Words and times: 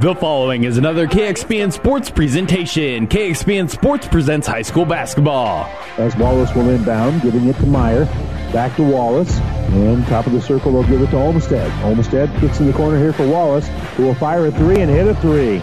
The 0.00 0.14
following 0.14 0.64
is 0.64 0.78
another 0.78 1.06
KXPN 1.06 1.70
Sports 1.74 2.08
presentation. 2.08 3.06
KXPN 3.06 3.68
Sports 3.68 4.08
presents 4.08 4.46
high 4.46 4.62
school 4.62 4.86
basketball. 4.86 5.66
As 5.98 6.16
Wallace 6.16 6.54
will 6.54 6.70
inbound, 6.70 7.20
giving 7.20 7.46
it 7.48 7.56
to 7.56 7.66
Meyer. 7.66 8.06
Back 8.50 8.74
to 8.76 8.82
Wallace. 8.82 9.36
And 9.36 10.06
top 10.06 10.26
of 10.26 10.32
the 10.32 10.40
circle, 10.40 10.72
they'll 10.72 10.90
give 10.90 11.02
it 11.02 11.10
to 11.10 11.18
Olmstead. 11.18 11.70
Olmstead 11.84 12.30
gets 12.40 12.60
in 12.60 12.66
the 12.66 12.72
corner 12.72 12.98
here 12.98 13.12
for 13.12 13.28
Wallace, 13.28 13.68
who 13.98 14.04
will 14.04 14.14
fire 14.14 14.46
a 14.46 14.52
three 14.52 14.80
and 14.80 14.90
hit 14.90 15.06
a 15.06 15.14
three. 15.16 15.58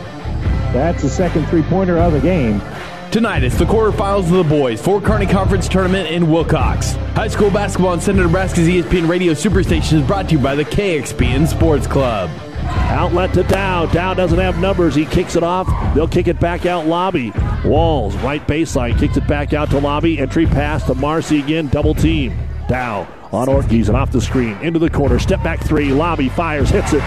That's 0.72 1.02
the 1.02 1.10
second 1.10 1.48
three-pointer 1.48 1.98
of 1.98 2.14
the 2.14 2.22
game. 2.22 2.62
Tonight, 3.10 3.42
it's 3.42 3.58
the 3.58 3.66
quarterfinals 3.66 4.26
of 4.26 4.30
the 4.30 4.44
boys 4.44 4.80
Fort 4.80 5.04
Kearney 5.04 5.26
Conference 5.26 5.68
Tournament 5.68 6.10
in 6.10 6.30
Wilcox. 6.30 6.94
High 7.16 7.30
school 7.30 7.50
basketball 7.50 7.94
on 7.94 8.02
Central 8.02 8.28
Nebraska's 8.28 8.68
ESPN 8.68 9.10
Radio 9.10 9.34
Superstation 9.34 9.94
is 9.94 10.06
brought 10.06 10.30
to 10.30 10.36
you 10.36 10.40
by 10.40 10.54
the 10.54 10.66
KXPN 10.66 11.48
Sports 11.48 11.88
Club. 11.88 12.30
Outlet 12.68 13.34
to 13.34 13.44
Dow. 13.44 13.86
Dow 13.86 14.14
doesn't 14.14 14.40
have 14.40 14.60
numbers. 14.60 14.96
He 14.96 15.06
kicks 15.06 15.36
it 15.36 15.44
off. 15.44 15.68
They'll 15.96 16.08
kick 16.08 16.28
it 16.28 16.40
back 16.40 16.66
out 16.66 16.86
lobby. 16.86 17.32
Walls, 17.64 18.16
right 18.18 18.46
baseline, 18.48 18.98
kicks 19.00 19.18
it 19.18 19.28
back 19.28 19.54
out 19.54 19.70
to 19.72 19.80
lobby. 19.80 20.20
Entry 20.20 20.46
pass 20.46 20.84
to 20.86 20.96
Marcy 20.96 21.40
again. 21.40 21.68
Double 21.68 21.96
team. 21.96 22.38
Dow 22.68 23.08
on 23.32 23.50
Ortiz 23.50 23.90
and 23.90 23.98
off 23.98 24.12
the 24.12 24.22
screen. 24.22 24.58
Into 24.62 24.80
the 24.80 24.90
corner. 24.90 25.20
Step 25.20 25.44
back 25.44 25.64
three. 25.64 25.92
Lobby 25.92 26.30
fires, 26.30 26.70
hits 26.70 26.94
it. 26.94 27.04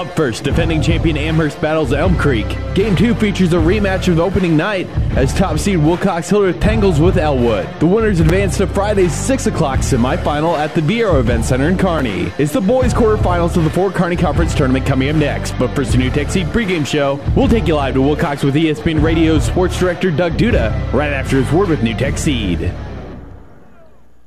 Up 0.00 0.16
first, 0.16 0.44
defending 0.44 0.80
champion 0.80 1.18
Amherst 1.18 1.60
battles 1.60 1.92
Elm 1.92 2.16
Creek. 2.16 2.48
Game 2.74 2.96
2 2.96 3.14
features 3.16 3.52
a 3.52 3.56
rematch 3.56 4.08
of 4.10 4.18
opening 4.18 4.56
night 4.56 4.86
as 5.14 5.34
top 5.34 5.58
seed 5.58 5.76
Wilcox 5.76 6.30
Hildreth 6.30 6.58
tangles 6.58 6.98
with 6.98 7.18
Elwood. 7.18 7.68
The 7.80 7.86
winners 7.86 8.18
advance 8.18 8.56
to 8.56 8.66
Friday's 8.66 9.14
6 9.14 9.48
o'clock 9.48 9.80
semifinal 9.80 10.56
at 10.56 10.74
the 10.74 10.80
Viaero 10.80 11.20
Event 11.20 11.44
Center 11.44 11.68
in 11.68 11.76
Kearney. 11.76 12.32
It's 12.38 12.54
the 12.54 12.62
boys' 12.62 12.94
quarterfinals 12.94 13.58
of 13.58 13.64
the 13.64 13.68
Fort 13.68 13.92
Kearney 13.92 14.16
Conference 14.16 14.54
Tournament 14.54 14.86
coming 14.86 15.10
up 15.10 15.16
next. 15.16 15.52
But 15.58 15.74
first, 15.76 15.94
a 15.94 15.98
NuTech 15.98 16.30
Seed 16.30 16.46
pregame 16.46 16.86
show. 16.86 17.20
We'll 17.36 17.46
take 17.46 17.68
you 17.68 17.74
live 17.74 17.92
to 17.92 18.00
Wilcox 18.00 18.42
with 18.42 18.54
ESPN 18.54 19.02
Radio 19.02 19.38
sports 19.38 19.78
director 19.78 20.10
Doug 20.10 20.38
Duda 20.38 20.94
right 20.94 21.12
after 21.12 21.42
his 21.42 21.52
word 21.52 21.68
with 21.68 21.80
NuTech 21.80 22.16
Seed. 22.16 22.72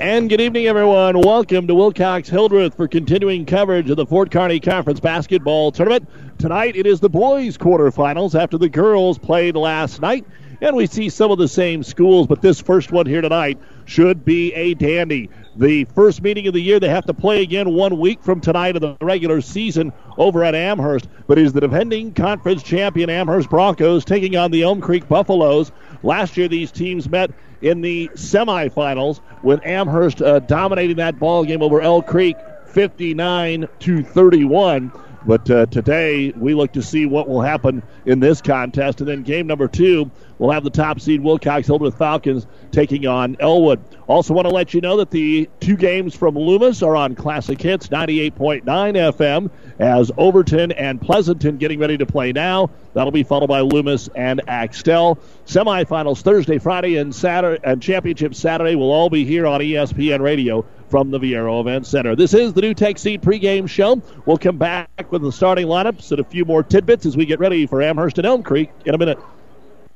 And 0.00 0.28
good 0.28 0.40
evening, 0.40 0.66
everyone. 0.66 1.20
Welcome 1.20 1.68
to 1.68 1.74
Wilcox 1.74 2.28
Hildreth 2.28 2.74
for 2.76 2.88
continuing 2.88 3.46
coverage 3.46 3.88
of 3.90 3.96
the 3.96 4.04
Fort 4.04 4.32
Kearney 4.32 4.58
Conference 4.58 4.98
Basketball 4.98 5.70
Tournament. 5.70 6.08
Tonight 6.36 6.74
it 6.74 6.84
is 6.84 6.98
the 6.98 7.08
boys' 7.08 7.56
quarterfinals 7.56 8.34
after 8.34 8.58
the 8.58 8.68
girls 8.68 9.18
played 9.18 9.54
last 9.54 10.00
night. 10.00 10.26
And 10.60 10.74
we 10.74 10.88
see 10.88 11.08
some 11.08 11.30
of 11.30 11.38
the 11.38 11.46
same 11.46 11.84
schools, 11.84 12.26
but 12.26 12.42
this 12.42 12.60
first 12.60 12.90
one 12.90 13.06
here 13.06 13.20
tonight 13.20 13.56
should 13.84 14.24
be 14.24 14.52
a 14.54 14.74
dandy. 14.74 15.30
The 15.56 15.84
first 15.84 16.20
meeting 16.22 16.46
of 16.48 16.54
the 16.54 16.60
year, 16.60 16.80
they 16.80 16.88
have 16.88 17.06
to 17.06 17.14
play 17.14 17.42
again 17.42 17.72
one 17.74 17.98
week 17.98 18.22
from 18.22 18.40
tonight 18.40 18.74
of 18.74 18.82
the 18.82 18.96
regular 19.00 19.40
season 19.40 19.92
over 20.18 20.42
at 20.42 20.54
Amherst. 20.54 21.08
But 21.26 21.38
is 21.38 21.52
the 21.52 21.60
defending 21.60 22.12
conference 22.12 22.62
champion 22.62 23.08
Amherst 23.08 23.50
Broncos 23.50 24.04
taking 24.04 24.36
on 24.36 24.50
the 24.50 24.62
Elm 24.62 24.80
Creek 24.80 25.08
Buffaloes. 25.08 25.70
Last 26.02 26.36
year, 26.36 26.48
these 26.48 26.72
teams 26.72 27.08
met 27.08 27.30
in 27.62 27.80
the 27.80 28.08
semifinals 28.14 29.20
with 29.42 29.64
Amherst 29.64 30.20
uh, 30.20 30.40
dominating 30.40 30.96
that 30.96 31.18
ball 31.18 31.44
game 31.44 31.62
over 31.62 31.80
Elm 31.80 32.02
Creek 32.02 32.36
59 32.66 33.68
to 33.78 34.02
31. 34.02 34.92
But 35.26 35.50
uh, 35.50 35.66
today 35.66 36.32
we 36.36 36.54
look 36.54 36.72
to 36.72 36.82
see 36.82 37.06
what 37.06 37.28
will 37.28 37.40
happen 37.40 37.82
in 38.04 38.20
this 38.20 38.42
contest. 38.42 39.00
And 39.00 39.08
then 39.08 39.22
game 39.22 39.46
number 39.46 39.68
two, 39.68 40.10
we'll 40.38 40.50
have 40.50 40.64
the 40.64 40.70
top 40.70 41.00
seed 41.00 41.22
Wilcox 41.22 41.66
Hildreth 41.66 41.96
Falcons 41.96 42.46
taking 42.72 43.06
on 43.06 43.36
Elwood. 43.40 43.82
Also, 44.06 44.34
want 44.34 44.46
to 44.46 44.54
let 44.54 44.74
you 44.74 44.82
know 44.82 44.98
that 44.98 45.10
the 45.10 45.48
two 45.60 45.76
games 45.76 46.14
from 46.14 46.36
Loomis 46.36 46.82
are 46.82 46.94
on 46.94 47.14
Classic 47.14 47.60
Hits 47.60 47.88
98.9 47.88 48.64
FM 48.64 49.50
as 49.78 50.10
Overton 50.18 50.72
and 50.72 51.00
Pleasanton 51.00 51.56
getting 51.56 51.78
ready 51.78 51.96
to 51.96 52.04
play 52.04 52.32
now. 52.32 52.68
That'll 52.92 53.12
be 53.12 53.22
followed 53.22 53.46
by 53.46 53.60
Loomis 53.60 54.08
and 54.14 54.42
Axtell. 54.46 55.18
Semifinals 55.46 56.20
Thursday, 56.20 56.58
Friday, 56.58 56.96
and 56.96 57.14
Saturday, 57.14 57.60
and 57.64 57.82
championship 57.82 58.34
Saturday 58.34 58.74
will 58.74 58.92
all 58.92 59.08
be 59.08 59.24
here 59.24 59.46
on 59.46 59.60
ESPN 59.60 60.20
Radio 60.20 60.66
from 60.94 61.10
the 61.10 61.18
Viaero 61.18 61.60
Event 61.60 61.88
Center. 61.88 62.14
This 62.14 62.34
is 62.34 62.52
the 62.52 62.60
NuTech 62.60 63.00
Seed 63.00 63.20
pregame 63.20 63.68
show. 63.68 64.00
We'll 64.26 64.36
come 64.36 64.58
back 64.58 65.10
with 65.10 65.22
the 65.22 65.32
starting 65.32 65.66
lineups 65.66 66.12
and 66.12 66.20
a 66.20 66.24
few 66.24 66.44
more 66.44 66.62
tidbits 66.62 67.04
as 67.04 67.16
we 67.16 67.26
get 67.26 67.40
ready 67.40 67.66
for 67.66 67.82
Amherst 67.82 68.18
and 68.18 68.24
Elm 68.24 68.44
Creek 68.44 68.70
in 68.84 68.94
a 68.94 68.98
minute. 68.98 69.18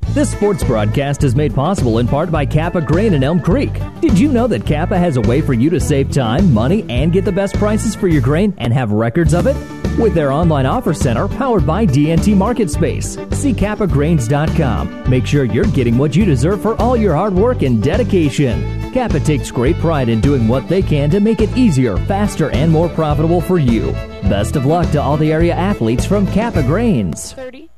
This 0.08 0.32
sports 0.32 0.64
broadcast 0.64 1.22
is 1.22 1.36
made 1.36 1.54
possible 1.54 1.98
in 1.98 2.08
part 2.08 2.32
by 2.32 2.44
Kappa 2.44 2.80
Grain 2.80 3.14
in 3.14 3.22
Elm 3.22 3.38
Creek. 3.38 3.70
Did 4.00 4.18
you 4.18 4.32
know 4.32 4.48
that 4.48 4.66
Kappa 4.66 4.98
has 4.98 5.16
a 5.16 5.20
way 5.20 5.40
for 5.40 5.52
you 5.52 5.70
to 5.70 5.78
save 5.78 6.10
time, 6.10 6.52
money, 6.52 6.84
and 6.88 7.12
get 7.12 7.24
the 7.24 7.30
best 7.30 7.54
prices 7.54 7.94
for 7.94 8.08
your 8.08 8.20
grain 8.20 8.52
and 8.58 8.72
have 8.72 8.90
records 8.90 9.34
of 9.34 9.46
it? 9.46 9.54
With 10.00 10.14
their 10.14 10.32
online 10.32 10.66
offer 10.66 10.94
center 10.94 11.28
powered 11.28 11.64
by 11.64 11.86
DNT 11.86 12.36
Market 12.36 12.72
Space. 12.72 13.12
See 13.30 13.52
kappagrains.com. 13.52 15.08
Make 15.08 15.26
sure 15.26 15.44
you're 15.44 15.64
getting 15.66 15.96
what 15.96 16.16
you 16.16 16.24
deserve 16.24 16.60
for 16.60 16.74
all 16.82 16.96
your 16.96 17.14
hard 17.14 17.34
work 17.34 17.62
and 17.62 17.80
dedication. 17.80 18.77
Kappa 18.88 19.20
takes 19.20 19.50
great 19.50 19.76
pride 19.76 20.08
in 20.08 20.20
doing 20.20 20.48
what 20.48 20.68
they 20.68 20.82
can 20.82 21.10
to 21.10 21.20
make 21.20 21.40
it 21.40 21.56
easier, 21.56 21.96
faster, 22.06 22.50
and 22.50 22.72
more 22.72 22.88
profitable 22.88 23.40
for 23.40 23.58
you. 23.58 23.92
Best 24.22 24.56
of 24.56 24.66
luck 24.66 24.90
to 24.92 25.00
all 25.00 25.16
the 25.16 25.32
area 25.32 25.54
athletes 25.54 26.04
from 26.04 26.26
Kappa 26.28 26.62
Grains. 26.62 27.32
30. 27.34 27.68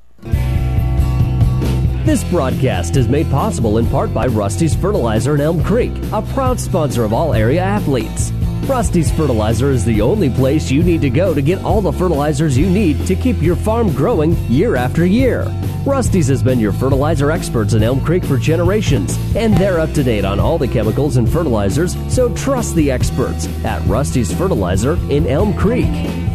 This 2.04 2.24
broadcast 2.24 2.96
is 2.96 3.08
made 3.08 3.30
possible 3.30 3.78
in 3.78 3.86
part 3.86 4.14
by 4.14 4.26
Rusty's 4.26 4.74
Fertilizer 4.74 5.34
in 5.34 5.40
Elm 5.40 5.62
Creek, 5.62 5.92
a 6.12 6.22
proud 6.22 6.58
sponsor 6.58 7.04
of 7.04 7.12
all 7.12 7.34
area 7.34 7.60
athletes. 7.60 8.32
Rusty's 8.66 9.12
Fertilizer 9.12 9.70
is 9.70 9.84
the 9.84 10.00
only 10.00 10.30
place 10.30 10.70
you 10.70 10.82
need 10.82 11.02
to 11.02 11.10
go 11.10 11.34
to 11.34 11.42
get 11.42 11.62
all 11.62 11.80
the 11.80 11.92
fertilizers 11.92 12.56
you 12.56 12.70
need 12.70 13.06
to 13.06 13.14
keep 13.14 13.42
your 13.42 13.56
farm 13.56 13.92
growing 13.92 14.34
year 14.48 14.76
after 14.76 15.04
year. 15.04 15.44
Rusty's 15.86 16.28
has 16.28 16.42
been 16.42 16.60
your 16.60 16.72
fertilizer 16.72 17.30
experts 17.30 17.72
in 17.72 17.82
Elm 17.82 18.02
Creek 18.02 18.22
for 18.22 18.36
generations, 18.36 19.18
and 19.34 19.56
they're 19.56 19.80
up 19.80 19.92
to 19.94 20.02
date 20.02 20.26
on 20.26 20.38
all 20.38 20.58
the 20.58 20.68
chemicals 20.68 21.16
and 21.16 21.26
fertilizers, 21.26 21.96
so 22.12 22.32
trust 22.34 22.74
the 22.74 22.90
experts 22.90 23.48
at 23.64 23.82
Rusty's 23.86 24.32
Fertilizer 24.32 24.98
in 25.10 25.26
Elm 25.26 25.54
Creek. 25.54 26.29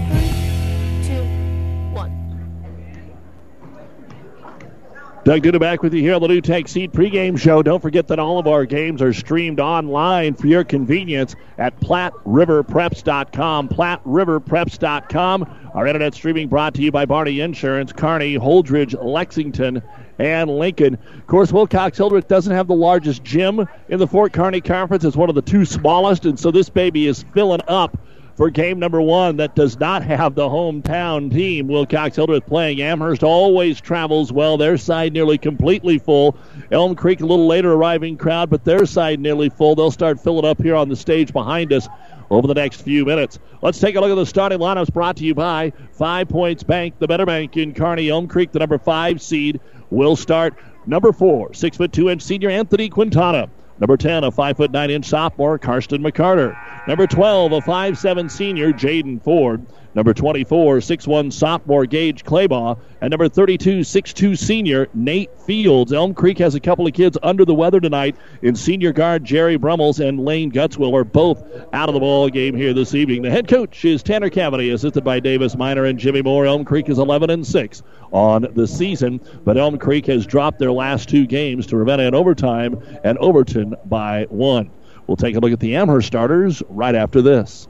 Doug 5.26 5.42
Duda 5.42 5.60
back 5.60 5.82
with 5.82 5.92
you 5.92 6.02
here 6.02 6.14
on 6.14 6.22
the 6.22 6.28
NuTech 6.28 6.70
Seed 6.70 6.94
pregame 6.94 7.36
show. 7.36 7.64
Don't 7.64 7.82
forget 7.82 8.08
that 8.10 8.20
all 8.20 8.38
of 8.38 8.46
our 8.46 8.64
games 8.64 9.02
are 9.02 9.12
streamed 9.12 9.60
online 9.60 10.36
for 10.36 10.46
your 10.46 10.64
convenience 10.64 11.36
at 11.58 11.80
PlatteRiverPreps.com. 11.80 13.70
PlatteRiverPreps.com. 13.70 15.72
Our 15.74 15.88
internet 15.88 16.14
streaming 16.14 16.48
brought 16.48 16.76
to 16.76 16.84
you 16.84 16.92
by 16.92 17.06
Barney 17.06 17.40
Insurance, 17.40 17.92
Kearney, 17.92 18.38
Holdrege, 18.38 18.96
Lexington, 19.04 19.82
and 20.20 20.60
Lincoln. 20.60 21.00
Of 21.18 21.26
course, 21.26 21.52
Wilcox 21.52 21.98
Hildreth 21.98 22.28
doesn't 22.28 22.54
have 22.54 22.68
the 22.68 22.76
largest 22.76 23.24
gym 23.24 23.68
in 23.90 23.98
the 23.98 24.06
Fort 24.06 24.32
Kearney 24.32 24.62
Conference. 24.62 25.06
It's 25.06 25.18
one 25.18 25.30
of 25.30 25.36
the 25.36 25.42
two 25.42 25.66
smallest, 25.66 26.26
and 26.26 26.40
so 26.40 26.52
this 26.52 26.70
baby 26.70 27.08
is 27.08 27.26
filling 27.34 27.62
up 27.68 27.98
for 28.36 28.50
game 28.50 28.80
number 28.80 29.02
one 29.02 29.38
that 29.38 29.56
does 29.56 29.80
not 29.80 30.04
have 30.04 30.36
the 30.36 30.48
hometown 30.48 31.32
team. 31.32 31.68
Wilcox 31.68 32.16
Hildreth 32.16 32.46
playing. 32.46 32.82
Amherst 32.82 33.24
always 33.24 33.80
travels 33.80 34.32
well. 34.32 34.58
Their 34.58 34.78
side 34.78 35.14
nearly 35.14 35.38
completely 35.38 35.98
full. 35.98 36.38
Elm 36.72 36.96
Creek 36.96 37.22
a 37.22 37.26
little 37.26 37.48
later 37.48 37.74
arriving 37.74 38.18
crowd, 38.18 38.50
but 38.50 38.66
their 38.66 38.86
side 38.86 39.20
nearly 39.20 39.50
full. 39.50 39.76
They'll 39.76 39.92
start 39.92 40.20
filling 40.20 40.46
up 40.46 40.62
here 40.62 40.76
on 40.76 40.90
the 40.90 40.96
stage 40.96 41.32
behind 41.32 41.72
us 41.72 41.88
over 42.30 42.48
the 42.48 42.54
next 42.54 42.82
few 42.82 43.06
minutes. 43.06 43.40
Let's 43.62 43.80
take 43.80 43.96
a 43.96 44.02
look 44.02 44.12
at 44.12 44.16
the 44.16 44.26
starting 44.26 44.60
lineups 44.60 44.94
brought 44.94 45.18
to 45.18 45.24
you 45.24 45.34
by 45.34 45.72
Five 45.92 46.28
Points 46.28 46.64
Bank, 46.64 46.96
the 47.00 47.08
better 47.08 47.26
bank 47.26 47.56
in 47.56 47.74
Kearney. 47.74 48.10
Elm 48.10 48.28
Creek, 48.28 48.52
the 48.52 48.60
number 48.60 48.78
five 48.78 49.22
seed, 49.22 49.60
will 49.92 50.16
start 50.16 50.56
number 50.86 51.14
four, 51.14 51.54
six 51.54 51.78
foot 51.78 51.94
two 51.94 52.10
inch 52.10 52.22
senior 52.22 52.50
Anthony 52.50 52.90
Quintana. 52.90 53.50
Number 53.80 53.98
10, 53.98 54.24
a 54.24 54.32
5 54.32 54.58
foot 54.58 54.72
9 54.72 54.90
inch 54.90 55.06
sophomore, 55.06 55.60
Karsten 55.60 56.02
McCarter. 56.02 56.56
Number 56.88 57.08
12, 57.08 57.52
a 57.52 57.62
5'7 57.62 58.32
senior, 58.32 58.72
Jaden 58.72 59.22
Ford. 59.22 59.66
Number 59.96 60.14
24, 60.14 60.80
6'1 60.80 61.32
sophomore, 61.32 61.86
Gage 61.86 62.26
Claybaugh. 62.26 62.78
And 63.00 63.12
number 63.12 63.30
32, 63.30 63.80
6'2 63.80 64.38
senior, 64.38 64.90
Nate 64.94 65.40
Fields. 65.40 65.94
Elm 65.94 66.14
Creek 66.14 66.38
has 66.40 66.54
a 66.54 66.60
couple 66.60 66.86
of 66.86 66.94
kids 66.94 67.18
under 67.24 67.46
the 67.46 67.54
weather 67.54 67.80
tonight 67.80 68.18
in 68.42 68.56
senior 68.56 68.92
guard 68.92 69.24
Jerry 69.24 69.56
Brummels 69.56 70.02
and 70.02 70.20
Lane 70.20 70.52
Gutzwiller, 70.52 71.02
are 71.02 71.04
both 71.06 71.44
out 71.72 71.88
of 71.88 71.94
the 71.94 72.02
ball 72.02 72.30
game 72.30 72.56
here 72.56 72.74
this 72.74 72.94
evening. 72.94 73.22
The 73.22 73.30
head 73.30 73.48
coach 73.48 73.86
is 73.86 74.04
Tanner 74.04 74.30
Cavity, 74.30 74.72
assisted 74.72 75.06
by 75.06 75.22
Davis 75.22 75.56
Miner 75.56 75.86
and 75.86 75.98
Jimmy 75.98 76.22
Moore. 76.22 76.46
Elm 76.46 76.66
Creek 76.66 76.90
is 76.90 77.00
11 77.00 77.30
and 77.30 77.48
6 77.48 77.84
on 78.12 78.48
the 78.54 78.68
season, 78.68 79.22
but 79.46 79.58
Elm 79.58 79.78
Creek 79.78 80.08
has 80.08 80.26
dropped 80.26 80.60
their 80.60 80.74
last 80.74 81.08
two 81.08 81.26
games 81.26 81.66
to 81.68 81.78
Ravenna 81.78 82.04
in 82.04 82.16
overtime 82.16 82.82
and 83.06 83.18
Overton 83.20 83.76
by 83.86 84.26
one. 84.30 84.70
We'll 85.08 85.16
take 85.16 85.36
a 85.36 85.40
look 85.40 85.54
at 85.54 85.60
the 85.62 85.76
Amherst 85.76 86.08
starters 86.08 86.62
right 86.68 86.96
after 86.96 87.22
this. 87.22 87.70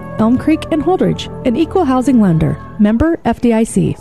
Elm 0.19 0.37
Creek, 0.37 0.65
and 0.71 0.83
Holdrege, 0.83 1.27
an 1.47 1.55
equal 1.55 1.85
housing 1.85 2.19
lender. 2.19 2.57
Member 2.79 3.17
FDIC. 3.17 3.97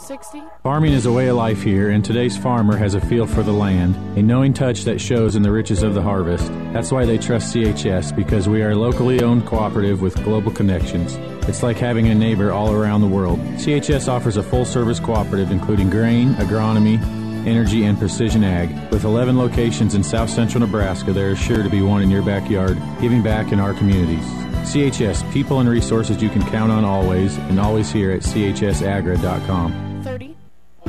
Farming 0.62 0.92
is 0.92 1.06
a 1.06 1.12
way 1.12 1.28
of 1.28 1.36
life 1.36 1.62
here, 1.62 1.90
and 1.90 2.04
today's 2.04 2.36
farmer 2.36 2.76
has 2.76 2.94
a 2.94 3.00
feel 3.00 3.26
for 3.26 3.42
the 3.42 3.52
land, 3.52 3.94
a 4.18 4.22
knowing 4.22 4.52
touch 4.52 4.84
that 4.84 5.00
shows 5.00 5.36
in 5.36 5.42
the 5.42 5.50
riches 5.50 5.82
of 5.82 5.94
the 5.94 6.02
harvest. 6.02 6.48
That's 6.72 6.92
why 6.92 7.06
they 7.06 7.16
trust 7.16 7.54
CHS, 7.54 8.14
because 8.14 8.48
we 8.48 8.62
are 8.62 8.70
a 8.70 8.76
locally 8.76 9.22
owned 9.22 9.46
cooperative 9.46 10.02
with 10.02 10.22
global 10.22 10.52
connections. 10.52 11.16
It's 11.48 11.62
like 11.62 11.78
having 11.78 12.08
a 12.08 12.14
neighbor 12.14 12.52
all 12.52 12.72
around 12.72 13.00
the 13.00 13.06
world. 13.06 13.38
CHS 13.56 14.08
offers 14.08 14.36
a 14.36 14.42
full 14.42 14.64
service 14.64 15.00
cooperative 15.00 15.50
including 15.50 15.88
grain, 15.88 16.34
agronomy, 16.34 17.00
energy, 17.46 17.84
and 17.84 17.98
precision 17.98 18.44
ag. 18.44 18.70
With 18.92 19.04
11 19.04 19.38
locations 19.38 19.94
in 19.94 20.02
south 20.02 20.28
central 20.28 20.60
Nebraska, 20.60 21.12
there 21.12 21.30
is 21.30 21.38
sure 21.38 21.62
to 21.62 21.70
be 21.70 21.80
one 21.80 22.02
in 22.02 22.10
your 22.10 22.22
backyard, 22.22 22.78
giving 23.00 23.22
back 23.22 23.52
in 23.52 23.60
our 23.60 23.72
communities. 23.72 24.24
CHS, 24.62 25.30
people 25.32 25.60
and 25.60 25.68
resources 25.68 26.22
you 26.22 26.28
can 26.28 26.42
count 26.42 26.70
on 26.72 26.84
always, 26.84 27.36
and 27.36 27.58
always 27.58 27.90
here 27.90 28.12
at 28.12 28.22
chsagra.com. 28.22 29.89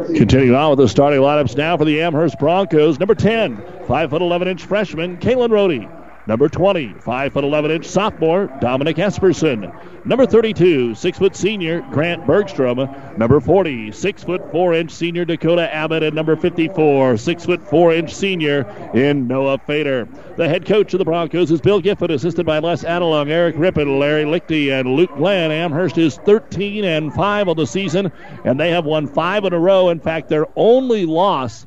Continuing 0.00 0.54
on 0.54 0.70
with 0.70 0.78
the 0.78 0.88
starting 0.88 1.20
lineups 1.20 1.56
now 1.56 1.76
for 1.76 1.84
the 1.84 2.00
Amherst 2.00 2.38
Broncos. 2.38 2.98
Number 2.98 3.14
10, 3.14 3.62
5 3.86 4.10
foot 4.10 4.22
11 4.22 4.48
inch 4.48 4.64
freshman, 4.64 5.18
Kalen 5.18 5.50
Rohde. 5.50 6.01
Number 6.24 6.48
20, 6.48 6.94
5 7.00 7.32
foot 7.32 7.42
11 7.42 7.70
inch 7.72 7.86
sophomore, 7.86 8.46
Dominic 8.60 8.96
Esperson. 8.96 9.72
Number 10.06 10.24
32, 10.24 10.94
6 10.94 11.18
foot 11.18 11.34
senior, 11.34 11.80
Grant 11.90 12.26
Bergstrom. 12.26 12.88
Number 13.16 13.40
40, 13.40 13.90
6 13.90 14.24
foot 14.24 14.52
4 14.52 14.74
inch 14.74 14.92
senior, 14.92 15.24
Dakota 15.24 15.72
Abbott. 15.74 16.04
And 16.04 16.14
number 16.14 16.36
54, 16.36 17.16
6 17.16 17.44
foot 17.44 17.68
4 17.68 17.94
inch 17.94 18.14
senior, 18.14 18.66
in 18.94 19.26
Noah 19.26 19.58
Fader. 19.58 20.06
The 20.36 20.48
head 20.48 20.64
coach 20.64 20.94
of 20.94 20.98
the 20.98 21.04
Broncos 21.04 21.50
is 21.50 21.60
Bill 21.60 21.80
Gifford, 21.80 22.12
assisted 22.12 22.46
by 22.46 22.60
Les 22.60 22.84
Adelung, 22.84 23.28
Eric 23.28 23.56
Rippon, 23.58 23.98
Larry 23.98 24.24
Lichty, 24.24 24.70
and 24.70 24.88
Luke 24.90 25.14
Glenn. 25.16 25.50
Amherst 25.50 25.98
is 25.98 26.16
13 26.18 26.84
and 26.84 27.12
5 27.12 27.48
on 27.48 27.56
the 27.56 27.66
season, 27.66 28.12
and 28.44 28.60
they 28.60 28.70
have 28.70 28.84
won 28.84 29.08
five 29.08 29.44
in 29.44 29.52
a 29.52 29.58
row. 29.58 29.88
In 29.88 29.98
fact, 29.98 30.28
their 30.28 30.46
only 30.54 31.04
loss 31.04 31.66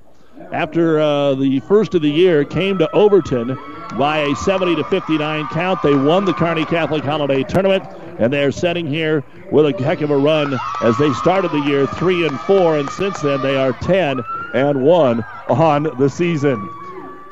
after 0.52 1.00
uh, 1.00 1.36
the 1.36 1.60
first 1.62 1.96
of 1.96 2.02
the 2.02 2.10
year 2.10 2.44
came 2.44 2.78
to 2.78 2.90
Overton 2.92 3.58
by 3.98 4.20
a 4.20 4.36
70 4.36 4.76
to 4.76 4.84
59 4.86 5.48
count. 5.50 5.82
They 5.82 5.96
won 5.96 6.26
the 6.26 6.34
Kearney 6.34 6.66
Catholic 6.66 7.04
Holiday 7.04 7.44
Tournament, 7.44 7.84
and 8.20 8.32
they 8.32 8.44
are 8.44 8.52
setting 8.52 8.88
here 8.88 9.24
with 9.52 9.66
a 9.66 9.84
heck 9.84 10.02
of 10.02 10.12
a 10.12 10.18
run 10.18 10.58
as 10.82 10.98
they 10.98 11.12
started 11.14 11.52
the 11.52 11.60
year 11.60 11.88
three 11.88 12.26
and 12.26 12.40
four, 12.42 12.78
and 12.78 12.90
since 12.90 13.22
then 13.22 13.42
they 13.42 13.58
are 13.58 13.74
10 13.74 14.22
and 14.54 14.84
one 14.84 15.24
on 15.50 15.84
the 15.98 16.10
season. 16.10 16.70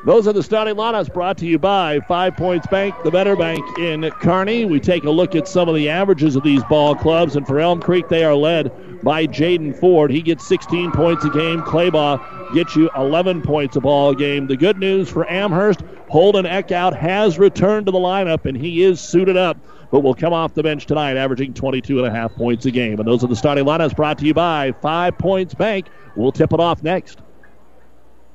Those 0.06 0.28
are 0.28 0.34
the 0.34 0.42
starting 0.42 0.74
lineups 0.74 1.14
brought 1.14 1.38
to 1.38 1.46
you 1.46 1.58
by 1.58 1.98
Five 2.00 2.36
Points 2.36 2.66
Bank, 2.66 2.94
the 3.04 3.10
Better 3.10 3.36
Bank 3.36 3.64
in 3.78 4.10
Kearney. 4.20 4.66
We 4.66 4.78
take 4.78 5.04
a 5.04 5.10
look 5.10 5.34
at 5.34 5.48
some 5.48 5.66
of 5.66 5.74
the 5.74 5.88
averages 5.88 6.36
of 6.36 6.42
these 6.42 6.62
ball 6.64 6.94
clubs, 6.94 7.36
and 7.36 7.46
for 7.46 7.58
Elm 7.58 7.80
Creek, 7.80 8.08
they 8.10 8.22
are 8.22 8.34
led 8.34 8.70
by 9.02 9.26
Jaden 9.26 9.74
Ford. 9.80 10.10
He 10.10 10.20
gets 10.20 10.46
16 10.46 10.92
points 10.92 11.24
a 11.24 11.30
game. 11.30 11.62
Claybaugh 11.62 12.33
gets 12.52 12.76
you 12.76 12.90
11 12.96 13.42
points 13.42 13.76
a 13.76 13.80
ball 13.80 14.14
game. 14.14 14.46
The 14.46 14.56
good 14.56 14.78
news 14.78 15.08
for 15.08 15.30
Amherst, 15.30 15.80
Holden 16.08 16.44
Eckhout 16.44 16.96
has 16.96 17.38
returned 17.38 17.86
to 17.86 17.92
the 17.92 17.98
lineup, 17.98 18.44
and 18.44 18.56
he 18.56 18.82
is 18.82 19.00
suited 19.00 19.36
up 19.36 19.56
but 19.90 20.00
will 20.00 20.14
come 20.14 20.32
off 20.32 20.54
the 20.54 20.62
bench 20.64 20.86
tonight, 20.86 21.16
averaging 21.16 21.54
22 21.54 21.98
and 21.98 22.08
a 22.08 22.10
half 22.10 22.34
points 22.34 22.66
a 22.66 22.70
game. 22.72 22.98
And 22.98 23.06
those 23.06 23.22
are 23.22 23.28
the 23.28 23.36
starting 23.36 23.64
lineups 23.64 23.94
brought 23.94 24.18
to 24.18 24.26
you 24.26 24.34
by 24.34 24.72
Five 24.82 25.16
Points 25.18 25.54
Bank. 25.54 25.86
We'll 26.16 26.32
tip 26.32 26.52
it 26.52 26.58
off 26.58 26.82
next. 26.82 27.20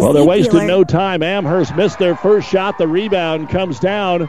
Well, 0.00 0.12
they're 0.12 0.24
wasting 0.24 0.66
no 0.66 0.84
time. 0.84 1.22
Amherst 1.22 1.76
missed 1.76 1.98
their 1.98 2.16
first 2.16 2.48
shot. 2.48 2.78
The 2.78 2.88
rebound 2.88 3.48
comes 3.48 3.78
down. 3.78 4.28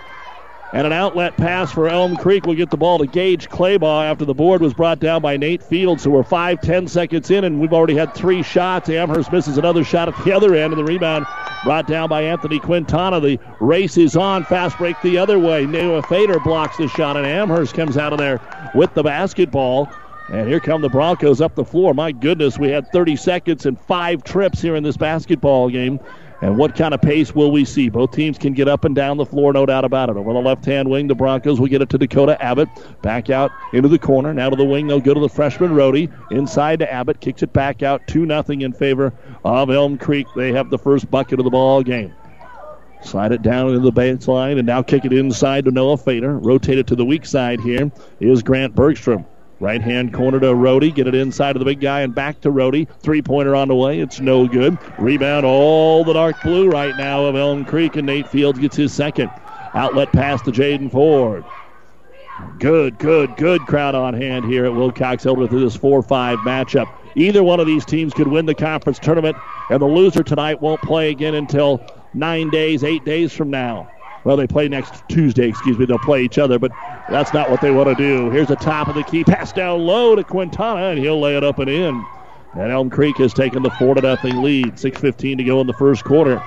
And 0.74 0.88
an 0.88 0.94
outlet 0.94 1.36
pass 1.36 1.70
for 1.70 1.90
Elm 1.90 2.16
Creek 2.16 2.46
will 2.46 2.56
get 2.56 2.70
the 2.70 2.78
ball 2.78 3.00
to 3.00 3.06
Gage 3.06 3.50
Claybaugh 3.50 4.10
after 4.10 4.24
the 4.24 4.34
board 4.34 4.62
was 4.62 4.74
brought 4.74 5.02
down 5.02 5.22
by 5.22 5.36
Nate 5.36 5.62
Fields. 5.62 6.04
So 6.04 6.10
we're 6.12 6.24
five, 6.24 6.62
ten 6.62 6.88
seconds 6.88 7.30
in, 7.30 7.44
and 7.44 7.60
we've 7.60 7.74
already 7.74 7.96
had 7.96 8.16
three 8.16 8.42
shots. 8.42 8.88
Amherst 8.88 9.34
misses 9.34 9.58
another 9.58 9.84
shot 9.84 10.08
at 10.08 10.24
the 10.24 10.32
other 10.32 10.56
end, 10.56 10.72
and 10.72 10.80
the 10.80 10.86
rebound 10.86 11.26
brought 11.66 11.88
down 11.88 12.08
by 12.08 12.22
Anthony 12.22 12.58
Quintana. 12.60 13.20
The 13.20 13.38
race 13.60 13.98
is 13.98 14.16
on. 14.16 14.46
Fast 14.46 14.78
break 14.78 14.96
the 15.02 15.18
other 15.18 15.38
way. 15.38 15.66
Noah 15.66 16.04
Fader 16.04 16.40
blocks 16.40 16.78
the 16.78 16.88
shot, 16.88 17.18
and 17.18 17.26
Amherst 17.28 17.74
comes 17.74 17.98
out 17.98 18.14
of 18.14 18.20
there 18.20 18.40
with 18.74 18.94
the 18.94 19.04
basketball. 19.04 19.92
And 20.30 20.48
here 20.48 20.60
come 20.60 20.82
the 20.82 20.90
Broncos 20.90 21.42
up 21.42 21.56
the 21.56 21.66
floor. 21.66 21.94
My 21.94 22.12
goodness, 22.12 22.58
we 22.58 22.70
had 22.70 22.92
30 22.92 23.16
seconds 23.16 23.66
and 23.66 23.80
five 23.80 24.24
trips 24.24 24.62
here 24.62 24.76
in 24.76 24.84
this 24.84 24.98
basketball 24.98 25.70
game. 25.70 26.00
And 26.42 26.58
what 26.58 26.76
kind 26.76 26.94
of 26.94 27.02
pace 27.02 27.36
will 27.36 27.52
we 27.52 27.66
see? 27.66 27.90
Both 27.90 28.12
teams 28.14 28.40
can 28.40 28.54
get 28.54 28.68
up 28.68 28.84
and 28.84 28.96
down 28.96 29.18
the 29.18 29.26
floor, 29.26 29.54
no 29.54 29.66
doubt 29.68 29.86
about 29.86 30.10
it. 30.10 30.16
Over 30.18 30.34
the 30.34 30.40
left 30.40 30.66
hand 30.66 30.90
wing, 30.90 31.08
the 31.08 31.14
Broncos 31.14 31.60
will 31.60 31.68
get 31.68 31.84
it 31.84 31.90
to 31.90 32.00
Dakota 32.00 32.42
Abbott. 32.44 32.68
Back 33.04 33.30
out 33.30 33.52
into 33.74 33.90
the 33.90 34.00
corner. 34.00 34.34
Now 34.34 34.50
to 34.50 34.56
the 34.56 34.66
wing, 34.66 34.88
they'll 34.88 35.00
go 35.00 35.14
to 35.14 35.20
the 35.20 35.30
freshman 35.30 35.72
Rohde. 35.72 36.12
Inside 36.32 36.80
to 36.80 36.92
Abbott, 36.92 37.20
kicks 37.20 37.44
it 37.44 37.54
back 37.54 37.84
out 37.84 38.02
2 38.08 38.26
0 38.26 38.44
in 38.48 38.74
favor 38.74 39.14
of 39.46 39.70
Elm 39.70 40.00
Creek. 40.00 40.26
They 40.36 40.52
have 40.52 40.72
the 40.72 40.80
first 40.80 41.12
bucket 41.12 41.40
of 41.40 41.46
the 41.46 41.52
ball 41.52 41.84
game. 41.84 42.12
Slide 43.04 43.32
it 43.32 43.42
down 43.44 43.70
into 43.70 43.80
the 43.80 43.92
baseline 43.92 44.58
and 44.58 44.66
now 44.66 44.82
kick 44.82 45.06
it 45.06 45.14
inside 45.14 45.66
to 45.66 45.72
Noah 45.72 45.98
Fader. 45.98 46.38
Rotate 46.38 46.78
it 46.78 46.88
to 46.88 46.96
the 46.96 47.06
weak 47.06 47.26
side 47.26 47.60
here 47.60 47.92
is 48.20 48.42
Grant 48.42 48.76
Bergstrom. 48.76 49.26
Right 49.62 49.80
hand 49.80 50.12
corner 50.12 50.40
to 50.40 50.48
Rohde. 50.48 50.96
Get 50.96 51.06
it 51.06 51.14
inside 51.14 51.56
of 51.56 51.60
the 51.60 51.66
big 51.66 51.80
guy 51.80 52.02
and 52.02 52.16
back 52.16 52.42
to 52.42 52.52
Rohde. 52.52 52.88
Three 53.02 53.22
pointer 53.22 53.56
on 53.56 53.68
the 53.68 53.76
way. 53.76 54.00
It's 54.00 54.20
no 54.20 54.48
good. 54.48 54.76
Rebound 54.98 55.46
all 55.46 56.04
the 56.04 56.14
dark 56.14 56.42
blue 56.42 56.68
right 56.68 56.98
now 56.98 57.26
of 57.26 57.36
Elm 57.36 57.64
Creek, 57.64 57.96
and 57.96 58.08
Nate 58.08 58.28
Fields 58.28 58.58
gets 58.58 58.76
his 58.76 58.92
second. 58.92 59.30
Outlet 59.76 60.12
pass 60.14 60.42
to 60.42 60.52
Jaden 60.52 60.92
Ford. 60.92 61.46
Good, 62.58 62.98
good, 62.98 63.38
good 63.38 63.62
crowd 63.68 63.94
on 63.94 64.16
hand 64.16 64.46
here 64.46 64.66
at 64.66 64.74
Wilcox 64.74 65.22
Hildreth 65.22 65.52
in 65.52 65.62
this 65.62 65.76
4 65.76 66.02
5 66.02 66.40
matchup. 66.40 66.92
Either 67.14 67.44
one 67.44 67.60
of 67.60 67.68
these 67.68 67.86
teams 67.86 68.16
could 68.16 68.30
win 68.30 68.48
the 68.48 68.56
conference 68.56 68.98
tournament, 68.98 69.38
and 69.70 69.80
the 69.80 69.86
loser 69.86 70.24
tonight 70.24 70.60
won't 70.60 70.82
play 70.82 71.12
again 71.12 71.36
until 71.36 71.86
nine 72.16 72.50
days, 72.50 72.84
eight 72.84 73.06
days 73.06 73.32
from 73.32 73.52
now. 73.52 73.88
Well, 74.24 74.38
they 74.38 74.48
play 74.48 74.68
next 74.68 75.04
Tuesday, 75.10 75.48
excuse 75.50 75.78
me. 75.78 75.86
They'll 75.86 75.98
play 76.00 76.24
each 76.24 76.38
other, 76.38 76.60
but 76.60 76.72
that's 77.10 77.34
not 77.34 77.50
what 77.50 77.62
they 77.62 77.72
want 77.72 77.90
to 77.90 77.96
do. 77.96 78.30
Here's 78.30 78.48
the 78.48 78.56
top 78.56 78.88
of 78.88 78.96
the 78.96 79.04
key. 79.04 79.24
Pass 79.24 79.52
down 79.52 79.82
low 79.82 80.16
to 80.16 80.24
Quintana, 80.24 80.90
and 80.90 81.00
he'll 81.00 81.20
lay 81.20 81.36
it 81.36 81.44
up 81.44 81.60
and 81.60 81.70
in. 81.70 82.06
And 82.54 82.72
Elm 82.72 82.90
Creek 82.90 83.18
has 83.18 83.34
taken 83.34 83.64
the 83.64 83.72
4 83.72 83.96
to 83.96 84.02
nothing 84.02 84.44
lead. 84.44 84.74
6.15 84.74 85.38
to 85.38 85.44
go 85.44 85.62
in 85.62 85.68
the 85.68 85.74
first 85.74 86.04
quarter. 86.04 86.42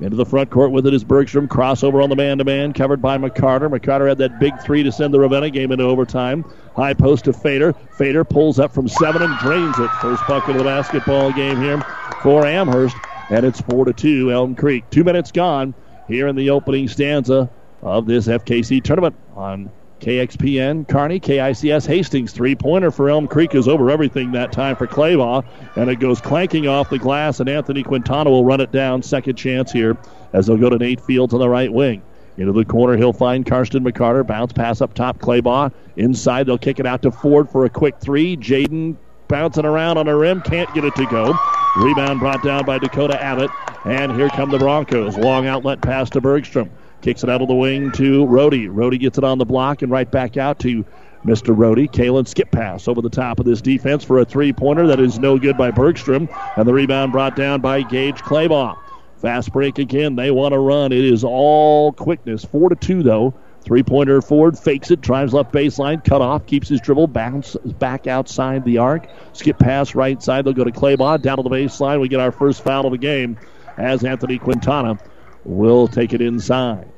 Into 0.00 0.16
the 0.16 0.26
front 0.26 0.50
court 0.50 0.72
with 0.72 0.84
it 0.86 0.94
is 0.94 1.04
Bergstrom. 1.04 1.46
Crossover 1.46 2.02
on 2.02 2.10
the 2.10 2.16
man 2.16 2.38
to 2.38 2.44
man, 2.44 2.72
covered 2.72 3.00
by 3.00 3.18
McCarter. 3.18 3.70
McCarter 3.70 4.08
had 4.08 4.18
that 4.18 4.40
big 4.40 4.58
three 4.60 4.82
to 4.82 4.90
send 4.90 5.14
the 5.14 5.20
Ravenna 5.20 5.50
game 5.50 5.70
into 5.70 5.84
overtime. 5.84 6.44
High 6.74 6.94
post 6.94 7.26
to 7.26 7.32
Fader. 7.32 7.72
Fader 7.98 8.24
pulls 8.24 8.58
up 8.58 8.74
from 8.74 8.88
seven 8.88 9.22
and 9.22 9.38
drains 9.38 9.78
it. 9.78 9.90
First 10.00 10.26
bucket 10.26 10.56
of 10.56 10.58
the 10.58 10.64
basketball 10.64 11.30
game 11.32 11.60
here 11.60 11.80
for 12.20 12.44
Amherst. 12.44 12.96
And 13.30 13.46
it's 13.46 13.60
4 13.60 13.84
to 13.84 13.92
2, 13.92 14.32
Elm 14.32 14.56
Creek. 14.56 14.90
Two 14.90 15.04
minutes 15.04 15.30
gone 15.30 15.72
here 16.08 16.28
in 16.28 16.36
the 16.36 16.50
opening 16.50 16.88
stanza 16.88 17.50
of 17.82 18.06
this 18.06 18.26
FKC 18.26 18.82
tournament 18.82 19.16
on 19.34 19.70
KXPN, 20.00 20.88
Kearney, 20.88 21.20
KICS, 21.20 21.86
Hastings. 21.86 22.32
Three 22.32 22.56
pointer 22.56 22.90
for 22.90 23.08
Elm 23.08 23.28
Creek 23.28 23.54
is 23.54 23.68
over 23.68 23.88
everything 23.88 24.32
that 24.32 24.50
time 24.50 24.74
for 24.74 24.86
Claybaugh, 24.86 25.44
and 25.76 25.88
it 25.88 26.00
goes 26.00 26.20
clanking 26.20 26.66
off 26.66 26.90
the 26.90 26.98
glass, 26.98 27.38
and 27.38 27.48
Anthony 27.48 27.84
Quintana 27.84 28.28
will 28.28 28.44
run 28.44 28.60
it 28.60 28.72
down. 28.72 29.02
Second 29.02 29.36
chance 29.36 29.70
here 29.70 29.96
as 30.32 30.46
they'll 30.46 30.56
go 30.56 30.70
to 30.70 30.78
Nate 30.78 31.00
Fields 31.00 31.32
on 31.32 31.40
the 31.40 31.48
right 31.48 31.72
wing. 31.72 32.02
Into 32.36 32.52
the 32.52 32.64
corner, 32.64 32.96
he'll 32.96 33.12
find 33.12 33.46
Karsten 33.46 33.84
McCarter. 33.84 34.26
Bounce 34.26 34.52
pass 34.52 34.80
up 34.80 34.94
top, 34.94 35.18
Claybaugh. 35.18 35.72
Inside, 35.96 36.46
they'll 36.46 36.58
kick 36.58 36.80
it 36.80 36.86
out 36.86 37.02
to 37.02 37.12
Ford 37.12 37.48
for 37.48 37.64
a 37.64 37.70
quick 37.70 38.00
three. 38.00 38.36
Jaden 38.36 38.96
bouncing 39.32 39.64
around 39.64 39.96
on 39.96 40.04
the 40.04 40.14
rim, 40.14 40.42
can't 40.42 40.72
get 40.74 40.84
it 40.84 40.94
to 40.94 41.06
go. 41.06 41.34
Rebound 41.78 42.20
brought 42.20 42.44
down 42.44 42.66
by 42.66 42.78
Dakota 42.78 43.20
Abbott. 43.20 43.50
And 43.86 44.12
here 44.12 44.28
come 44.28 44.50
the 44.50 44.58
Broncos. 44.58 45.16
Long 45.16 45.46
outlet 45.46 45.80
pass 45.80 46.10
to 46.10 46.20
Bergstrom. 46.20 46.70
Kicks 47.00 47.24
it 47.24 47.30
out 47.30 47.40
of 47.40 47.48
the 47.48 47.54
wing 47.54 47.90
to 47.92 48.26
Rohde. 48.26 48.68
Rohde 48.68 49.00
gets 49.00 49.16
it 49.16 49.24
on 49.24 49.38
the 49.38 49.46
block 49.46 49.80
and 49.80 49.90
right 49.90 50.08
back 50.08 50.36
out 50.36 50.58
to 50.60 50.84
Mr. 51.24 51.56
Rohde. 51.56 51.90
Kalen 51.90 52.28
skip 52.28 52.50
pass 52.50 52.86
over 52.86 53.00
the 53.00 53.08
top 53.08 53.40
of 53.40 53.46
this 53.46 53.62
defense 53.62 54.04
for 54.04 54.18
a 54.18 54.24
three 54.26 54.52
pointer 54.52 54.86
that 54.86 55.00
is 55.00 55.18
no 55.18 55.38
good 55.38 55.56
by 55.56 55.70
Bergstrom. 55.70 56.28
And 56.56 56.68
the 56.68 56.74
rebound 56.74 57.10
brought 57.12 57.34
down 57.34 57.62
by 57.62 57.80
Gage 57.80 58.18
Claybaugh. 58.18 58.76
Fast 59.16 59.50
break 59.50 59.78
again. 59.78 60.14
They 60.14 60.30
want 60.30 60.52
to 60.52 60.58
run. 60.58 60.92
It 60.92 61.06
is 61.06 61.24
all 61.24 61.92
quickness. 61.92 62.44
Four 62.44 62.68
to 62.68 62.76
two 62.76 63.02
though. 63.02 63.32
Three 63.64 63.82
pointer 63.84 64.20
Ford 64.20 64.58
fakes 64.58 64.90
it, 64.90 65.00
drives 65.00 65.32
left 65.32 65.52
baseline, 65.52 66.04
cut 66.04 66.20
off, 66.20 66.46
keeps 66.46 66.68
his 66.68 66.80
dribble, 66.80 67.06
bounce 67.06 67.56
back 67.78 68.06
outside 68.06 68.64
the 68.64 68.78
arc. 68.78 69.08
Skip 69.34 69.58
pass 69.58 69.94
right 69.94 70.20
side. 70.20 70.44
They'll 70.44 70.52
go 70.52 70.64
to 70.64 70.72
Claybaugh 70.72 71.22
down 71.22 71.36
to 71.36 71.42
the 71.44 71.50
baseline. 71.50 72.00
We 72.00 72.08
get 72.08 72.20
our 72.20 72.32
first 72.32 72.64
foul 72.64 72.86
of 72.86 72.92
the 72.92 72.98
game 72.98 73.38
as 73.76 74.04
Anthony 74.04 74.38
Quintana 74.38 74.98
will 75.44 75.86
take 75.86 76.12
it 76.12 76.20
inside. 76.20 76.88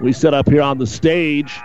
We 0.00 0.12
set 0.12 0.34
up 0.34 0.48
here 0.48 0.62
on 0.62 0.78
the 0.78 0.86
stage, 0.86 1.58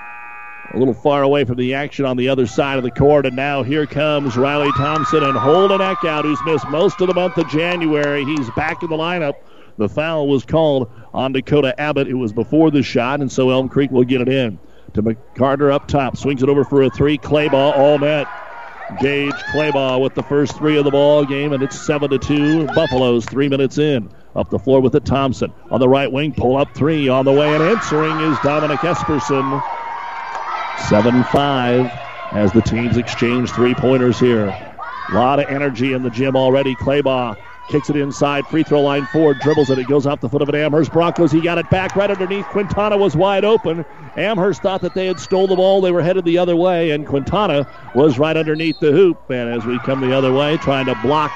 a 0.74 0.80
little 0.80 0.94
far 0.94 1.22
away 1.22 1.44
from 1.44 1.58
the 1.58 1.74
action 1.74 2.06
on 2.06 2.16
the 2.18 2.30
other 2.30 2.48
side 2.48 2.78
of 2.78 2.84
the 2.84 2.92
court, 2.92 3.26
and 3.26 3.36
now 3.36 3.62
here 3.62 3.86
comes 3.86 4.38
Riley 4.38 4.72
Thompson 4.72 5.24
and 5.24 5.38
Holden 5.38 5.82
Eckhout, 5.82 6.24
who's 6.24 6.40
missed 6.46 6.68
most 6.70 7.02
of 7.02 7.08
the 7.08 7.14
month 7.14 7.38
of 7.38 7.48
January. 7.50 8.24
He's 8.24 8.50
back 8.52 8.82
in 8.82 8.90
the 8.90 8.96
lineup. 8.96 9.34
The 9.82 9.90
foul 9.90 10.28
was 10.28 10.46
called 10.46 10.92
on 11.12 11.34
Dakota 11.34 11.74
Abbott. 11.82 12.08
It 12.08 12.14
was 12.14 12.32
before 12.32 12.70
the 12.70 12.84
shot, 12.84 13.20
and 13.20 13.32
so 13.32 13.50
Elm 13.50 13.68
Creek 13.68 13.90
will 13.90 14.04
get 14.04 14.22
it 14.22 14.30
in. 14.30 14.60
To 14.94 15.02
McCarter 15.02 15.74
up 15.74 15.88
top, 15.88 16.18
swings 16.18 16.44
it 16.44 16.50
over 16.50 16.64
for 16.64 16.84
a 16.84 16.92
three. 16.92 17.18
Claybaugh 17.18 17.76
all 17.76 17.98
net. 17.98 18.28
Gage 19.00 19.34
Claybaugh 19.34 20.00
with 20.00 20.14
the 20.14 20.22
first 20.22 20.56
three 20.56 20.78
of 20.78 20.86
the 20.86 20.92
ball 20.92 21.26
game, 21.26 21.52
and 21.52 21.64
it's 21.64 21.82
seven 21.82 22.12
to 22.12 22.20
two. 22.20 22.68
Buffaloes 22.68 23.26
three 23.26 23.50
minutes 23.50 23.80
in. 23.80 24.12
Up 24.36 24.52
the 24.52 24.60
floor 24.60 24.82
with 24.82 24.94
it, 24.94 25.04
Thompson 25.04 25.52
on 25.72 25.80
the 25.80 25.90
right 25.90 26.12
wing. 26.12 26.32
Pull 26.32 26.58
up 26.58 26.76
three 26.76 27.10
on 27.10 27.26
the 27.26 27.32
way, 27.32 27.52
and 27.52 27.64
answering 27.64 28.20
is 28.20 28.38
Dominic 28.44 28.82
Esperson. 28.82 29.64
Seven 30.90 31.24
five 31.24 31.92
as 32.34 32.52
the 32.52 32.62
teams 32.62 32.98
exchange 32.98 33.50
three 33.50 33.74
pointers 33.74 34.20
here. 34.20 34.46
A 35.10 35.16
lot 35.16 35.40
of 35.40 35.50
energy 35.50 35.94
in 35.94 36.04
the 36.04 36.12
gym 36.12 36.36
already. 36.36 36.76
Claybaugh 36.76 37.36
Kicks 37.72 37.90
it 37.90 37.96
inside, 37.96 38.46
free 38.48 38.64
throw 38.64 38.82
line 38.82 39.06
Ford, 39.06 39.40
dribbles 39.40 39.70
it. 39.70 39.80
It 39.80 39.88
goes 39.88 40.06
off 40.06 40.20
the 40.20 40.28
foot 40.28 40.42
of 40.42 40.50
an 40.50 40.56
Amherst 40.56 40.92
Broncos. 40.92 41.32
He 41.32 41.40
got 41.40 41.58
it 41.58 41.70
back 41.70 41.96
right 41.96 42.12
underneath. 42.12 42.46
Quintana 42.50 42.98
was 42.98 43.16
wide 43.16 43.46
open. 43.46 43.86
Amherst 44.18 44.62
thought 44.62 44.82
that 44.82 44.94
they 44.94 45.06
had 45.06 45.18
stole 45.22 45.48
the 45.48 45.56
ball. 45.56 45.80
They 45.80 45.92
were 45.92 46.02
headed 46.02 46.26
the 46.26 46.38
other 46.38 46.58
way, 46.58 46.90
and 46.90 47.08
Quintana 47.08 47.66
was 47.96 48.20
right 48.20 48.36
underneath 48.36 48.78
the 48.82 48.92
hoop. 48.92 49.18
And 49.30 49.50
as 49.50 49.66
we 49.66 49.80
come 49.80 50.02
the 50.02 50.12
other 50.12 50.34
way, 50.34 50.58
trying 50.58 50.86
to 50.88 50.96
block 50.96 51.32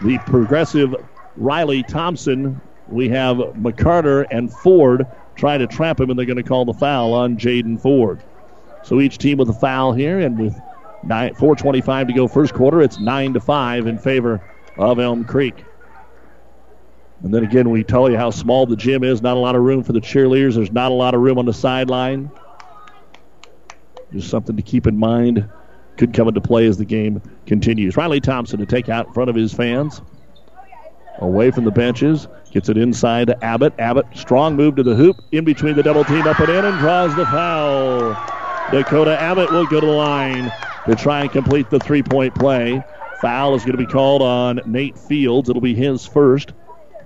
the 0.00 0.16
progressive 0.20 0.94
Riley 1.36 1.82
Thompson, 1.82 2.58
we 2.88 3.10
have 3.10 3.36
McCarter 3.36 4.24
and 4.30 4.50
Ford 4.50 5.06
trying 5.34 5.58
to 5.58 5.66
trap 5.66 6.00
him, 6.00 6.08
and 6.08 6.18
they're 6.18 6.24
going 6.24 6.38
to 6.38 6.42
call 6.42 6.64
the 6.64 6.72
foul 6.72 7.12
on 7.12 7.36
Jaden 7.36 7.78
Ford. 7.82 8.22
So 8.82 8.98
each 8.98 9.18
team 9.18 9.36
with 9.36 9.50
a 9.50 9.52
foul 9.52 9.92
here, 9.92 10.20
and 10.20 10.38
with 10.38 10.58
nine, 11.04 11.34
4:25 11.34 12.06
to 12.06 12.14
go 12.14 12.28
first 12.28 12.54
quarter, 12.54 12.80
it's 12.80 12.98
nine 12.98 13.34
to 13.34 13.40
five 13.40 13.86
in 13.86 13.98
favor 13.98 14.40
of 14.78 14.98
Elm 14.98 15.24
Creek. 15.24 15.65
And 17.26 17.34
then 17.34 17.42
again, 17.42 17.70
we 17.70 17.82
tell 17.82 18.08
you 18.08 18.16
how 18.16 18.30
small 18.30 18.66
the 18.66 18.76
gym 18.76 19.02
is. 19.02 19.20
Not 19.20 19.36
a 19.36 19.40
lot 19.40 19.56
of 19.56 19.62
room 19.62 19.82
for 19.82 19.92
the 19.92 20.00
cheerleaders. 20.00 20.54
There's 20.54 20.70
not 20.70 20.92
a 20.92 20.94
lot 20.94 21.12
of 21.12 21.20
room 21.22 21.38
on 21.38 21.44
the 21.44 21.52
sideline. 21.52 22.30
Just 24.12 24.30
something 24.30 24.54
to 24.54 24.62
keep 24.62 24.86
in 24.86 24.96
mind. 24.96 25.48
Could 25.96 26.14
come 26.14 26.28
into 26.28 26.40
play 26.40 26.68
as 26.68 26.78
the 26.78 26.84
game 26.84 27.20
continues. 27.44 27.96
Riley 27.96 28.20
Thompson 28.20 28.60
to 28.60 28.66
take 28.66 28.88
out 28.88 29.08
in 29.08 29.12
front 29.12 29.28
of 29.28 29.34
his 29.34 29.52
fans. 29.52 30.02
Away 31.18 31.50
from 31.50 31.64
the 31.64 31.72
benches. 31.72 32.28
Gets 32.52 32.68
it 32.68 32.76
inside 32.76 33.26
to 33.26 33.44
Abbott. 33.44 33.74
Abbott, 33.80 34.06
strong 34.14 34.54
move 34.54 34.76
to 34.76 34.84
the 34.84 34.94
hoop. 34.94 35.16
In 35.32 35.44
between 35.44 35.74
the 35.74 35.82
double 35.82 36.04
team, 36.04 36.28
up 36.28 36.38
and 36.38 36.48
in, 36.48 36.64
and 36.64 36.78
draws 36.78 37.12
the 37.16 37.26
foul. 37.26 38.10
Dakota 38.70 39.20
Abbott 39.20 39.50
will 39.50 39.66
go 39.66 39.80
to 39.80 39.86
the 39.86 39.92
line 39.92 40.52
to 40.84 40.94
try 40.94 41.22
and 41.22 41.32
complete 41.32 41.70
the 41.70 41.80
three 41.80 42.04
point 42.04 42.36
play. 42.36 42.84
Foul 43.20 43.56
is 43.56 43.62
going 43.62 43.76
to 43.76 43.84
be 43.84 43.92
called 43.92 44.22
on 44.22 44.60
Nate 44.64 44.96
Fields. 44.96 45.50
It'll 45.50 45.60
be 45.60 45.74
his 45.74 46.06
first. 46.06 46.52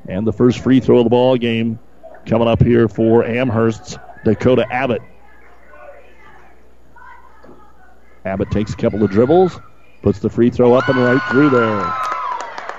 And 0.08 0.26
the 0.26 0.32
first 0.32 0.60
free 0.60 0.80
throw 0.80 0.98
of 0.98 1.04
the 1.04 1.10
ball 1.10 1.36
game 1.36 1.78
coming 2.26 2.48
up 2.48 2.62
here 2.62 2.88
for 2.88 3.24
Amherst's 3.24 3.98
Dakota 4.24 4.66
Abbott. 4.70 5.02
Abbott 8.24 8.50
takes 8.50 8.72
a 8.72 8.76
couple 8.76 9.02
of 9.02 9.10
dribbles, 9.10 9.58
puts 10.02 10.18
the 10.18 10.28
free 10.28 10.50
throw 10.50 10.74
up 10.74 10.88
and 10.88 10.98
right 10.98 11.22
through 11.30 11.50
there. 11.50 11.94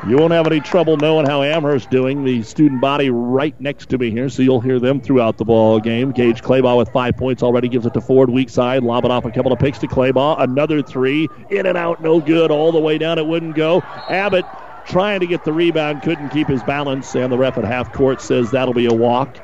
You 0.08 0.18
won't 0.18 0.34
have 0.34 0.48
any 0.48 0.60
trouble 0.60 0.98
knowing 0.98 1.28
how 1.28 1.44
Amherst's 1.44 1.88
doing. 1.88 2.24
The 2.24 2.42
student 2.42 2.82
body 2.82 3.12
right 3.12 3.60
next 3.62 3.90
to 3.90 4.00
me 4.00 4.10
here, 4.10 4.30
so 4.30 4.42
you'll 4.42 4.60
hear 4.60 4.80
them 4.80 5.00
throughout 5.00 5.38
the 5.38 5.46
ball 5.46 5.80
game. 5.80 6.12
Gage 6.12 6.42
Claybaugh 6.42 6.78
with 6.78 6.90
five 6.90 7.16
points 7.18 7.44
already 7.44 7.68
gives 7.68 7.86
it 7.86 7.94
to 7.94 8.02
Ford, 8.02 8.32
weak 8.32 8.50
side, 8.50 8.82
lobbing 8.82 9.12
off 9.12 9.26
a 9.26 9.32
couple 9.32 9.54
of 9.54 9.60
picks 9.60 9.78
to 9.80 9.88
Claybaugh. 9.88 10.42
Another 10.42 10.82
three, 10.82 11.28
in 11.52 11.68
and 11.68 11.78
out, 11.78 12.02
no 12.02 12.20
good, 12.20 12.50
all 12.50 12.72
the 12.72 12.80
way 12.80 12.98
down. 12.98 13.20
It 13.20 13.28
wouldn't 13.28 13.56
go. 13.56 13.82
Abbott 14.10 14.46
trying 14.86 15.20
to 15.22 15.28
get 15.28 15.44
the 15.44 15.54
rebound, 15.54 16.02
couldn't 16.02 16.30
keep 16.30 16.48
his 16.48 16.64
balance, 16.64 17.16
and 17.16 17.32
the 17.32 17.38
ref 17.38 17.58
at 17.58 17.64
half 17.64 17.94
court 17.94 18.22
says 18.22 18.52
that'll 18.52 18.74
be 18.74 18.86
a 18.86 18.94
walk. 18.94 19.38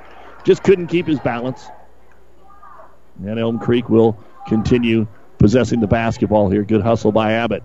Just 0.44 0.64
couldn't 0.64 0.88
keep 0.88 1.08
his 1.08 1.20
balance. 1.20 1.70
And 3.26 3.40
Elm 3.40 3.60
Creek 3.60 3.90
will 3.90 4.18
continue 4.48 5.08
possessing 5.40 5.80
the 5.80 5.88
basketball 5.88 6.50
here. 6.50 6.64
Good 6.64 6.82
hustle 6.82 7.12
by 7.12 7.34
Abbott. 7.34 7.64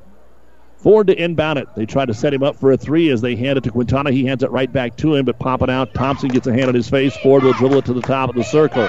Ford 0.79 1.07
to 1.07 1.23
inbound 1.23 1.61
it. 1.61 1.69
They 1.77 1.87
try 1.87 2.05
to 2.05 2.15
set 2.15 2.35
him 2.35 2.43
up 2.43 2.57
for 2.57 2.73
a 2.73 2.77
three 2.77 3.11
as 3.11 3.21
they 3.21 3.37
hand 3.37 3.57
it 3.57 3.65
to 3.65 3.71
Quintana. 3.71 4.11
He 4.11 4.27
hands 4.27 4.43
it 4.43 4.51
right 4.51 4.71
back 4.71 4.97
to 4.97 5.15
him, 5.15 5.25
but 5.25 5.39
popping 5.39 5.71
out. 5.71 5.95
Thompson 5.95 6.29
gets 6.29 6.49
a 6.49 6.53
hand 6.53 6.67
on 6.67 6.75
his 6.75 6.91
face. 6.91 7.17
Ford 7.17 7.45
will 7.45 7.53
dribble 7.53 7.79
it 7.79 7.85
to 7.85 7.93
the 7.93 8.03
top 8.03 8.31
of 8.31 8.35
the 8.35 8.43
circle. 8.43 8.89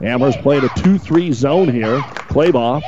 Amherst 0.00 0.40
playing 0.40 0.64
a 0.64 0.68
2 0.68 0.98
3 0.98 1.32
zone 1.32 1.68
here. 1.68 2.04
Claybaugh, 2.28 2.82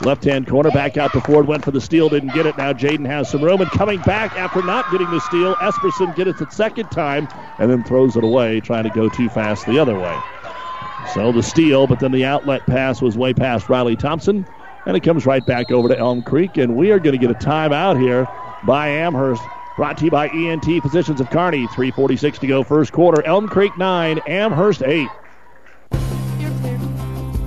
left 0.00 0.24
hand 0.24 0.46
corner, 0.46 0.70
back 0.70 0.96
out 0.96 1.12
to 1.12 1.20
Ford. 1.20 1.46
Went 1.46 1.64
for 1.64 1.70
the 1.70 1.80
steal, 1.80 2.08
didn't 2.08 2.34
get 2.34 2.46
it. 2.46 2.56
Now 2.56 2.72
Jaden 2.72 3.06
has 3.06 3.28
some 3.30 3.42
room 3.42 3.60
and 3.60 3.70
coming 3.70 4.00
back 4.00 4.36
after 4.36 4.62
not 4.62 4.90
getting 4.90 5.10
the 5.10 5.20
steal. 5.20 5.54
Esperson 5.56 6.14
gets 6.16 6.30
it 6.30 6.38
the 6.38 6.54
second 6.54 6.90
time 6.90 7.28
and 7.58 7.70
then 7.70 7.84
throws 7.84 8.16
it 8.16 8.24
away, 8.24 8.60
trying 8.60 8.84
to 8.84 8.90
go 8.90 9.08
too 9.08 9.28
fast 9.28 9.66
the 9.66 9.78
other 9.78 9.98
way. 9.98 10.18
So 11.14 11.32
the 11.32 11.42
steal, 11.42 11.86
but 11.86 12.00
then 12.00 12.12
the 12.12 12.24
outlet 12.24 12.66
pass 12.66 13.02
was 13.02 13.16
way 13.16 13.34
past 13.34 13.68
Riley 13.68 13.96
Thompson. 13.96 14.46
And 14.86 14.96
it 14.96 15.00
comes 15.00 15.24
right 15.24 15.44
back 15.44 15.72
over 15.72 15.88
to 15.88 15.98
Elm 15.98 16.22
Creek, 16.22 16.58
and 16.58 16.76
we 16.76 16.90
are 16.90 16.98
going 16.98 17.18
to 17.18 17.26
get 17.26 17.30
a 17.30 17.34
timeout 17.34 17.98
here 17.98 18.28
by 18.66 18.88
Amherst. 18.88 19.42
Brought 19.76 19.96
to 19.98 20.04
you 20.04 20.10
by 20.10 20.28
ENT 20.28 20.64
Physicians 20.82 21.20
of 21.20 21.30
Kearney. 21.30 21.66
346 21.68 22.38
to 22.40 22.46
go 22.46 22.62
first 22.62 22.92
quarter. 22.92 23.26
Elm 23.26 23.48
Creek 23.48 23.76
9, 23.76 24.20
Amherst 24.26 24.82
8. 24.82 25.08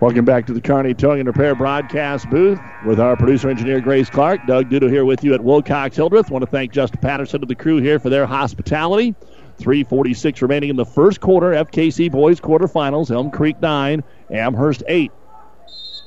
Welcome 0.00 0.24
back 0.24 0.46
to 0.46 0.54
the 0.54 0.62
Kearney 0.62 0.94
Towing 0.94 1.20
and 1.20 1.26
Repair 1.26 1.54
broadcast 1.54 2.30
booth 2.30 2.58
with 2.86 2.98
our 2.98 3.18
producer 3.18 3.50
engineer 3.50 3.82
Grace 3.82 4.08
Clark. 4.08 4.46
Doug 4.46 4.70
Duda 4.70 4.88
here 4.88 5.04
with 5.04 5.22
you 5.22 5.34
at 5.34 5.44
Wilcox 5.44 5.94
Hildreth. 5.94 6.30
Want 6.30 6.42
to 6.42 6.50
thank 6.50 6.72
Justin 6.72 7.00
Patterson 7.02 7.42
and 7.42 7.50
the 7.50 7.54
crew 7.54 7.82
here 7.82 7.98
for 7.98 8.08
their 8.08 8.24
hospitality. 8.24 9.14
346 9.58 10.40
remaining 10.40 10.70
in 10.70 10.76
the 10.76 10.86
first 10.86 11.20
quarter. 11.20 11.50
FKC 11.50 12.10
boys 12.10 12.40
quarterfinals. 12.40 13.10
Elm 13.10 13.30
Creek 13.30 13.60
9, 13.60 14.02
Amherst 14.30 14.82
8. 14.88 15.12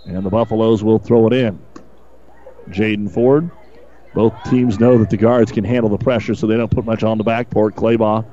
And 0.07 0.25
the 0.25 0.31
Buffaloes 0.31 0.83
will 0.83 0.97
throw 0.97 1.27
it 1.27 1.33
in. 1.33 1.63
Jaden 2.69 3.11
Ford. 3.11 3.51
Both 4.15 4.33
teams 4.49 4.79
know 4.79 4.97
that 4.97 5.11
the 5.11 5.17
guards 5.17 5.51
can 5.51 5.63
handle 5.63 5.91
the 5.91 6.03
pressure, 6.03 6.33
so 6.33 6.47
they 6.47 6.57
don't 6.57 6.71
put 6.71 6.83
much 6.83 7.03
on 7.03 7.19
the 7.19 7.23
backport. 7.23 7.73
Claybaugh 7.73 8.25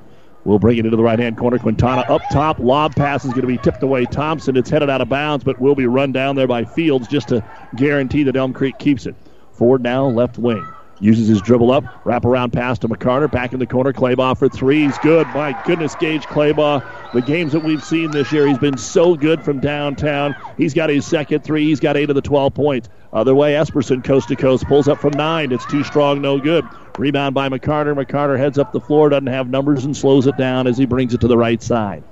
will 0.45 0.59
bring 0.59 0.79
it 0.79 0.85
into 0.85 0.97
the 0.97 1.03
right 1.03 1.19
hand 1.19 1.37
corner. 1.37 1.59
Quintana 1.59 2.03
up 2.03 2.23
top. 2.33 2.59
Lob 2.59 2.95
pass 2.95 3.25
is 3.25 3.31
going 3.31 3.43
to 3.43 3.47
be 3.47 3.59
tipped 3.59 3.83
away. 3.83 4.07
Thompson. 4.07 4.57
It's 4.57 4.71
headed 4.71 4.91
out 4.91 5.01
of 5.01 5.09
bounds, 5.09 5.45
but 5.45 5.61
will 5.61 5.75
be 5.75 5.87
run 5.87 6.13
down 6.13 6.37
there 6.37 6.47
by 6.49 6.65
Fields 6.65 7.09
just 7.09 7.29
to 7.29 7.45
guarantee 7.77 8.23
that 8.25 8.37
Elm 8.37 8.53
Creek 8.53 8.79
keeps 8.79 9.07
it. 9.07 9.15
Ford 9.53 9.83
now 9.83 10.07
left 10.07 10.39
wing. 10.39 10.67
Uses 11.03 11.29
his 11.29 11.41
dribble 11.41 11.71
up, 11.71 11.85
wrap 12.05 12.27
around 12.27 12.53
pass 12.53 12.79
to 12.81 12.89
McCarter, 12.89 13.31
back 13.31 13.55
in 13.55 13.59
the 13.59 13.67
corner. 13.67 13.91
Claybaugh 13.91 14.37
for 14.37 14.51
three. 14.51 14.85
He's 14.85 14.99
good. 14.99 15.27
My 15.29 15.59
goodness, 15.65 15.95
Gage 15.95 16.25
Claybaugh. 16.25 17.13
The 17.15 17.23
games 17.23 17.53
that 17.53 17.65
we've 17.65 17.83
seen 17.83 18.11
this 18.11 18.31
year, 18.31 18.47
he's 18.47 18.59
been 18.59 18.77
so 18.77 19.17
good 19.17 19.43
from 19.43 19.61
downtown. 19.61 20.37
He's 20.59 20.75
got 20.75 20.91
his 20.91 21.07
second 21.07 21.43
three. 21.43 21.65
He's 21.65 21.81
got 21.81 21.97
eight 21.97 22.11
of 22.11 22.17
the 22.17 22.23
12 22.23 22.53
points. 22.53 22.91
Other 23.15 23.35
way, 23.35 23.55
Esperson 23.55 24.05
coast 24.05 24.29
to 24.29 24.37
coast 24.37 24.67
pulls 24.67 24.89
up 24.89 25.01
from 25.01 25.13
nine. 25.17 25.53
It's 25.53 25.65
too 25.67 25.83
strong, 25.85 26.21
no 26.21 26.39
good. 26.39 26.67
Rebound 26.99 27.35
by 27.35 27.49
McCarter. 27.49 27.95
McCarter 27.95 28.39
heads 28.39 28.59
up 28.59 28.73
the 28.73 28.81
floor, 28.81 29.09
doesn't 29.09 29.27
have 29.27 29.49
numbers, 29.49 29.87
and 29.87 29.97
slows 29.97 30.27
it 30.27 30.37
down 30.37 30.67
as 30.67 30.77
he 30.77 30.85
brings 30.85 31.15
it 31.15 31.23
to 31.23 31.29
the 31.29 31.39
right 31.39 31.63
side. 31.63 32.05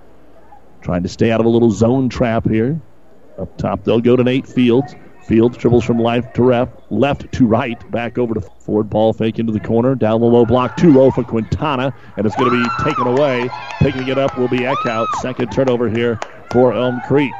Trying 0.80 1.02
to 1.02 1.08
stay 1.10 1.30
out 1.30 1.40
of 1.40 1.46
a 1.46 1.50
little 1.50 1.70
zone 1.70 2.08
trap 2.08 2.48
here. 2.48 2.80
Up 3.38 3.54
top, 3.58 3.84
they'll 3.84 4.00
go 4.00 4.16
to 4.16 4.24
Nate 4.24 4.48
Fields. 4.48 4.94
Fields 5.28 5.58
dribbles 5.58 5.84
from 5.84 5.98
left 5.98 6.34
to 6.36 6.44
left, 6.46 6.72
left 6.90 7.30
to 7.32 7.46
right, 7.46 7.90
back 7.90 8.16
over 8.16 8.32
to 8.32 8.40
Ford. 8.40 8.88
Ball 8.88 9.12
fake 9.12 9.38
into 9.38 9.52
the 9.52 9.60
corner, 9.60 9.94
down 9.94 10.22
the 10.22 10.26
low 10.26 10.46
block, 10.46 10.78
too 10.78 10.90
low 10.90 11.10
for 11.10 11.22
Quintana, 11.22 11.92
and 12.16 12.24
it's 12.24 12.34
going 12.34 12.50
to 12.50 12.56
be 12.56 12.82
taken 12.82 13.06
away. 13.06 13.50
Picking 13.78 14.08
it 14.08 14.16
up 14.16 14.38
will 14.38 14.48
be 14.48 14.60
Eckhout. 14.60 15.06
Second 15.20 15.52
turnover 15.52 15.90
here 15.90 16.18
for 16.50 16.72
Elm 16.72 17.02
Creek. 17.06 17.30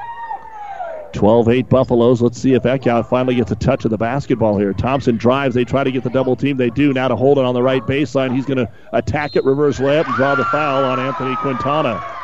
12 1.15 1.49
8 1.49 1.69
Buffaloes. 1.71 2.21
Let's 2.21 2.39
see 2.39 2.53
if 2.53 2.65
Eckhout 2.65 3.09
finally 3.09 3.37
gets 3.37 3.51
a 3.53 3.57
touch 3.57 3.87
of 3.87 3.91
the 3.91 3.97
basketball 3.97 4.59
here. 4.59 4.75
Thompson 4.75 5.17
drives. 5.17 5.55
They 5.55 5.65
try 5.65 5.83
to 5.83 5.91
get 5.91 6.05
the 6.05 6.11
double 6.11 6.37
team. 6.37 6.59
They 6.59 6.69
do. 6.69 6.93
Now 6.93 7.09
to 7.09 7.17
hold 7.17 7.39
it 7.39 7.47
on 7.47 7.55
the 7.55 7.63
right 7.63 7.83
baseline. 7.83 8.35
He's 8.35 8.45
going 8.45 8.59
to 8.59 8.71
attack 8.93 9.35
it, 9.35 9.45
reverse 9.47 9.79
layup, 9.79 10.05
and 10.05 10.15
draw 10.15 10.35
the 10.35 10.45
foul 10.45 10.85
on 10.85 11.01
Anthony 11.01 11.35
Quintana. 11.37 12.18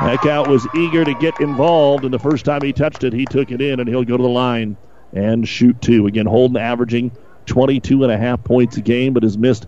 Eckhout 0.00 0.48
was 0.48 0.66
eager 0.74 1.04
to 1.04 1.14
get 1.14 1.40
involved, 1.40 2.04
and 2.04 2.12
the 2.12 2.18
first 2.18 2.44
time 2.44 2.62
he 2.62 2.72
touched 2.72 3.04
it, 3.04 3.12
he 3.12 3.26
took 3.26 3.50
it 3.50 3.60
in, 3.60 3.78
and 3.78 3.88
he'll 3.88 4.04
go 4.04 4.16
to 4.16 4.22
the 4.22 4.28
line 4.28 4.76
and 5.12 5.46
shoot 5.46 5.80
two. 5.80 6.06
Again, 6.06 6.26
Holden 6.26 6.56
averaging 6.56 7.12
22 7.46 8.02
and 8.02 8.12
a 8.12 8.18
half 8.18 8.42
points 8.42 8.76
a 8.76 8.80
game, 8.80 9.12
but 9.12 9.22
has 9.22 9.38
missed 9.38 9.66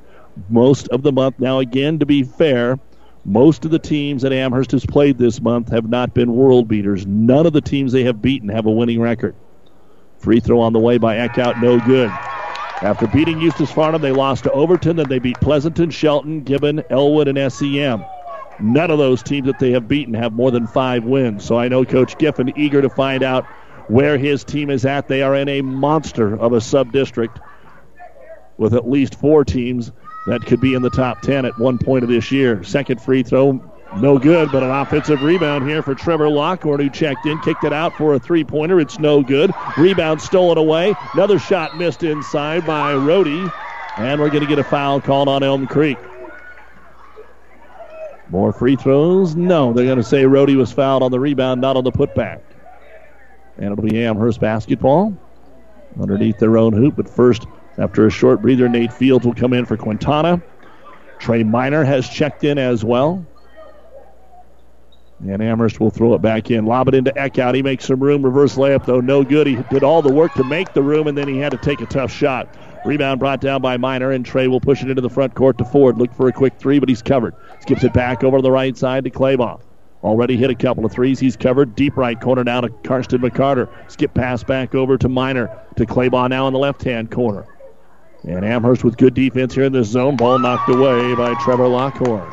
most 0.49 0.89
of 0.89 1.03
the 1.03 1.13
month. 1.13 1.39
Now, 1.39 1.61
again, 1.61 1.99
to 2.01 2.07
be 2.07 2.23
fair, 2.23 2.79
most 3.25 3.65
of 3.65 3.71
the 3.71 3.79
teams 3.79 4.23
that 4.23 4.33
Amherst 4.33 4.73
has 4.73 4.85
played 4.85 5.19
this 5.19 5.41
month 5.41 5.71
have 5.71 5.89
not 5.89 6.15
been 6.15 6.35
world 6.35 6.69
beaters. 6.69 7.07
None 7.07 7.47
of 7.47 7.53
the 7.53 7.61
teams 7.61 7.93
they 7.93 8.05
have 8.05 8.21
beaten 8.21 8.49
have 8.49 8.67
a 8.67 8.71
winning 8.71 9.01
record. 9.01 9.37
Free 10.19 10.41
throw 10.41 10.61
on 10.61 10.73
the 10.73 10.79
way 10.79 10.99
by 10.99 11.17
Eckhout, 11.17 11.57
no 11.57 11.79
good. 11.81 12.11
After 12.83 13.07
beating 13.07 13.41
Eustis 13.41 13.71
Farnham, 13.71 14.03
they 14.03 14.13
lost 14.13 14.45
to 14.45 14.53
Overton, 14.53 14.97
then 14.97 15.09
they 15.09 15.19
beat 15.19 15.41
Pleasanton, 15.41 15.91
Shelton, 15.91 16.43
Gibbon, 16.43 16.83
Elwood, 16.91 17.29
and 17.29 17.53
SEM. 17.53 18.05
None 18.61 18.91
of 18.91 18.99
those 18.99 19.23
teams 19.23 19.47
that 19.47 19.59
they 19.59 19.73
have 19.73 19.89
beaten 19.89 20.15
have 20.15 20.33
more 20.33 20.51
than 20.51 20.67
five 20.67 21.05
wins. 21.05 21.45
So 21.45 21.59
I 21.59 21.69
know 21.69 21.85
Coach 21.85 22.17
Giffen 22.19 22.57
eager 22.57 22.83
to 22.83 22.89
find 22.89 23.23
out 23.23 23.45
where 23.89 24.17
his 24.17 24.45
team 24.45 24.71
is 24.71 24.85
at. 24.85 25.09
They 25.09 25.23
are 25.23 25.35
in 25.35 25.49
a 25.49 25.63
monster 25.63 26.39
of 26.39 26.53
a 26.53 26.61
sub 26.61 26.93
district 26.93 27.41
with 28.57 28.75
at 28.75 28.89
least 28.89 29.17
four 29.17 29.45
teams 29.45 29.93
that 30.27 30.47
could 30.47 30.61
be 30.61 30.75
in 30.75 30.83
the 30.83 30.91
top 30.91 31.21
10 31.21 31.45
at 31.45 31.59
one 31.59 31.79
point 31.79 32.05
of 32.05 32.09
this 32.09 32.31
year. 32.33 32.63
Second 32.63 33.01
free 33.01 33.23
throw, 33.23 33.61
no 34.01 34.19
good, 34.19 34.51
but 34.51 34.63
an 34.63 34.71
offensive 34.71 35.23
rebound 35.23 35.69
here 35.69 35.83
for 35.83 35.95
Trevor 35.95 36.29
Lockhorn, 36.29 36.81
who 36.81 36.91
checked 36.91 37.27
in, 37.27 37.39
kicked 37.41 37.65
it 37.65 37.73
out 37.73 37.97
for 37.97 38.15
a 38.15 38.19
three 38.19 38.45
pointer. 38.45 38.81
It's 38.81 38.99
no 38.99 39.23
good. 39.23 39.53
Rebound 39.77 40.21
stolen 40.21 40.59
away. 40.59 40.95
Another 41.13 41.39
shot 41.39 41.77
missed 41.77 42.03
inside 42.03 42.67
by 42.67 42.95
Rohde. 42.95 43.53
And 43.97 44.21
we're 44.21 44.31
going 44.31 44.41
to 44.41 44.49
get 44.49 44.59
a 44.59 44.65
foul 44.65 45.01
called 45.01 45.29
on 45.29 45.45
Elm 45.45 45.69
Creek. 45.69 45.99
More 48.35 48.53
free 48.53 48.75
throws? 48.75 49.37
No. 49.37 49.73
They're 49.73 49.85
going 49.85 49.99
to 49.99 50.03
say 50.03 50.25
Rohde 50.25 50.57
was 50.57 50.73
fouled 50.73 51.05
on 51.05 51.13
the 51.13 51.21
rebound, 51.21 51.61
not 51.61 51.77
on 51.77 51.85
the 51.85 51.93
putback. 51.93 52.41
And 53.59 53.67
it'll 53.67 53.85
be 53.85 54.05
Amherst 54.05 54.41
basketball 54.41 55.17
underneath 56.01 56.41
their 56.41 56.59
own 56.59 56.73
hoop. 56.73 56.97
But 56.97 57.09
first, 57.09 57.47
after 57.79 58.09
a 58.09 58.11
short 58.11 58.43
breather, 58.43 58.69
Nate 58.69 58.93
Fields 58.93 59.25
will 59.25 59.35
come 59.35 59.53
in 59.53 59.65
for 59.65 59.77
Quintana. 59.77 60.43
Trey 61.21 61.45
Miner 61.45 61.85
has 61.85 62.09
checked 62.09 62.43
in 62.43 62.59
as 62.59 62.85
well. 62.85 63.25
And 65.21 65.41
Amherst 65.41 65.79
will 65.79 65.91
throw 65.91 66.15
it 66.15 66.21
back 66.21 66.51
in. 66.51 66.67
Lob 66.67 66.89
it 66.89 66.95
into 66.95 67.13
Eckhout. 67.13 67.55
He 67.55 67.63
makes 67.63 67.85
some 67.85 68.01
room. 68.01 68.25
Reverse 68.25 68.57
layup, 68.57 68.85
though, 68.85 68.99
no 68.99 69.23
good. 69.23 69.47
He 69.47 69.55
did 69.71 69.85
all 69.85 70.03
the 70.03 70.13
work 70.13 70.35
to 70.35 70.43
make 70.43 70.75
the 70.75 70.83
room, 70.83 71.07
and 71.07 71.17
then 71.17 71.29
he 71.29 71.39
had 71.39 71.53
to 71.53 71.59
take 71.59 71.81
a 71.81 71.87
tough 71.87 72.11
shot. 72.11 72.53
Rebound 72.85 73.19
brought 73.19 73.41
down 73.41 73.63
by 73.63 73.79
Miner, 73.79 74.11
and 74.11 74.27
Trey 74.27 74.47
will 74.47 74.61
push 74.61 74.83
it 74.83 74.91
into 74.91 75.01
the 75.01 75.09
front 75.09 75.35
court 75.35 75.57
to 75.59 75.65
Ford. 75.65 75.97
Look 75.97 76.13
for 76.13 76.29
a 76.29 76.33
quick 76.33 76.59
three, 76.59 76.79
but 76.79 76.89
he's 76.89 77.01
covered. 77.01 77.35
Skips 77.61 77.83
it 77.83 77.95
back 77.95 78.23
over 78.23 78.39
to 78.39 78.43
the 78.43 78.51
right 78.51 78.77
side 78.77 79.05
to 79.05 79.11
Claybaugh. 79.11 79.61
Already 80.03 80.37
hit 80.37 80.51
a 80.51 80.55
couple 80.55 80.85
of 80.85 80.93
threes. 80.93 81.19
He's 81.19 81.35
covered. 81.35 81.75
Deep 81.75 81.97
right 81.97 82.21
corner 82.21 82.45
now 82.45 82.61
to 82.61 82.69
Karsten 82.69 83.23
McCarter. 83.23 83.71
Skip 83.91 84.13
pass 84.13 84.45
back 84.45 84.75
over 84.75 84.99
to 84.99 85.09
Miner. 85.09 85.49
To 85.77 85.87
Claybaugh 85.87 86.29
now 86.29 86.47
in 86.47 86.53
the 86.53 86.59
left 86.59 86.83
hand 86.83 87.11
corner. 87.11 87.47
And 88.23 88.45
Amherst 88.45 88.85
with 88.85 88.99
good 88.99 89.15
defense 89.15 89.55
here 89.55 89.65
in 89.65 89.73
this 89.73 89.89
zone. 89.89 90.17
Ball 90.17 90.39
knocked 90.39 90.69
away 90.69 91.15
by 91.15 91.35
Trevor 91.43 91.69
Lockhorn. 91.69 92.31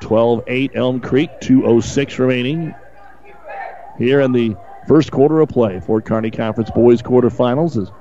12 0.00 0.42
8 0.48 0.72
Elm 0.74 1.00
Creek. 1.00 1.30
2.06 1.40 2.18
remaining 2.18 2.74
here 3.96 4.20
in 4.20 4.32
the 4.32 4.56
first 4.88 5.12
quarter 5.12 5.40
of 5.40 5.50
play. 5.50 5.78
Fort 5.78 6.04
Kearney 6.04 6.32
Conference 6.32 6.70
Boys 6.72 7.00
quarterfinals 7.00 7.80
as 7.80 7.92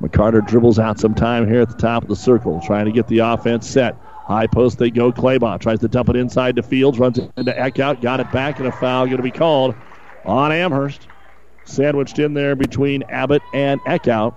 McCarter 0.00 0.46
dribbles 0.46 0.78
out 0.78 0.98
some 0.98 1.14
time 1.14 1.48
here 1.48 1.60
at 1.60 1.70
the 1.70 1.76
top 1.76 2.02
of 2.02 2.08
the 2.08 2.16
circle, 2.16 2.60
trying 2.64 2.84
to 2.84 2.92
get 2.92 3.06
the 3.08 3.18
offense 3.18 3.68
set. 3.68 3.96
High 4.26 4.46
post 4.46 4.78
they 4.78 4.90
go. 4.90 5.12
Claybaugh 5.12 5.60
tries 5.60 5.78
to 5.80 5.88
dump 5.88 6.08
it 6.08 6.16
inside 6.16 6.56
to 6.56 6.62
Fields, 6.62 6.98
runs 6.98 7.18
into 7.18 7.52
Eckhout, 7.52 8.02
got 8.02 8.20
it 8.20 8.30
back, 8.32 8.58
and 8.58 8.66
a 8.66 8.72
foul 8.72 9.06
going 9.06 9.16
to 9.18 9.22
be 9.22 9.30
called 9.30 9.74
on 10.24 10.52
Amherst. 10.52 11.06
Sandwiched 11.64 12.18
in 12.18 12.34
there 12.34 12.56
between 12.56 13.02
Abbott 13.04 13.42
and 13.54 13.80
Eckhout. 13.82 14.34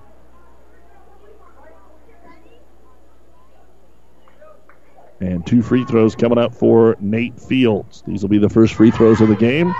And 5.20 5.46
two 5.46 5.62
free 5.62 5.84
throws 5.84 6.16
coming 6.16 6.38
up 6.38 6.56
for 6.56 6.96
Nate 7.00 7.40
Fields. 7.40 8.04
These 8.08 8.22
will 8.22 8.30
be 8.30 8.38
the 8.38 8.48
first 8.48 8.76
free 8.76 8.92
throws 8.92 9.20
of 9.20 9.28
the 9.28 9.36
game. 9.36 9.74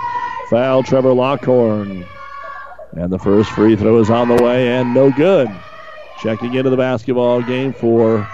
Foul 0.50 0.82
Trevor 0.82 1.14
Lockhorn. 1.14 2.04
And 2.92 3.12
the 3.12 3.18
first 3.18 3.50
free 3.50 3.76
throw 3.76 4.00
is 4.00 4.10
on 4.10 4.28
the 4.28 4.42
way 4.42 4.68
and 4.68 4.92
no 4.92 5.10
good. 5.10 5.48
Checking 6.22 6.54
into 6.54 6.70
the 6.70 6.76
basketball 6.76 7.42
game 7.42 7.72
for 7.72 8.28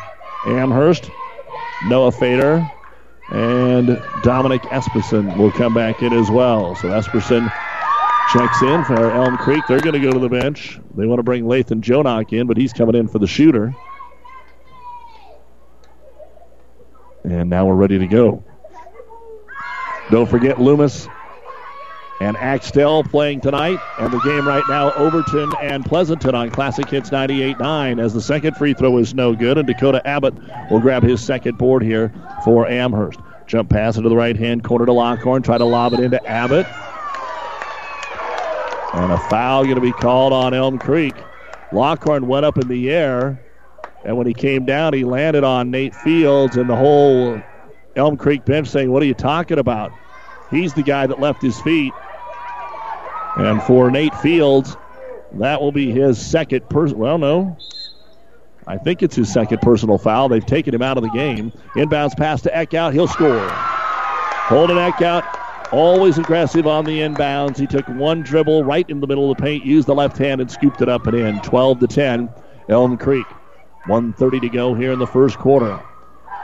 Amherst. 0.47 1.11
Noah 1.87 2.11
Fader 2.11 2.69
and 3.31 4.03
Dominic 4.23 4.63
Esperson 4.63 5.37
will 5.37 5.53
come 5.53 5.75
back 5.75 6.03
in 6.03 6.13
as 6.13 6.31
well. 6.31 6.75
So 6.77 6.89
Esperson 6.89 7.53
checks 8.33 8.63
in 8.63 8.85
for 8.85 9.11
Elm 9.11 9.37
Creek. 9.37 9.63
They're 9.69 9.81
going 9.81 9.95
to 9.95 10.01
go 10.01 10.13
to 10.13 10.19
the 10.19 10.29
bench. 10.29 10.81
They 10.97 11.07
want 11.07 11.19
to 11.19 11.23
bring 11.23 11.45
Lathan 11.45 11.81
Jonak 11.81 12.33
in, 12.33 12.47
but 12.47 12.57
he's 12.57 12.73
coming 12.73 12.95
in 12.95 13.09
for 13.09 13.19
the 13.19 13.27
shooter. 13.27 13.75
And 17.25 17.51
now 17.51 17.67
we're 17.67 17.75
ready 17.75 17.99
to 17.99 18.07
go. 18.07 18.45
Don't 20.11 20.29
forget 20.29 20.61
Loomis 20.61 21.09
and 22.21 22.37
Axtell 22.37 23.05
playing 23.05 23.41
tonight. 23.41 23.79
And 23.99 24.13
the 24.13 24.21
game 24.21 24.47
right 24.47 24.65
now, 24.69 24.93
Overton 24.93 25.53
and 25.63 25.85
Pleasanton 25.85 26.35
on 26.35 26.51
Classic 26.51 26.89
Hits 26.89 27.11
98.9 27.11 28.03
as 28.03 28.15
the 28.15 28.21
second 28.21 28.57
free 28.57 28.75
throw 28.75 28.99
is 28.99 29.15
no 29.15 29.35
good. 29.35 29.59
And 29.59 29.67
Dakota 29.67 30.07
Abbott 30.07 30.35
will 30.71 30.81
grab 30.81 31.03
his 31.03 31.23
second 31.23 31.59
board 31.59 31.83
here 31.83 32.13
for 32.45 32.67
Amherst. 32.67 33.21
Jump 33.47 33.71
pass 33.71 33.97
into 33.97 34.09
the 34.09 34.17
right 34.17 34.37
hand 34.37 34.65
corner 34.65 34.87
to 34.87 34.93
Lockhorn. 34.93 35.43
Try 35.43 35.59
to 35.59 35.65
lob 35.65 35.93
it 35.93 36.01
into 36.01 36.25
Abbott. 36.27 36.67
And 38.95 39.13
a 39.13 39.19
foul 39.29 39.65
going 39.65 39.77
to 39.77 39.81
be 39.81 39.93
called 39.93 40.33
on 40.33 40.55
Elm 40.55 40.79
Creek. 40.79 41.15
Lockhorn 41.71 42.27
went 42.29 42.47
up 42.47 42.57
in 42.57 42.69
the 42.69 42.91
air. 42.91 43.43
And 44.05 44.17
when 44.17 44.27
he 44.27 44.35
came 44.35 44.65
down, 44.65 44.95
he 44.95 45.05
landed 45.05 45.45
on 45.45 45.71
Nate 45.71 45.95
Fields, 45.95 46.57
and 46.57 46.71
the 46.71 46.77
whole 46.77 47.41
Elm 47.97 48.17
Creek 48.17 48.45
bench 48.45 48.69
saying, 48.69 48.91
What 48.91 49.03
are 49.03 49.07
you 49.07 49.15
talking 49.15 49.59
about? 49.59 49.93
He's 50.51 50.75
the 50.75 50.83
guy 50.83 51.07
that 51.07 51.21
left 51.21 51.43
his 51.43 51.61
feet. 51.61 51.93
And 53.37 53.63
for 53.63 53.91
Nate 53.91 54.15
Fields, 54.17 54.77
that 55.35 55.61
will 55.61 55.73
be 55.73 55.91
his 55.91 56.25
second 56.25 56.69
person. 56.69 56.99
Well, 56.99 57.19
no. 57.19 57.57
I 58.67 58.79
think 58.79 59.03
it's 59.03 59.15
his 59.15 59.33
second 59.33 59.61
personal 59.61 59.99
foul. 59.99 60.29
They've 60.29 60.45
taken 60.45 60.75
him 60.75 60.83
out 60.83 60.97
of 60.97 61.05
the 61.05 61.11
game. 61.11 61.53
Inbounds 61.77 62.17
pass 62.17 62.43
to 62.43 62.51
Eckhout. 62.51 62.93
He'll 62.93 63.07
score. 63.07 63.49
Holden 63.49 64.77
Eckhout, 64.77 65.25
always 65.73 66.19
aggressive 66.19 66.67
on 66.67 66.85
the 66.85 67.01
inbounds. 67.01 67.59
He 67.59 67.67
took 67.67 67.87
one 67.89 68.23
dribble 68.23 68.65
right 68.65 68.89
in 68.89 69.01
the 69.01 69.07
middle 69.07 69.31
of 69.31 69.37
the 69.37 69.43
paint, 69.43 69.65
used 69.65 69.87
the 69.87 69.95
left 69.95 70.17
hand, 70.17 70.41
and 70.41 70.51
scooped 70.51 70.81
it 70.81 70.89
up 70.89 71.07
and 71.07 71.17
in. 71.17 71.41
12 71.43 71.81
to 71.81 71.87
10, 71.87 72.29
Elm 72.69 72.97
Creek. 72.97 73.27
130 73.87 74.41
to 74.41 74.49
go 74.49 74.75
here 74.75 74.93
in 74.93 74.99
the 74.99 75.07
first 75.07 75.39
quarter. 75.39 75.81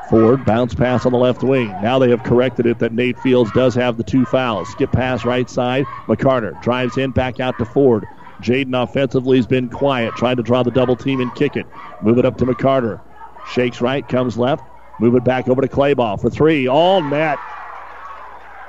Ford 0.09 0.45
bounce 0.45 0.75
pass 0.75 1.07
on 1.07 1.13
the 1.13 1.19
left 1.19 1.43
wing. 1.43 1.75
Now 1.81 1.99
they 1.99 2.11
have 2.11 2.23
corrected 2.23 2.67
it 2.67 2.79
that 2.81 2.93
Nate 2.93 3.19
Fields 3.19 3.51
does 3.53 3.75
have 3.75 3.97
the 3.97 4.03
two 4.03 4.25
fouls. 4.25 4.69
Skip 4.71 4.93
pass 4.93 5.25
right 5.25 5.49
side. 5.49 5.87
McCarter 6.07 6.61
drives 6.63 6.99
in, 6.99 7.13
back 7.13 7.41
out 7.41 7.59
to 7.59 7.65
Ford. 7.65 8.07
Jaden 8.43 8.81
offensively 8.81 9.37
has 9.39 9.47
been 9.47 9.69
quiet, 9.69 10.15
trying 10.17 10.37
to 10.37 10.43
draw 10.43 10.63
the 10.63 10.71
double 10.71 10.97
team 10.97 11.21
and 11.21 11.35
kick 11.35 11.57
it. 11.57 11.67
Move 12.03 12.19
it 12.19 12.25
up 12.25 12.37
to 12.39 12.47
McCarter. 12.47 13.01
Shakes 13.47 13.81
right, 13.81 14.07
comes 14.09 14.37
left. 14.37 14.65
Move 14.99 15.15
it 15.15 15.25
back 15.25 15.49
over 15.49 15.63
to 15.63 15.69
Claybaugh 15.69 16.21
for 16.21 16.31
three. 16.31 16.67
All 16.67 17.01
net. 17.03 17.39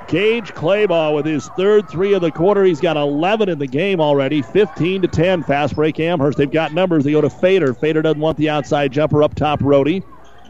Gage 0.08 0.54
Claybaugh 0.54 1.16
with 1.16 1.26
his 1.26 1.48
third 1.50 1.90
three 1.90 2.14
of 2.14 2.22
the 2.22 2.32
quarter. 2.32 2.64
He's 2.64 2.82
got 2.82 2.98
11 2.98 3.50
in 3.50 3.58
the 3.58 3.68
game 3.68 4.00
already. 4.00 4.42
15 4.42 5.02
to 5.02 5.08
10. 5.08 5.44
Fast 5.44 5.76
break 5.76 6.00
Amherst. 6.00 6.38
They've 6.38 6.52
got 6.52 6.74
numbers. 6.74 7.04
They 7.04 7.12
go 7.12 7.22
to 7.22 7.30
Fader. 7.30 7.74
Fader 7.74 8.02
doesn't 8.02 8.20
want 8.20 8.38
the 8.38 8.50
outside 8.50 8.92
jumper 8.92 9.24
up 9.24 9.34
top. 9.36 9.60
Rohde. 9.62 10.04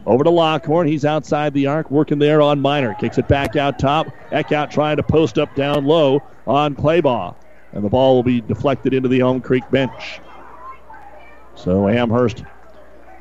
Over 0.06 0.24
to 0.24 0.30
Lockhorn. 0.30 0.88
He's 0.88 1.06
outside 1.06 1.54
the 1.54 1.68
arc, 1.68 1.90
working 1.90 2.20
there 2.20 2.42
on 2.42 2.60
Miner. 2.60 2.94
Kicks 2.96 3.18
it 3.18 3.28
back 3.28 3.56
out 3.56 3.80
top. 3.80 4.08
Eckhout 4.32 4.70
trying 4.70 4.98
to 4.98 5.04
post 5.04 5.38
up 5.38 5.56
down 5.56 5.86
low 5.86 6.22
on 6.46 6.76
Claybaugh. 6.76 7.36
And 7.72 7.84
the 7.84 7.90
ball 7.90 8.16
will 8.16 8.24
be 8.24 8.42
deflected 8.42 8.94
into 8.94 9.10
the 9.10 9.22
Elm 9.22 9.42
Creek 9.42 9.64
bench. 9.72 10.20
So 11.56 11.88
Amherst 11.88 12.44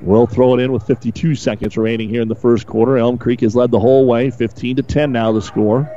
will 0.00 0.26
throw 0.26 0.54
it 0.54 0.60
in 0.60 0.72
with 0.72 0.82
52 0.82 1.36
seconds 1.36 1.76
remaining 1.76 2.08
here 2.08 2.22
in 2.22 2.28
the 2.28 2.34
first 2.34 2.66
quarter. 2.66 2.96
Elm 2.98 3.18
Creek 3.18 3.40
has 3.40 3.54
led 3.54 3.70
the 3.70 3.78
whole 3.78 4.06
way, 4.06 4.30
15 4.30 4.76
to 4.76 4.82
10 4.82 5.12
now 5.12 5.32
the 5.32 5.42
score. 5.42 5.90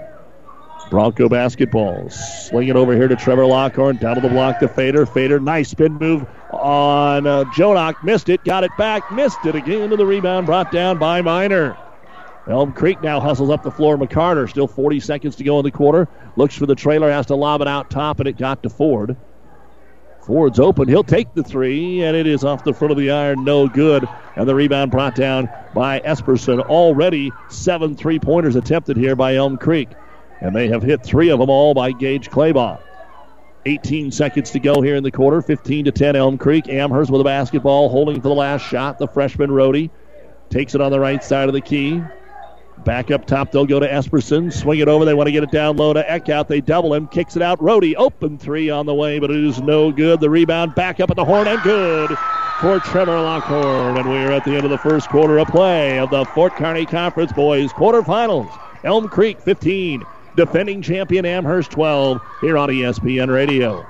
Bronco 0.92 1.28
basketball. 1.28 2.10
Sling 2.12 2.68
it 2.68 2.76
over 2.76 2.96
here 2.96 3.08
to 3.08 3.16
Trevor 3.16 3.46
Lockhorn. 3.46 3.98
Down 3.98 4.16
to 4.16 4.22
the 4.22 4.30
block 4.30 4.60
to 4.60 4.68
Fader. 4.68 5.08
Fader, 5.08 5.40
nice 5.40 5.70
spin 5.70 5.94
move 5.94 6.28
on 6.56 7.28
uh, 7.28 7.44
Jonak. 7.46 8.04
Missed 8.04 8.30
it. 8.30 8.44
Got 8.44 8.64
it 8.64 8.72
back. 8.78 9.12
Missed 9.12 9.46
it 9.46 9.56
again 9.56 9.90
to 9.90 9.98
the 9.98 10.06
rebound. 10.06 10.46
Brought 10.46 10.72
down 10.72 10.98
by 10.98 11.22
Miner. 11.22 11.78
Elm 12.48 12.74
Creek 12.74 13.02
now 13.02 13.20
hustles 13.20 13.50
up 13.50 13.64
the 13.64 13.72
floor. 13.72 13.98
McCarter, 13.98 14.50
still 14.50 14.68
40 14.68 15.00
seconds 15.00 15.36
to 15.38 15.44
go 15.44 15.58
in 15.60 15.66
the 15.66 15.72
quarter. 15.72 16.08
Looks 16.36 16.56
for 16.56 16.66
the 16.66 16.76
trailer, 16.76 17.12
has 17.12 17.26
to 17.28 17.36
lob 17.36 17.62
it 17.62 17.68
out 17.68 17.90
top, 17.90 18.20
and 18.20 18.28
it 18.28 18.38
got 18.38 18.64
to 18.64 18.70
Ford. 18.70 19.16
Ford's 20.26 20.60
open. 20.60 20.88
He'll 20.88 21.04
take 21.04 21.34
the 21.34 21.44
three, 21.44 22.02
and 22.02 22.18
it 22.18 22.26
is 22.26 22.44
off 22.44 22.64
the 22.64 22.74
front 22.74 22.92
of 22.92 22.98
the 22.98 23.12
iron. 23.12 23.44
No 23.44 23.68
good. 23.68 24.08
And 24.36 24.48
the 24.48 24.56
rebound 24.56 24.92
brought 24.92 25.16
down 25.16 25.50
by 25.74 26.00
Esperson. 26.00 26.62
Already 26.62 27.32
seven 27.50 27.96
three 27.96 28.20
pointers 28.20 28.56
attempted 28.56 28.98
here 28.98 29.16
by 29.16 29.36
Elm 29.36 29.58
Creek. 29.58 29.90
And 30.42 30.56
they 30.56 30.68
have 30.68 30.82
hit 30.82 31.04
three 31.04 31.30
of 31.30 31.40
them 31.40 31.50
all 31.50 31.74
by 31.74 31.92
Gage 31.92 32.30
Claybaugh. 32.30 32.80
18 33.66 34.12
seconds 34.12 34.52
to 34.52 34.60
go 34.60 34.82
here 34.82 34.96
in 34.96 35.04
the 35.04 35.12
quarter. 35.12 35.42
15 35.42 35.86
to 35.86 35.92
10 35.92 36.16
Elm 36.16 36.38
Creek. 36.38 36.70
Amherst 36.70 37.10
with 37.10 37.22
a 37.22 37.24
basketball, 37.24 37.90
holding 37.90 38.16
for 38.18 38.30
the 38.30 38.36
last 38.36 38.62
shot. 38.62 39.00
The 39.00 39.08
freshman 39.08 39.50
Rohde 39.50 39.90
takes 40.50 40.76
it 40.76 40.82
on 40.82 40.92
the 40.92 41.00
right 41.00 41.24
side 41.24 41.48
of 41.48 41.54
the 41.54 41.62
key. 41.62 42.02
Back 42.84 43.10
up 43.10 43.26
top, 43.26 43.52
they'll 43.52 43.66
go 43.66 43.80
to 43.80 43.88
Esperson. 43.88 44.52
Swing 44.52 44.80
it 44.80 44.88
over. 44.88 45.06
They 45.06 45.14
want 45.14 45.28
to 45.28 45.32
get 45.32 45.44
it 45.44 45.52
down 45.52 45.78
low 45.78 45.94
to 45.94 46.04
Eckhout. 46.04 46.48
They 46.48 46.62
double 46.62 46.94
him. 46.94 47.08
Kicks 47.08 47.36
it 47.36 47.42
out. 47.42 47.60
Rohde, 47.60 47.96
open 47.98 48.38
three 48.38 48.70
on 48.70 48.86
the 48.86 48.94
way, 48.94 49.18
but 49.20 49.32
it 49.32 49.44
is 49.44 49.62
no 49.62 49.92
good. 49.92 50.20
The 50.20 50.30
rebound 50.30 50.76
back 50.76 51.00
up 51.00 51.10
at 51.10 51.16
the 51.16 51.26
horn 51.26 51.48
and 51.48 51.62
good 51.64 52.16
for 52.60 52.80
Trevor 52.80 53.20
Lockhorn. 53.20 53.98
And 53.98 54.10
we're 54.10 54.32
at 54.32 54.44
the 54.44 54.52
end 54.52 54.66
of 54.66 54.72
the 54.72 54.78
first 54.78 55.10
quarter 55.10 55.40
of 55.40 55.48
play 55.48 55.98
of 56.00 56.10
the 56.10 56.26
Fort 56.26 56.56
Kearney 56.56 56.86
Conference 56.86 57.32
Boys 57.34 57.72
quarterfinals. 57.72 58.52
Elm 58.84 59.08
Creek 59.08 59.40
15, 59.42 60.04
defending 60.36 60.82
champion 60.82 61.26
Amherst 61.26 61.72
12 61.72 62.22
here 62.42 62.58
on 62.58 62.70
ESPN 62.70 63.34
Radio. 63.34 63.86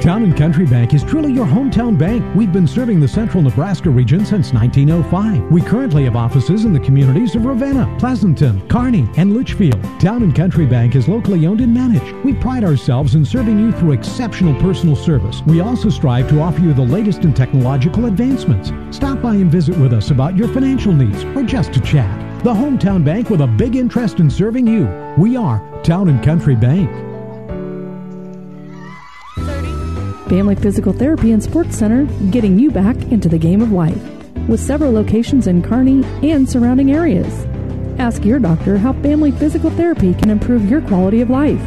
Town 0.00 0.22
and 0.22 0.34
Country 0.34 0.64
Bank 0.64 0.94
is 0.94 1.04
truly 1.04 1.30
your 1.30 1.44
hometown 1.44 1.98
bank. 1.98 2.24
We've 2.34 2.50
been 2.50 2.66
serving 2.66 3.00
the 3.00 3.06
central 3.06 3.42
Nebraska 3.42 3.90
region 3.90 4.24
since 4.24 4.50
1905. 4.50 5.52
We 5.52 5.60
currently 5.60 6.04
have 6.04 6.16
offices 6.16 6.64
in 6.64 6.72
the 6.72 6.80
communities 6.80 7.34
of 7.34 7.44
Ravenna, 7.44 7.94
Pleasanton, 7.98 8.66
Kearney, 8.68 9.06
and 9.18 9.34
Litchfield. 9.34 9.82
Town 10.00 10.22
and 10.22 10.34
Country 10.34 10.64
Bank 10.64 10.96
is 10.96 11.06
locally 11.06 11.46
owned 11.46 11.60
and 11.60 11.74
managed. 11.74 12.14
We 12.24 12.32
pride 12.32 12.64
ourselves 12.64 13.14
in 13.14 13.26
serving 13.26 13.58
you 13.58 13.72
through 13.72 13.92
exceptional 13.92 14.58
personal 14.58 14.96
service. 14.96 15.42
We 15.42 15.60
also 15.60 15.90
strive 15.90 16.30
to 16.30 16.40
offer 16.40 16.60
you 16.60 16.72
the 16.72 16.80
latest 16.80 17.24
in 17.24 17.34
technological 17.34 18.06
advancements. 18.06 18.72
Stop 18.96 19.20
by 19.20 19.34
and 19.34 19.52
visit 19.52 19.76
with 19.76 19.92
us 19.92 20.10
about 20.10 20.34
your 20.34 20.48
financial 20.48 20.94
needs 20.94 21.24
or 21.36 21.42
just 21.42 21.74
to 21.74 21.80
chat. 21.80 22.29
The 22.42 22.54
hometown 22.54 23.04
bank 23.04 23.28
with 23.28 23.42
a 23.42 23.46
big 23.46 23.76
interest 23.76 24.18
in 24.18 24.30
serving 24.30 24.66
you. 24.66 24.88
We 25.18 25.36
are 25.36 25.60
Town 25.82 26.08
and 26.08 26.24
Country 26.24 26.56
Bank. 26.56 26.88
Family 30.30 30.54
Physical 30.54 30.94
Therapy 30.94 31.32
and 31.32 31.42
Sports 31.42 31.76
Center, 31.76 32.06
getting 32.30 32.58
you 32.58 32.70
back 32.70 32.96
into 33.12 33.28
the 33.28 33.36
game 33.36 33.60
of 33.60 33.72
life. 33.72 34.02
With 34.48 34.58
several 34.58 34.90
locations 34.90 35.48
in 35.48 35.62
Kearney 35.62 36.02
and 36.26 36.48
surrounding 36.48 36.92
areas. 36.92 37.44
Ask 37.98 38.24
your 38.24 38.38
doctor 38.38 38.78
how 38.78 38.94
Family 38.94 39.32
Physical 39.32 39.68
Therapy 39.72 40.14
can 40.14 40.30
improve 40.30 40.70
your 40.70 40.80
quality 40.80 41.20
of 41.20 41.28
life. 41.28 41.60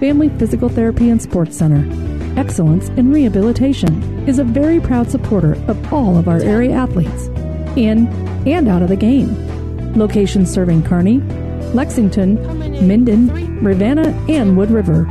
Family 0.00 0.28
Physical 0.40 0.68
Therapy 0.68 1.10
and 1.10 1.22
Sports 1.22 1.56
Center. 1.56 1.86
Excellence 2.36 2.88
in 2.98 3.12
Rehabilitation 3.12 4.28
is 4.28 4.40
a 4.40 4.44
very 4.44 4.80
proud 4.80 5.08
supporter 5.08 5.52
of 5.68 5.92
all 5.92 6.16
of 6.16 6.26
our 6.26 6.40
area 6.40 6.72
athletes, 6.72 7.28
in 7.76 8.08
and 8.44 8.66
out 8.66 8.82
of 8.82 8.88
the 8.88 8.96
game. 8.96 9.59
Locations 9.96 10.52
serving 10.52 10.84
Kearney, 10.84 11.18
Lexington, 11.74 12.36
Minden, 12.86 13.62
Ravenna, 13.62 14.08
and 14.28 14.56
Wood 14.56 14.70
River. 14.70 15.04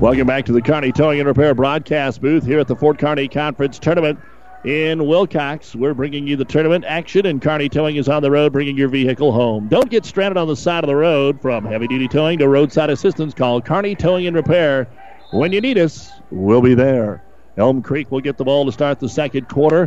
Welcome 0.00 0.26
back 0.26 0.44
to 0.46 0.52
the 0.52 0.62
Kearney 0.62 0.92
Towing 0.92 1.18
and 1.20 1.26
Repair 1.26 1.54
broadcast 1.54 2.20
booth 2.20 2.44
here 2.44 2.58
at 2.58 2.68
the 2.68 2.76
Fort 2.76 2.98
Kearney 2.98 3.28
Conference 3.28 3.78
Tournament 3.78 4.18
in 4.64 5.06
Wilcox. 5.06 5.74
We're 5.74 5.94
bringing 5.94 6.26
you 6.26 6.36
the 6.36 6.44
tournament 6.44 6.84
action, 6.86 7.26
and 7.26 7.40
Kearney 7.40 7.68
Towing 7.68 7.96
is 7.96 8.08
on 8.08 8.22
the 8.22 8.30
road 8.30 8.52
bringing 8.52 8.76
your 8.76 8.88
vehicle 8.88 9.32
home. 9.32 9.68
Don't 9.68 9.90
get 9.90 10.04
stranded 10.04 10.36
on 10.36 10.48
the 10.48 10.56
side 10.56 10.84
of 10.84 10.88
the 10.88 10.96
road. 10.96 11.40
From 11.40 11.64
heavy 11.64 11.88
duty 11.88 12.08
towing 12.08 12.38
to 12.40 12.48
roadside 12.48 12.90
assistance, 12.90 13.34
call 13.34 13.60
Kearney 13.60 13.94
Towing 13.94 14.26
and 14.26 14.36
Repair. 14.36 14.86
When 15.32 15.52
you 15.52 15.60
need 15.60 15.78
us, 15.78 16.10
we'll 16.30 16.62
be 16.62 16.74
there. 16.74 17.24
Elm 17.56 17.82
Creek 17.82 18.10
will 18.10 18.20
get 18.20 18.36
the 18.36 18.44
ball 18.44 18.66
to 18.66 18.72
start 18.72 19.00
the 19.00 19.08
second 19.08 19.48
quarter. 19.48 19.86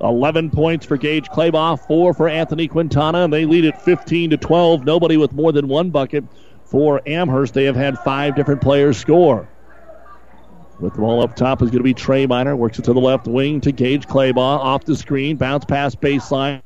11 0.00 0.50
points 0.50 0.86
for 0.86 0.96
Gage 0.96 1.28
Claybaugh, 1.28 1.86
four 1.86 2.14
for 2.14 2.28
Anthony 2.28 2.68
Quintana, 2.68 3.24
and 3.24 3.32
they 3.32 3.44
lead 3.44 3.64
at 3.64 3.80
15 3.82 4.30
to 4.30 4.36
12. 4.36 4.84
Nobody 4.84 5.16
with 5.16 5.32
more 5.32 5.52
than 5.52 5.68
one 5.68 5.90
bucket 5.90 6.24
for 6.64 7.02
Amherst. 7.06 7.54
They 7.54 7.64
have 7.64 7.76
had 7.76 7.98
five 7.98 8.36
different 8.36 8.60
players 8.60 8.96
score. 8.96 9.48
With 10.78 10.94
the 10.94 11.00
ball 11.00 11.22
up 11.22 11.34
top 11.34 11.60
is 11.60 11.70
going 11.70 11.78
to 11.78 11.84
be 11.84 11.94
Trey 11.94 12.26
Miner. 12.26 12.54
Works 12.54 12.78
it 12.78 12.84
to 12.84 12.92
the 12.92 13.00
left 13.00 13.26
wing 13.26 13.60
to 13.62 13.72
Gage 13.72 14.06
Claybaugh. 14.06 14.36
Off 14.36 14.84
the 14.84 14.94
screen. 14.94 15.36
Bounce 15.36 15.64
pass 15.64 15.96
baseline. 15.96 16.62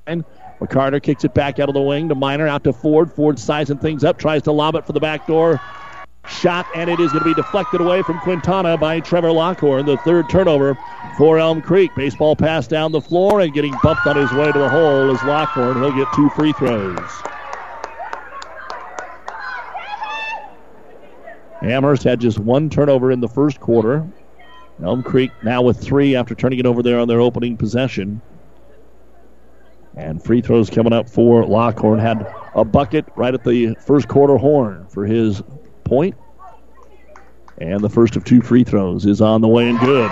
McCarter 0.60 1.02
kicks 1.02 1.24
it 1.24 1.32
back 1.32 1.58
out 1.58 1.70
of 1.70 1.74
the 1.74 1.80
wing 1.80 2.10
to 2.10 2.14
Miner. 2.14 2.46
Out 2.46 2.64
to 2.64 2.74
Ford. 2.74 3.10
Ford 3.10 3.38
sizing 3.38 3.78
things 3.78 4.04
up. 4.04 4.18
Tries 4.18 4.42
to 4.42 4.52
lob 4.52 4.74
it 4.74 4.84
for 4.84 4.92
the 4.92 5.00
back 5.00 5.26
door. 5.26 5.58
Shot, 6.28 6.66
and 6.74 6.88
it 6.88 7.00
is 7.00 7.12
going 7.12 7.24
to 7.24 7.30
be 7.30 7.34
deflected 7.34 7.80
away 7.80 8.02
from 8.02 8.18
Quintana 8.20 8.76
by 8.78 9.00
Trevor 9.00 9.32
Lockhorn. 9.32 9.86
The 9.86 9.96
third 9.98 10.28
turnover 10.30 10.78
for 11.18 11.38
Elm 11.38 11.60
Creek. 11.60 11.94
Baseball 11.96 12.36
pass 12.36 12.66
down 12.66 12.92
the 12.92 13.00
floor 13.00 13.40
and 13.40 13.52
getting 13.52 13.74
bumped 13.82 14.06
on 14.06 14.16
his 14.16 14.32
way 14.32 14.50
to 14.50 14.58
the 14.58 14.68
hole 14.68 15.10
is 15.10 15.22
Lockhorn. 15.24 15.82
He'll 15.82 15.92
get 15.92 16.12
two 16.14 16.30
free 16.30 16.52
throws. 16.52 16.98
Amherst 21.62 22.02
had 22.02 22.20
just 22.20 22.38
one 22.38 22.70
turnover 22.70 23.12
in 23.12 23.20
the 23.20 23.28
first 23.28 23.60
quarter. 23.60 24.06
Elm 24.82 25.02
Creek 25.02 25.30
now 25.44 25.62
with 25.62 25.78
three 25.78 26.16
after 26.16 26.34
turning 26.34 26.58
it 26.58 26.66
over 26.66 26.82
there 26.82 26.98
on 26.98 27.06
their 27.08 27.20
opening 27.20 27.56
possession. 27.56 28.20
And 29.96 30.22
free 30.22 30.40
throws 30.40 30.70
coming 30.70 30.92
up 30.92 31.08
for 31.08 31.44
Lockhorn. 31.44 31.98
Had 31.98 32.26
a 32.54 32.64
bucket 32.64 33.04
right 33.16 33.34
at 33.34 33.44
the 33.44 33.74
first 33.86 34.08
quarter 34.08 34.36
horn 34.36 34.86
for 34.88 35.04
his 35.04 35.42
point. 35.84 36.16
And 37.58 37.80
the 37.80 37.90
first 37.90 38.16
of 38.16 38.24
two 38.24 38.40
free 38.40 38.64
throws 38.64 39.06
is 39.06 39.20
on 39.20 39.40
the 39.40 39.48
way 39.48 39.68
and 39.68 39.78
good. 39.78 40.10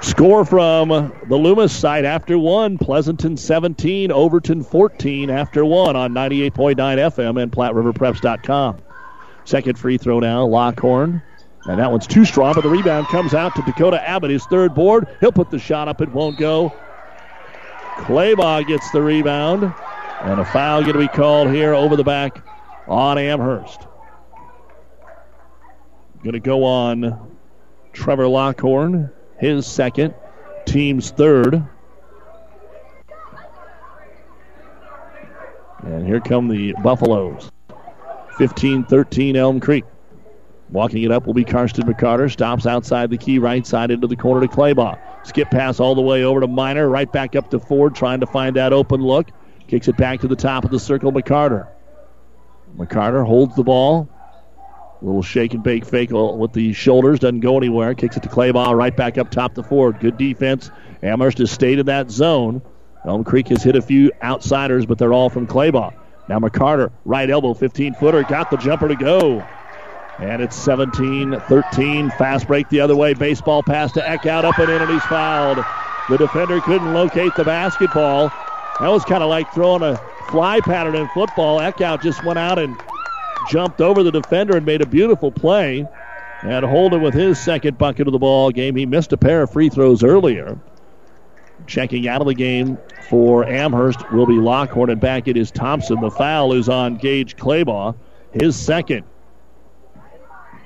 Score 0.00 0.44
from 0.44 1.12
the 1.28 1.36
Loomis 1.36 1.72
side 1.72 2.04
after 2.04 2.38
one. 2.38 2.78
Pleasanton 2.78 3.36
17, 3.36 4.12
Overton 4.12 4.62
14 4.62 5.28
after 5.28 5.64
one 5.64 5.96
on 5.96 6.12
98.9 6.12 6.76
FM 6.76 7.42
and 7.42 7.50
PlatteRiverPreps.com. 7.50 8.78
Second 9.44 9.78
free 9.78 9.98
throw 9.98 10.20
now, 10.20 10.46
Lockhorn. 10.46 11.20
And 11.64 11.80
that 11.80 11.90
one's 11.90 12.06
too 12.06 12.24
strong, 12.24 12.54
but 12.54 12.62
the 12.62 12.68
rebound 12.68 13.08
comes 13.08 13.34
out 13.34 13.54
to 13.56 13.62
Dakota 13.62 14.00
Abbott, 14.08 14.30
his 14.30 14.44
third 14.46 14.74
board. 14.74 15.08
He'll 15.20 15.32
put 15.32 15.50
the 15.50 15.58
shot 15.58 15.88
up, 15.88 16.00
it 16.00 16.10
won't 16.10 16.38
go. 16.38 16.72
Claybaugh 17.96 18.66
gets 18.66 18.90
the 18.92 19.02
rebound, 19.02 19.74
and 20.22 20.40
a 20.40 20.44
foul 20.44 20.82
going 20.82 20.92
to 20.92 20.98
be 21.00 21.08
called 21.08 21.50
here 21.50 21.74
over 21.74 21.96
the 21.96 22.04
back 22.04 22.42
on 22.88 23.18
Amherst. 23.18 23.86
Going 26.22 26.32
to 26.32 26.40
go 26.40 26.64
on 26.64 27.36
Trevor 27.92 28.26
Lockhorn, 28.26 29.10
his 29.38 29.66
second, 29.66 30.14
team's 30.66 31.10
third. 31.10 31.64
And 35.82 36.06
here 36.06 36.20
come 36.20 36.48
the 36.48 36.74
Buffaloes. 36.82 37.50
15 38.36 38.84
13 38.84 39.36
Elm 39.36 39.60
Creek. 39.60 39.84
Walking 40.70 41.02
it 41.02 41.10
up 41.10 41.26
will 41.26 41.34
be 41.34 41.44
Karsten 41.44 41.86
McCarter. 41.86 42.30
Stops 42.30 42.66
outside 42.66 43.10
the 43.10 43.16
key 43.16 43.38
right 43.38 43.66
side 43.66 43.90
into 43.90 44.06
the 44.06 44.16
corner 44.16 44.46
to 44.46 44.52
Claybaugh. 44.52 44.98
Skip 45.26 45.50
pass 45.50 45.80
all 45.80 45.94
the 45.94 46.02
way 46.02 46.24
over 46.24 46.40
to 46.40 46.46
Miner. 46.46 46.88
Right 46.88 47.10
back 47.10 47.36
up 47.36 47.50
to 47.50 47.58
Ford, 47.58 47.94
trying 47.94 48.20
to 48.20 48.26
find 48.26 48.54
that 48.56 48.72
open 48.72 49.00
look. 49.00 49.28
Kicks 49.66 49.88
it 49.88 49.96
back 49.96 50.20
to 50.20 50.28
the 50.28 50.36
top 50.36 50.64
of 50.64 50.70
the 50.70 50.78
circle, 50.78 51.12
McCarter. 51.12 51.68
McCarter 52.76 53.26
holds 53.26 53.56
the 53.56 53.64
ball. 53.64 54.08
A 55.00 55.04
little 55.04 55.22
shake 55.22 55.54
and 55.54 55.62
bake 55.62 55.84
fake 55.84 56.10
with 56.10 56.52
the 56.52 56.72
shoulders. 56.72 57.20
Doesn't 57.20 57.40
go 57.40 57.56
anywhere. 57.56 57.94
Kicks 57.94 58.16
it 58.16 58.22
to 58.24 58.28
Claybaugh. 58.28 58.76
Right 58.76 58.96
back 58.96 59.16
up 59.16 59.30
top 59.30 59.54
to 59.54 59.62
Ford. 59.62 60.00
Good 60.00 60.18
defense. 60.18 60.70
Amherst 61.02 61.38
has 61.38 61.50
stayed 61.50 61.78
in 61.78 61.86
that 61.86 62.10
zone. 62.10 62.62
Elm 63.04 63.22
Creek 63.22 63.48
has 63.48 63.62
hit 63.62 63.76
a 63.76 63.82
few 63.82 64.10
outsiders, 64.22 64.86
but 64.86 64.98
they're 64.98 65.12
all 65.12 65.30
from 65.30 65.46
Claybaugh. 65.46 65.94
Now 66.28 66.40
McCarter, 66.40 66.90
right 67.04 67.30
elbow, 67.30 67.54
15 67.54 67.94
footer, 67.94 68.22
got 68.24 68.50
the 68.50 68.56
jumper 68.56 68.88
to 68.88 68.96
go. 68.96 69.40
And 70.18 70.42
it's 70.42 70.56
17 70.56 71.38
13. 71.40 72.10
Fast 72.10 72.48
break 72.48 72.68
the 72.68 72.80
other 72.80 72.96
way. 72.96 73.14
Baseball 73.14 73.62
pass 73.62 73.92
to 73.92 74.00
Eckhout 74.00 74.44
up 74.44 74.58
and 74.58 74.68
in, 74.68 74.82
and 74.82 74.90
he's 74.90 75.04
fouled. 75.04 75.64
The 76.08 76.18
defender 76.18 76.60
couldn't 76.60 76.92
locate 76.92 77.34
the 77.36 77.44
basketball. 77.44 78.32
That 78.80 78.88
was 78.88 79.04
kind 79.04 79.22
of 79.22 79.28
like 79.28 79.52
throwing 79.52 79.82
a 79.82 79.96
fly 80.30 80.60
pattern 80.60 80.94
in 80.94 81.08
football. 81.08 81.58
Eckhout 81.58 82.00
just 82.02 82.24
went 82.24 82.38
out 82.38 82.58
and 82.58 82.76
jumped 83.50 83.80
over 83.80 84.02
the 84.02 84.12
defender 84.12 84.56
and 84.56 84.64
made 84.64 84.82
a 84.82 84.86
beautiful 84.86 85.32
play. 85.32 85.86
And 86.42 86.64
Holden 86.64 87.02
with 87.02 87.14
his 87.14 87.40
second 87.40 87.78
bucket 87.78 88.06
of 88.06 88.12
the 88.12 88.18
ball 88.18 88.52
game. 88.52 88.76
He 88.76 88.86
missed 88.86 89.12
a 89.12 89.16
pair 89.16 89.42
of 89.42 89.50
free 89.50 89.68
throws 89.68 90.04
earlier. 90.04 90.58
Checking 91.66 92.06
out 92.06 92.20
of 92.20 92.28
the 92.28 92.34
game 92.34 92.78
for 93.08 93.44
Amherst 93.44 94.12
will 94.12 94.26
be 94.26 94.34
Lockhorn, 94.34 94.90
and 94.90 95.00
back 95.00 95.26
it 95.26 95.36
is 95.36 95.50
Thompson. 95.50 96.00
The 96.00 96.10
foul 96.10 96.52
is 96.52 96.68
on 96.68 96.96
Gage 96.96 97.36
Claybaugh, 97.36 97.96
his 98.32 98.54
second. 98.54 99.04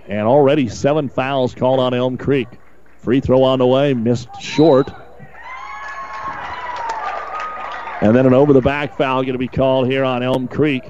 And 0.06 0.26
already 0.26 0.68
seven 0.68 1.08
fouls 1.08 1.54
called 1.54 1.80
on 1.80 1.94
Elm 1.94 2.18
Creek. 2.18 2.48
Free 2.98 3.20
throw 3.20 3.42
on 3.42 3.58
the 3.58 3.66
way, 3.66 3.94
missed 3.94 4.28
short. 4.40 4.90
And 8.02 8.16
then 8.16 8.26
an 8.26 8.34
over 8.34 8.52
the 8.52 8.60
back 8.60 8.96
foul 8.98 9.22
going 9.22 9.34
to 9.34 9.38
be 9.38 9.46
called 9.46 9.86
here 9.86 10.02
on 10.02 10.24
Elm 10.24 10.48
Creek. 10.48 10.82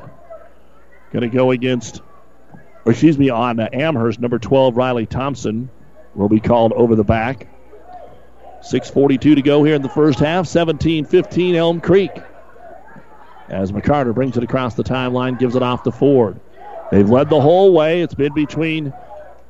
Going 1.12 1.20
to 1.20 1.28
go 1.28 1.50
against, 1.50 2.00
or 2.86 2.92
excuse 2.92 3.18
me, 3.18 3.28
on 3.28 3.60
Amherst. 3.60 4.18
Number 4.18 4.38
12, 4.38 4.78
Riley 4.78 5.04
Thompson, 5.04 5.68
will 6.14 6.30
be 6.30 6.40
called 6.40 6.72
over 6.72 6.96
the 6.96 7.04
back. 7.04 7.48
6.42 8.62 9.20
to 9.34 9.42
go 9.42 9.62
here 9.62 9.74
in 9.74 9.82
the 9.82 9.90
first 9.90 10.20
half. 10.20 10.46
17 10.46 11.04
15 11.04 11.54
Elm 11.54 11.82
Creek. 11.82 12.12
As 13.50 13.72
McCarter 13.72 14.14
brings 14.14 14.38
it 14.38 14.42
across 14.42 14.74
the 14.74 14.84
timeline, 14.84 15.38
gives 15.38 15.54
it 15.54 15.62
off 15.62 15.82
to 15.82 15.92
Ford. 15.92 16.40
They've 16.90 17.10
led 17.10 17.28
the 17.28 17.42
whole 17.42 17.74
way. 17.74 18.00
It's 18.00 18.14
been 18.14 18.32
between 18.32 18.90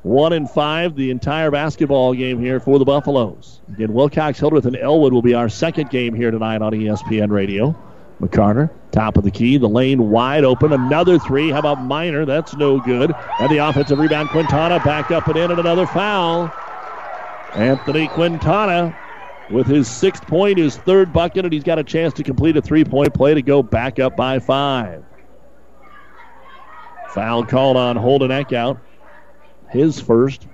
one 0.03 0.33
and 0.33 0.49
five 0.49 0.95
the 0.95 1.09
entire 1.09 1.49
basketball 1.49 2.13
game 2.13 2.39
here 2.39 2.59
for 2.59 2.77
the 2.77 2.85
Buffaloes. 2.85 3.61
Again, 3.69 3.93
Wilcox, 3.93 4.39
Hildreth, 4.39 4.65
and 4.65 4.75
Elwood 4.75 5.13
will 5.13 5.21
be 5.21 5.33
our 5.33 5.49
second 5.49 5.89
game 5.89 6.13
here 6.13 6.29
tonight 6.29 6.61
on 6.61 6.73
ESPN 6.73 7.31
Radio. 7.31 7.75
McCarter, 8.21 8.69
top 8.91 9.17
of 9.17 9.23
the 9.23 9.31
key, 9.31 9.57
the 9.57 9.67
lane 9.67 10.09
wide 10.09 10.43
open. 10.43 10.71
Another 10.71 11.17
three. 11.19 11.49
How 11.49 11.59
about 11.59 11.83
Miner? 11.83 12.25
That's 12.25 12.55
no 12.55 12.79
good. 12.79 13.13
And 13.39 13.49
the 13.49 13.57
offensive 13.57 13.97
rebound, 13.97 14.29
Quintana 14.29 14.79
back 14.83 15.11
up 15.11 15.27
and 15.27 15.37
in, 15.37 15.51
and 15.51 15.59
another 15.59 15.87
foul. 15.87 16.51
Anthony 17.55 18.07
Quintana 18.07 18.97
with 19.49 19.67
his 19.67 19.87
sixth 19.87 20.25
point, 20.27 20.57
his 20.57 20.77
third 20.77 21.11
bucket, 21.13 21.45
and 21.45 21.53
he's 21.53 21.63
got 21.63 21.79
a 21.79 21.83
chance 21.83 22.13
to 22.15 22.23
complete 22.23 22.55
a 22.57 22.61
three 22.61 22.83
point 22.85 23.13
play 23.13 23.33
to 23.33 23.41
go 23.41 23.61
back 23.63 23.99
up 23.99 24.15
by 24.15 24.39
five. 24.39 25.03
Foul 27.09 27.45
called 27.45 27.77
on 27.77 27.95
Holden 27.95 28.31
Eckhout, 28.31 28.79
his 29.73 29.99
first. 29.99 30.47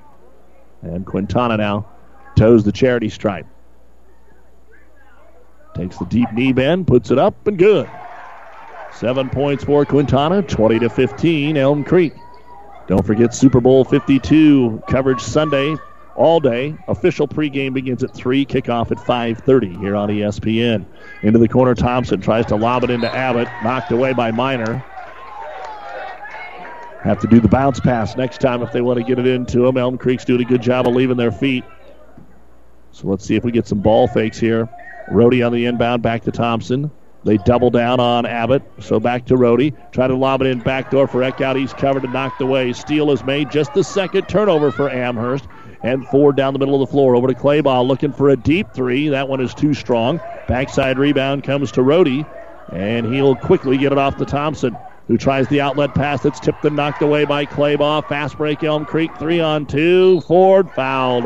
And 0.81 1.05
Quintana 1.05 1.57
now 1.57 1.87
toes 2.35 2.63
the 2.63 2.71
charity 2.71 3.09
stripe. 3.09 3.45
Takes 5.75 5.97
the 5.97 6.05
deep 6.05 6.31
knee 6.33 6.53
bend, 6.53 6.87
puts 6.87 7.11
it 7.11 7.19
up, 7.19 7.45
and 7.45 7.57
good. 7.57 7.89
Seven 8.93 9.29
points 9.29 9.63
for 9.63 9.85
Quintana, 9.85 10.41
20 10.41 10.79
to 10.79 10.89
15, 10.89 11.57
Elm 11.57 11.83
Creek. 11.83 12.13
Don't 12.87 13.05
forget 13.05 13.35
Super 13.35 13.61
Bowl 13.61 13.85
52 13.85 14.83
coverage 14.87 15.21
Sunday 15.21 15.75
all 16.15 16.39
day. 16.39 16.75
Official 16.87 17.27
pregame 17.27 17.73
begins 17.73 18.03
at 18.03 18.13
3, 18.13 18.45
kickoff 18.45 18.91
at 18.91 18.97
5.30 18.97 19.79
here 19.79 19.95
on 19.95 20.09
ESPN. 20.09 20.85
Into 21.21 21.39
the 21.39 21.47
corner, 21.47 21.75
Thompson 21.75 22.19
tries 22.19 22.47
to 22.47 22.55
lob 22.55 22.83
it 22.83 22.89
into 22.89 23.13
Abbott, 23.13 23.47
knocked 23.63 23.91
away 23.91 24.13
by 24.13 24.31
Miner. 24.31 24.83
Have 27.03 27.19
to 27.21 27.27
do 27.27 27.39
the 27.39 27.47
bounce 27.47 27.79
pass 27.79 28.17
next 28.17 28.41
time 28.41 28.61
if 28.61 28.71
they 28.71 28.81
want 28.81 28.99
to 28.99 29.05
get 29.05 29.19
it 29.19 29.27
into 29.27 29.61
them. 29.61 29.77
Elm 29.77 29.97
Creek's 29.97 30.25
doing 30.25 30.41
a 30.41 30.45
good 30.45 30.61
job 30.61 30.87
of 30.87 30.93
leaving 30.93 31.17
their 31.17 31.31
feet. 31.31 31.63
So 32.91 33.07
let's 33.07 33.25
see 33.25 33.35
if 33.35 33.43
we 33.43 33.51
get 33.51 33.67
some 33.67 33.79
ball 33.79 34.07
fakes 34.07 34.39
here. 34.39 34.67
Rohde 35.09 35.45
on 35.45 35.53
the 35.53 35.65
inbound, 35.65 36.03
back 36.03 36.23
to 36.23 36.31
Thompson. 36.31 36.91
They 37.23 37.37
double 37.37 37.69
down 37.69 37.99
on 37.99 38.25
Abbott, 38.25 38.63
so 38.79 38.99
back 38.99 39.25
to 39.25 39.35
Rohde. 39.35 39.75
Try 39.91 40.07
to 40.07 40.15
lob 40.15 40.41
it 40.41 40.47
in 40.47 40.59
backdoor 40.59 41.07
for 41.07 41.19
Eckhout. 41.21 41.57
He's 41.57 41.73
covered 41.73 42.03
and 42.03 42.13
knocked 42.13 42.41
away. 42.41 42.71
Steal 42.73 43.11
is 43.11 43.23
made. 43.23 43.51
Just 43.51 43.73
the 43.73 43.83
second 43.83 44.27
turnover 44.29 44.71
for 44.71 44.89
Amherst. 44.89 45.45
And 45.81 46.05
Ford 46.07 46.35
down 46.35 46.53
the 46.53 46.59
middle 46.59 46.81
of 46.81 46.87
the 46.87 46.91
floor 46.91 47.15
over 47.15 47.27
to 47.27 47.33
Claybaugh 47.33 47.87
looking 47.87 48.13
for 48.13 48.29
a 48.29 48.37
deep 48.37 48.73
three. 48.73 49.09
That 49.09 49.27
one 49.29 49.41
is 49.41 49.53
too 49.53 49.73
strong. 49.73 50.19
Backside 50.47 50.97
rebound 50.97 51.43
comes 51.43 51.71
to 51.73 51.81
Rohde, 51.81 52.25
and 52.71 53.05
he'll 53.05 53.35
quickly 53.35 53.77
get 53.77 53.91
it 53.91 53.97
off 53.97 54.17
to 54.17 54.25
Thompson, 54.25 54.77
who 55.09 55.17
tries 55.17 55.47
the 55.47 55.59
outlet 55.59 55.95
pass 55.95 56.21
that's 56.21 56.39
tipped 56.39 56.63
and 56.63 56.75
knocked 56.75 57.01
away 57.01 57.25
by 57.25 57.43
Claybaugh. 57.43 58.07
Fast 58.07 58.37
break 58.37 58.63
Elm 58.63 58.85
Creek, 58.85 59.11
three 59.17 59.39
on 59.39 59.65
two. 59.65 60.21
Ford 60.21 60.69
fouled. 60.69 61.25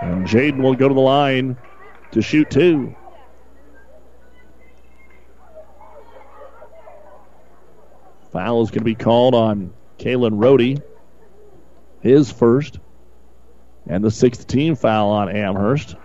And 0.00 0.26
Jaden 0.26 0.62
will 0.62 0.74
go 0.74 0.88
to 0.88 0.94
the 0.94 1.00
line 1.00 1.54
to 2.12 2.22
shoot 2.22 2.48
two. 2.48 2.94
Foul 8.32 8.62
is 8.62 8.70
going 8.70 8.80
to 8.80 8.84
be 8.84 8.94
called 8.94 9.34
on 9.34 9.70
Kalen 9.98 10.38
Rohde, 10.38 10.82
his 12.00 12.32
first, 12.32 12.78
and 13.86 14.02
the 14.02 14.10
sixth 14.10 14.46
team 14.46 14.76
foul 14.76 15.10
on 15.10 15.28
Amherst. 15.28 15.96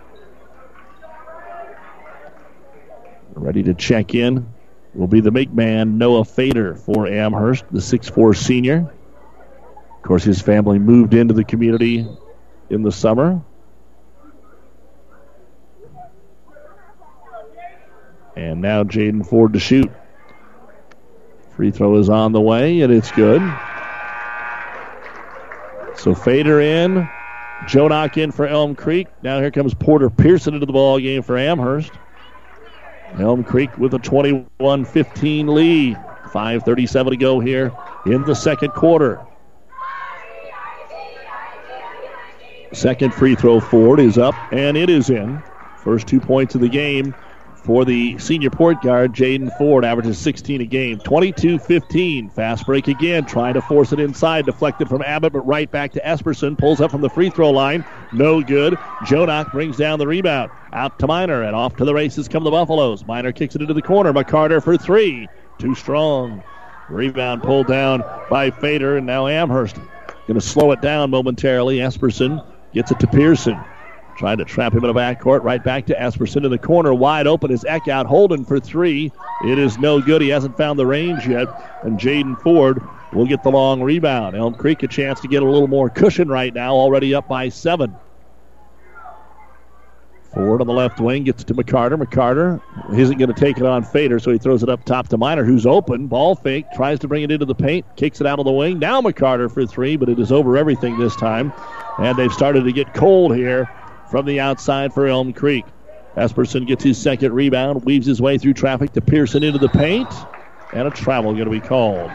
Ready 3.34 3.64
to 3.64 3.74
check 3.74 4.14
in 4.14 4.48
will 4.94 5.08
be 5.08 5.22
the 5.22 5.32
big 5.32 5.54
man, 5.54 5.98
Noah 5.98 6.26
Fader, 6.26 6.76
for 6.76 7.08
Amherst, 7.08 7.66
the 7.72 7.80
6'4 7.80 8.36
senior. 8.36 8.92
Of 9.98 10.04
course, 10.04 10.24
his 10.24 10.42
family 10.42 10.80
moved 10.80 11.14
into 11.14 11.34
the 11.34 11.44
community 11.44 12.08
in 12.70 12.84
the 12.84 12.92
summer. 12.92 13.42
And 18.36 18.62
now 18.62 18.84
Jaden 18.84 19.26
Ford 19.26 19.54
to 19.54 19.60
shoot. 19.60 19.92
Free 21.56 21.72
throw 21.72 21.98
is 21.98 22.10
on 22.10 22.32
the 22.32 22.42
way, 22.42 22.82
and 22.82 22.92
it's 22.92 23.12
good. 23.12 23.42
So 25.96 26.16
Fader 26.16 26.60
in. 26.60 27.10
Jonak 27.64 28.18
in 28.18 28.32
for 28.32 28.48
Elm 28.48 28.76
Creek. 28.76 29.08
Now 29.22 29.40
here 29.40 29.52
comes 29.52 29.76
Porter 29.76 30.10
Pearson 30.10 30.56
into 30.56 30.66
the 30.66 30.74
ball 30.74 31.00
game 31.00 31.22
for 31.22 31.38
Amherst. 31.38 31.92
Elm 33.20 33.44
Creek 33.44 33.78
with 33.78 33.94
a 33.94 34.00
21-15 34.00 35.50
lead. 35.50 35.98
5.37 36.32 37.10
to 37.10 37.18
go 37.18 37.40
here 37.40 37.72
in 38.06 38.22
the 38.24 38.36
second 38.36 38.72
quarter. 38.72 39.20
Second 42.74 43.14
free 43.14 43.36
throw 43.36 43.60
Ford 43.60 44.00
is 44.00 44.18
up, 44.18 44.34
and 44.54 44.78
it 44.78 44.90
is 44.90 45.10
in. 45.10 45.44
First 45.84 46.08
two 46.08 46.22
points 46.22 46.56
of 46.56 46.62
the 46.62 46.70
game 46.70 47.14
for 47.64 47.86
the 47.86 48.18
senior 48.18 48.50
point 48.50 48.82
guard, 48.82 49.14
Jaden 49.14 49.56
Ford, 49.58 49.86
averages 49.86 50.18
16 50.18 50.62
a 50.62 50.66
game. 50.66 51.00
22 51.00 51.60
15. 51.60 52.30
Fast 52.30 52.66
break 52.66 52.88
again, 52.88 53.26
trying 53.26 53.54
to 53.54 53.62
force 53.62 53.92
it 53.92 54.00
inside. 54.00 54.46
Deflected 54.46 54.90
from 54.90 55.02
Abbott, 55.02 55.34
but 55.34 55.42
right 55.42 55.70
back 55.70 55.92
to 55.94 56.02
Esperson. 56.02 56.58
Pulls 56.58 56.82
up 56.82 56.92
from 56.92 57.02
the 57.02 57.10
free 57.10 57.30
throw 57.30 57.52
line. 57.52 57.86
No 58.12 58.42
good. 58.42 58.74
Jonak 59.06 59.52
brings 59.52 59.78
down 59.78 60.00
the 60.00 60.08
rebound. 60.08 60.52
Out 60.74 60.98
to 61.00 61.08
Miner, 61.08 61.44
and 61.44 61.56
off 61.56 61.76
to 61.78 61.86
the 61.86 61.94
races 61.94 62.28
come 62.28 62.44
the 62.44 62.52
Buffaloes. 62.52 63.06
Miner 63.06 63.32
kicks 63.32 63.56
it 63.56 63.62
into 63.62 63.74
the 63.74 63.82
corner. 63.82 64.12
McCarter 64.12 64.64
for 64.64 64.78
three. 64.78 65.28
Too 65.60 65.76
strong. 65.76 66.44
Rebound 66.90 67.44
pulled 67.44 67.68
down 67.68 68.04
by 68.30 68.52
Fader, 68.52 68.98
and 68.98 69.06
now 69.06 69.28
Amherst 69.28 69.76
going 70.28 70.40
to 70.40 70.42
slow 70.42 70.72
it 70.72 70.82
down 70.82 71.10
momentarily. 71.10 71.78
Esperson 71.78 72.44
gets 72.74 72.92
it 72.92 73.00
to 73.00 73.08
Pearson. 73.08 73.60
Trying 74.22 74.38
to 74.38 74.46
trap 74.46 74.74
him 74.74 74.84
in 74.84 74.94
the 74.94 75.00
backcourt. 75.00 75.44
Right 75.44 75.64
back 75.64 75.88
to 75.88 75.96
Esperson 75.96 76.46
in 76.46 76.52
the 76.52 76.60
corner. 76.60 76.94
Wide 76.94 77.26
open 77.26 77.50
is 77.50 77.64
Eckhout. 77.64 78.06
Holden 78.06 78.46
for 78.46 78.60
three. 78.60 79.12
It 79.48 79.58
is 79.58 79.80
no 79.80 80.00
good. 80.00 80.22
He 80.22 80.30
hasn't 80.30 80.56
found 80.58 80.78
the 80.78 80.86
range 80.86 81.28
yet. 81.28 81.48
And 81.82 82.00
Jaden 82.00 82.40
Ford 82.40 82.88
will 83.14 83.26
get 83.26 83.42
the 83.42 83.50
long 83.50 83.82
rebound. 83.82 84.36
Elm 84.36 84.54
Creek 84.54 84.84
a 84.84 84.88
chance 84.88 85.20
to 85.22 85.28
get 85.28 85.42
a 85.42 85.46
little 85.50 85.68
more 85.68 85.90
cushion 85.90 86.30
right 86.30 86.54
now, 86.54 86.76
already 86.76 87.16
up 87.16 87.28
by 87.28 87.50
seven. 87.50 87.96
Ford 90.36 90.62
on 90.62 90.68
the 90.68 90.74
left 90.74 91.00
wing 91.00 91.24
gets 91.24 91.44
to 91.46 91.56
McCarter. 91.56 92.00
McCarter 92.00 92.62
isn't 92.96 93.18
going 93.18 93.34
to 93.34 93.40
take 93.40 93.58
it 93.58 93.66
on 93.66 93.84
Fader, 93.84 94.20
so 94.20 94.32
he 94.32 94.38
throws 94.38 94.62
it 94.62 94.70
up 94.70 94.86
top 94.86 95.08
to 95.08 95.18
Miner, 95.18 95.44
who's 95.44 95.66
open. 95.66 96.06
Ball 96.06 96.36
fake, 96.36 96.68
tries 96.76 97.00
to 97.00 97.08
bring 97.08 97.24
it 97.24 97.32
into 97.32 97.46
the 97.46 97.56
paint, 97.56 97.88
kicks 97.96 98.22
it 98.22 98.28
out 98.28 98.38
of 98.38 98.46
the 98.46 98.52
wing. 98.52 98.78
Now 98.78 99.02
McCarter 99.02 99.52
for 99.52 99.66
three, 99.66 99.98
but 99.98 100.10
it 100.10 100.20
is 100.20 100.32
over 100.32 100.58
everything 100.58 101.00
this 101.00 101.16
time. 101.16 101.52
And 101.98 102.16
they've 102.20 102.32
started 102.32 102.66
to 102.66 102.72
get 102.72 102.94
cold 102.94 103.36
here 103.36 103.68
from 104.12 104.26
the 104.26 104.42
outside 104.42 104.94
for 104.94 105.08
Elm 105.08 105.34
Creek. 105.34 105.66
Esperson 106.16 106.68
gets 106.68 106.84
his 106.84 107.02
second 107.02 107.34
rebound, 107.34 107.86
weaves 107.86 108.06
his 108.06 108.22
way 108.22 108.38
through 108.38 108.54
traffic 108.54 108.92
to 108.94 109.02
Pearson 109.02 109.44
into 109.44 109.58
the 109.58 109.70
paint, 109.70 110.14
and 110.74 110.88
a 110.88 110.92
travel 110.92 111.32
going 111.32 111.46
to 111.46 111.52
be 111.52 111.62
called. 111.62 112.12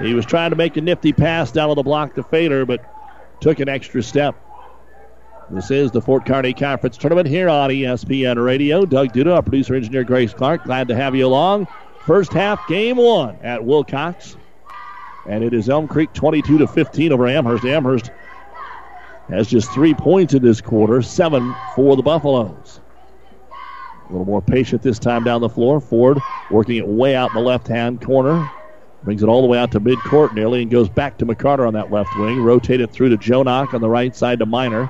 He 0.00 0.12
was 0.12 0.26
trying 0.26 0.50
to 0.50 0.56
make 0.56 0.76
a 0.76 0.80
nifty 0.80 1.12
pass 1.12 1.52
down 1.52 1.70
on 1.70 1.76
the 1.76 1.82
block 1.82 2.16
to 2.16 2.24
Fader, 2.24 2.66
but 2.66 2.84
took 3.40 3.60
an 3.60 3.68
extra 3.68 4.02
step. 4.02 4.34
This 5.48 5.70
is 5.70 5.92
the 5.92 6.02
Fort 6.02 6.26
Kearney 6.26 6.52
Conference 6.52 6.96
Tournament 6.96 7.28
here 7.28 7.48
on 7.48 7.70
ESPN 7.70 8.44
Radio. 8.44 8.84
Doug 8.84 9.12
Duda, 9.12 9.36
our 9.36 9.42
producer 9.42 9.76
engineer 9.76 10.02
Grace 10.02 10.34
Clark, 10.34 10.64
glad 10.64 10.88
to 10.88 10.96
have 10.96 11.14
you 11.14 11.24
along. 11.24 11.68
First 12.00 12.32
half, 12.32 12.66
game 12.66 12.96
one 12.96 13.36
at 13.42 13.64
Wilcox. 13.64 14.36
And 15.28 15.44
it 15.44 15.54
is 15.54 15.68
Elm 15.68 15.86
Creek 15.86 16.12
22 16.12 16.58
to 16.58 16.66
15 16.66 17.12
over 17.12 17.28
Amherst. 17.28 17.64
Amherst 17.64 18.10
has 19.28 19.48
just 19.48 19.70
three 19.72 19.94
points 19.94 20.34
in 20.34 20.42
this 20.42 20.60
quarter, 20.60 21.02
seven 21.02 21.54
for 21.74 21.96
the 21.96 22.02
Buffaloes. 22.02 22.80
A 24.08 24.12
little 24.12 24.26
more 24.26 24.42
patient 24.42 24.82
this 24.82 24.98
time 24.98 25.24
down 25.24 25.40
the 25.40 25.48
floor. 25.48 25.80
Ford 25.80 26.18
working 26.50 26.76
it 26.76 26.86
way 26.86 27.16
out 27.16 27.30
in 27.30 27.34
the 27.34 27.40
left 27.40 27.66
hand 27.66 28.00
corner. 28.00 28.48
Brings 29.02 29.22
it 29.22 29.28
all 29.28 29.42
the 29.42 29.48
way 29.48 29.58
out 29.58 29.72
to 29.72 29.80
midcourt 29.80 30.32
nearly 30.32 30.62
and 30.62 30.70
goes 30.70 30.88
back 30.88 31.18
to 31.18 31.26
McCarter 31.26 31.66
on 31.66 31.74
that 31.74 31.90
left 31.90 32.14
wing. 32.16 32.42
Rotate 32.42 32.80
it 32.80 32.92
through 32.92 33.10
to 33.10 33.18
Jonak 33.18 33.74
on 33.74 33.80
the 33.80 33.88
right 33.88 34.14
side 34.14 34.38
to 34.38 34.46
Miner. 34.46 34.88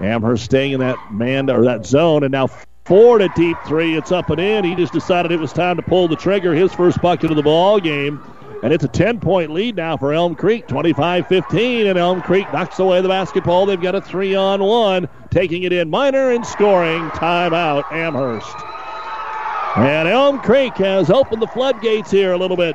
Amherst 0.00 0.44
staying 0.44 0.72
in 0.72 0.80
that 0.80 0.98
man 1.10 1.50
or 1.50 1.64
that 1.64 1.84
zone, 1.86 2.22
and 2.22 2.30
now 2.30 2.48
Ford 2.84 3.20
a 3.22 3.28
deep 3.28 3.56
three. 3.66 3.96
It's 3.96 4.12
up 4.12 4.30
and 4.30 4.40
in. 4.40 4.64
He 4.64 4.74
just 4.74 4.92
decided 4.92 5.32
it 5.32 5.40
was 5.40 5.52
time 5.52 5.76
to 5.76 5.82
pull 5.82 6.08
the 6.08 6.16
trigger. 6.16 6.54
His 6.54 6.72
first 6.72 7.00
bucket 7.00 7.30
of 7.30 7.36
the 7.36 7.42
ball 7.42 7.80
game. 7.80 8.37
And 8.62 8.72
it's 8.72 8.84
a 8.84 8.88
10 8.88 9.20
point 9.20 9.52
lead 9.52 9.76
now 9.76 9.96
for 9.96 10.12
Elm 10.12 10.34
Creek, 10.34 10.66
25 10.66 11.28
15. 11.28 11.86
And 11.86 11.98
Elm 11.98 12.20
Creek 12.20 12.52
knocks 12.52 12.78
away 12.78 13.00
the 13.00 13.08
basketball. 13.08 13.66
They've 13.66 13.80
got 13.80 13.94
a 13.94 14.00
three 14.00 14.34
on 14.34 14.62
one, 14.62 15.08
taking 15.30 15.62
it 15.62 15.72
in 15.72 15.90
Miner 15.90 16.32
and 16.32 16.44
scoring. 16.44 17.08
Timeout, 17.10 17.90
Amherst. 17.92 18.56
And 19.76 20.08
Elm 20.08 20.40
Creek 20.40 20.74
has 20.78 21.08
opened 21.08 21.40
the 21.40 21.46
floodgates 21.46 22.10
here 22.10 22.32
a 22.32 22.36
little 22.36 22.56
bit. 22.56 22.74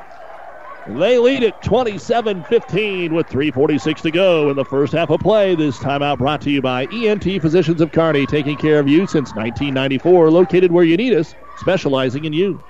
They 0.86 1.18
lead 1.18 1.42
it 1.42 1.60
27 1.62 2.44
15 2.44 3.14
with 3.14 3.26
3.46 3.26 4.02
to 4.02 4.10
go 4.10 4.50
in 4.50 4.56
the 4.56 4.64
first 4.64 4.92
half 4.92 5.10
of 5.10 5.20
play. 5.20 5.54
This 5.54 5.78
timeout 5.78 6.18
brought 6.18 6.40
to 6.42 6.50
you 6.50 6.62
by 6.62 6.86
ENT 6.92 7.24
Physicians 7.42 7.80
of 7.80 7.92
Kearney, 7.92 8.26
taking 8.26 8.56
care 8.56 8.78
of 8.78 8.88
you 8.88 9.06
since 9.06 9.34
1994, 9.34 10.30
located 10.30 10.72
where 10.72 10.84
you 10.84 10.96
need 10.96 11.14
us, 11.14 11.34
specializing 11.58 12.24
in 12.24 12.32
you. 12.32 12.62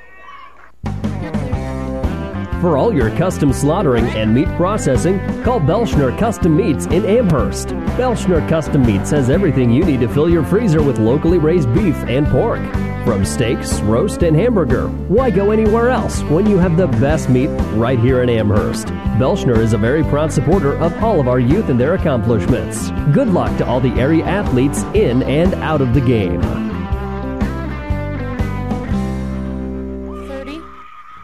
For 2.64 2.78
all 2.78 2.94
your 2.94 3.10
custom 3.18 3.52
slaughtering 3.52 4.06
and 4.06 4.34
meat 4.34 4.48
processing, 4.56 5.18
call 5.42 5.60
Belschner 5.60 6.18
Custom 6.18 6.56
Meats 6.56 6.86
in 6.86 7.04
Amherst. 7.04 7.68
Belschner 7.98 8.48
Custom 8.48 8.80
Meats 8.86 9.10
has 9.10 9.28
everything 9.28 9.70
you 9.70 9.84
need 9.84 10.00
to 10.00 10.08
fill 10.08 10.30
your 10.30 10.42
freezer 10.42 10.82
with 10.82 10.98
locally 10.98 11.36
raised 11.36 11.74
beef 11.74 11.94
and 12.04 12.26
pork. 12.28 12.62
From 13.04 13.22
steaks, 13.26 13.80
roast, 13.80 14.22
and 14.22 14.34
hamburger, 14.34 14.88
why 14.88 15.28
go 15.28 15.50
anywhere 15.50 15.90
else 15.90 16.22
when 16.22 16.48
you 16.48 16.56
have 16.56 16.78
the 16.78 16.86
best 16.86 17.28
meat 17.28 17.50
right 17.74 17.98
here 17.98 18.22
in 18.22 18.30
Amherst? 18.30 18.86
Belschner 19.18 19.58
is 19.58 19.74
a 19.74 19.78
very 19.78 20.02
proud 20.02 20.32
supporter 20.32 20.74
of 20.78 20.94
all 21.04 21.20
of 21.20 21.28
our 21.28 21.40
youth 21.40 21.68
and 21.68 21.78
their 21.78 21.92
accomplishments. 21.92 22.88
Good 23.12 23.28
luck 23.28 23.54
to 23.58 23.66
all 23.66 23.80
the 23.80 23.92
area 24.00 24.24
athletes 24.24 24.84
in 24.94 25.22
and 25.24 25.52
out 25.56 25.82
of 25.82 25.92
the 25.92 26.00
game. 26.00 26.40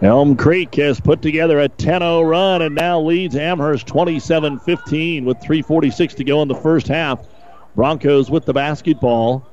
Elm 0.00 0.36
Creek 0.36 0.76
has 0.76 1.00
put 1.00 1.22
together 1.22 1.58
a 1.58 1.68
10 1.68 2.00
0 2.00 2.22
run 2.22 2.62
and 2.62 2.74
now 2.74 3.00
leads 3.00 3.34
Amherst 3.34 3.86
27 3.88 4.60
15 4.60 5.24
with 5.24 5.38
3.46 5.38 6.14
to 6.14 6.24
go 6.24 6.40
in 6.42 6.48
the 6.48 6.54
first 6.54 6.86
half. 6.86 7.26
Broncos 7.74 8.30
with 8.30 8.44
the 8.44 8.52
basketball. 8.52 9.44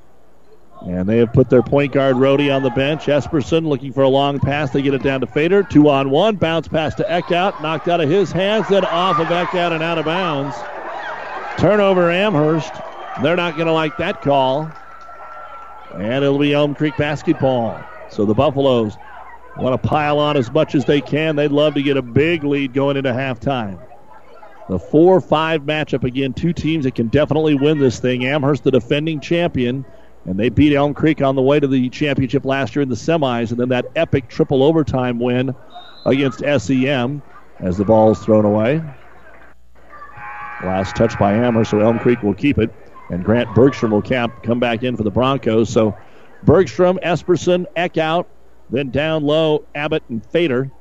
And 0.82 1.10
they 1.10 1.18
have 1.18 1.34
put 1.34 1.50
their 1.50 1.64
point 1.64 1.94
guard 1.94 2.18
Rohde 2.18 2.54
on 2.54 2.62
the 2.62 2.70
bench. 2.70 3.06
Esperson 3.06 3.66
looking 3.66 3.92
for 3.92 4.04
a 4.04 4.10
long 4.10 4.40
pass. 4.40 4.70
They 4.70 4.84
get 4.84 4.94
it 4.94 5.02
down 5.02 5.22
to 5.22 5.28
Fader. 5.28 5.64
Two 5.64 5.90
on 5.90 6.12
one. 6.12 6.36
Bounce 6.36 6.68
pass 6.68 6.94
to 6.96 7.04
Eckhout. 7.04 7.60
Knocked 7.62 7.88
out 7.88 8.02
of 8.02 8.10
his 8.10 8.32
hands, 8.32 8.68
then 8.68 8.86
off 8.86 9.20
of 9.20 9.28
Eckhout 9.28 9.72
and 9.72 9.82
out 9.82 9.98
of 9.98 10.06
bounds. 10.06 10.56
Turnover 11.58 12.12
Amherst. 12.12 12.74
They're 13.24 13.36
not 13.36 13.56
going 13.56 13.68
to 13.68 13.74
like 13.74 13.98
that 13.98 14.22
call. 14.22 14.72
And 15.94 16.24
it'll 16.24 16.38
be 16.38 16.54
Elm 16.54 16.76
Creek 16.76 16.98
basketball. 16.98 17.84
So 18.10 18.26
the 18.26 18.36
Buffaloes 18.36 18.98
want 19.64 19.82
to 19.82 19.88
pile 19.88 20.20
on 20.20 20.38
as 20.38 20.52
much 20.52 20.76
as 20.76 20.86
they 20.86 21.02
can. 21.02 21.36
They'd 21.36 21.52
love 21.52 21.76
to 21.76 21.82
get 21.82 21.98
a 21.98 22.02
big 22.02 22.44
lead 22.44 22.74
going 22.74 22.98
into 22.98 23.12
halftime. 23.12 23.80
The 24.68 24.80
4 24.80 25.22
5 25.22 25.62
matchup 25.62 26.04
again, 26.04 26.34
two 26.34 26.52
teams 26.52 26.86
that 26.86 26.96
can 26.96 27.08
definitely 27.08 27.56
win 27.56 27.78
this 27.80 28.00
thing. 28.00 28.26
Amherst, 28.26 28.64
the 28.64 28.72
defending 28.72 29.20
champion, 29.20 29.86
and 30.26 30.40
they 30.40 30.50
beat 30.50 30.74
Elm 30.74 30.94
Creek 30.94 31.22
on 31.22 31.36
the 31.36 31.42
way 31.42 31.60
to 31.60 31.68
the 31.68 31.90
championship 31.90 32.46
last 32.46 32.76
year 32.76 32.82
in 32.82 32.90
the 32.90 32.96
semis, 32.96 33.52
and 33.52 33.60
then 33.60 33.70
that 33.70 33.86
epic 33.96 34.28
triple 34.28 34.64
overtime 34.64 35.20
win 35.20 35.56
against 36.06 36.40
SEM 36.40 37.22
as 37.60 37.78
the 37.78 37.86
ball 37.86 38.12
is 38.12 38.20
thrown 38.20 38.44
away. 38.44 38.82
Last 40.64 40.96
touch 40.96 41.18
by 41.20 41.34
Amherst, 41.34 41.72
so 41.72 41.80
Elm 41.80 42.00
Creek 42.00 42.24
will 42.24 42.34
keep 42.34 42.58
it, 42.58 42.74
and 43.10 43.24
Grant 43.24 43.54
Bergstrom 43.54 43.92
will 43.92 44.02
cap, 44.02 44.42
come 44.42 44.60
back 44.60 44.84
in 44.84 44.98
for 44.98 45.04
the 45.04 45.12
Broncos. 45.12 45.70
So 45.70 45.96
Bergstrom, 46.44 46.98
Esperson, 47.04 47.66
Eckhout, 47.78 48.26
then 48.70 48.90
down 48.90 49.24
low, 49.24 49.66
Abbott 49.76 50.04
and 50.10 50.26
Fader. 50.26 50.72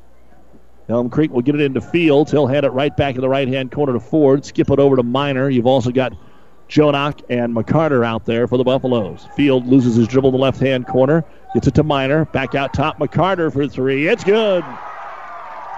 Elm 0.88 1.09
Creek 1.09 1.31
will 1.31 1.42
get 1.42 1.55
it 1.55 1.61
into 1.62 1.81
Fields. 1.81 2.31
He'll 2.31 2.47
hand 2.47 2.66
it 2.66 2.70
right 2.70 2.94
back 2.94 3.14
in 3.14 3.20
the 3.20 3.29
right 3.29 3.49
hand 3.49 3.73
corner 3.73 3.94
to 3.94 4.01
Ford. 4.01 4.44
Skip 4.44 4.70
it 4.70 4.79
over 4.79 4.97
to 4.97 5.03
Miner. 5.03 5.49
You've 5.49 5.66
also 5.66 5.90
got 5.90 6.12
Jonak 6.68 7.23
and 7.31 7.55
McCarter 7.55 8.05
out 8.05 8.27
there 8.27 8.47
for 8.47 8.59
the 8.59 8.64
Buffaloes. 8.64 9.27
Field 9.37 9.66
loses 9.66 9.97
his 9.97 10.09
dribble 10.09 10.31
in 10.31 10.35
the 10.35 10.40
left 10.40 10.61
hand 10.61 10.87
corner. 10.87 11.25
Gets 11.55 11.68
it 11.68 11.75
to 11.75 11.83
Miner. 11.83 12.27
Back 12.27 12.55
out 12.55 12.75
top. 12.75 12.99
McCarter 12.99 13.53
for 13.53 13.66
three. 13.66 14.09
It's 14.09 14.25
good. 14.25 14.64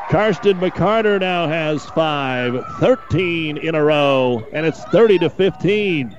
Karsten 0.09 0.59
McCarter 0.59 1.19
now 1.19 1.49
has 1.49 1.85
five, 1.87 2.65
13 2.79 3.57
in 3.57 3.75
a 3.75 3.83
row, 3.83 4.47
and 4.53 4.65
it's 4.65 4.83
30 4.85 5.19
to 5.19 5.31
15. 5.31 6.17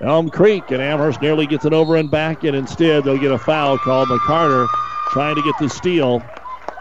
Elm 0.00 0.30
Creek 0.30 0.70
and 0.70 0.80
Amherst 0.80 1.20
nearly 1.20 1.46
gets 1.46 1.64
it 1.64 1.72
over 1.72 1.96
and 1.96 2.10
back, 2.10 2.44
and 2.44 2.56
instead 2.56 3.04
they'll 3.04 3.18
get 3.18 3.32
a 3.32 3.38
foul 3.38 3.78
called. 3.78 4.08
McCarter 4.08 4.70
trying 5.08 5.34
to 5.34 5.42
get 5.42 5.58
the 5.58 5.68
steal. 5.68 6.22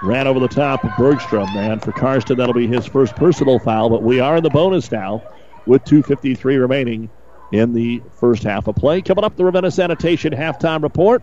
Ran 0.02 0.28
over 0.28 0.40
the 0.40 0.48
top 0.48 0.86
of 0.86 0.96
Bergstrom, 0.96 1.52
man. 1.52 1.80
For 1.80 1.92
Karsten, 1.92 2.38
that'll 2.38 2.54
be 2.54 2.68
his 2.68 2.86
first 2.86 3.16
personal 3.18 3.60
foul, 3.60 3.90
but 3.90 4.02
we 4.02 4.22
are 4.22 4.38
in 4.38 4.44
the 4.44 4.50
bonus 4.50 4.90
now 4.90 5.22
with 5.66 5.84
2.53 5.84 6.60
remaining 6.60 7.10
in 7.52 7.74
the 7.74 8.02
first 8.20 8.44
half 8.44 8.68
of 8.68 8.76
play. 8.76 9.02
Coming 9.02 9.26
up, 9.26 9.36
the 9.36 9.44
Ravenna 9.44 9.72
Sanitation 9.72 10.32
halftime 10.32 10.84
report. 10.84 11.22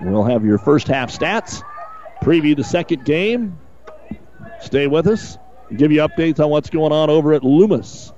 We'll 0.00 0.24
have 0.24 0.44
your 0.44 0.58
first 0.58 0.86
half 0.86 1.10
stats, 1.10 1.64
preview 2.22 2.56
the 2.56 2.62
second 2.64 3.04
game. 3.04 3.58
Stay 4.60 4.86
with 4.86 5.08
us, 5.08 5.36
give 5.76 5.90
you 5.90 6.00
updates 6.00 6.38
on 6.38 6.50
what's 6.50 6.70
going 6.70 6.92
on 6.92 7.10
over 7.10 7.32
at 7.32 7.42
Loomis, 7.42 8.12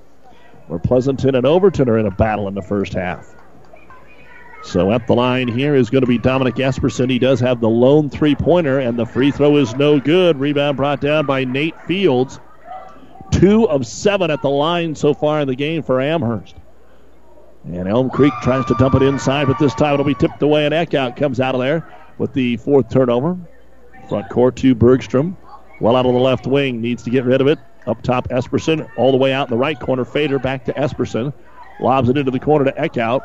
where 0.67 0.79
Pleasanton 0.79 1.35
and 1.35 1.47
Overton 1.47 1.89
are 1.89 1.99
in 1.99 2.07
a 2.07 2.11
battle 2.11 2.49
in 2.49 2.55
the 2.55 2.63
first 2.63 2.93
half. 2.93 3.35
So 4.63 4.93
at 4.93 5.07
the 5.07 5.15
line 5.15 5.49
here 5.49 5.75
is 5.75 5.91
going 5.91 6.03
to 6.03 6.07
be 6.07 6.19
Dominic 6.19 6.55
Esperson. 6.55 7.11
He 7.11 7.19
does 7.19 7.41
have 7.41 7.61
the 7.61 7.69
lone 7.69 8.09
three 8.09 8.37
pointer, 8.37 8.79
and 8.79 8.99
the 8.99 9.07
free 9.07 9.33
throw 9.33 9.57
is 9.57 9.75
no 9.75 9.99
good. 9.99 10.39
Rebound 10.39 10.77
brought 10.77 11.01
down 11.01 11.27
by 11.27 11.45
Nate 11.45 11.81
Fields. 11.83 12.39
Two 13.33 13.69
of 13.69 13.87
seven 13.87 14.31
at 14.31 14.41
the 14.43 14.51
line 14.51 14.95
so 14.95 15.15
far 15.15 15.41
in 15.41 15.49
the 15.49 15.57
game 15.57 15.83
for 15.83 16.01
Amherst. 16.01 16.55
And 17.65 17.89
Elm 17.89 18.11
Creek 18.11 18.33
tries 18.43 18.65
to 18.67 18.75
dump 18.75 18.95
it 18.95 19.03
inside, 19.03 19.47
but 19.47 19.59
this 19.59 19.75
time 19.75 19.95
it'll 19.95 20.05
be 20.05 20.15
tipped 20.15 20.43
away, 20.43 20.65
and 20.65 20.75
Eckhout 20.75 21.17
comes 21.17 21.41
out 21.41 21.55
of 21.55 21.61
there 21.61 21.89
with 22.19 22.33
the 22.33 22.57
fourth 22.59 22.89
turnover. 22.89 23.37
Front 24.09 24.29
court 24.31 24.57
to 24.57 24.75
Bergstrom. 24.75 25.37
Well 25.81 25.97
out 25.97 26.07
on 26.07 26.15
the 26.15 26.21
left 26.21 26.47
wing, 26.47 26.81
needs 26.81 27.03
to 27.05 27.11
get 27.11 27.25
rid 27.25 27.41
of 27.41 27.47
it. 27.49 27.59
Up 27.87 28.03
top, 28.03 28.29
Esperson, 28.29 28.89
all 28.97 29.11
the 29.11 29.19
way 29.19 29.33
out 29.33 29.49
in 29.49 29.51
the 29.51 29.59
right 29.59 29.79
corner. 29.79 30.05
Fader 30.05 30.39
back 30.39 30.65
to 30.67 30.73
Esperson. 30.73 31.33
Lobs 31.81 32.09
it 32.09 32.17
into 32.17 32.31
the 32.31 32.39
corner 32.39 32.65
to 32.65 32.73
Eckhout. 32.73 33.23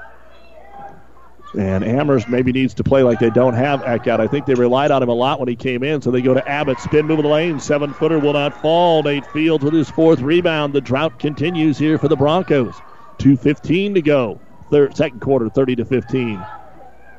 And 1.58 1.84
Amherst 1.84 2.28
maybe 2.28 2.52
needs 2.52 2.74
to 2.76 2.84
play 2.84 3.04
like 3.04 3.20
they 3.20 3.30
don't 3.30 3.54
have 3.54 3.82
Eckhout. 3.82 4.20
I 4.20 4.28
think 4.28 4.46
they 4.46 4.54
relied 4.54 4.92
on 4.92 5.02
him 5.02 5.10
a 5.10 5.14
lot 5.14 5.40
when 5.40 5.48
he 5.48 5.56
came 5.56 5.84
in, 5.84 6.02
so 6.02 6.12
they 6.12 6.22
go 6.22 6.34
to 6.34 6.48
Abbott. 6.48 6.80
Spin 6.80 7.06
move 7.06 7.20
in 7.20 7.24
the 7.24 7.32
lane. 7.32 7.60
Seven 7.60 7.94
footer 7.94 8.20
will 8.20 8.34
not 8.34 8.60
fall. 8.62 9.04
Nate 9.04 9.26
Fields 9.28 9.64
with 9.64 9.74
his 9.74 9.90
fourth 9.90 10.20
rebound. 10.20 10.74
The 10.74 10.82
drought 10.82 11.20
continues 11.20 11.78
here 11.78 11.98
for 11.98 12.08
the 12.08 12.18
Broncos. 12.18 12.76
2.15 13.20 13.96
to 13.96 14.02
go. 14.02 14.40
Third, 14.70 14.98
second 14.98 15.22
quarter, 15.22 15.50
30 15.50 15.78
to 15.78 15.86
15. 15.86 16.46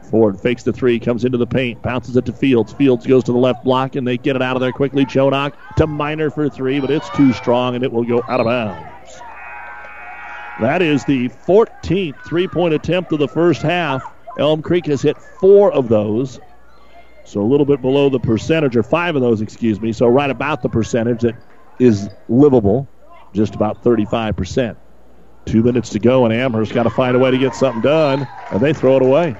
Ford 0.08 0.40
fakes 0.40 0.62
the 0.62 0.72
three, 0.72 0.98
comes 0.98 1.24
into 1.24 1.38
the 1.38 1.46
paint, 1.46 1.82
bounces 1.82 2.16
it 2.16 2.24
to 2.26 2.32
Fields. 2.32 2.72
Fields 2.72 3.06
goes 3.06 3.24
to 3.24 3.32
the 3.32 3.38
left 3.38 3.62
block, 3.64 3.96
and 3.96 4.06
they 4.06 4.18
get 4.18 4.36
it 4.36 4.42
out 4.42 4.56
of 4.56 4.60
there 4.60 4.72
quickly. 4.72 5.04
Jonak 5.04 5.54
to 5.76 5.86
Miner 5.86 6.30
for 6.30 6.48
three, 6.48 6.80
but 6.80 6.90
it's 6.90 7.10
too 7.10 7.32
strong, 7.32 7.74
and 7.74 7.84
it 7.84 7.92
will 7.92 8.04
go 8.04 8.22
out 8.28 8.40
of 8.40 8.46
bounds. 8.46 9.22
That 10.60 10.82
is 10.82 11.04
the 11.04 11.28
14th 11.28 12.16
three 12.24 12.48
point 12.48 12.74
attempt 12.74 13.12
of 13.12 13.18
the 13.20 13.28
first 13.28 13.62
half. 13.62 14.02
Elm 14.38 14.62
Creek 14.62 14.86
has 14.86 15.02
hit 15.02 15.16
four 15.40 15.72
of 15.72 15.88
those. 15.88 16.40
So 17.24 17.40
a 17.40 17.44
little 17.44 17.66
bit 17.66 17.82
below 17.82 18.08
the 18.08 18.18
percentage, 18.18 18.76
or 18.76 18.82
five 18.82 19.14
of 19.14 19.22
those, 19.22 19.40
excuse 19.40 19.80
me. 19.80 19.92
So 19.92 20.06
right 20.06 20.30
about 20.30 20.62
the 20.62 20.68
percentage 20.68 21.20
that 21.22 21.36
is 21.78 22.08
livable, 22.28 22.88
just 23.34 23.54
about 23.54 23.82
35%. 23.84 24.76
Two 25.44 25.62
minutes 25.62 25.90
to 25.90 25.98
go, 25.98 26.24
and 26.24 26.34
Amherst 26.34 26.74
got 26.74 26.84
to 26.84 26.90
find 26.90 27.14
a 27.14 27.18
way 27.18 27.30
to 27.30 27.38
get 27.38 27.54
something 27.54 27.82
done, 27.82 28.26
and 28.50 28.60
they 28.60 28.72
throw 28.72 28.96
it 28.96 29.02
away. 29.02 29.36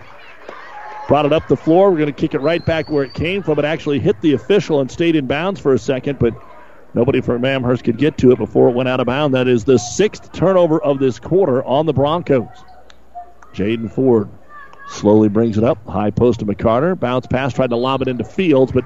Brought 1.08 1.24
it 1.24 1.32
up 1.32 1.48
the 1.48 1.56
floor. 1.56 1.90
We're 1.90 1.96
going 1.96 2.12
to 2.12 2.20
kick 2.20 2.34
it 2.34 2.40
right 2.40 2.64
back 2.64 2.90
where 2.90 3.02
it 3.02 3.14
came 3.14 3.42
from. 3.42 3.58
It 3.58 3.64
actually 3.64 3.98
hit 3.98 4.20
the 4.20 4.34
official 4.34 4.80
and 4.80 4.90
stayed 4.90 5.16
in 5.16 5.26
bounds 5.26 5.58
for 5.58 5.72
a 5.72 5.78
second, 5.78 6.18
but 6.18 6.34
nobody 6.92 7.22
from 7.22 7.46
Amherst 7.46 7.84
could 7.84 7.96
get 7.96 8.18
to 8.18 8.30
it 8.30 8.36
before 8.36 8.68
it 8.68 8.74
went 8.74 8.90
out 8.90 9.00
of 9.00 9.06
bounds. 9.06 9.32
That 9.32 9.48
is 9.48 9.64
the 9.64 9.78
sixth 9.78 10.30
turnover 10.32 10.80
of 10.82 10.98
this 10.98 11.18
quarter 11.18 11.64
on 11.64 11.86
the 11.86 11.94
Broncos. 11.94 12.46
Jaden 13.54 13.90
Ford 13.90 14.28
slowly 14.90 15.30
brings 15.30 15.56
it 15.56 15.64
up. 15.64 15.84
High 15.88 16.10
post 16.10 16.40
to 16.40 16.46
McCarter. 16.46 16.98
Bounce 16.98 17.26
pass, 17.26 17.54
tried 17.54 17.70
to 17.70 17.76
lob 17.76 18.02
it 18.02 18.08
into 18.08 18.24
Fields, 18.24 18.72
but 18.72 18.84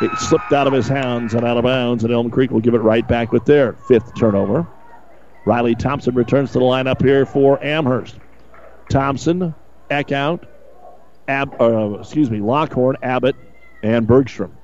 it 0.00 0.10
slipped 0.18 0.52
out 0.52 0.66
of 0.66 0.72
his 0.72 0.88
hands 0.88 1.32
and 1.32 1.44
out 1.44 1.56
of 1.56 1.62
bounds, 1.62 2.02
and 2.02 2.12
Elm 2.12 2.28
Creek 2.28 2.50
will 2.50 2.60
give 2.60 2.74
it 2.74 2.78
right 2.78 3.06
back 3.06 3.30
with 3.30 3.44
their 3.44 3.74
fifth 3.86 4.16
turnover. 4.16 4.66
Riley 5.46 5.76
Thompson 5.76 6.16
returns 6.16 6.50
to 6.52 6.58
the 6.58 6.64
lineup 6.64 7.00
here 7.00 7.24
for 7.24 7.62
Amherst. 7.62 8.16
Thompson, 8.88 9.54
Eckhout, 9.90 10.44
Ab, 11.32 11.56
uh, 11.58 11.98
excuse 11.98 12.30
me, 12.30 12.40
Lockhorn, 12.40 12.98
Abbott, 13.02 13.34
and 13.82 14.06
Bergstrom. 14.06 14.54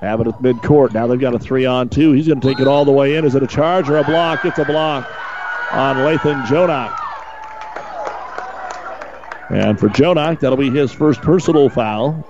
Abbott 0.00 0.28
at 0.28 0.38
midcourt. 0.40 0.94
Now 0.94 1.06
they've 1.06 1.20
got 1.20 1.34
a 1.34 1.38
three 1.38 1.66
on 1.66 1.90
two. 1.90 2.12
He's 2.12 2.26
going 2.26 2.40
to 2.40 2.48
take 2.48 2.60
it 2.60 2.66
all 2.66 2.86
the 2.86 2.92
way 2.92 3.16
in. 3.16 3.26
Is 3.26 3.34
it 3.34 3.42
a 3.42 3.46
charge 3.46 3.90
or 3.90 3.98
a 3.98 4.04
block? 4.04 4.44
It's 4.46 4.58
a 4.58 4.64
block 4.64 5.06
on 5.72 5.96
Lathan 5.96 6.46
Jonak. 6.46 6.98
And 9.50 9.78
for 9.78 9.88
Jonak, 9.90 10.40
that'll 10.40 10.56
be 10.56 10.70
his 10.70 10.92
first 10.92 11.20
personal 11.20 11.68
foul. 11.68 12.26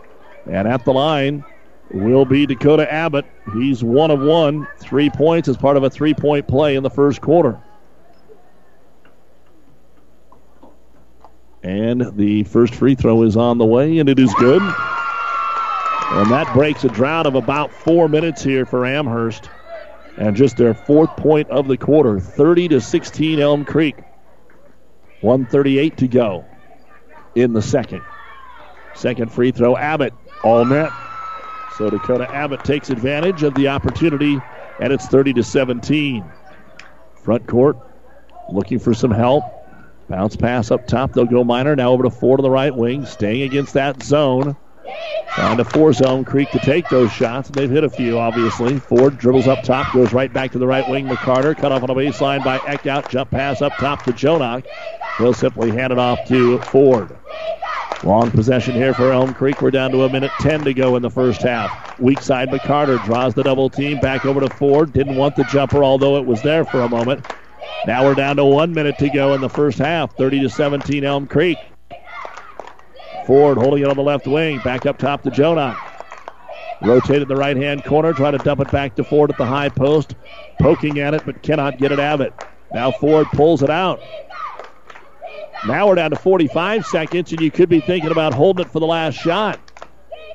And 0.51 0.67
at 0.67 0.85
the 0.85 0.93
line 0.93 1.45
will 1.93 2.25
be 2.25 2.47
Dakota 2.47 2.93
Abbott. 2.93 3.27
He's 3.55 3.85
one 3.85 4.11
of 4.11 4.21
one, 4.21 4.67
three 4.79 5.09
points 5.09 5.47
as 5.49 5.57
part 5.57 5.77
of 5.77 5.85
a 5.85 5.91
three 5.91 6.15
point 6.15 6.49
play 6.49 6.75
in 6.75 6.83
the 6.83 6.91
first 6.91 7.21
quarter. 7.21 7.61
And 11.63 12.17
the 12.17 12.45
first 12.45 12.75
free 12.75 12.95
throw 12.95 13.23
is 13.23 13.37
on 13.37 13.59
the 13.59 13.65
way, 13.65 13.99
and 13.99 14.09
it 14.09 14.19
is 14.19 14.33
good. 14.35 14.63
And 14.63 16.31
that 16.31 16.51
breaks 16.55 16.85
a 16.85 16.89
drought 16.89 17.27
of 17.27 17.35
about 17.35 17.73
four 17.73 18.09
minutes 18.09 18.43
here 18.43 18.65
for 18.65 18.87
Amherst. 18.87 19.51
And 20.17 20.37
just 20.37 20.57
their 20.57 20.73
fourth 20.73 21.17
point 21.17 21.51
of 21.51 21.69
the 21.69 21.77
quarter, 21.77 22.21
30 22.21 22.69
to 22.69 22.81
16 22.81 23.41
Elm 23.41 23.65
Creek. 23.65 23.97
138 25.21 25.97
to 25.97 26.09
go 26.09 26.45
in 27.35 27.53
the 27.53 27.63
second. 27.63 28.03
Second 28.95 29.33
free 29.33 29.51
throw, 29.51 29.77
Abbott, 29.77 30.15
all 30.43 30.65
net. 30.65 30.91
So 31.77 31.91
Dakota 31.91 32.33
Abbott 32.33 32.65
takes 32.65 32.89
advantage 32.89 33.43
of 33.43 33.55
the 33.55 33.69
opportunity, 33.69 34.41
and 34.81 34.93
it's 34.93 35.07
30 35.07 35.35
to 35.35 35.43
17. 35.43 36.25
Front 37.23 37.47
court 37.47 37.77
looking 38.51 38.79
for 38.79 38.95
some 38.95 39.11
help. 39.11 39.43
Bounce 40.09 40.37
pass 40.37 40.71
up 40.71 40.87
top. 40.87 41.13
They'll 41.13 41.25
go 41.25 41.43
Miner. 41.43 41.75
Now 41.75 41.91
over 41.91 42.05
to 42.05 42.11
Ford 42.11 42.41
on 42.41 42.45
the 42.45 42.51
right 42.51 42.75
wing, 42.75 43.07
staying 43.07 43.43
against 43.43 43.75
that 43.75 44.03
zone. 44.03 44.57
Trying 45.35 45.59
to 45.59 45.65
force 45.65 46.01
Elm 46.01 46.25
Creek 46.25 46.51
to 46.53 46.59
take 46.61 46.89
those 46.89 47.13
shots. 47.13 47.51
They've 47.51 47.71
hit 47.71 47.85
a 47.85 47.91
few, 47.91 48.19
obviously. 48.19 48.79
Ford 48.79 49.19
dribbles 49.19 49.49
up 49.49 49.63
top, 49.63 49.93
goes 49.93 50.13
right 50.13 50.33
back 50.33 50.53
to 50.53 50.59
the 50.59 50.67
right 50.67 50.89
wing. 50.89 51.07
McCarter 51.07 51.55
cut 51.57 51.73
off 51.73 51.83
on 51.83 51.91
a 51.91 51.95
baseline 51.95 52.43
by 52.43 52.59
Eckhout. 52.59 53.11
Jump 53.11 53.31
pass 53.31 53.61
up 53.61 53.73
top 53.77 54.05
to 54.05 54.13
Jonak. 54.13 54.65
He'll 55.19 55.35
simply 55.35 55.73
hand 55.73 55.93
it 55.93 55.99
off 55.99 56.25
to 56.29 56.59
Ford. 56.61 57.19
Long 58.03 58.31
possession 58.31 58.75
here 58.75 58.95
for 58.95 59.13
Elm 59.13 59.35
Creek. 59.35 59.61
We're 59.61 59.71
down 59.71 59.91
to 59.91 60.05
a 60.05 60.09
minute 60.11 60.31
10 60.41 60.65
to 60.65 60.73
go 60.73 60.97
in 60.97 61.03
the 61.03 61.11
first 61.11 61.43
half. 61.43 61.99
Weak 61.99 62.21
side 62.21 62.49
McCarter 62.49 63.05
draws 63.05 63.35
the 63.35 63.43
double 63.43 63.69
team 63.69 63.99
back 64.01 64.25
over 64.25 64.41
to 64.41 64.49
Ford. 64.55 64.93
Didn't 64.93 65.17
want 65.17 65.35
the 65.37 65.45
jumper, 65.45 65.83
although 65.83 66.17
it 66.17 66.25
was 66.25 66.41
there 66.43 66.65
for 66.65 66.81
a 66.81 66.89
moment. 66.89 67.27
Now 67.87 68.05
we're 68.05 68.15
down 68.15 68.37
to 68.37 68.45
one 68.45 68.73
minute 68.73 68.99
to 68.99 69.09
go 69.11 69.35
in 69.35 69.41
the 69.41 69.49
first 69.49 69.79
half. 69.79 70.17
30 70.17 70.41
to 70.41 70.49
17 70.49 71.05
Elm 71.05 71.27
Creek. 71.27 71.59
Ford 73.27 73.59
holding 73.59 73.83
it 73.83 73.89
on 73.89 73.97
the 73.97 74.03
left 74.03 74.27
wing. 74.27 74.61
Back 74.65 74.87
up 74.87 74.99
top 74.99 75.23
to 75.23 75.31
Jonak. 75.31 75.79
Rotated 76.83 77.29
the 77.29 77.37
right 77.37 77.57
hand 77.57 77.85
corner. 77.85 78.13
Try 78.13 78.31
to 78.31 78.39
dump 78.39 78.61
it 78.61 78.71
back 78.71 78.97
to 78.97 79.05
Ford 79.05 79.31
at 79.31 79.39
the 79.39 79.47
high 79.47 79.69
post. 79.69 80.15
Poking 80.61 80.99
at 80.99 81.15
it, 81.15 81.25
but 81.25 81.43
cannot 81.43 81.79
get 81.79 81.93
it 81.93 82.01
out 82.01 82.21
of 82.21 82.27
it. 82.27 82.35
Now 82.73 82.91
Ford 82.91 83.27
pulls 83.33 83.63
it 83.63 83.71
out. 83.71 84.01
Now 85.67 85.89
we're 85.89 85.95
down 85.97 86.11
to 86.11 86.17
45 86.17 86.87
seconds, 86.87 87.33
and 87.33 87.41
you 87.41 87.51
could 87.51 87.69
be 87.69 87.81
thinking 87.81 88.11
about 88.11 88.35
holding 88.35 88.67
it 88.67 88.71
for 88.71 88.79
the 88.79 88.87
last 88.87 89.15
shot. 89.15 89.59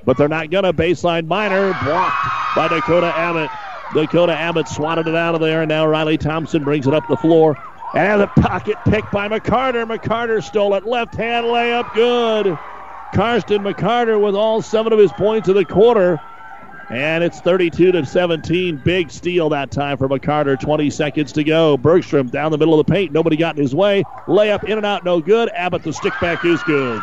But 0.04 0.18
they're 0.18 0.28
not 0.28 0.50
going 0.50 0.64
to. 0.64 0.74
Baseline 0.74 1.28
Miner 1.28 1.74
blocked 1.84 2.56
by 2.56 2.68
Dakota 2.68 3.14
Abbott. 3.16 3.50
Dakota 3.94 4.34
Abbott 4.34 4.68
swatted 4.68 5.08
it 5.08 5.16
out 5.16 5.36
of 5.36 5.42
there, 5.42 5.62
and 5.62 5.70
now 5.70 5.86
Riley 5.86 6.18
Thompson 6.18 6.64
brings 6.64 6.88
it 6.88 6.94
up 6.94 7.08
the 7.08 7.18
floor. 7.18 7.58
And 7.94 8.22
the 8.22 8.28
pocket 8.28 8.78
pick 8.86 9.10
by 9.12 9.28
McCarter. 9.28 9.86
McCarter 9.86 10.42
stole 10.42 10.76
it. 10.76 10.86
Left 10.86 11.14
hand 11.14 11.46
layup, 11.46 11.94
good. 11.94 12.58
Karsten 13.14 13.64
McCarter 13.64 14.22
with 14.22 14.36
all 14.36 14.62
seven 14.62 14.94
of 14.94 15.00
his 15.00 15.12
points 15.12 15.50
of 15.50 15.56
the 15.56 15.66
quarter. 15.66 16.20
And 16.89 17.24
it's 17.24 17.39
32 17.42 17.92
to 17.94 18.06
17. 18.06 18.82
Big 18.84 19.12
steal 19.12 19.50
that 19.50 19.72
time 19.72 19.98
for 19.98 20.08
McCarter. 20.08 20.60
20 20.60 20.89
seconds 20.89 21.34
to 21.34 21.44
go. 21.44 21.78
Bergstrom 21.78 22.28
down 22.28 22.52
the 22.52 22.58
middle 22.58 22.80
of 22.80 22.86
the 22.86 22.92
paint. 22.92 23.12
Nobody 23.12 23.36
got 23.36 23.56
in 23.56 23.62
his 23.62 23.76
way. 23.76 24.04
Layup 24.28 24.64
in 24.64 24.78
and 24.78 24.86
out, 24.86 25.04
no 25.04 25.20
good. 25.20 25.50
Abbott, 25.54 25.84
the 25.84 25.94
stick 25.94 26.14
back 26.22 26.44
is 26.46 26.62
good. 26.64 27.02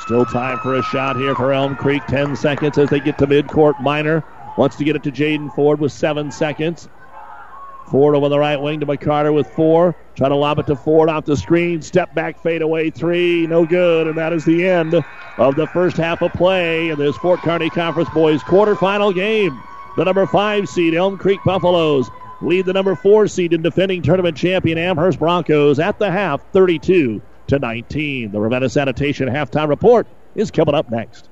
Still 0.00 0.24
time 0.26 0.58
for 0.58 0.74
a 0.74 0.82
shot 0.82 1.16
here 1.16 1.34
for 1.34 1.52
Elm 1.52 1.76
Creek. 1.76 2.02
10 2.08 2.36
seconds 2.36 2.76
as 2.76 2.90
they 2.90 3.00
get 3.00 3.18
to 3.18 3.26
midcourt. 3.26 3.78
Miner 3.80 4.24
wants 4.56 4.76
to 4.76 4.84
get 4.84 4.96
it 4.96 5.02
to 5.04 5.12
Jaden 5.12 5.54
Ford 5.54 5.80
with 5.80 5.92
seven 5.92 6.30
seconds. 6.30 6.88
Ford 7.90 8.14
over 8.14 8.28
the 8.28 8.38
right 8.38 8.60
wing 8.60 8.80
to 8.80 8.86
McCarter 8.86 9.34
with 9.34 9.46
four. 9.48 9.94
Try 10.14 10.28
to 10.28 10.36
lob 10.36 10.58
it 10.58 10.66
to 10.66 10.76
Ford 10.76 11.08
off 11.08 11.24
the 11.24 11.36
screen. 11.36 11.82
Step 11.82 12.14
back, 12.14 12.38
fade 12.38 12.62
away, 12.62 12.90
three. 12.90 13.46
No 13.46 13.66
good. 13.66 14.06
And 14.06 14.16
that 14.16 14.32
is 14.32 14.44
the 14.44 14.66
end 14.66 14.94
of 14.94 15.56
the 15.56 15.66
first 15.66 15.96
half 15.96 16.22
of 16.22 16.32
play 16.32 16.90
in 16.90 16.98
this 16.98 17.16
Fort 17.16 17.40
Kearney 17.42 17.70
Conference 17.70 18.08
Boys 18.10 18.42
quarterfinal 18.42 19.14
game. 19.14 19.62
The 19.96 20.04
number 20.04 20.26
five 20.26 20.68
seed 20.68 20.94
Elm 20.94 21.18
Creek 21.18 21.40
Buffaloes 21.44 22.08
lead 22.40 22.66
the 22.66 22.72
number 22.72 22.94
four 22.94 23.26
seed 23.26 23.52
in 23.52 23.62
defending 23.62 24.02
tournament 24.02 24.36
champion 24.36 24.78
Amherst 24.78 25.18
Broncos 25.18 25.78
at 25.78 25.98
the 25.98 26.10
half, 26.10 26.40
32 26.52 27.22
to 27.48 27.58
19. 27.58 28.32
The 28.32 28.40
Ravenna 28.40 28.68
Sanitation 28.68 29.28
halftime 29.28 29.68
report 29.68 30.06
is 30.34 30.50
coming 30.50 30.74
up 30.74 30.90
next. 30.90 31.31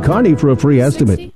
Kearney 0.00 0.34
for 0.34 0.50
a 0.50 0.56
free 0.56 0.80
estimate. 0.80 1.35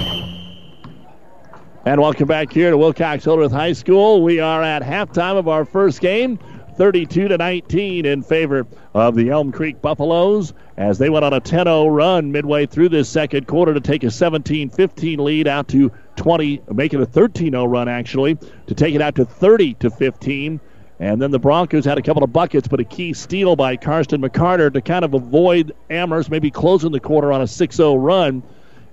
And 1.83 1.99
welcome 1.99 2.27
back 2.27 2.53
here 2.53 2.69
to 2.69 2.77
Wilcox 2.77 3.23
Hildreth 3.23 3.51
High 3.51 3.73
School. 3.73 4.21
We 4.21 4.39
are 4.39 4.61
at 4.61 4.83
halftime 4.83 5.35
of 5.35 5.47
our 5.47 5.65
first 5.65 5.99
game, 5.99 6.37
32 6.75 7.29
to 7.29 7.37
19 7.37 8.05
in 8.05 8.21
favor 8.21 8.67
of 8.93 9.15
the 9.15 9.31
Elm 9.31 9.51
Creek 9.51 9.81
Buffaloes 9.81 10.53
as 10.77 10.99
they 10.99 11.09
went 11.09 11.25
on 11.25 11.33
a 11.33 11.41
10-0 11.41 11.91
run 11.91 12.31
midway 12.31 12.67
through 12.67 12.89
this 12.89 13.09
second 13.09 13.47
quarter 13.47 13.73
to 13.73 13.79
take 13.79 14.03
a 14.03 14.07
17-15 14.07 15.17
lead 15.17 15.47
out 15.47 15.69
to 15.69 15.91
20, 16.17 16.61
make 16.71 16.93
it 16.93 17.01
a 17.01 17.05
13-0 17.07 17.67
run 17.67 17.89
actually 17.89 18.37
to 18.67 18.75
take 18.75 18.93
it 18.93 19.01
out 19.01 19.15
to 19.15 19.25
30 19.25 19.73
to 19.73 19.89
15. 19.89 20.59
And 20.99 21.19
then 21.19 21.31
the 21.31 21.39
Broncos 21.39 21.83
had 21.83 21.97
a 21.97 22.03
couple 22.03 22.23
of 22.23 22.31
buckets, 22.31 22.67
but 22.67 22.79
a 22.79 22.83
key 22.83 23.13
steal 23.13 23.55
by 23.55 23.75
Karsten 23.75 24.21
McCarter 24.21 24.71
to 24.71 24.81
kind 24.81 25.03
of 25.03 25.15
avoid 25.15 25.73
Amherst 25.89 26.29
maybe 26.29 26.51
closing 26.51 26.91
the 26.91 26.99
quarter 26.99 27.33
on 27.33 27.41
a 27.41 27.47
6 27.47 27.75
0 27.75 27.95
run. 27.95 28.43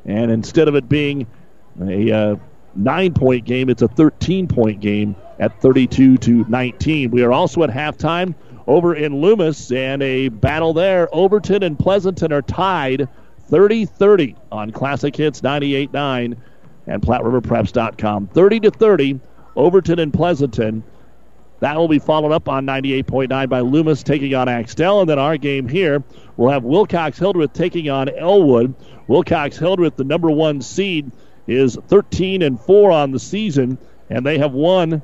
And 0.07 0.31
instead 0.31 0.69
of 0.69 0.75
it 0.75 0.89
being 0.89 1.27
a 1.83 2.11
uh, 2.11 2.37
nine 2.79 3.13
point 3.13 3.45
game, 3.45 3.69
it's 3.69 3.83
a 3.83 3.89
13 3.89 4.49
point 4.49 4.81
game 4.81 5.17
at 5.39 5.61
32 5.61 6.19
to 6.19 6.45
19. 6.49 7.11
We 7.11 7.23
are 7.23 7.33
also 7.33 7.63
at 7.63 7.71
halftime 7.71 8.35
over 8.67 8.95
in 8.95 9.21
Loomis, 9.21 9.73
and 9.73 10.03
a 10.03 10.29
battle 10.29 10.75
there. 10.75 11.09
Overton 11.13 11.63
and 11.63 11.79
Pleasanton 11.79 12.33
are 12.33 12.43
tied 12.43 13.09
30 13.49 13.87
30 13.87 14.37
on 14.53 14.71
Classic 14.71 15.15
Hits 15.17 15.43
98 15.43 15.93
9 15.93 16.37
and 16.87 17.03
PlatteRiverPreps.com. 17.03 18.29
30 18.29 18.61
to 18.61 18.71
30, 18.71 19.21
Overton 19.57 19.99
and 19.99 20.13
Pleasanton. 20.13 20.85
That 21.61 21.77
will 21.77 21.89
be 21.89 21.99
followed 21.99 22.33
up 22.33 22.49
on 22.49 22.67
98.9 22.67 23.49
by 23.49 23.61
Loomis 23.61 24.03
taking 24.03 24.35
on 24.35 24.49
Axtell. 24.49 25.01
And 25.01 25.11
then 25.11 25.19
our 25.19 25.37
game 25.37 25.69
here 25.69 26.05
will 26.37 26.51
have 26.51 26.63
Wilcox 26.63 27.19
Hildreth 27.19 27.53
taking 27.53 27.91
on 27.91 28.09
Elwood. 28.09 28.75
Wilcox 29.09 29.59
Hildreth, 29.59 29.97
the 29.97 30.05
number 30.05 30.31
one 30.31 30.63
seed, 30.63 31.11
is 31.49 31.77
13 31.89 32.43
and 32.43 32.61
4 32.61 32.91
on 32.91 33.11
the 33.11 33.19
season, 33.19 33.79
and 34.11 34.25
they 34.25 34.39
have 34.39 34.53
won 34.53 35.03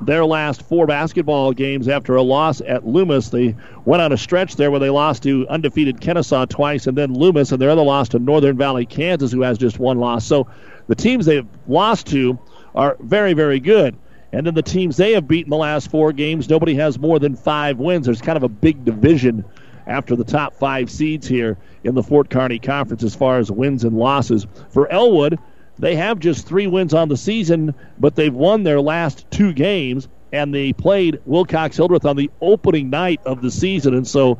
their 0.00 0.24
last 0.24 0.62
four 0.62 0.86
basketball 0.86 1.52
games 1.52 1.88
after 1.88 2.16
a 2.16 2.22
loss 2.22 2.60
at 2.60 2.86
Loomis. 2.86 3.30
They 3.30 3.56
went 3.84 4.02
on 4.02 4.12
a 4.12 4.18
stretch 4.18 4.56
there 4.56 4.70
where 4.70 4.80
they 4.80 4.90
lost 4.90 5.22
to 5.22 5.46
undefeated 5.48 6.00
Kenesaw 6.00 6.48
twice 6.48 6.86
and 6.86 6.96
then 6.96 7.14
Loomis, 7.14 7.52
and 7.52 7.60
their 7.60 7.70
other 7.70 7.82
loss 7.82 8.10
to 8.10 8.18
Northern 8.18 8.56
Valley, 8.56 8.84
Kansas, 8.84 9.32
who 9.32 9.42
has 9.42 9.56
just 9.56 9.78
one 9.78 9.98
loss. 9.98 10.26
So 10.26 10.48
the 10.88 10.94
teams 10.94 11.26
they've 11.26 11.46
lost 11.66 12.08
to 12.08 12.38
are 12.74 12.96
very, 13.00 13.32
very 13.32 13.60
good. 13.60 13.96
And 14.32 14.46
then 14.46 14.54
the 14.54 14.62
teams 14.62 14.96
they 14.96 15.12
have 15.12 15.26
beaten 15.26 15.50
the 15.50 15.56
last 15.56 15.90
four 15.90 16.12
games, 16.12 16.50
nobody 16.50 16.74
has 16.74 16.98
more 16.98 17.18
than 17.18 17.34
five 17.34 17.78
wins. 17.78 18.06
There's 18.06 18.20
kind 18.20 18.36
of 18.36 18.42
a 18.42 18.48
big 18.48 18.84
division 18.84 19.44
after 19.86 20.16
the 20.16 20.24
top 20.24 20.54
five 20.54 20.90
seeds 20.90 21.26
here 21.26 21.56
in 21.84 21.94
the 21.94 22.02
Fort 22.02 22.30
Kearney 22.30 22.58
Conference 22.58 23.02
as 23.02 23.14
far 23.14 23.38
as 23.38 23.50
wins 23.50 23.84
and 23.84 23.96
losses. 23.96 24.46
For 24.70 24.90
Elwood, 24.90 25.38
they 25.78 25.96
have 25.96 26.18
just 26.18 26.46
three 26.46 26.66
wins 26.66 26.94
on 26.94 27.08
the 27.08 27.16
season, 27.16 27.74
but 27.98 28.16
they've 28.16 28.34
won 28.34 28.62
their 28.62 28.80
last 28.80 29.30
two 29.30 29.52
games, 29.52 30.08
and 30.32 30.52
they 30.52 30.72
played 30.72 31.20
Wilcox 31.26 31.76
Hildreth 31.76 32.04
on 32.04 32.16
the 32.16 32.30
opening 32.40 32.90
night 32.90 33.20
of 33.24 33.42
the 33.42 33.50
season. 33.50 33.94
And 33.94 34.06
so 34.06 34.38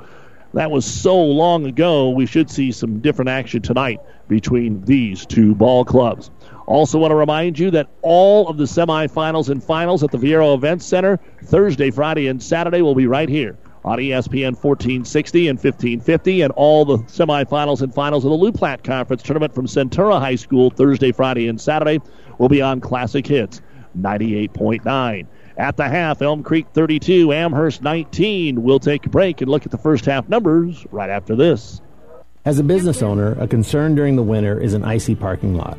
that 0.55 0.71
was 0.71 0.87
so 0.87 1.23
long 1.23 1.67
ago, 1.67 2.11
we 2.11 2.27
should 2.27 2.51
see 2.51 2.73
some 2.73 3.01
different 3.01 3.29
action 3.29 3.63
tonight 3.63 4.01
between 4.29 4.83
these 4.85 5.27
two 5.27 5.55
ball 5.55 5.85
clubs. 5.85 6.31
Also, 6.67 6.99
want 6.99 7.13
to 7.13 7.17
remind 7.17 7.59
you 7.59 7.71
that 7.71 7.89
all 8.03 8.49
of 8.49 8.57
the 8.57 8.65
semifinals 8.65 9.51
and 9.51 9.63
finals 9.63 10.03
at 10.03 10.11
the 10.11 10.19
Viaero 10.19 10.55
Events 10.55 10.85
Center 10.85 11.21
Thursday, 11.45 11.91
Friday, 11.91 12.27
and 12.27 12.43
Saturday 12.43 12.83
will 12.83 12.95
be 12.95 13.07
right 13.07 13.29
here 13.29 13.57
on 13.87 13.99
ESPN 13.99 14.53
1460 14.61 15.49
and 15.49 15.57
1550, 15.57 16.43
and 16.43 16.53
all 16.53 16.84
the 16.84 16.99
semifinals 17.05 17.80
and 17.80 17.95
finals 17.95 18.24
of 18.24 18.30
the 18.30 18.37
Loup 18.37 18.57
Platte 18.57 18.82
Conference 18.82 19.22
tournament 19.22 19.55
from 19.55 19.66
Centura 19.66 20.18
High 20.18 20.34
School 20.34 20.70
Thursday, 20.70 21.12
Friday, 21.12 21.47
and 21.47 21.61
Saturday 21.61 22.01
will 22.39 22.49
be 22.49 22.61
on 22.61 22.80
Classic 22.80 23.24
Hits 23.26 23.62
98.9. 23.99 25.26
At 25.57 25.76
the 25.76 25.89
half, 25.89 26.20
Elm 26.20 26.43
Creek 26.43 26.66
32, 26.74 27.32
Amherst 27.32 27.80
19. 27.80 28.62
We'll 28.62 28.80
take 28.80 29.07
a 29.07 29.09
break 29.09 29.41
and 29.41 29.51
look 29.51 29.64
at 29.64 29.70
the 29.70 29.78
first 29.78 30.05
half 30.05 30.28
numbers 30.28 30.84
right 30.91 31.09
after 31.09 31.34
this. 31.34 31.80
As 32.45 32.59
a 32.59 32.64
business 32.64 33.03
owner, 33.03 33.32
a 33.41 33.49
concern 33.49 33.95
during 33.95 34.16
the 34.16 34.22
winter 34.22 34.61
is 34.61 34.74
an 34.74 34.84
icy 34.84 35.14
parking 35.14 35.55
lot. 35.55 35.78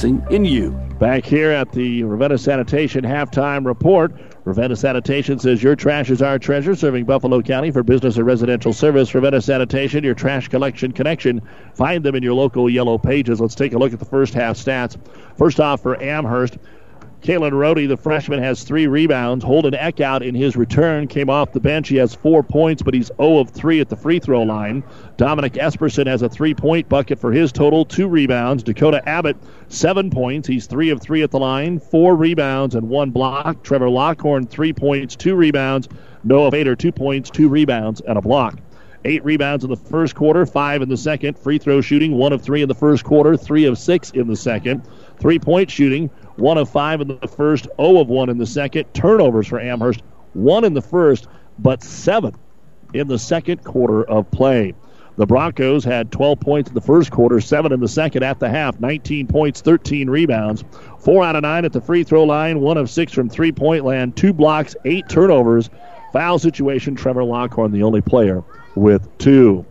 in 0.03 0.45
you. 0.45 0.71
Back 0.99 1.25
here 1.25 1.51
at 1.51 1.71
the 1.71 2.03
Ravenna 2.03 2.37
Sanitation 2.37 3.03
halftime 3.03 3.65
report, 3.65 4.13
Ravenna 4.45 4.75
Sanitation 4.75 5.39
says 5.39 5.61
your 5.61 5.75
trash 5.75 6.09
is 6.09 6.21
our 6.21 6.39
treasure, 6.39 6.75
serving 6.75 7.05
Buffalo 7.05 7.41
County 7.41 7.71
for 7.71 7.83
business 7.83 8.17
or 8.17 8.23
residential 8.23 8.73
service. 8.73 9.13
Ravenna 9.13 9.41
Sanitation, 9.41 10.03
your 10.03 10.13
trash 10.13 10.47
collection 10.47 10.91
connection. 10.91 11.41
Find 11.73 12.03
them 12.03 12.15
in 12.15 12.23
your 12.23 12.33
local 12.33 12.69
yellow 12.69 12.97
pages. 12.97 13.39
Let's 13.39 13.55
take 13.55 13.73
a 13.73 13.77
look 13.77 13.93
at 13.93 13.99
the 13.99 14.05
first 14.05 14.33
half 14.33 14.57
stats. 14.57 14.97
First 15.37 15.59
off, 15.59 15.81
for 15.81 16.01
Amherst, 16.01 16.57
Kalen 17.21 17.51
Rohde, 17.51 17.87
the 17.87 17.97
freshman, 17.97 18.41
has 18.41 18.63
three 18.63 18.87
rebounds. 18.87 19.45
Holden 19.45 19.73
Eckhout 19.73 20.25
in 20.27 20.33
his 20.33 20.55
return 20.55 21.07
came 21.07 21.29
off 21.29 21.51
the 21.51 21.59
bench. 21.59 21.87
He 21.87 21.97
has 21.97 22.15
four 22.15 22.41
points, 22.41 22.81
but 22.81 22.95
he's 22.95 23.11
0 23.17 23.37
of 23.37 23.51
3 23.51 23.79
at 23.79 23.89
the 23.89 23.95
free 23.95 24.17
throw 24.17 24.41
line. 24.41 24.83
Dominic 25.17 25.53
Esperson 25.53 26.07
has 26.07 26.23
a 26.23 26.29
three 26.29 26.55
point 26.55 26.89
bucket 26.89 27.19
for 27.19 27.31
his 27.31 27.51
total, 27.51 27.85
two 27.85 28.07
rebounds. 28.07 28.63
Dakota 28.63 29.07
Abbott, 29.07 29.37
seven 29.67 30.09
points. 30.09 30.47
He's 30.47 30.65
3 30.65 30.89
of 30.89 30.99
3 30.99 31.21
at 31.21 31.29
the 31.29 31.39
line, 31.39 31.79
four 31.79 32.15
rebounds, 32.15 32.73
and 32.73 32.89
one 32.89 33.11
block. 33.11 33.61
Trevor 33.61 33.89
Lockhorn, 33.89 34.47
three 34.47 34.73
points, 34.73 35.15
two 35.15 35.35
rebounds. 35.35 35.87
Noah 36.23 36.49
Fader, 36.49 36.75
two 36.75 36.91
points, 36.91 37.29
two 37.29 37.49
rebounds, 37.49 38.01
and 38.01 38.17
a 38.17 38.21
block. 38.21 38.59
Eight 39.03 39.23
rebounds 39.25 39.63
in 39.63 39.71
the 39.71 39.77
first 39.77 40.13
quarter, 40.13 40.45
five 40.45 40.83
in 40.83 40.89
the 40.89 40.97
second. 40.97 41.37
Free 41.37 41.57
throw 41.57 41.81
shooting, 41.81 42.13
one 42.13 42.33
of 42.33 42.43
three 42.43 42.61
in 42.61 42.67
the 42.67 42.75
first 42.75 43.03
quarter, 43.03 43.35
three 43.35 43.65
of 43.65 43.79
six 43.79 44.11
in 44.11 44.27
the 44.27 44.35
second. 44.35 44.83
Three 45.19 45.39
point 45.39 45.71
shooting, 45.71 46.11
one 46.41 46.57
of 46.57 46.69
five 46.69 46.99
in 47.01 47.07
the 47.07 47.27
first, 47.27 47.67
0 47.79 47.99
of 47.99 48.07
one 48.07 48.29
in 48.29 48.37
the 48.37 48.45
second. 48.45 48.85
Turnovers 48.93 49.47
for 49.47 49.59
Amherst, 49.59 50.01
one 50.33 50.65
in 50.65 50.73
the 50.73 50.81
first, 50.81 51.27
but 51.59 51.83
seven 51.83 52.35
in 52.93 53.07
the 53.07 53.19
second 53.19 53.63
quarter 53.63 54.03
of 54.03 54.29
play. 54.31 54.73
The 55.17 55.25
Broncos 55.25 55.83
had 55.83 56.11
12 56.11 56.39
points 56.39 56.69
in 56.69 56.73
the 56.73 56.81
first 56.81 57.11
quarter, 57.11 57.39
7 57.39 57.71
in 57.71 57.79
the 57.79 57.87
second 57.87 58.23
at 58.23 58.39
the 58.39 58.49
half, 58.49 58.79
19 58.79 59.27
points, 59.27 59.61
13 59.61 60.09
rebounds. 60.09 60.63
4 60.99 61.23
out 61.23 61.35
of 61.35 61.43
9 61.43 61.65
at 61.65 61.73
the 61.73 61.81
free 61.81 62.03
throw 62.03 62.23
line, 62.23 62.59
1 62.59 62.77
of 62.77 62.89
6 62.89 63.13
from 63.13 63.29
three 63.29 63.51
point 63.51 63.85
land, 63.85 64.15
2 64.15 64.33
blocks, 64.33 64.75
8 64.83 65.07
turnovers. 65.09 65.69
Foul 66.11 66.39
situation, 66.39 66.95
Trevor 66.95 67.23
Lockhorn, 67.23 67.71
the 67.71 67.83
only 67.83 68.01
player 68.01 68.43
with 68.75 69.07
2. 69.19 69.65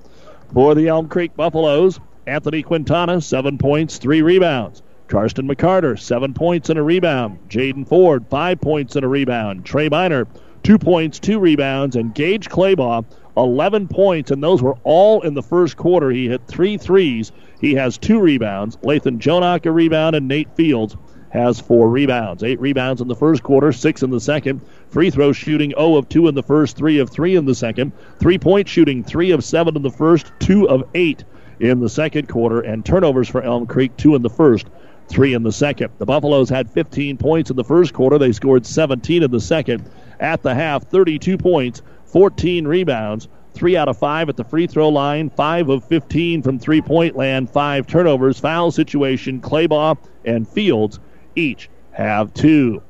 For 0.54 0.74
the 0.74 0.88
Elm 0.88 1.08
Creek 1.08 1.34
Buffaloes, 1.36 2.00
Anthony 2.26 2.62
Quintana, 2.62 3.20
7 3.20 3.58
points, 3.58 3.98
3 3.98 4.22
rebounds. 4.22 4.82
Karsten 5.10 5.48
McCarter, 5.48 5.98
7 5.98 6.32
points 6.32 6.70
and 6.70 6.78
a 6.78 6.82
rebound. 6.82 7.40
Jaden 7.48 7.86
Ford, 7.86 8.24
5 8.30 8.60
points 8.60 8.94
and 8.94 9.04
a 9.04 9.08
rebound. 9.08 9.64
Trey 9.64 9.88
Miner, 9.88 10.26
2 10.62 10.78
points, 10.78 11.18
2 11.18 11.40
rebounds. 11.40 11.96
And 11.96 12.14
Gage 12.14 12.48
Claybaugh, 12.48 13.04
11 13.36 13.88
points, 13.88 14.30
and 14.30 14.42
those 14.42 14.62
were 14.62 14.76
all 14.84 15.20
in 15.22 15.34
the 15.34 15.42
first 15.42 15.76
quarter. 15.76 16.10
He 16.10 16.28
hit 16.28 16.46
three 16.46 16.76
threes. 16.76 17.32
He 17.60 17.74
has 17.74 17.98
two 17.98 18.20
rebounds. 18.20 18.76
Lathan 18.78 19.18
Jonak 19.18 19.66
a 19.66 19.72
rebound, 19.72 20.14
and 20.14 20.28
Nate 20.28 20.54
Fields 20.54 20.96
has 21.30 21.58
four 21.58 21.88
rebounds. 21.88 22.44
Eight 22.44 22.60
rebounds 22.60 23.00
in 23.00 23.08
the 23.08 23.14
first 23.16 23.42
quarter, 23.42 23.72
six 23.72 24.02
in 24.02 24.10
the 24.10 24.20
second. 24.20 24.60
Free 24.90 25.10
throw 25.10 25.32
shooting 25.32 25.70
0 25.70 25.96
of 25.96 26.08
2 26.08 26.28
in 26.28 26.34
the 26.36 26.42
first, 26.42 26.76
3 26.76 26.98
of 26.98 27.10
3 27.10 27.34
in 27.34 27.46
the 27.46 27.54
second. 27.54 27.92
Three 28.20 28.38
point 28.38 28.68
shooting 28.68 29.02
3 29.02 29.32
of 29.32 29.42
7 29.42 29.76
in 29.76 29.82
the 29.82 29.90
first, 29.90 30.32
2 30.40 30.68
of 30.68 30.84
8 30.94 31.24
in 31.60 31.80
the 31.80 31.88
second 31.88 32.28
quarter. 32.28 32.60
And 32.60 32.84
turnovers 32.84 33.28
for 33.28 33.42
Elm 33.42 33.66
Creek, 33.66 33.96
2 33.96 34.14
in 34.16 34.22
the 34.22 34.30
first, 34.30 34.66
3 35.10 35.34
in 35.34 35.42
the 35.42 35.52
second. 35.52 35.90
The 35.98 36.06
Buffaloes 36.06 36.48
had 36.48 36.70
15 36.70 37.16
points 37.16 37.50
in 37.50 37.56
the 37.56 37.64
first 37.64 37.92
quarter. 37.92 38.16
They 38.16 38.32
scored 38.32 38.64
17 38.64 39.22
in 39.22 39.30
the 39.30 39.40
second. 39.40 39.84
At 40.20 40.42
the 40.42 40.54
half, 40.54 40.84
32 40.84 41.36
points, 41.36 41.82
14 42.06 42.66
rebounds, 42.66 43.28
three 43.52 43.76
out 43.76 43.88
of 43.88 43.98
five 43.98 44.28
at 44.28 44.36
the 44.36 44.44
free 44.44 44.66
throw 44.66 44.88
line, 44.88 45.28
five 45.30 45.68
of 45.68 45.84
15 45.84 46.42
from 46.42 46.58
three 46.58 46.80
point 46.80 47.16
land, 47.16 47.50
five 47.50 47.86
turnovers, 47.86 48.38
foul 48.38 48.70
situation. 48.70 49.40
Claybaugh 49.40 49.98
and 50.24 50.48
Fields 50.48 51.00
each 51.34 51.68
have 51.92 52.32
two. 52.32 52.82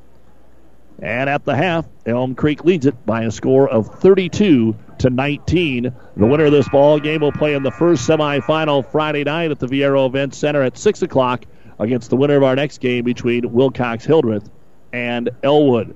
And 1.01 1.29
at 1.29 1.45
the 1.45 1.55
half, 1.55 1.87
Elm 2.05 2.35
Creek 2.35 2.63
leads 2.63 2.85
it 2.85 3.05
by 3.07 3.23
a 3.23 3.31
score 3.31 3.67
of 3.67 3.87
32 3.99 4.75
to 4.99 5.09
19. 5.09 5.91
The 6.15 6.25
winner 6.27 6.45
of 6.45 6.51
this 6.51 6.69
ball 6.69 6.99
game 6.99 7.21
will 7.21 7.31
play 7.31 7.55
in 7.55 7.63
the 7.63 7.71
first 7.71 8.07
semifinal 8.07 8.85
Friday 8.85 9.23
night 9.23 9.49
at 9.49 9.57
the 9.59 9.65
Viaero 9.65 10.07
Event 10.07 10.35
Center 10.35 10.61
at 10.61 10.77
6 10.77 11.01
o'clock 11.01 11.45
against 11.81 12.09
the 12.09 12.15
winner 12.15 12.37
of 12.37 12.43
our 12.43 12.55
next 12.55 12.79
game 12.79 13.03
between 13.03 13.51
Wilcox 13.51 14.05
Hildreth 14.05 14.49
and 14.93 15.29
Elwood. 15.43 15.95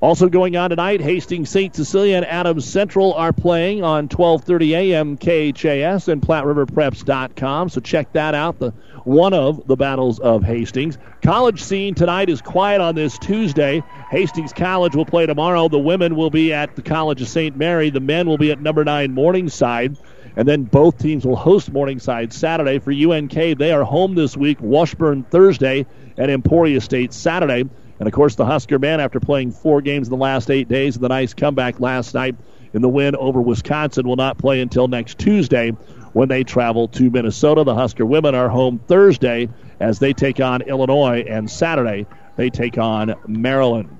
Also 0.00 0.28
going 0.28 0.56
on 0.56 0.70
tonight, 0.70 1.00
Hastings, 1.00 1.50
St. 1.50 1.74
Cecilia, 1.74 2.18
and 2.18 2.24
Adams 2.24 2.64
Central 2.64 3.14
are 3.14 3.32
playing 3.32 3.82
on 3.82 4.06
12:30 4.08 4.70
a.m. 4.70 5.16
KHAS 5.16 6.06
and 6.06 6.22
PlatteRiverPreps.com. 6.22 7.68
So 7.68 7.80
check 7.80 8.12
that 8.12 8.32
out. 8.32 8.60
The 8.60 8.72
one 9.02 9.34
of 9.34 9.66
the 9.66 9.74
battles 9.74 10.20
of 10.20 10.44
Hastings. 10.44 10.98
College 11.22 11.60
scene 11.60 11.96
tonight 11.96 12.28
is 12.28 12.40
quiet 12.40 12.80
on 12.80 12.94
this 12.94 13.18
Tuesday. 13.18 13.82
Hastings 14.12 14.52
College 14.52 14.94
will 14.94 15.06
play 15.06 15.26
tomorrow. 15.26 15.68
The 15.68 15.80
women 15.80 16.14
will 16.14 16.30
be 16.30 16.52
at 16.52 16.76
the 16.76 16.82
College 16.82 17.20
of 17.20 17.28
St. 17.28 17.56
Mary. 17.56 17.90
The 17.90 17.98
men 17.98 18.28
will 18.28 18.38
be 18.38 18.52
at 18.52 18.60
number 18.60 18.84
nine 18.84 19.12
Morningside. 19.12 19.96
And 20.38 20.46
then 20.46 20.62
both 20.62 20.98
teams 20.98 21.26
will 21.26 21.34
host 21.34 21.72
Morningside 21.72 22.32
Saturday. 22.32 22.78
For 22.78 22.92
UNK, 22.92 23.32
they 23.32 23.72
are 23.72 23.82
home 23.82 24.14
this 24.14 24.36
week. 24.36 24.58
Washburn 24.60 25.24
Thursday 25.24 25.84
and 26.16 26.30
Emporia 26.30 26.80
State 26.80 27.12
Saturday. 27.12 27.62
And 27.98 28.06
of 28.06 28.12
course, 28.12 28.36
the 28.36 28.46
Husker 28.46 28.78
men, 28.78 29.00
after 29.00 29.18
playing 29.18 29.50
four 29.50 29.82
games 29.82 30.06
in 30.06 30.12
the 30.12 30.16
last 30.16 30.48
eight 30.48 30.68
days, 30.68 30.94
and 30.94 31.02
the 31.02 31.08
nice 31.08 31.34
comeback 31.34 31.80
last 31.80 32.14
night 32.14 32.36
in 32.72 32.82
the 32.82 32.88
win 32.88 33.16
over 33.16 33.40
Wisconsin, 33.40 34.06
will 34.06 34.14
not 34.14 34.38
play 34.38 34.60
until 34.60 34.86
next 34.86 35.18
Tuesday 35.18 35.70
when 36.12 36.28
they 36.28 36.44
travel 36.44 36.86
to 36.86 37.10
Minnesota. 37.10 37.64
The 37.64 37.74
Husker 37.74 38.06
women 38.06 38.36
are 38.36 38.48
home 38.48 38.78
Thursday 38.78 39.48
as 39.80 39.98
they 39.98 40.12
take 40.12 40.38
on 40.38 40.62
Illinois, 40.62 41.24
and 41.28 41.50
Saturday 41.50 42.06
they 42.36 42.48
take 42.48 42.78
on 42.78 43.16
Maryland. 43.26 43.97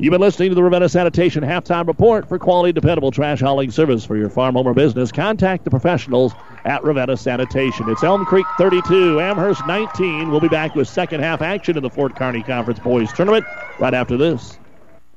You've 0.00 0.12
been 0.12 0.20
listening 0.22 0.48
to 0.48 0.54
the 0.54 0.62
Ravenna 0.62 0.88
Sanitation 0.88 1.44
Halftime 1.44 1.86
Report 1.86 2.26
for 2.26 2.38
quality, 2.38 2.72
dependable 2.72 3.10
trash 3.10 3.40
hauling 3.40 3.70
service 3.70 4.02
for 4.02 4.16
your 4.16 4.30
farm, 4.30 4.54
home, 4.54 4.66
or 4.66 4.72
business. 4.72 5.12
Contact 5.12 5.62
the 5.64 5.70
professionals 5.70 6.32
at 6.64 6.82
Ravenna 6.82 7.18
Sanitation. 7.18 7.86
It's 7.90 8.02
Elm 8.02 8.24
Creek 8.24 8.46
32, 8.56 9.20
Amherst 9.20 9.66
19. 9.66 10.30
We'll 10.30 10.40
be 10.40 10.48
back 10.48 10.74
with 10.74 10.88
second 10.88 11.20
half 11.20 11.42
action 11.42 11.76
in 11.76 11.82
the 11.82 11.90
Fort 11.90 12.16
Kearney 12.16 12.42
Conference 12.42 12.80
Boys 12.80 13.12
Tournament 13.12 13.44
right 13.78 13.92
after 13.92 14.16
this. 14.16 14.59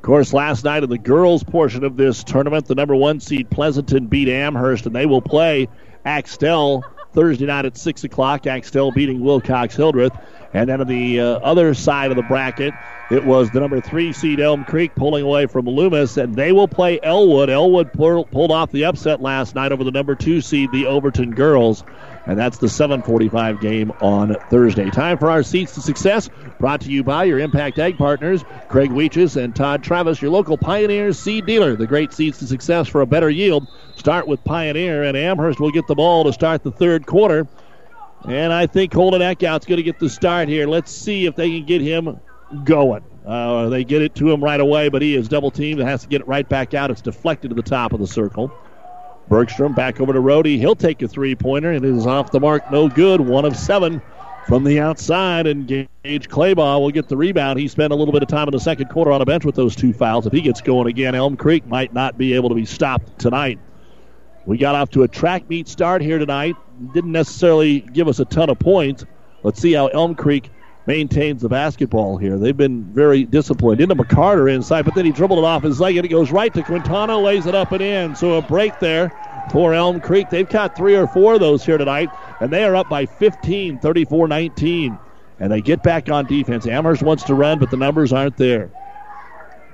Of 0.00 0.04
course, 0.04 0.32
last 0.32 0.64
night 0.64 0.82
in 0.82 0.88
the 0.88 0.96
girls' 0.96 1.44
portion 1.44 1.84
of 1.84 1.98
this 1.98 2.24
tournament, 2.24 2.64
the 2.64 2.74
number 2.74 2.96
one 2.96 3.20
seed 3.20 3.50
Pleasanton 3.50 4.06
beat 4.06 4.30
Amherst, 4.30 4.86
and 4.86 4.96
they 4.96 5.04
will 5.04 5.20
play 5.20 5.68
Axtell 6.06 6.82
Thursday 7.12 7.44
night 7.44 7.66
at 7.66 7.76
6 7.76 8.04
o'clock. 8.04 8.46
Axtell 8.46 8.92
beating 8.92 9.20
Wilcox 9.20 9.76
Hildreth. 9.76 10.16
And 10.54 10.70
then 10.70 10.80
on 10.80 10.86
the 10.86 11.20
uh, 11.20 11.24
other 11.40 11.74
side 11.74 12.10
of 12.10 12.16
the 12.16 12.22
bracket, 12.22 12.72
it 13.10 13.26
was 13.26 13.50
the 13.50 13.60
number 13.60 13.78
three 13.82 14.14
seed 14.14 14.40
Elm 14.40 14.64
Creek 14.64 14.94
pulling 14.94 15.22
away 15.22 15.44
from 15.44 15.66
Loomis, 15.66 16.16
and 16.16 16.34
they 16.34 16.52
will 16.52 16.66
play 16.66 16.98
Elwood. 17.02 17.50
Elwood 17.50 17.92
pulled 17.92 18.50
off 18.50 18.72
the 18.72 18.86
upset 18.86 19.20
last 19.20 19.54
night 19.54 19.70
over 19.70 19.84
the 19.84 19.90
number 19.90 20.14
two 20.14 20.40
seed, 20.40 20.72
the 20.72 20.86
Overton 20.86 21.32
Girls 21.32 21.84
and 22.30 22.38
that's 22.38 22.58
the 22.58 22.68
745 22.68 23.60
game 23.60 23.90
on 24.00 24.36
Thursday. 24.50 24.88
Time 24.88 25.18
for 25.18 25.28
our 25.28 25.42
Seeds 25.42 25.72
to 25.72 25.80
Success, 25.80 26.30
brought 26.60 26.80
to 26.82 26.88
you 26.88 27.02
by 27.02 27.24
your 27.24 27.40
Impact 27.40 27.76
Ag 27.80 27.98
partners, 27.98 28.44
Craig 28.68 28.90
Weeches 28.90 29.36
and 29.36 29.54
Todd 29.54 29.82
Travis, 29.82 30.22
your 30.22 30.30
local 30.30 30.56
Pioneer 30.56 31.12
seed 31.12 31.44
dealer. 31.44 31.74
The 31.74 31.88
great 31.88 32.12
Seeds 32.12 32.38
to 32.38 32.46
Success 32.46 32.86
for 32.86 33.00
a 33.00 33.06
better 33.06 33.28
yield. 33.28 33.66
Start 33.96 34.28
with 34.28 34.44
Pioneer, 34.44 35.02
and 35.02 35.16
Amherst 35.16 35.58
will 35.58 35.72
get 35.72 35.88
the 35.88 35.96
ball 35.96 36.22
to 36.22 36.32
start 36.32 36.62
the 36.62 36.70
third 36.70 37.04
quarter. 37.04 37.48
And 38.28 38.52
I 38.52 38.68
think 38.68 38.94
Holden 38.94 39.22
Eckhout's 39.22 39.66
going 39.66 39.78
to 39.78 39.82
get 39.82 39.98
the 39.98 40.08
start 40.08 40.48
here. 40.48 40.68
Let's 40.68 40.92
see 40.92 41.26
if 41.26 41.34
they 41.34 41.50
can 41.50 41.66
get 41.66 41.80
him 41.80 42.20
going. 42.62 43.02
Uh, 43.26 43.68
they 43.70 43.82
get 43.82 44.02
it 44.02 44.14
to 44.14 44.30
him 44.30 44.42
right 44.42 44.60
away, 44.60 44.88
but 44.88 45.02
he 45.02 45.16
is 45.16 45.26
double 45.26 45.50
teamed 45.50 45.80
and 45.80 45.88
has 45.88 46.02
to 46.02 46.08
get 46.08 46.20
it 46.20 46.28
right 46.28 46.48
back 46.48 46.74
out. 46.74 46.92
It's 46.92 47.00
deflected 47.00 47.50
to 47.50 47.56
the 47.56 47.62
top 47.62 47.92
of 47.92 47.98
the 47.98 48.06
circle. 48.06 48.52
Bergstrom 49.30 49.72
back 49.72 50.00
over 50.00 50.12
to 50.12 50.18
Rohde. 50.18 50.58
He'll 50.58 50.74
take 50.74 51.00
a 51.00 51.08
three 51.08 51.36
pointer. 51.36 51.72
It 51.72 51.84
is 51.84 52.04
off 52.04 52.32
the 52.32 52.40
mark. 52.40 52.70
No 52.70 52.88
good. 52.88 53.20
One 53.20 53.44
of 53.44 53.56
seven 53.56 54.02
from 54.48 54.64
the 54.64 54.80
outside. 54.80 55.46
And 55.46 55.68
Gage 55.68 56.28
Claybaugh 56.28 56.80
will 56.80 56.90
get 56.90 57.08
the 57.08 57.16
rebound. 57.16 57.58
He 57.58 57.68
spent 57.68 57.92
a 57.92 57.96
little 57.96 58.12
bit 58.12 58.22
of 58.22 58.28
time 58.28 58.48
in 58.48 58.52
the 58.52 58.60
second 58.60 58.88
quarter 58.88 59.12
on 59.12 59.22
a 59.22 59.24
bench 59.24 59.44
with 59.44 59.54
those 59.54 59.76
two 59.76 59.92
fouls. 59.92 60.26
If 60.26 60.32
he 60.32 60.40
gets 60.40 60.60
going 60.60 60.88
again, 60.88 61.14
Elm 61.14 61.36
Creek 61.36 61.64
might 61.66 61.94
not 61.94 62.18
be 62.18 62.34
able 62.34 62.48
to 62.48 62.56
be 62.56 62.66
stopped 62.66 63.20
tonight. 63.20 63.60
We 64.46 64.58
got 64.58 64.74
off 64.74 64.90
to 64.90 65.04
a 65.04 65.08
track 65.08 65.48
meet 65.48 65.68
start 65.68 66.02
here 66.02 66.18
tonight. 66.18 66.56
Didn't 66.92 67.12
necessarily 67.12 67.80
give 67.80 68.08
us 68.08 68.18
a 68.18 68.24
ton 68.24 68.50
of 68.50 68.58
points. 68.58 69.04
Let's 69.44 69.60
see 69.60 69.74
how 69.74 69.86
Elm 69.88 70.16
Creek 70.16 70.50
maintains 70.86 71.42
the 71.42 71.48
basketball 71.48 72.16
here. 72.16 72.38
They've 72.38 72.56
been 72.56 72.84
very 72.84 73.24
disciplined. 73.24 73.80
Into 73.80 73.94
McCarter 73.94 74.52
inside, 74.52 74.84
but 74.84 74.94
then 74.94 75.04
he 75.04 75.12
dribbled 75.12 75.38
it 75.38 75.44
off 75.44 75.62
his 75.62 75.80
leg 75.80 75.96
and 75.96 76.04
it 76.04 76.08
goes 76.08 76.32
right 76.32 76.52
to 76.54 76.62
Quintana, 76.62 77.18
lays 77.18 77.46
it 77.46 77.54
up 77.54 77.72
and 77.72 77.82
in. 77.82 78.14
So 78.14 78.34
a 78.34 78.42
break 78.42 78.78
there 78.80 79.10
for 79.50 79.74
Elm 79.74 80.00
Creek. 80.00 80.30
They've 80.30 80.48
caught 80.48 80.76
three 80.76 80.96
or 80.96 81.06
four 81.06 81.34
of 81.34 81.40
those 81.40 81.64
here 81.64 81.78
tonight, 81.78 82.10
and 82.40 82.52
they 82.52 82.64
are 82.64 82.76
up 82.76 82.88
by 82.88 83.06
15, 83.06 83.78
34 83.78 84.28
19. 84.28 84.98
And 85.38 85.50
they 85.50 85.60
get 85.62 85.82
back 85.82 86.10
on 86.10 86.26
defense. 86.26 86.66
Amherst 86.66 87.02
wants 87.02 87.24
to 87.24 87.34
run, 87.34 87.58
but 87.58 87.70
the 87.70 87.76
numbers 87.76 88.12
aren't 88.12 88.36
there. 88.36 88.70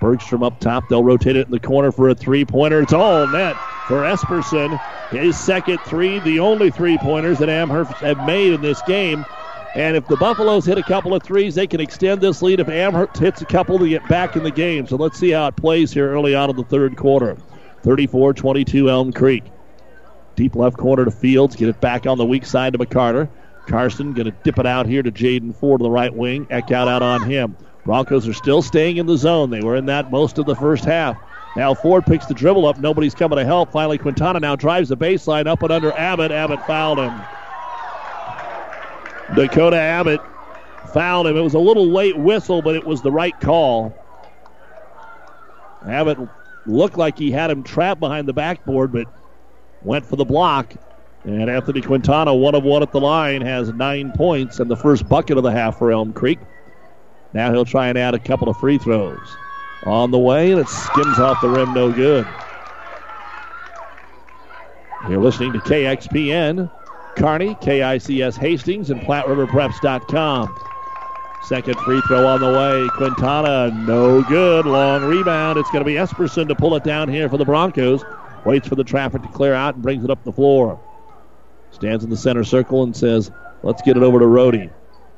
Bergstrom 0.00 0.42
up 0.42 0.60
top. 0.60 0.88
They'll 0.88 1.02
rotate 1.02 1.36
it 1.36 1.46
in 1.46 1.50
the 1.50 1.58
corner 1.58 1.90
for 1.90 2.08
a 2.08 2.14
three 2.14 2.44
pointer. 2.44 2.80
It's 2.80 2.92
all 2.92 3.26
net 3.26 3.56
for 3.88 4.02
Esperson. 4.02 4.78
His 5.10 5.38
second 5.38 5.78
three, 5.86 6.18
the 6.20 6.40
only 6.40 6.70
three 6.70 6.98
pointers 6.98 7.38
that 7.38 7.48
Amherst 7.48 7.92
have 7.94 8.24
made 8.26 8.52
in 8.52 8.60
this 8.60 8.80
game. 8.82 9.24
And 9.76 9.94
if 9.94 10.08
the 10.08 10.16
Buffaloes 10.16 10.64
hit 10.64 10.78
a 10.78 10.82
couple 10.82 11.12
of 11.12 11.22
threes, 11.22 11.54
they 11.54 11.66
can 11.66 11.80
extend 11.80 12.22
this 12.22 12.40
lead. 12.40 12.60
If 12.60 12.70
Amherst 12.70 13.18
hits 13.18 13.42
a 13.42 13.44
couple, 13.44 13.78
to 13.78 13.86
get 13.86 14.08
back 14.08 14.34
in 14.34 14.42
the 14.42 14.50
game. 14.50 14.86
So 14.86 14.96
let's 14.96 15.18
see 15.18 15.32
how 15.32 15.48
it 15.48 15.56
plays 15.56 15.92
here 15.92 16.10
early 16.10 16.34
on 16.34 16.48
in 16.48 16.56
the 16.56 16.64
third 16.64 16.96
quarter. 16.96 17.36
34 17.82 18.32
22 18.32 18.88
Elm 18.88 19.12
Creek. 19.12 19.44
Deep 20.34 20.56
left 20.56 20.78
corner 20.78 21.04
to 21.04 21.10
Fields. 21.10 21.56
Get 21.56 21.68
it 21.68 21.78
back 21.78 22.06
on 22.06 22.16
the 22.16 22.24
weak 22.24 22.46
side 22.46 22.72
to 22.72 22.78
McCarter. 22.78 23.28
Karsten 23.66 24.14
going 24.14 24.24
to 24.24 24.36
dip 24.44 24.58
it 24.58 24.64
out 24.64 24.86
here 24.86 25.02
to 25.02 25.12
Jaden 25.12 25.54
Ford 25.54 25.82
the 25.82 25.90
right 25.90 26.14
wing. 26.14 26.46
Eckhout 26.46 26.88
out 26.88 27.02
on 27.02 27.22
him. 27.28 27.54
Broncos 27.84 28.26
are 28.26 28.32
still 28.32 28.62
staying 28.62 28.96
in 28.96 29.04
the 29.04 29.18
zone. 29.18 29.50
They 29.50 29.60
were 29.60 29.76
in 29.76 29.86
that 29.86 30.10
most 30.10 30.38
of 30.38 30.46
the 30.46 30.56
first 30.56 30.86
half. 30.86 31.18
Now 31.54 31.74
Ford 31.74 32.06
picks 32.06 32.24
the 32.24 32.34
dribble 32.34 32.64
up. 32.64 32.78
Nobody's 32.78 33.14
coming 33.14 33.36
to 33.36 33.44
help. 33.44 33.72
Finally, 33.72 33.98
Quintana 33.98 34.40
now 34.40 34.56
drives 34.56 34.88
the 34.88 34.96
baseline 34.96 35.46
up 35.46 35.62
and 35.62 35.70
under 35.70 35.92
Abbott. 35.92 36.32
Abbott 36.32 36.66
fouled 36.66 36.98
him. 36.98 37.20
Dakota 39.34 39.76
Abbott 39.76 40.20
fouled 40.92 41.26
him. 41.26 41.36
It 41.36 41.42
was 41.42 41.54
a 41.54 41.58
little 41.58 41.90
late 41.90 42.16
whistle, 42.16 42.62
but 42.62 42.74
it 42.74 42.86
was 42.86 43.02
the 43.02 43.10
right 43.10 43.38
call. 43.40 43.94
Abbott 45.86 46.18
looked 46.66 46.96
like 46.96 47.18
he 47.18 47.30
had 47.30 47.50
him 47.50 47.62
trapped 47.62 48.00
behind 48.00 48.28
the 48.28 48.32
backboard, 48.32 48.92
but 48.92 49.06
went 49.82 50.04
for 50.04 50.16
the 50.16 50.24
block. 50.24 50.74
And 51.24 51.50
Anthony 51.50 51.80
Quintana, 51.80 52.34
one 52.34 52.54
of 52.54 52.62
one 52.62 52.82
at 52.82 52.92
the 52.92 53.00
line, 53.00 53.40
has 53.42 53.72
nine 53.72 54.12
points 54.12 54.60
and 54.60 54.70
the 54.70 54.76
first 54.76 55.08
bucket 55.08 55.36
of 55.36 55.42
the 55.42 55.50
half 55.50 55.78
for 55.78 55.90
Elm 55.90 56.12
Creek. 56.12 56.38
Now 57.32 57.52
he'll 57.52 57.64
try 57.64 57.88
and 57.88 57.98
add 57.98 58.14
a 58.14 58.18
couple 58.18 58.48
of 58.48 58.56
free 58.58 58.78
throws. 58.78 59.36
On 59.84 60.10
the 60.10 60.18
way, 60.18 60.52
and 60.52 60.60
it 60.60 60.68
skims 60.68 61.18
off 61.18 61.40
the 61.40 61.48
rim, 61.48 61.74
no 61.74 61.92
good. 61.92 62.26
You're 65.08 65.20
listening 65.20 65.52
to 65.52 65.58
KXPN, 65.60 66.70
Kearney, 67.16 67.54
KICS 67.56 68.36
Hastings, 68.38 68.90
and 68.90 69.00
PlatteRiverPreps.com. 69.00 70.54
Second 71.42 71.78
free 71.80 72.00
throw 72.08 72.26
on 72.26 72.40
the 72.40 72.52
way. 72.52 72.88
Quintana, 72.96 73.70
no 73.86 74.22
good. 74.22 74.66
Long 74.66 75.04
rebound. 75.04 75.58
It's 75.58 75.70
going 75.70 75.84
to 75.84 75.86
be 75.86 75.94
Esperson 75.94 76.48
to 76.48 76.54
pull 76.54 76.74
it 76.74 76.84
down 76.84 77.08
here 77.08 77.28
for 77.28 77.36
the 77.36 77.44
Broncos. 77.44 78.04
Waits 78.44 78.68
for 78.68 78.74
the 78.74 78.84
traffic 78.84 79.22
to 79.22 79.28
clear 79.28 79.54
out 79.54 79.74
and 79.74 79.82
brings 79.82 80.04
it 80.04 80.10
up 80.10 80.22
the 80.24 80.32
floor. 80.32 80.80
Stands 81.70 82.04
in 82.04 82.10
the 82.10 82.16
center 82.16 82.44
circle 82.44 82.82
and 82.82 82.96
says, 82.96 83.30
let's 83.62 83.80
get 83.82 83.96
it 83.96 84.02
over 84.02 84.18
to 84.18 84.24
Rohde. 84.24 84.70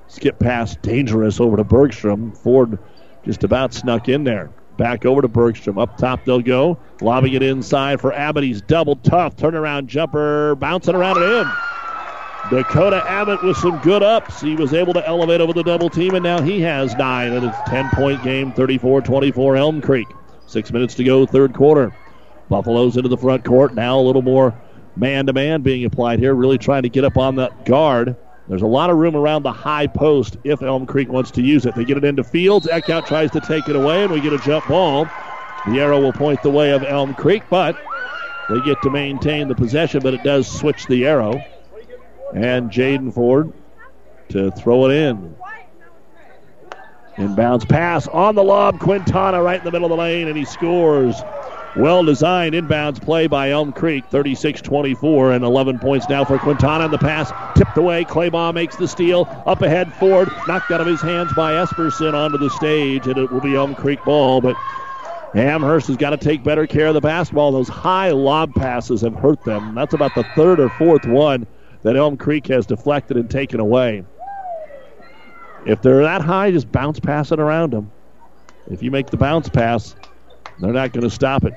Skip 0.09 0.38
pass, 0.38 0.76
dangerous 0.76 1.40
over 1.40 1.57
to 1.57 1.64
Bergstrom. 1.64 2.32
Ford 2.32 2.78
just 3.24 3.44
about 3.44 3.74
snuck 3.74 4.09
in 4.09 4.24
there. 4.24 4.51
Back 4.76 5.05
over 5.05 5.22
to 5.22 5.28
Bergstrom. 5.28 5.78
Up 5.78 5.96
top 5.96 6.24
they'll 6.24 6.40
go. 6.40 6.78
Lobbing 7.01 7.32
it 7.32 7.42
inside 7.42 8.01
for 8.01 8.12
Abbott. 8.12 8.44
He's 8.44 8.62
double 8.62 8.96
tough. 8.96 9.36
Turnaround 9.36 9.86
jumper. 9.86 10.55
Bouncing 10.55 10.94
around 10.94 11.22
and 11.22 11.46
in. 11.46 11.53
Dakota 12.51 13.05
Abbott 13.07 13.43
with 13.43 13.57
some 13.59 13.78
good 13.78 14.03
ups. 14.03 14.41
He 14.41 14.55
was 14.55 14.72
able 14.72 14.95
to 14.95 15.07
elevate 15.07 15.41
over 15.41 15.53
the 15.53 15.62
double 15.62 15.91
team, 15.91 16.14
and 16.14 16.22
now 16.22 16.41
he 16.41 16.61
has 16.62 16.95
nine. 16.97 17.32
And 17.32 17.45
it's 17.45 17.57
a 17.66 17.70
10 17.70 17.91
point 17.91 18.22
game, 18.22 18.53
34 18.53 19.03
24 19.03 19.57
Elm 19.57 19.80
Creek. 19.82 20.07
Six 20.47 20.72
minutes 20.72 20.95
to 20.95 21.05
go, 21.05 21.26
third 21.26 21.53
quarter. 21.53 21.93
Buffaloes 22.49 22.97
into 22.97 23.11
the 23.11 23.18
front 23.18 23.45
court. 23.45 23.74
Now 23.74 23.99
a 23.99 24.01
little 24.01 24.22
more 24.22 24.55
man 24.97 25.26
to 25.26 25.32
man 25.34 25.61
being 25.61 25.84
applied 25.84 26.20
here, 26.20 26.34
really 26.34 26.57
trying 26.57 26.84
to 26.84 26.89
get 26.89 27.05
up 27.05 27.18
on 27.18 27.36
that 27.36 27.66
guard. 27.66 28.16
There's 28.49 28.62
a 28.62 28.66
lot 28.66 28.89
of 28.89 28.97
room 28.97 29.14
around 29.14 29.43
the 29.43 29.53
high 29.53 29.86
post 29.86 30.39
if 30.43 30.62
Elm 30.62 30.86
Creek 30.86 31.11
wants 31.11 31.30
to 31.32 31.43
use 31.43 31.66
it. 31.66 31.74
They 31.74 31.84
get 31.84 31.99
it 31.99 32.05
into 32.05 32.24
Fields. 32.24 32.66
Eckhout 32.66 33.07
tries 33.07 33.30
to 33.32 33.41
take 33.41 33.68
it 33.68 33.76
away, 33.76 34.05
and 34.05 34.12
we 34.12 34.22
get 34.22 34.32
a 34.32 34.39
jump 34.39 34.66
ball. 34.68 35.07
The 35.66 35.80
arrow 35.80 36.01
will 36.01 36.14
point 36.14 36.43
the 36.43 36.51
way 36.51 36.72
of 36.72 36.82
Elm 36.82 37.12
Creek, 37.14 37.43
but 37.51 37.76
they 38.49 38.59
get 38.62 38.80
to 38.82 38.91
maintain 38.91 39.49
the 39.49 39.55
possession, 39.55 40.01
but 40.03 40.14
it 40.14 40.22
does 40.22 40.49
switch 40.51 40.86
the 40.86 41.07
arrow. 41.07 41.45
And 42.35 42.70
Jaden 42.70 43.12
Ford 43.12 43.53
to 44.31 44.51
throw 44.51 44.87
it 44.87 44.95
in. 44.95 45.35
Inbounds 47.18 47.68
pass 47.68 48.07
on 48.07 48.37
the 48.37 48.45
lob. 48.45 48.79
Quintana 48.79 49.43
right 49.43 49.59
in 49.59 49.64
the 49.64 49.72
middle 49.72 49.87
of 49.87 49.91
the 49.91 49.97
lane, 49.97 50.29
and 50.29 50.37
he 50.37 50.45
scores. 50.45 51.20
Well 51.74 52.05
designed 52.05 52.55
inbounds 52.55 53.01
play 53.01 53.26
by 53.26 53.51
Elm 53.51 53.72
Creek, 53.72 54.05
36 54.07 54.62
24, 54.62 55.33
and 55.33 55.45
11 55.45 55.79
points 55.81 56.09
now 56.09 56.24
for 56.24 56.39
Quintana. 56.39 56.85
And 56.85 56.93
the 56.93 56.99
pass 56.99 57.33
tipped 57.55 57.76
away. 57.76 58.05
Claybaugh 58.05 58.55
makes 58.55 58.76
the 58.76 58.89
steal. 58.89 59.29
Up 59.47 59.62
ahead, 59.62 59.93
Ford 59.95 60.29
knocked 60.47 60.70
out 60.70 60.81
of 60.81 60.87
his 60.87 61.03
hands 61.03 61.33
by 61.33 61.55
Esperson 61.55 62.14
onto 62.14 62.39
the 62.39 62.51
stage, 62.51 63.07
and 63.09 63.18
it 63.18 63.31
will 63.31 63.41
be 63.41 63.55
Elm 63.57 63.74
Creek 63.74 64.05
ball. 64.05 64.41
But 64.41 64.57
Amherst 65.35 65.89
has 65.89 65.97
got 65.97 66.11
to 66.11 66.16
take 66.16 66.43
better 66.45 66.66
care 66.66 66.87
of 66.89 66.95
the 66.95 67.01
basketball. 67.01 67.53
Those 67.53 67.68
high 67.68 68.11
lob 68.11 68.55
passes 68.55 69.03
have 69.03 69.14
hurt 69.14 69.45
them. 69.45 69.74
That's 69.74 69.95
about 69.95 70.14
the 70.14 70.24
third 70.24 70.61
or 70.61 70.68
fourth 70.70 71.07
one 71.07 71.47
that 71.83 71.97
Elm 71.97 72.16
Creek 72.16 72.47
has 72.49 72.66
deflected 72.66 73.16
and 73.16 73.31
taken 73.31 73.61
away. 73.61 74.05
If 75.66 75.83
they're 75.83 76.03
that 76.03 76.20
high, 76.20 76.51
just 76.51 76.70
bounce 76.70 77.01
pass 77.01 77.33
it 77.33 77.41
around 77.41 77.72
them. 77.72 77.91
If 78.70 78.83
you 78.83 78.91
make 78.91 79.09
the 79.11 79.16
bounce 79.16 79.49
pass, 79.49 79.95
they're 80.61 80.72
not 80.72 80.93
going 80.93 81.05
to 81.05 81.11
stop 81.11 81.45
it. 81.45 81.55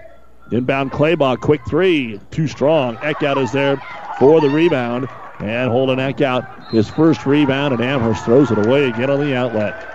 Inbound 0.52 0.92
Claybaugh, 0.92 1.40
quick 1.40 1.62
three, 1.68 2.20
too 2.32 2.48
strong. 2.48 2.98
Eckhout 2.98 3.38
is 3.38 3.52
there 3.52 3.82
for 4.20 4.42
the 4.42 4.50
rebound. 4.50 5.08
And 5.40 5.72
Holden 5.72 5.98
Eckhout, 5.98 6.70
his 6.72 6.90
first 6.90 7.26
rebound, 7.26 7.74
and 7.74 7.82
Amherst 7.82 8.26
throws 8.26 8.52
it 8.52 8.58
away 8.58 8.90
again 8.90 9.10
on 9.10 9.20
the 9.20 9.36
outlet. 9.36 9.88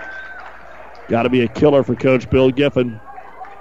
Got 1.07 1.23
to 1.23 1.29
be 1.29 1.41
a 1.41 1.47
killer 1.47 1.83
for 1.83 1.95
Coach 1.95 2.29
Bill 2.29 2.51
Giffen. 2.51 2.99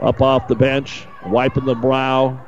Up 0.00 0.20
off 0.20 0.48
the 0.48 0.56
bench, 0.56 1.06
wiping 1.26 1.64
the 1.64 1.74
brow. 1.74 2.45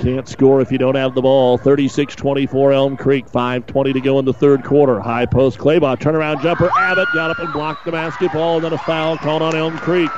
Can't 0.00 0.26
score 0.26 0.62
if 0.62 0.72
you 0.72 0.78
don't 0.78 0.94
have 0.94 1.14
the 1.14 1.20
ball. 1.20 1.58
36 1.58 2.16
24 2.16 2.72
Elm 2.72 2.96
Creek. 2.96 3.26
5.20 3.26 3.92
to 3.92 4.00
go 4.00 4.18
in 4.18 4.24
the 4.24 4.32
third 4.32 4.64
quarter. 4.64 4.98
High 4.98 5.26
post 5.26 5.58
Claybaugh. 5.58 5.98
Turnaround 5.98 6.42
jumper. 6.42 6.70
Abbott 6.74 7.08
got 7.12 7.30
up 7.30 7.38
and 7.38 7.52
blocked 7.52 7.84
the 7.84 7.92
basketball, 7.92 8.56
and 8.56 8.64
then 8.64 8.72
a 8.72 8.78
foul 8.78 9.18
called 9.18 9.42
on 9.42 9.54
Elm 9.54 9.76
Creek. 9.76 10.08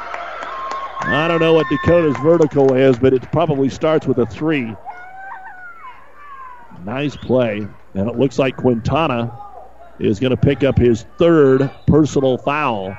I 1.01 1.27
don't 1.27 1.41
know 1.41 1.53
what 1.53 1.67
Dakota's 1.69 2.17
vertical 2.23 2.75
is, 2.75 2.97
but 2.97 3.13
it 3.13 3.23
probably 3.33 3.69
starts 3.69 4.07
with 4.07 4.19
a 4.19 4.27
three. 4.27 4.73
Nice 6.85 7.17
play. 7.17 7.67
And 7.95 8.09
it 8.09 8.17
looks 8.17 8.39
like 8.39 8.57
Quintana 8.57 9.37
is 9.99 10.21
going 10.21 10.31
to 10.31 10.37
pick 10.37 10.63
up 10.63 10.79
his 10.79 11.07
third 11.19 11.69
personal 11.89 12.39
foul. 12.39 12.97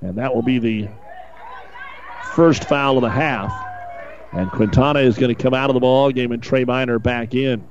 And 0.00 0.16
that 0.16 0.34
will 0.34 0.42
be 0.42 0.58
the 0.58 0.88
first 2.34 2.64
foul 2.64 2.96
of 2.96 3.02
the 3.02 3.10
half. 3.10 3.71
And 4.32 4.50
Quintana 4.50 5.00
is 5.00 5.18
going 5.18 5.34
to 5.34 5.40
come 5.40 5.52
out 5.52 5.68
of 5.68 5.74
the 5.74 5.80
ball 5.80 6.10
game 6.10 6.32
and 6.32 6.42
Trey 6.42 6.64
Miner 6.64 6.98
back 6.98 7.34
in. 7.34 7.68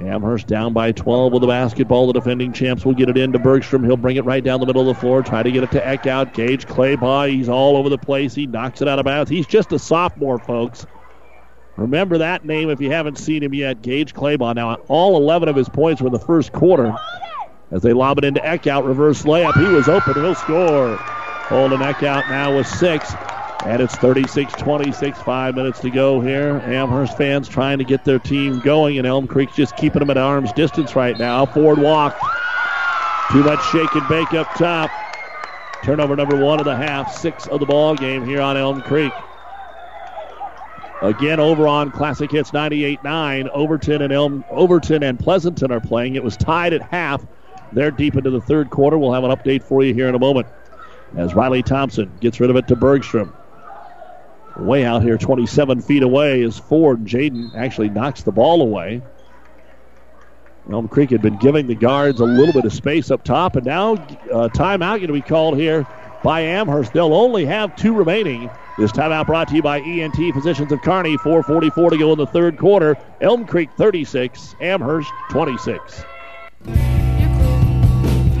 Amherst 0.00 0.46
down 0.46 0.72
by 0.72 0.92
12 0.92 1.32
with 1.32 1.42
the 1.42 1.48
basketball. 1.48 2.06
The 2.06 2.14
defending 2.14 2.52
champs 2.52 2.84
will 2.84 2.94
get 2.94 3.08
it 3.08 3.18
into 3.18 3.38
Bergstrom. 3.38 3.84
He'll 3.84 3.96
bring 3.96 4.16
it 4.16 4.24
right 4.24 4.42
down 4.42 4.60
the 4.60 4.66
middle 4.66 4.88
of 4.88 4.96
the 4.96 5.00
floor, 5.00 5.22
try 5.22 5.42
to 5.42 5.50
get 5.50 5.62
it 5.62 5.70
to 5.72 5.80
Eckhout. 5.80 6.34
Gage 6.34 6.66
Claybaugh, 6.66 7.30
he's 7.30 7.48
all 7.48 7.76
over 7.76 7.88
the 7.88 7.98
place. 7.98 8.34
He 8.34 8.46
knocks 8.46 8.80
it 8.80 8.88
out 8.88 8.98
of 8.98 9.04
bounds. 9.04 9.30
He's 9.30 9.46
just 9.46 9.72
a 9.72 9.78
sophomore, 9.78 10.38
folks. 10.38 10.86
Remember 11.76 12.18
that 12.18 12.44
name 12.44 12.70
if 12.70 12.80
you 12.80 12.90
haven't 12.90 13.18
seen 13.18 13.42
him 13.42 13.54
yet. 13.54 13.82
Gage 13.82 14.14
Claybaugh. 14.14 14.54
Now, 14.54 14.74
all 14.88 15.16
11 15.16 15.48
of 15.48 15.56
his 15.56 15.68
points 15.68 16.00
were 16.00 16.08
in 16.08 16.12
the 16.12 16.18
first 16.18 16.52
quarter. 16.52 16.94
As 17.70 17.82
they 17.82 17.92
lob 17.92 18.18
it 18.18 18.24
into 18.24 18.40
Eckhout, 18.40 18.86
reverse 18.86 19.22
layup. 19.22 19.54
He 19.54 19.72
was 19.72 19.88
open. 19.88 20.14
He'll 20.14 20.34
score. 20.34 20.96
Holden 20.96 21.80
Eckhout 21.80 22.28
now 22.28 22.56
with 22.56 22.66
six. 22.66 23.12
And 23.64 23.80
it's 23.80 23.94
36 23.96 24.52
26, 24.54 25.22
five 25.22 25.54
minutes 25.54 25.78
to 25.80 25.90
go 25.90 26.20
here. 26.20 26.60
Amherst 26.64 27.16
fans 27.16 27.48
trying 27.48 27.78
to 27.78 27.84
get 27.84 28.04
their 28.04 28.18
team 28.18 28.58
going, 28.60 28.98
and 28.98 29.06
Elm 29.06 29.28
Creek's 29.28 29.54
just 29.54 29.76
keeping 29.76 30.00
them 30.00 30.10
at 30.10 30.18
arm's 30.18 30.52
distance 30.52 30.96
right 30.96 31.16
now. 31.16 31.46
Ford 31.46 31.78
walk. 31.78 32.18
Too 33.30 33.44
much 33.44 33.64
shake 33.70 33.94
and 33.94 34.06
bake 34.08 34.34
up 34.34 34.52
top. 34.54 34.90
Turnover 35.84 36.16
number 36.16 36.36
one 36.36 36.58
of 36.58 36.64
the 36.64 36.76
half, 36.76 37.12
six 37.12 37.46
of 37.46 37.60
the 37.60 37.66
ball 37.66 37.94
game 37.94 38.24
here 38.24 38.40
on 38.40 38.56
Elm 38.56 38.82
Creek. 38.82 39.12
Again, 41.00 41.40
over 41.40 41.66
on 41.66 41.90
Classic 41.90 42.30
Hits 42.30 42.50
98.9, 42.52 43.48
Overton 43.52 44.02
and 44.02 44.12
Elm, 44.12 44.44
Overton 44.50 45.02
and 45.02 45.18
Pleasanton 45.18 45.72
are 45.72 45.80
playing. 45.80 46.14
It 46.14 46.22
was 46.22 46.36
tied 46.36 46.72
at 46.72 46.82
half. 46.82 47.24
They're 47.72 47.90
deep 47.90 48.16
into 48.16 48.30
the 48.30 48.40
third 48.40 48.70
quarter. 48.70 48.98
We'll 48.98 49.12
have 49.12 49.24
an 49.24 49.30
update 49.30 49.62
for 49.62 49.82
you 49.82 49.94
here 49.94 50.08
in 50.08 50.14
a 50.14 50.20
moment. 50.20 50.46
As 51.16 51.34
Riley 51.34 51.62
Thompson 51.62 52.12
gets 52.20 52.38
rid 52.38 52.50
of 52.50 52.56
it 52.56 52.68
to 52.68 52.76
Bergstrom. 52.76 53.32
Way 54.56 54.84
out 54.84 55.02
here, 55.02 55.16
27 55.16 55.80
feet 55.80 56.02
away, 56.02 56.42
is 56.42 56.58
Ford. 56.58 57.04
Jaden 57.04 57.54
actually 57.54 57.88
knocks 57.88 58.22
the 58.22 58.32
ball 58.32 58.60
away. 58.60 59.02
Elm 60.70 60.88
Creek 60.88 61.10
had 61.10 61.22
been 61.22 61.38
giving 61.38 61.66
the 61.66 61.74
guards 61.74 62.20
a 62.20 62.24
little 62.24 62.52
bit 62.52 62.64
of 62.64 62.72
space 62.72 63.10
up 63.10 63.24
top, 63.24 63.56
and 63.56 63.66
now 63.66 63.94
uh, 63.94 64.48
timeout 64.48 64.96
going 64.96 65.08
to 65.08 65.12
be 65.12 65.20
called 65.20 65.56
here 65.56 65.86
by 66.22 66.40
Amherst. 66.40 66.92
They'll 66.92 67.14
only 67.14 67.44
have 67.46 67.74
two 67.76 67.94
remaining. 67.94 68.48
This 68.78 68.92
timeout 68.92 69.26
brought 69.26 69.48
to 69.48 69.56
you 69.56 69.62
by 69.62 69.80
ENT 69.80 70.16
Physicians 70.34 70.70
of 70.70 70.80
Kearney. 70.82 71.16
4:44 71.18 71.90
to 71.90 71.98
go 71.98 72.12
in 72.12 72.18
the 72.18 72.26
third 72.26 72.58
quarter. 72.58 72.96
Elm 73.20 73.44
Creek 73.44 73.70
36, 73.76 74.54
Amherst 74.60 75.10
26. 75.30 76.04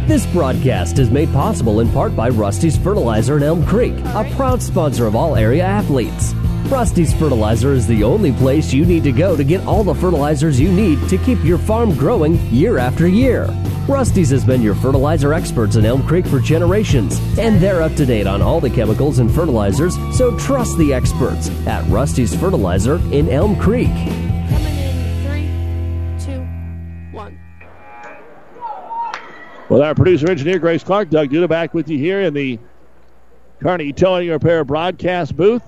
This 0.06 0.26
broadcast 0.26 0.98
is 0.98 1.12
made 1.12 1.32
possible 1.32 1.78
in 1.78 1.88
part 1.92 2.16
by 2.16 2.28
Rusty's 2.28 2.76
Fertilizer 2.76 3.36
in 3.36 3.44
Elm 3.44 3.64
Creek, 3.64 3.94
a 4.00 4.28
proud 4.34 4.60
sponsor 4.60 5.06
of 5.06 5.14
all 5.14 5.36
area 5.36 5.62
athletes. 5.62 6.34
Rusty's 6.66 7.14
Fertilizer 7.14 7.72
is 7.72 7.86
the 7.86 8.02
only 8.02 8.32
place 8.32 8.72
you 8.72 8.84
need 8.84 9.04
to 9.04 9.12
go 9.12 9.36
to 9.36 9.44
get 9.44 9.64
all 9.64 9.84
the 9.84 9.94
fertilizers 9.94 10.58
you 10.58 10.72
need 10.72 11.08
to 11.08 11.18
keep 11.18 11.42
your 11.44 11.56
farm 11.56 11.96
growing 11.96 12.34
year 12.50 12.78
after 12.78 13.06
year. 13.06 13.46
Rusty's 13.88 14.30
has 14.30 14.44
been 14.44 14.60
your 14.60 14.74
fertilizer 14.74 15.32
experts 15.32 15.76
in 15.76 15.86
Elm 15.86 16.04
Creek 16.04 16.26
for 16.26 16.40
generations, 16.40 17.20
and 17.38 17.60
they're 17.60 17.80
up 17.80 17.94
to 17.94 18.04
date 18.04 18.26
on 18.26 18.42
all 18.42 18.60
the 18.60 18.70
chemicals 18.70 19.20
and 19.20 19.32
fertilizers, 19.32 19.94
so 20.16 20.36
trust 20.36 20.76
the 20.78 20.92
experts 20.92 21.48
at 21.68 21.88
Rusty's 21.88 22.34
Fertilizer 22.34 22.96
in 23.12 23.28
Elm 23.28 23.56
Creek. 23.56 23.88
With 29.72 29.80
our 29.80 29.94
producer 29.94 30.30
engineer 30.30 30.58
Grace 30.58 30.84
Clark, 30.84 31.08
Doug 31.08 31.30
Duda 31.30 31.48
back 31.48 31.72
with 31.72 31.88
you 31.88 31.96
here 31.96 32.20
in 32.20 32.34
the 32.34 32.58
Kearney 33.62 33.94
Towing 33.94 34.28
Repair 34.28 34.64
broadcast 34.64 35.34
booth. 35.34 35.62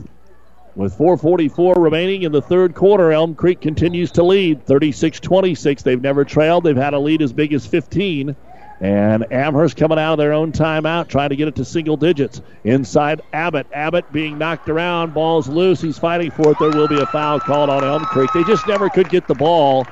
With 0.77 0.93
4.44 0.99 1.79
remaining 1.79 2.21
in 2.21 2.31
the 2.31 2.43
third 2.43 2.75
quarter, 2.75 3.13
Elm 3.13 3.35
Creek 3.35 3.63
continues 3.63 4.11
to 4.13 4.23
lead 4.23 4.67
36 4.67 5.21
26. 5.21 5.83
They've 5.83 6.03
never 6.03 6.23
trailed, 6.23 6.65
they've 6.65 6.77
had 6.77 6.93
a 6.93 6.99
lead 6.99 7.23
as 7.23 7.33
big 7.33 7.55
as 7.55 7.65
15. 7.65 8.37
And 8.83 9.33
Amherst 9.33 9.79
coming 9.79 9.99
out 9.99 10.13
of 10.13 10.19
their 10.19 10.35
own 10.35 10.53
timeout, 10.53 11.09
trying 11.09 11.31
to 11.31 11.37
get 11.37 11.49
it 11.49 11.57
to 11.57 11.65
single 11.65 11.97
digits. 11.97 12.43
Inside 12.65 13.23
Abbott. 13.33 13.69
Abbott 13.73 14.13
being 14.13 14.37
knocked 14.37 14.69
around. 14.69 15.15
Ball's 15.15 15.49
loose. 15.49 15.81
He's 15.81 15.97
fighting 15.99 16.31
for 16.31 16.51
it. 16.51 16.59
There 16.61 16.69
will 16.69 16.89
be 16.89 17.01
a 17.01 17.07
foul 17.07 17.41
called 17.41 17.71
on 17.71 17.83
Elm 17.83 18.05
Creek. 18.05 18.29
They 18.35 18.45
just 18.45 18.67
never 18.69 18.91
could 18.91 19.09
get 19.09 19.27
the 19.27 19.35
ball 19.35 19.87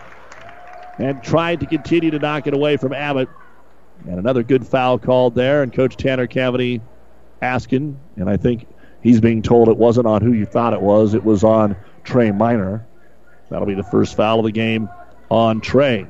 and 0.98 1.22
tried 1.22 1.60
to 1.60 1.66
continue 1.66 2.10
to 2.10 2.18
knock 2.18 2.46
it 2.46 2.52
away 2.52 2.76
from 2.76 2.92
Abbott. 2.92 3.30
And 4.08 4.18
another 4.18 4.42
good 4.42 4.66
foul 4.66 4.98
called 4.98 5.34
there. 5.34 5.62
And 5.62 5.72
Coach 5.72 5.96
Tanner 5.96 6.26
Cavity 6.26 6.80
asking, 7.40 7.98
and 8.16 8.28
I 8.28 8.36
think 8.36 8.66
he's 9.02 9.20
being 9.20 9.42
told 9.42 9.68
it 9.68 9.76
wasn't 9.76 10.06
on 10.06 10.22
who 10.22 10.32
you 10.32 10.46
thought 10.46 10.72
it 10.72 10.80
was, 10.80 11.14
it 11.14 11.24
was 11.24 11.44
on 11.44 11.76
Trey 12.04 12.30
Miner. 12.30 12.86
That'll 13.50 13.66
be 13.66 13.74
the 13.74 13.82
first 13.82 14.16
foul 14.16 14.38
of 14.40 14.44
the 14.44 14.52
game 14.52 14.88
on 15.30 15.60
Trey. 15.60 16.06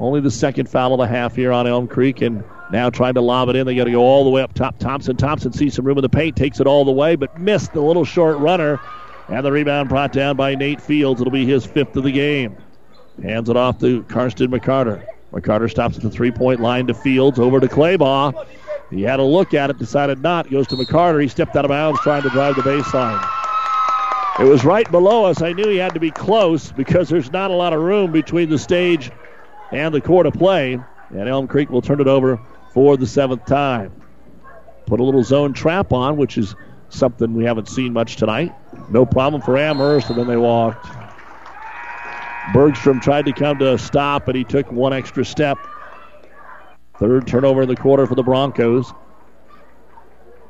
Only 0.00 0.20
the 0.20 0.30
second 0.30 0.68
foul 0.68 0.94
of 0.94 0.98
the 0.98 1.06
half 1.06 1.34
here 1.34 1.50
on 1.52 1.66
Elm 1.66 1.88
Creek, 1.88 2.20
and 2.20 2.44
now 2.70 2.88
trying 2.88 3.14
to 3.14 3.20
lob 3.20 3.48
it 3.48 3.56
in. 3.56 3.66
They 3.66 3.74
got 3.74 3.84
to 3.84 3.90
go 3.90 4.02
all 4.02 4.24
the 4.24 4.30
way 4.30 4.42
up 4.42 4.54
top. 4.54 4.78
Thompson. 4.78 5.16
Thompson 5.16 5.52
sees 5.52 5.74
some 5.74 5.84
room 5.84 5.98
in 5.98 6.02
the 6.02 6.08
paint, 6.08 6.36
takes 6.36 6.60
it 6.60 6.66
all 6.66 6.84
the 6.84 6.92
way, 6.92 7.16
but 7.16 7.40
missed 7.40 7.72
the 7.72 7.80
little 7.80 8.04
short 8.04 8.38
runner. 8.38 8.80
And 9.28 9.44
the 9.44 9.52
rebound 9.52 9.88
brought 9.88 10.12
down 10.12 10.36
by 10.36 10.54
Nate 10.54 10.80
Fields. 10.80 11.20
It'll 11.20 11.32
be 11.32 11.46
his 11.46 11.66
fifth 11.66 11.96
of 11.96 12.04
the 12.04 12.12
game. 12.12 12.56
Hands 13.22 13.48
it 13.48 13.56
off 13.56 13.78
to 13.80 14.04
Karsten 14.04 14.50
McCarter. 14.50 15.04
McCarter 15.32 15.70
stops 15.70 15.96
at 15.96 16.02
the 16.02 16.10
three 16.10 16.30
point 16.30 16.60
line 16.60 16.86
to 16.86 16.94
Fields, 16.94 17.38
over 17.38 17.60
to 17.60 17.68
Claybaugh. 17.68 18.46
He 18.90 19.02
had 19.02 19.20
a 19.20 19.24
look 19.24 19.52
at 19.52 19.70
it, 19.70 19.78
decided 19.78 20.22
not. 20.22 20.50
Goes 20.50 20.66
to 20.68 20.76
McCarter. 20.76 21.20
He 21.20 21.28
stepped 21.28 21.54
out 21.56 21.64
of 21.64 21.68
bounds 21.68 22.00
trying 22.00 22.22
to 22.22 22.30
drive 22.30 22.56
the 22.56 22.62
baseline. 22.62 23.28
It 24.40 24.44
was 24.44 24.64
right 24.64 24.90
below 24.90 25.24
us. 25.24 25.42
I 25.42 25.52
knew 25.52 25.68
he 25.68 25.76
had 25.76 25.94
to 25.94 26.00
be 26.00 26.10
close 26.10 26.72
because 26.72 27.08
there's 27.08 27.30
not 27.32 27.50
a 27.50 27.54
lot 27.54 27.72
of 27.72 27.80
room 27.80 28.12
between 28.12 28.48
the 28.48 28.58
stage 28.58 29.10
and 29.72 29.92
the 29.92 30.00
court 30.00 30.26
of 30.26 30.32
play. 30.34 30.74
And 31.10 31.28
Elm 31.28 31.48
Creek 31.48 31.70
will 31.70 31.82
turn 31.82 32.00
it 32.00 32.06
over 32.06 32.38
for 32.72 32.96
the 32.96 33.06
seventh 33.06 33.44
time. 33.46 33.92
Put 34.86 35.00
a 35.00 35.04
little 35.04 35.24
zone 35.24 35.52
trap 35.52 35.92
on, 35.92 36.16
which 36.16 36.38
is 36.38 36.54
something 36.88 37.34
we 37.34 37.44
haven't 37.44 37.68
seen 37.68 37.92
much 37.92 38.16
tonight. 38.16 38.54
No 38.90 39.04
problem 39.04 39.42
for 39.42 39.58
Amherst, 39.58 40.08
and 40.08 40.18
then 40.18 40.26
they 40.26 40.36
walked. 40.36 40.86
Bergstrom 42.52 43.00
tried 43.00 43.26
to 43.26 43.32
come 43.32 43.58
to 43.58 43.74
a 43.74 43.78
stop, 43.78 44.26
but 44.26 44.34
he 44.34 44.44
took 44.44 44.70
one 44.72 44.92
extra 44.92 45.24
step. 45.24 45.58
Third 46.98 47.26
turnover 47.26 47.62
in 47.62 47.68
the 47.68 47.76
quarter 47.76 48.06
for 48.06 48.14
the 48.14 48.22
Broncos. 48.22 48.92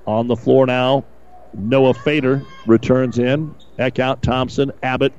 On 0.07 0.27
the 0.27 0.37
floor 0.37 0.65
now, 0.65 1.05
Noah 1.55 1.95
Fader 1.95 2.43
returns 2.67 3.19
in. 3.19 3.55
Eckhout, 3.79 4.23
Thompson, 4.23 4.73
Abbott, 4.83 5.13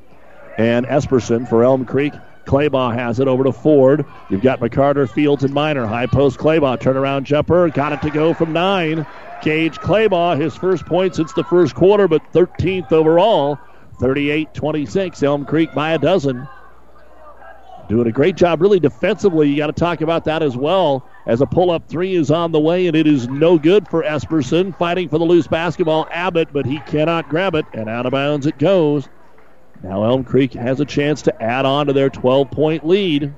and 0.57 0.86
Esperson 0.88 1.47
for 1.47 1.63
Elm 1.63 1.86
Creek. 1.86 2.13
Claybaugh 2.45 2.95
has 2.95 3.19
it 3.19 3.27
over 3.27 3.43
to 3.43 3.51
Ford. 3.51 4.03
You've 4.30 4.41
got 4.41 4.59
McCarter, 4.59 5.07
Fields, 5.07 5.43
and 5.43 5.53
Miner. 5.53 5.86
High 5.86 6.07
post 6.07 6.39
Claybaugh. 6.39 6.80
Turnaround 6.80 7.23
jumper. 7.23 7.69
Got 7.69 7.93
it 7.93 8.01
to 8.01 8.09
go 8.09 8.34
from 8.34 8.53
nine. 8.53 9.05
Gage 9.43 9.77
Claybaugh, 9.80 10.39
his 10.39 10.55
first 10.55 10.86
point 10.86 11.15
since 11.15 11.32
the 11.34 11.43
first 11.43 11.75
quarter, 11.75 12.07
but 12.07 12.23
13th 12.34 12.91
overall. 12.91 13.59
38 13.99 14.53
26. 14.53 15.21
Elm 15.21 15.45
Creek 15.45 15.71
by 15.75 15.91
a 15.91 15.99
dozen. 15.99 16.47
Doing 17.90 18.06
a 18.06 18.12
great 18.12 18.36
job, 18.36 18.62
really 18.62 18.80
defensively. 18.80 19.50
You 19.50 19.58
got 19.58 19.68
to 19.68 19.74
talk 19.74 20.02
about 20.02 20.24
that 20.26 20.44
as 20.44 20.56
well. 20.56 21.04
As 21.26 21.42
a 21.42 21.48
pull 21.48 21.72
up 21.72 21.90
three 21.90 22.14
is 22.14 22.30
on 22.30 22.52
the 22.52 22.60
way, 22.60 22.86
and 22.86 22.96
it 22.96 23.08
is 23.08 23.28
no 23.28 23.58
good 23.58 23.88
for 23.88 24.04
Esperson. 24.04 24.76
Fighting 24.78 25.10
for 25.10 25.18
the 25.18 25.26
loose 25.26 25.48
basketball, 25.48 26.08
Abbott, 26.12 26.54
but 26.54 26.68
he 26.68 26.78
cannot 26.82 27.28
grab 27.28 27.56
it, 27.56 27.66
and 27.74 27.90
out 27.90 28.06
of 28.06 28.12
bounds 28.12 28.46
it 28.46 28.60
goes. 28.60 29.10
Now 29.82 30.04
Elm 30.04 30.24
Creek 30.24 30.54
has 30.54 30.80
a 30.80 30.86
chance 30.86 31.24
to 31.24 31.42
add 31.42 31.66
on 31.66 31.88
to 31.88 31.94
their 31.94 32.12
12 32.12 32.52
point 32.52 32.86
lead. 32.86 33.34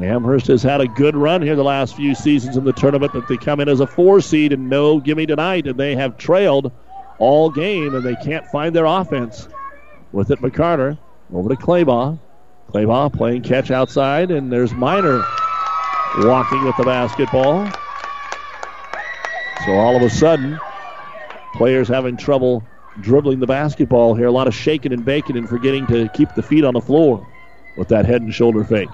Amherst 0.00 0.48
has 0.48 0.64
had 0.64 0.80
a 0.80 0.88
good 0.88 1.14
run 1.14 1.42
here 1.42 1.54
the 1.54 1.62
last 1.62 1.94
few 1.94 2.16
seasons 2.16 2.56
in 2.56 2.64
the 2.64 2.72
tournament, 2.72 3.12
but 3.12 3.28
they 3.28 3.36
come 3.36 3.60
in 3.60 3.68
as 3.68 3.78
a 3.78 3.86
four 3.86 4.20
seed 4.20 4.52
and 4.52 4.68
no 4.68 4.98
gimme 4.98 5.26
tonight, 5.26 5.68
and 5.68 5.78
they 5.78 5.94
have 5.94 6.18
trailed 6.18 6.72
all 7.20 7.50
game, 7.50 7.94
and 7.94 8.04
they 8.04 8.16
can't 8.16 8.46
find 8.46 8.74
their 8.74 8.86
offense. 8.86 9.46
With 10.10 10.32
it, 10.32 10.40
McCarter 10.40 10.98
over 11.32 11.48
to 11.50 11.56
Claybaugh. 11.56 12.18
Claybaugh 12.72 13.12
playing 13.12 13.42
catch 13.42 13.70
outside, 13.70 14.30
and 14.30 14.50
there's 14.50 14.72
Miner 14.72 15.22
walking 16.20 16.64
with 16.64 16.76
the 16.76 16.84
basketball. 16.84 17.70
So 19.66 19.72
all 19.72 19.94
of 19.94 20.02
a 20.02 20.08
sudden, 20.08 20.58
players 21.54 21.86
having 21.86 22.16
trouble 22.16 22.64
dribbling 23.00 23.40
the 23.40 23.46
basketball 23.46 24.14
here. 24.14 24.26
A 24.26 24.32
lot 24.32 24.48
of 24.48 24.54
shaking 24.54 24.92
and 24.92 25.04
baking 25.04 25.36
and 25.36 25.48
forgetting 25.48 25.86
to 25.88 26.08
keep 26.14 26.34
the 26.34 26.42
feet 26.42 26.64
on 26.64 26.72
the 26.72 26.80
floor 26.80 27.26
with 27.76 27.88
that 27.88 28.06
head 28.06 28.22
and 28.22 28.32
shoulder 28.32 28.64
fake. 28.64 28.88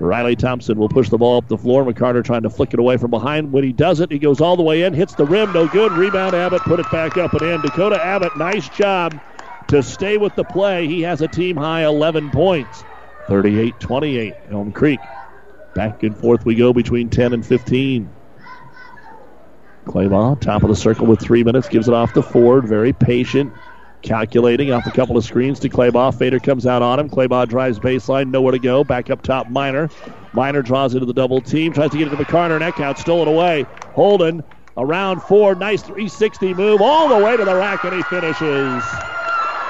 Riley 0.00 0.36
Thompson 0.36 0.78
will 0.78 0.88
push 0.88 1.08
the 1.08 1.18
ball 1.18 1.38
up 1.38 1.48
the 1.48 1.58
floor. 1.58 1.84
McCarter 1.84 2.24
trying 2.24 2.42
to 2.42 2.50
flick 2.50 2.72
it 2.72 2.78
away 2.78 2.98
from 2.98 3.10
behind. 3.10 3.50
When 3.50 3.64
he 3.64 3.72
does 3.72 3.98
it, 3.98 4.12
he 4.12 4.20
goes 4.20 4.40
all 4.40 4.56
the 4.56 4.62
way 4.62 4.84
in, 4.84 4.94
hits 4.94 5.16
the 5.16 5.24
rim, 5.24 5.52
no 5.52 5.66
good. 5.66 5.90
Rebound 5.90 6.34
Abbott, 6.34 6.62
put 6.62 6.78
it 6.78 6.88
back 6.92 7.16
up 7.16 7.32
and 7.34 7.42
in. 7.42 7.60
Dakota 7.62 8.00
Abbott, 8.00 8.36
nice 8.36 8.68
job 8.68 9.20
to 9.68 9.82
stay 9.82 10.16
with 10.16 10.36
the 10.36 10.44
play. 10.44 10.86
He 10.86 11.02
has 11.02 11.20
a 11.20 11.26
team 11.26 11.56
high 11.56 11.84
11 11.84 12.30
points. 12.30 12.84
38 13.28 13.78
28, 13.78 14.34
Elm 14.50 14.72
Creek. 14.72 15.00
Back 15.74 16.02
and 16.02 16.16
forth 16.16 16.44
we 16.46 16.54
go 16.54 16.72
between 16.72 17.10
10 17.10 17.34
and 17.34 17.46
15. 17.46 18.10
Claybaugh, 19.84 20.40
top 20.40 20.62
of 20.62 20.68
the 20.68 20.76
circle 20.76 21.06
with 21.06 21.20
three 21.20 21.44
minutes, 21.44 21.68
gives 21.68 21.88
it 21.88 21.94
off 21.94 22.12
to 22.14 22.22
Ford. 22.22 22.66
Very 22.66 22.92
patient, 22.92 23.52
calculating 24.02 24.72
off 24.72 24.86
a 24.86 24.90
couple 24.90 25.16
of 25.16 25.24
screens 25.24 25.60
to 25.60 25.68
Claybaugh. 25.68 26.18
Fader 26.18 26.40
comes 26.40 26.66
out 26.66 26.82
on 26.82 26.98
him. 26.98 27.08
Claybaugh 27.10 27.48
drives 27.48 27.78
baseline, 27.78 28.30
nowhere 28.30 28.52
to 28.52 28.58
go. 28.58 28.82
Back 28.82 29.10
up 29.10 29.22
top, 29.22 29.48
Miner. 29.48 29.90
Miner 30.32 30.62
draws 30.62 30.94
into 30.94 31.06
the 31.06 31.14
double 31.14 31.40
team, 31.40 31.72
tries 31.72 31.90
to 31.90 31.98
get 31.98 32.08
it 32.08 32.16
to 32.16 32.16
McCarter 32.16 32.58
Neck 32.58 32.80
out, 32.80 32.98
stole 32.98 33.22
it 33.22 33.28
away. 33.28 33.66
Holden 33.92 34.42
around 34.78 35.20
Ford, 35.22 35.58
nice 35.58 35.82
360 35.82 36.54
move 36.54 36.80
all 36.80 37.08
the 37.08 37.24
way 37.24 37.36
to 37.36 37.44
the 37.44 37.54
rack, 37.54 37.84
and 37.84 37.94
he 37.94 38.02
finishes. 38.04 39.17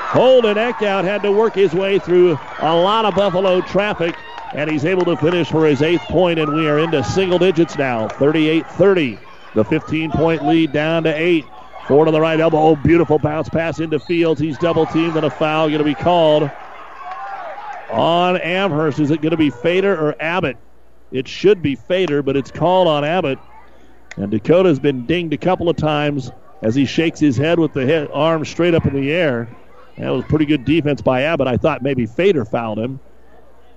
Holden 0.09 0.57
Eckhout 0.57 1.05
had 1.05 1.23
to 1.23 1.31
work 1.31 1.55
his 1.55 1.75
way 1.75 1.99
through 1.99 2.39
a 2.61 2.75
lot 2.75 3.05
of 3.05 3.15
Buffalo 3.15 3.61
traffic, 3.61 4.15
and 4.55 4.71
he's 4.71 4.87
able 4.87 5.05
to 5.05 5.17
finish 5.19 5.51
for 5.51 5.67
his 5.67 5.83
eighth 5.83 6.01
point, 6.05 6.39
and 6.39 6.55
we 6.55 6.67
are 6.67 6.79
into 6.79 7.05
single 7.05 7.39
digits 7.39 7.77
now 7.77 8.09
38 8.09 8.67
30. 8.67 9.19
The 9.55 9.65
15 9.65 10.11
point 10.13 10.47
lead 10.47 10.73
down 10.73 11.03
to 11.03 11.15
eight. 11.15 11.45
Ford 11.87 12.09
on 12.09 12.15
the 12.15 12.21
right 12.21 12.41
elbow. 12.41 12.59
Oh, 12.59 12.77
beautiful 12.77 13.19
bounce 13.19 13.51
pass 13.51 13.81
into 13.81 13.99
Fields. 14.01 14.41
He's 14.41 14.57
double 14.57 14.87
teamed, 14.87 15.17
and 15.17 15.27
a 15.27 15.31
foul 15.31 15.69
going 15.69 15.79
to 15.79 15.85
be 15.85 15.95
called 15.95 16.51
on 17.91 18.39
Amherst. 18.39 19.01
Is 19.01 19.11
it 19.11 19.21
going 19.21 19.33
to 19.33 19.37
be 19.37 19.51
Fader 19.51 19.95
or 19.95 20.15
Abbott? 20.21 20.57
It 21.13 21.29
should 21.29 21.61
be 21.61 21.75
Fader, 21.75 22.23
but 22.23 22.35
it's 22.35 22.51
called 22.51 22.89
on 22.89 23.05
Abbott. 23.05 23.39
And 24.17 24.31
Dakota's 24.31 24.79
been 24.79 25.05
dinged 25.05 25.35
a 25.35 25.39
couple 25.39 25.69
of 25.69 25.77
times 25.77 26.31
as 26.63 26.75
he 26.75 26.87
shakes 26.87 27.21
his 27.21 27.37
head 27.37 27.59
with 27.59 27.75
the 27.75 27.85
head, 27.85 28.09
arm 28.13 28.45
straight 28.47 28.75
up 28.75 28.87
in 28.87 28.95
the 28.95 29.13
air. 29.13 29.49
That 29.99 30.11
was 30.11 30.25
pretty 30.25 30.47
good 30.47 30.65
defense 30.65 31.03
by 31.03 31.23
Abbott. 31.23 31.49
I 31.49 31.57
thought 31.57 31.83
maybe 31.83 32.07
Fader 32.07 32.45
fouled 32.45 32.79
him. 32.79 33.01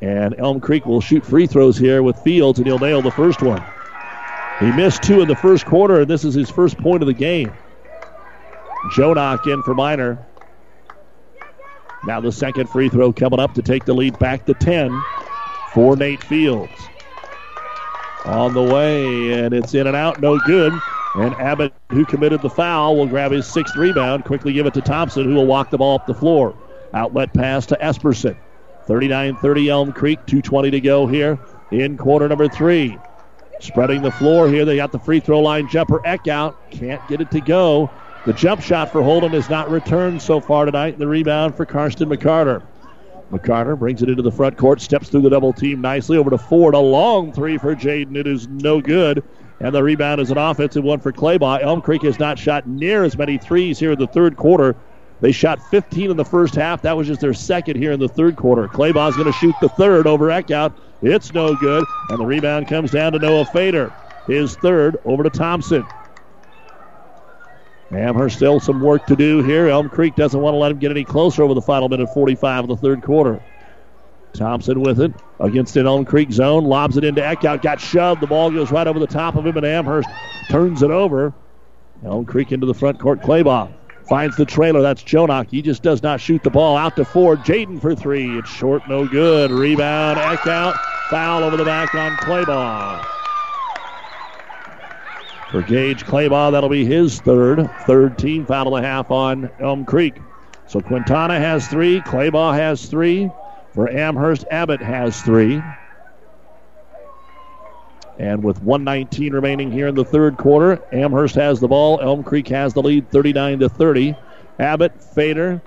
And 0.02 0.36
Elm 0.40 0.60
Creek 0.60 0.86
will 0.86 1.02
shoot 1.02 1.26
free 1.26 1.48
throws 1.48 1.78
here 1.78 2.02
with 2.02 2.18
Fields, 2.20 2.60
and 2.60 2.68
he'll 2.68 2.80
nail 2.80 3.02
the 3.02 3.12
first 3.12 3.42
one. 3.42 3.64
He 4.60 4.72
missed 4.72 5.04
two 5.04 5.22
in 5.22 5.28
the 5.28 5.36
first 5.36 5.66
quarter, 5.66 6.02
and 6.02 6.10
this 6.10 6.24
is 6.24 6.34
his 6.34 6.50
first 6.50 6.78
point 6.78 7.04
of 7.04 7.08
the 7.08 7.14
game. 7.14 7.52
Jonak 8.94 9.52
in 9.52 9.62
for 9.64 9.74
Miner. 9.74 10.26
Now 12.06 12.20
the 12.20 12.32
second 12.32 12.68
free 12.70 12.90
throw 12.90 13.14
coming 13.14 13.40
up 13.40 13.54
to 13.54 13.62
take 13.62 13.86
the 13.86 13.94
lead 13.94 14.18
back 14.18 14.46
to 14.46 14.54
10. 14.56 14.92
for 15.74 15.96
Nate 15.96 16.24
Fields. 16.24 16.72
On 18.26 18.54
the 18.54 18.62
way, 18.62 19.34
and 19.34 19.54
it's 19.54 19.74
in 19.74 19.88
and 19.88 19.96
out, 19.96 20.22
no 20.22 20.38
good. 20.40 20.74
And 21.16 21.40
Abbott, 21.40 21.74
who 21.90 22.06
committed 22.06 22.42
the 22.42 22.50
foul, 22.50 22.96
will 22.96 23.08
grab 23.08 23.32
his 23.32 23.46
sixth 23.46 23.76
rebound, 23.76 24.24
quickly 24.24 24.54
give 24.54 24.66
it 24.66 24.74
to 24.76 24.82
Thompson, 24.82 25.26
who 25.26 25.36
will 25.36 25.48
walk 25.48 25.70
the 25.70 25.78
ball 25.78 25.96
up 25.96 26.06
the 26.06 26.14
floor. 26.14 26.56
Outlet 26.94 27.34
pass 27.34 27.66
to 27.68 27.78
Esperson. 27.82 28.36
39 28.86 29.36
30 29.36 29.70
Elm 29.70 29.94
Creek, 29.94 30.26
2.20 30.26 30.72
to 30.72 30.82
go 30.82 31.08
here 31.08 31.38
in 31.72 31.98
quarter 31.98 32.28
number 32.28 32.48
three. 32.48 33.00
Spreading 33.60 34.02
the 34.02 34.12
floor 34.12 34.48
here, 34.48 34.66
they 34.66 34.76
got 34.76 34.92
the 34.92 35.00
free 35.00 35.20
throw 35.20 35.40
line 35.40 35.68
jumper 35.68 36.00
Eckhout. 36.00 36.56
Can't 36.72 37.06
get 37.08 37.22
it 37.22 37.30
to 37.32 37.42
go. 37.42 37.92
The 38.26 38.34
jump 38.34 38.62
shot 38.62 38.92
for 38.92 39.02
Holden 39.04 39.34
is 39.34 39.50
not 39.50 39.70
returned 39.70 40.22
so 40.22 40.42
far 40.42 40.66
tonight. 40.66 40.98
The 40.98 41.08
rebound 41.08 41.56
for 41.56 41.66
Karsten 41.66 42.10
McCarter. 42.10 42.64
McCarter 43.32 43.78
brings 43.78 44.02
it 44.02 44.10
into 44.10 44.24
the 44.24 44.32
front 44.32 44.58
court, 44.58 44.82
steps 44.82 45.10
through 45.10 45.22
the 45.22 45.30
double 45.30 45.54
team 45.54 45.80
nicely 45.80 46.18
over 46.18 46.30
to 46.30 46.38
Ford. 46.38 46.74
A 46.74 46.80
long 46.80 47.32
three 47.32 47.58
for 47.58 47.76
Jaden. 47.76 48.16
It 48.18 48.28
is 48.28 48.48
no 48.48 48.82
good. 48.82 49.24
And 49.64 49.76
the 49.76 49.84
rebound 49.84 50.20
is 50.20 50.32
an 50.32 50.40
offensive 50.40 50.84
one 50.84 51.00
for 51.00 51.12
Claybaugh. 51.12 51.62
Elm 51.62 51.82
Creek 51.82 52.02
has 52.02 52.18
not 52.18 52.40
shot 52.40 52.66
near 52.66 53.04
as 53.04 53.16
many 53.16 53.38
threes 53.38 53.78
here 53.78 53.92
in 53.92 54.00
the 54.00 54.08
third 54.08 54.36
quarter. 54.36 54.76
They 55.20 55.32
shot 55.32 55.62
15 55.70 56.10
in 56.10 56.18
the 56.18 56.26
first 56.26 56.56
half. 56.56 56.82
That 56.82 56.98
was 56.98 57.06
just 57.06 57.22
their 57.22 57.36
second 57.36 57.78
here 57.78 57.92
in 57.92 58.00
the 58.00 58.08
third 58.08 58.36
quarter. 58.36 58.68
Claybaugh's 58.68 59.16
going 59.16 59.32
to 59.32 59.38
shoot 59.38 59.54
the 59.62 59.70
third 59.70 60.08
over 60.08 60.30
Eckhout. 60.30 60.76
It's 61.04 61.32
no 61.32 61.56
good. 61.56 61.86
And 62.10 62.20
the 62.20 62.26
rebound 62.26 62.68
comes 62.70 62.90
down 62.90 63.12
to 63.14 63.20
Noah 63.20 63.46
Fader. 63.46 63.94
His 64.28 64.56
third 64.56 64.98
over 65.06 65.22
to 65.22 65.30
Thompson. 65.30 65.86
Amherst 67.92 68.38
still 68.38 68.60
some 68.60 68.82
work 68.82 69.06
to 69.08 69.16
do 69.16 69.44
here. 69.44 69.68
Elm 69.68 69.90
Creek 69.90 70.16
doesn't 70.16 70.40
want 70.40 70.56
to 70.56 70.58
let 70.58 70.72
him 70.72 70.80
get 70.80 70.90
any 70.90 71.04
closer 71.04 71.44
over 71.44 71.54
the 71.54 71.62
final 71.62 71.88
minute 71.88 72.12
45 72.14 72.64
of 72.64 72.68
the 72.70 72.78
third 72.78 73.04
quarter. 73.04 73.40
Thompson 74.34 74.82
with 74.82 75.00
it 75.00 75.14
against 75.40 75.76
an 75.78 75.88
Elm 75.88 76.06
Creek 76.06 76.32
zone, 76.32 76.64
lobs 76.66 76.98
it 76.98 77.04
into 77.04 77.22
Eckhout, 77.22 77.62
got 77.62 77.80
shoved. 77.80 78.22
The 78.22 78.28
ball 78.28 78.52
goes 78.52 78.72
right 78.72 78.88
over 78.88 79.00
the 79.00 79.08
top 79.08 79.36
of 79.36 79.46
him, 79.46 79.58
and 79.58 79.66
Amherst 79.66 80.10
turns 80.50 80.82
it 80.82 80.92
over. 80.92 81.34
Elm 82.06 82.26
Creek 82.26 82.52
into 82.52 82.66
the 82.66 82.74
front 82.74 83.00
court. 83.00 83.22
Claybaugh 83.22 83.72
finds 84.10 84.36
the 84.36 84.46
trailer. 84.46 84.82
That's 84.82 85.04
Jonak. 85.04 85.50
He 85.50 85.62
just 85.62 85.84
does 85.84 86.02
not 86.02 86.20
shoot 86.20 86.44
the 86.44 86.50
ball 86.50 86.78
out 86.78 86.96
to 86.96 87.06
four. 87.06 87.38
Jaden 87.38 87.80
for 87.80 87.96
three. 87.96 88.38
It's 88.38 88.50
short, 88.50 88.82
no 88.88 89.08
good. 89.08 89.52
Rebound, 89.52 90.18
Eckhout. 90.20 90.76
Foul 91.10 91.44
over 91.44 91.58
the 91.58 91.66
back 91.66 91.94
on 91.94 92.12
Claybaugh. 92.18 93.06
For 95.52 95.62
Gage 95.62 96.06
Claybaugh, 96.06 96.54
that'll 96.54 96.70
be 96.70 96.86
his 96.86 97.20
third. 97.20 97.70
Third 97.82 98.18
team 98.18 98.46
foul 98.46 98.74
and 98.76 98.86
a 98.86 98.88
half 98.88 99.12
on 99.12 99.50
Elm 99.60 99.84
Creek. 99.84 100.16
So 100.66 100.80
Quintana 100.80 101.38
has 101.38 101.68
three. 101.68 102.00
Claybaugh 102.02 102.54
has 102.54 102.86
three. 102.86 103.30
For 103.74 103.90
Amherst, 103.90 104.46
Abbott 104.52 104.82
has 104.82 105.22
three. 105.22 105.62
And 108.20 108.44
with 108.44 108.62
119 108.62 109.34
remaining 109.34 109.72
here 109.72 109.88
in 109.88 109.96
the 109.96 110.06
third 110.06 110.38
quarter, 110.38 110.84
Amherst 110.92 111.36
has 111.36 111.60
the 111.60 111.68
ball. 111.68 112.00
Elm 112.02 112.24
Creek 112.24 112.48
has 112.50 112.74
the 112.74 112.82
lead 112.82 113.10
39 113.10 113.60
to 113.60 113.70
30. 113.70 114.16
Abbott, 114.60 115.02
Fader, 115.02 115.62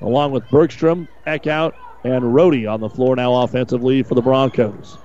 along 0.00 0.32
with 0.32 0.48
Bergstrom, 0.50 1.06
Eckhout, 1.26 1.74
and 2.04 2.24
Rohde 2.24 2.70
on 2.70 2.80
the 2.80 2.88
floor 2.88 3.14
now 3.14 3.34
offensively 3.42 4.02
for 4.02 4.14
the 4.14 4.22
Broncos. 4.22 4.98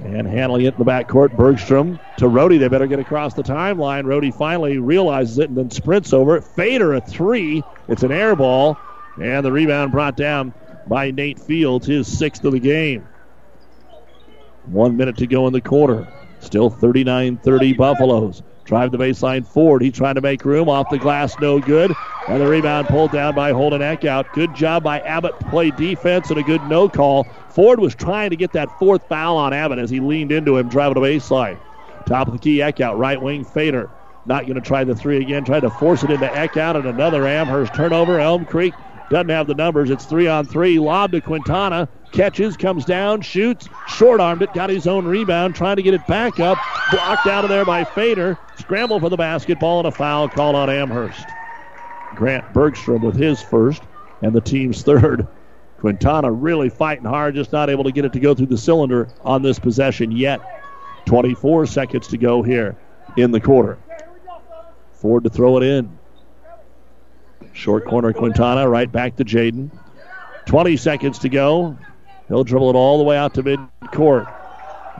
And 0.00 0.26
handling 0.26 0.64
it 0.64 0.74
in 0.74 0.78
the 0.78 0.90
backcourt, 0.90 1.36
Bergstrom 1.36 2.00
to 2.16 2.24
Rohde. 2.26 2.58
They 2.58 2.68
better 2.68 2.86
get 2.86 3.00
across 3.00 3.34
the 3.34 3.42
timeline. 3.42 4.04
Rohde 4.04 4.34
finally 4.34 4.78
realizes 4.78 5.38
it 5.38 5.48
and 5.48 5.58
then 5.58 5.70
sprints 5.70 6.12
over 6.12 6.36
it. 6.36 6.44
Fader 6.44 6.94
a 6.94 7.00
three. 7.00 7.62
It's 7.88 8.02
an 8.02 8.12
air 8.12 8.34
ball. 8.34 8.78
And 9.20 9.44
the 9.44 9.52
rebound 9.52 9.90
brought 9.92 10.16
down 10.16 10.54
by 10.88 11.10
Nate 11.10 11.38
Fields, 11.38 11.86
his 11.86 12.06
sixth 12.18 12.44
of 12.44 12.52
the 12.52 12.60
game. 12.60 13.06
One 14.64 14.96
minute 14.96 15.16
to 15.18 15.26
go 15.26 15.46
in 15.46 15.52
the 15.52 15.60
quarter. 15.60 16.08
Still 16.40 16.70
39 16.70 17.38
30 17.38 17.72
Buffaloes. 17.74 18.42
Drive 18.64 18.92
the 18.92 18.98
baseline 18.98 19.46
forward. 19.46 19.80
He's 19.80 19.94
trying 19.94 20.16
to 20.16 20.20
make 20.20 20.44
room 20.44 20.68
off 20.68 20.90
the 20.90 20.98
glass, 20.98 21.34
no 21.40 21.58
good. 21.58 21.94
And 22.28 22.40
the 22.40 22.46
rebound 22.46 22.88
pulled 22.88 23.12
down 23.12 23.34
by 23.34 23.52
Holden 23.52 23.80
Eckhout. 23.80 24.30
Good 24.34 24.54
job 24.54 24.82
by 24.82 25.00
Abbott 25.00 25.40
to 25.40 25.46
play 25.48 25.70
defense 25.70 26.28
and 26.28 26.38
a 26.38 26.42
good 26.42 26.62
no 26.64 26.86
call. 26.86 27.24
Ford 27.48 27.80
was 27.80 27.94
trying 27.94 28.28
to 28.28 28.36
get 28.36 28.52
that 28.52 28.78
fourth 28.78 29.08
foul 29.08 29.38
on 29.38 29.54
Abbott 29.54 29.78
as 29.78 29.88
he 29.88 30.00
leaned 30.00 30.32
into 30.32 30.58
him, 30.58 30.68
driving 30.68 31.02
the 31.02 31.08
baseline. 31.08 31.58
Top 32.04 32.26
of 32.26 32.34
the 32.34 32.38
key, 32.38 32.58
Eckhout, 32.58 32.98
right 32.98 33.20
wing 33.20 33.42
Fader. 33.42 33.90
Not 34.26 34.42
going 34.42 34.56
to 34.56 34.60
try 34.60 34.84
the 34.84 34.94
three 34.94 35.22
again. 35.22 35.44
Tried 35.46 35.60
to 35.60 35.70
force 35.70 36.02
it 36.02 36.10
into 36.10 36.26
Eckhout 36.26 36.76
and 36.76 36.84
another 36.84 37.26
Amherst 37.26 37.74
turnover. 37.74 38.20
Elm 38.20 38.44
Creek 38.44 38.74
doesn't 39.10 39.28
have 39.28 39.46
the 39.46 39.54
numbers. 39.54 39.90
It's 39.90 40.04
three 40.04 40.26
on 40.26 40.44
three. 40.44 40.78
Lob 40.78 41.12
to 41.12 41.20
Quintana. 41.20 41.88
Catches, 42.12 42.56
comes 42.56 42.84
down, 42.84 43.20
shoots, 43.20 43.68
short 43.86 44.20
armed 44.20 44.42
it, 44.42 44.52
got 44.54 44.70
his 44.70 44.86
own 44.86 45.06
rebound, 45.06 45.54
trying 45.54 45.76
to 45.76 45.82
get 45.82 45.92
it 45.94 46.06
back 46.06 46.40
up. 46.40 46.58
Blocked 46.90 47.26
out 47.26 47.44
of 47.44 47.50
there 47.50 47.66
by 47.66 47.84
Fader. 47.84 48.38
Scramble 48.58 48.98
for 48.98 49.10
the 49.10 49.16
basketball 49.16 49.80
and 49.80 49.88
a 49.88 49.90
foul 49.90 50.28
called 50.28 50.56
on 50.56 50.70
Amherst. 50.70 51.26
Grant 52.14 52.52
Bergstrom 52.54 53.02
with 53.02 53.16
his 53.16 53.42
first 53.42 53.82
and 54.22 54.32
the 54.32 54.40
team's 54.40 54.82
third. 54.82 55.26
Quintana 55.78 56.30
really 56.30 56.68
fighting 56.70 57.04
hard, 57.04 57.34
just 57.34 57.52
not 57.52 57.70
able 57.70 57.84
to 57.84 57.92
get 57.92 58.04
it 58.04 58.12
to 58.12 58.20
go 58.20 58.34
through 58.34 58.46
the 58.46 58.58
cylinder 58.58 59.08
on 59.20 59.42
this 59.42 59.58
possession 59.58 60.10
yet. 60.10 60.40
24 61.06 61.66
seconds 61.66 62.08
to 62.08 62.18
go 62.18 62.42
here 62.42 62.76
in 63.16 63.30
the 63.30 63.40
quarter. 63.40 63.78
Ford 64.92 65.24
to 65.24 65.30
throw 65.30 65.56
it 65.56 65.62
in. 65.62 65.97
Short 67.52 67.84
corner 67.86 68.12
Quintana, 68.12 68.68
right 68.68 68.90
back 68.90 69.16
to 69.16 69.24
Jaden. 69.24 69.70
20 70.46 70.76
seconds 70.76 71.18
to 71.20 71.28
go. 71.28 71.76
He'll 72.28 72.44
dribble 72.44 72.70
it 72.70 72.76
all 72.76 72.98
the 72.98 73.04
way 73.04 73.16
out 73.16 73.34
to 73.34 73.42
midcourt. 73.42 74.32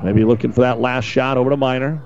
Maybe 0.03 0.25
looking 0.25 0.53
for 0.53 0.63
that 0.63 0.81
last 0.81 1.05
shot 1.05 1.37
over 1.37 1.51
to 1.51 1.57
Miner. 1.57 2.03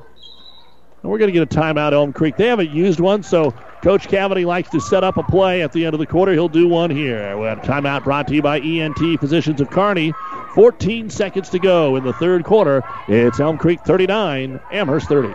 And 1.03 1.11
we're 1.11 1.19
going 1.19 1.33
to 1.33 1.33
get 1.33 1.43
a 1.43 1.61
timeout, 1.61 1.93
Elm 1.93 2.13
Creek. 2.13 2.37
They 2.37 2.47
haven't 2.47 2.71
used 2.71 3.01
one, 3.01 3.23
so 3.23 3.51
Coach 3.83 4.07
Cavity 4.07 4.45
likes 4.45 4.71
to 4.71 4.81
set 4.81 5.03
up 5.03 5.17
a 5.17 5.23
play 5.25 5.63
at 5.63 5.73
the 5.73 5.85
end 5.85 5.95
of 5.95 6.01
the 6.01 6.07
quarter. 6.07 6.33
He'll 6.33 6.49
do 6.49 6.69
one 6.69 6.91
here. 6.91 7.37
We 7.37 7.47
have 7.47 7.59
a 7.59 7.63
timeout 7.63 8.05
brought 8.05 8.29
to 8.29 8.35
you 8.35 8.43
by 8.43 8.61
ENT 8.61 9.19
Physicians 9.19 9.61
of 9.61 9.71
Kearney. 9.71 10.13
14 10.55 11.11
seconds 11.11 11.49
to 11.51 11.59
go 11.59 11.97
in 11.97 12.05
the 12.05 12.13
third 12.13 12.45
quarter. 12.45 12.85
It's 13.09 13.41
Elm 13.41 13.59
Creek 13.59 13.81
39, 13.85 14.61
Amherst 14.71 15.09
30. 15.09 15.35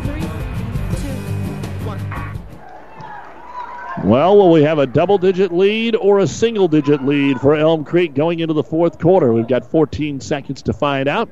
Well, 3.99 4.37
will 4.37 4.51
we 4.51 4.63
have 4.63 4.79
a 4.79 4.87
double 4.87 5.17
digit 5.17 5.51
lead 5.51 5.95
or 5.95 6.19
a 6.19 6.27
single 6.27 6.67
digit 6.67 7.05
lead 7.05 7.39
for 7.39 7.55
Elm 7.55 7.83
Creek 7.83 8.13
going 8.15 8.39
into 8.39 8.53
the 8.53 8.63
fourth 8.63 8.97
quarter? 8.97 9.33
We've 9.33 9.47
got 9.47 9.69
14 9.69 10.21
seconds 10.21 10.61
to 10.63 10.73
find 10.73 11.07
out. 11.07 11.29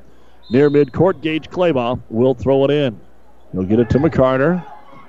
Near 0.50 0.70
midcourt, 0.70 1.20
Gage 1.22 1.48
Claybaugh 1.48 2.00
will 2.10 2.34
throw 2.34 2.64
it 2.64 2.70
in. 2.70 3.00
He'll 3.52 3.64
get 3.64 3.80
it 3.80 3.90
to 3.90 3.98
McCarter. 3.98 4.64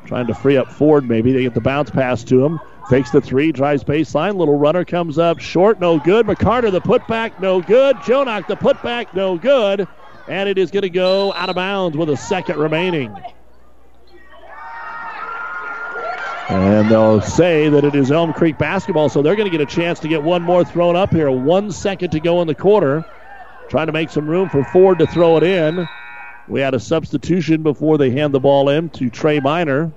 Trying 0.05 0.27
to 0.27 0.33
free 0.33 0.57
up 0.57 0.71
Ford, 0.71 1.07
maybe. 1.07 1.31
They 1.31 1.43
get 1.43 1.53
the 1.53 1.61
bounce 1.61 1.91
pass 1.91 2.23
to 2.25 2.43
him. 2.43 2.59
Fakes 2.89 3.11
the 3.11 3.21
three, 3.21 3.51
drives 3.51 3.83
baseline. 3.83 4.37
Little 4.37 4.57
runner 4.57 4.83
comes 4.85 5.19
up 5.19 5.39
short, 5.39 5.79
no 5.79 5.99
good. 5.99 6.25
McCarter, 6.25 6.71
the 6.71 6.81
putback, 6.81 7.39
no 7.39 7.61
good. 7.61 7.97
Jonak, 7.97 8.47
the 8.47 8.55
putback, 8.55 9.13
no 9.13 9.37
good. 9.37 9.87
And 10.27 10.49
it 10.49 10.57
is 10.57 10.71
going 10.71 10.83
to 10.83 10.89
go 10.89 11.33
out 11.33 11.49
of 11.49 11.55
bounds 11.55 11.97
with 11.97 12.09
a 12.09 12.17
second 12.17 12.57
remaining. 12.57 13.15
And 16.49 16.89
they'll 16.89 17.21
say 17.21 17.69
that 17.69 17.83
it 17.83 17.95
is 17.95 18.11
Elm 18.11 18.33
Creek 18.33 18.57
basketball, 18.57 19.09
so 19.09 19.21
they're 19.21 19.35
going 19.35 19.49
to 19.49 19.57
get 19.57 19.61
a 19.61 19.73
chance 19.73 19.99
to 20.01 20.07
get 20.07 20.21
one 20.21 20.41
more 20.41 20.65
thrown 20.65 20.95
up 20.95 21.11
here. 21.11 21.31
One 21.31 21.71
second 21.71 22.11
to 22.11 22.19
go 22.19 22.41
in 22.41 22.47
the 22.47 22.55
quarter. 22.55 23.05
Trying 23.69 23.87
to 23.87 23.93
make 23.93 24.09
some 24.09 24.27
room 24.27 24.49
for 24.49 24.65
Ford 24.65 24.99
to 24.99 25.07
throw 25.07 25.37
it 25.37 25.43
in. 25.43 25.87
We 26.49 26.59
had 26.59 26.73
a 26.73 26.79
substitution 26.79 27.63
before 27.63 27.97
they 27.97 28.11
hand 28.11 28.33
the 28.33 28.39
ball 28.41 28.67
in 28.67 28.89
to 28.89 29.09
Trey 29.09 29.39
Miner. 29.39 29.93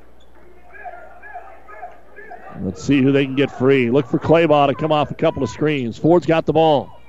Let's 2.61 2.85
see 2.85 3.03
who 3.03 3.11
they 3.11 3.25
can 3.25 3.35
get 3.35 3.51
free. 3.51 3.91
Look 3.91 4.07
for 4.07 4.21
Claybaugh 4.21 4.69
to 4.69 4.75
come 4.75 4.93
off 4.93 5.11
a 5.11 5.15
couple 5.15 5.43
of 5.43 5.51
screens. 5.51 5.99
Ford's 5.99 6.27
got 6.27 6.47
the 6.47 6.53
ball. 6.53 7.01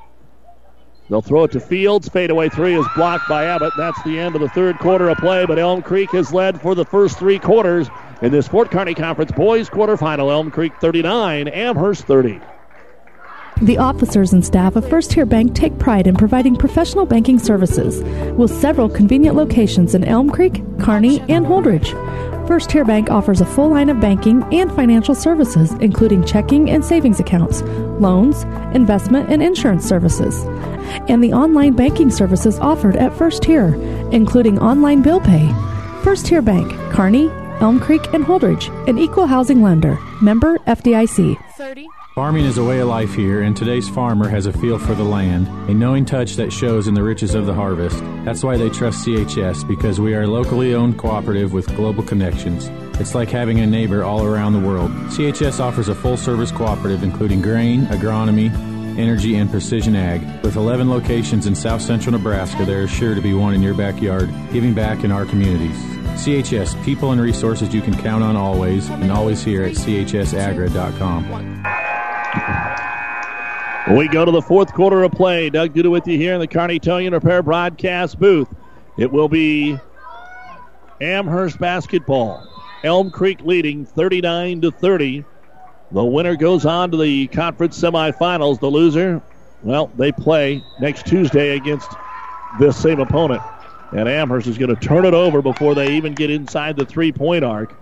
They'll 1.07 1.21
throw 1.21 1.43
it 1.43 1.51
to 1.51 1.59
Fields. 1.59 2.09
Fadeaway 2.09 2.49
three 2.49 2.75
is 2.75 2.87
blocked 2.95 3.29
by 3.29 3.45
Abbott. 3.45 3.73
That's 3.77 4.01
the 4.01 4.19
end 4.19 4.33
of 4.33 4.41
the 4.41 4.49
third 4.49 4.79
quarter 4.79 5.07
of 5.09 5.19
play, 5.19 5.45
but 5.45 5.59
Elm 5.59 5.83
Creek 5.83 6.09
has 6.13 6.33
led 6.33 6.59
for 6.59 6.73
the 6.73 6.85
first 6.85 7.19
three 7.19 7.37
quarters 7.37 7.87
in 8.21 8.31
this 8.31 8.47
Fort 8.47 8.71
Kearney 8.71 8.93
Conference 8.93 9.31
boys 9.31 9.69
quarterfinal. 9.69 10.31
Elm 10.31 10.51
Creek 10.51 10.73
39, 10.79 11.47
Amherst 11.47 12.05
30. 12.05 12.39
The 13.61 13.77
officers 13.77 14.33
and 14.33 14.45
staff 14.45 14.75
of 14.75 14.87
First 14.89 15.11
Tier 15.11 15.25
Bank 15.25 15.55
take 15.55 15.79
pride 15.79 16.07
in 16.07 16.15
providing 16.15 16.57
professional 16.57 17.05
banking 17.05 17.39
services 17.39 18.03
with 18.33 18.51
several 18.51 18.89
convenient 18.89 19.37
locations 19.37 19.95
in 19.95 20.03
Elm 20.03 20.29
Creek, 20.29 20.61
Kearney, 20.79 21.21
and 21.29 21.45
Holdrege. 21.45 21.93
First 22.49 22.69
Tier 22.69 22.83
Bank 22.83 23.09
offers 23.09 23.39
a 23.39 23.45
full 23.45 23.69
line 23.69 23.89
of 23.89 24.01
banking 24.01 24.43
and 24.53 24.69
financial 24.75 25.15
services, 25.15 25.71
including 25.79 26.25
checking 26.25 26.69
and 26.69 26.83
savings 26.83 27.19
accounts, 27.21 27.61
loans, 28.01 28.43
investment, 28.75 29.29
and 29.29 29.41
insurance 29.41 29.85
services, 29.85 30.43
and 31.07 31.23
the 31.23 31.31
online 31.31 31.73
banking 31.73 32.11
services 32.11 32.59
offered 32.59 32.97
at 32.97 33.17
First 33.17 33.43
Tier, 33.43 33.73
including 34.11 34.59
online 34.59 35.01
bill 35.01 35.21
pay. 35.21 35.49
First 36.03 36.25
Tier 36.25 36.41
Bank, 36.41 36.69
Kearney, 36.91 37.31
Elm 37.61 37.79
Creek, 37.79 38.13
and 38.13 38.25
Holdrege, 38.25 38.69
an 38.87 38.97
equal 38.97 39.25
housing 39.27 39.61
lender. 39.61 39.97
Member 40.21 40.57
FDIC. 40.59 41.37
30. 41.55 41.87
Farming 42.13 42.45
is 42.45 42.57
a 42.57 42.63
way 42.63 42.79
of 42.79 42.87
life 42.87 43.13
here, 43.13 43.41
and 43.41 43.55
today's 43.55 43.89
farmer 43.89 44.27
has 44.29 44.45
a 44.45 44.53
feel 44.53 44.77
for 44.79 44.93
the 44.93 45.03
land, 45.03 45.47
a 45.69 45.73
knowing 45.73 46.05
touch 46.05 46.35
that 46.35 46.51
shows 46.51 46.87
in 46.87 46.93
the 46.93 47.03
riches 47.03 47.33
of 47.33 47.45
the 47.45 47.53
harvest. 47.53 47.99
That's 48.23 48.43
why 48.43 48.55
they 48.57 48.69
trust 48.69 49.05
CHS, 49.05 49.67
because 49.67 49.99
we 49.99 50.13
are 50.13 50.23
a 50.23 50.27
locally 50.27 50.73
owned 50.73 50.97
cooperative 50.97 51.51
with 51.53 51.73
global 51.75 52.03
connections. 52.03 52.67
It's 52.99 53.15
like 53.15 53.29
having 53.29 53.59
a 53.59 53.67
neighbor 53.67 54.03
all 54.03 54.23
around 54.23 54.53
the 54.53 54.65
world. 54.65 54.91
CHS 55.09 55.59
offers 55.59 55.89
a 55.89 55.95
full 55.95 56.17
service 56.17 56.51
cooperative 56.51 57.03
including 57.03 57.41
grain, 57.41 57.85
agronomy, 57.87 58.49
energy, 58.97 59.35
and 59.35 59.49
precision 59.49 59.95
ag. 59.95 60.21
With 60.43 60.55
11 60.55 60.89
locations 60.89 61.47
in 61.47 61.55
south 61.55 61.81
central 61.81 62.13
Nebraska, 62.13 62.65
there 62.65 62.83
is 62.83 62.91
sure 62.91 63.15
to 63.15 63.21
be 63.21 63.33
one 63.33 63.53
in 63.53 63.61
your 63.61 63.73
backyard, 63.73 64.33
giving 64.53 64.73
back 64.73 65.03
in 65.03 65.11
our 65.11 65.25
communities. 65.25 65.94
CHS, 66.15 66.83
people 66.83 67.11
and 67.11 67.21
resources 67.21 67.73
you 67.73 67.81
can 67.81 67.95
count 67.95 68.23
on 68.23 68.35
always, 68.35 68.89
and 68.89 69.11
always 69.11 69.43
here 69.43 69.63
at 69.63 69.73
chsagra.com. 69.73 71.25
We 73.95 74.07
go 74.07 74.25
to 74.25 74.31
the 74.31 74.41
fourth 74.41 74.73
quarter 74.73 75.03
of 75.03 75.11
play. 75.11 75.51
Doug 75.51 75.73
Duda 75.73 75.91
with 75.91 76.07
you 76.07 76.17
here 76.17 76.33
in 76.33 76.39
the 76.39 76.47
Kearney 76.47 76.79
Towing 76.79 77.11
Repair 77.11 77.43
broadcast 77.43 78.19
booth. 78.19 78.47
It 78.97 79.11
will 79.11 79.29
be 79.29 79.77
Amherst 81.01 81.59
basketball. 81.59 82.47
Elm 82.83 83.11
Creek 83.11 83.41
leading 83.41 83.85
39 83.85 84.61
to 84.61 84.71
30. 84.71 85.23
The 85.91 86.03
winner 86.03 86.35
goes 86.35 86.65
on 86.65 86.91
to 86.91 86.97
the 86.97 87.27
conference 87.27 87.79
semifinals. 87.79 88.59
The 88.59 88.71
loser, 88.71 89.21
well, 89.61 89.91
they 89.97 90.11
play 90.11 90.63
next 90.79 91.05
Tuesday 91.05 91.55
against 91.55 91.91
this 92.59 92.75
same 92.77 92.99
opponent. 92.99 93.41
And 93.95 94.09
Amherst 94.09 94.47
is 94.47 94.57
going 94.57 94.75
to 94.75 94.75
turn 94.75 95.05
it 95.05 95.13
over 95.13 95.41
before 95.41 95.73
they 95.73 95.93
even 95.93 96.15
get 96.15 96.29
inside 96.29 96.75
the 96.75 96.85
three 96.85 97.13
point 97.13 97.45
arc. 97.45 97.73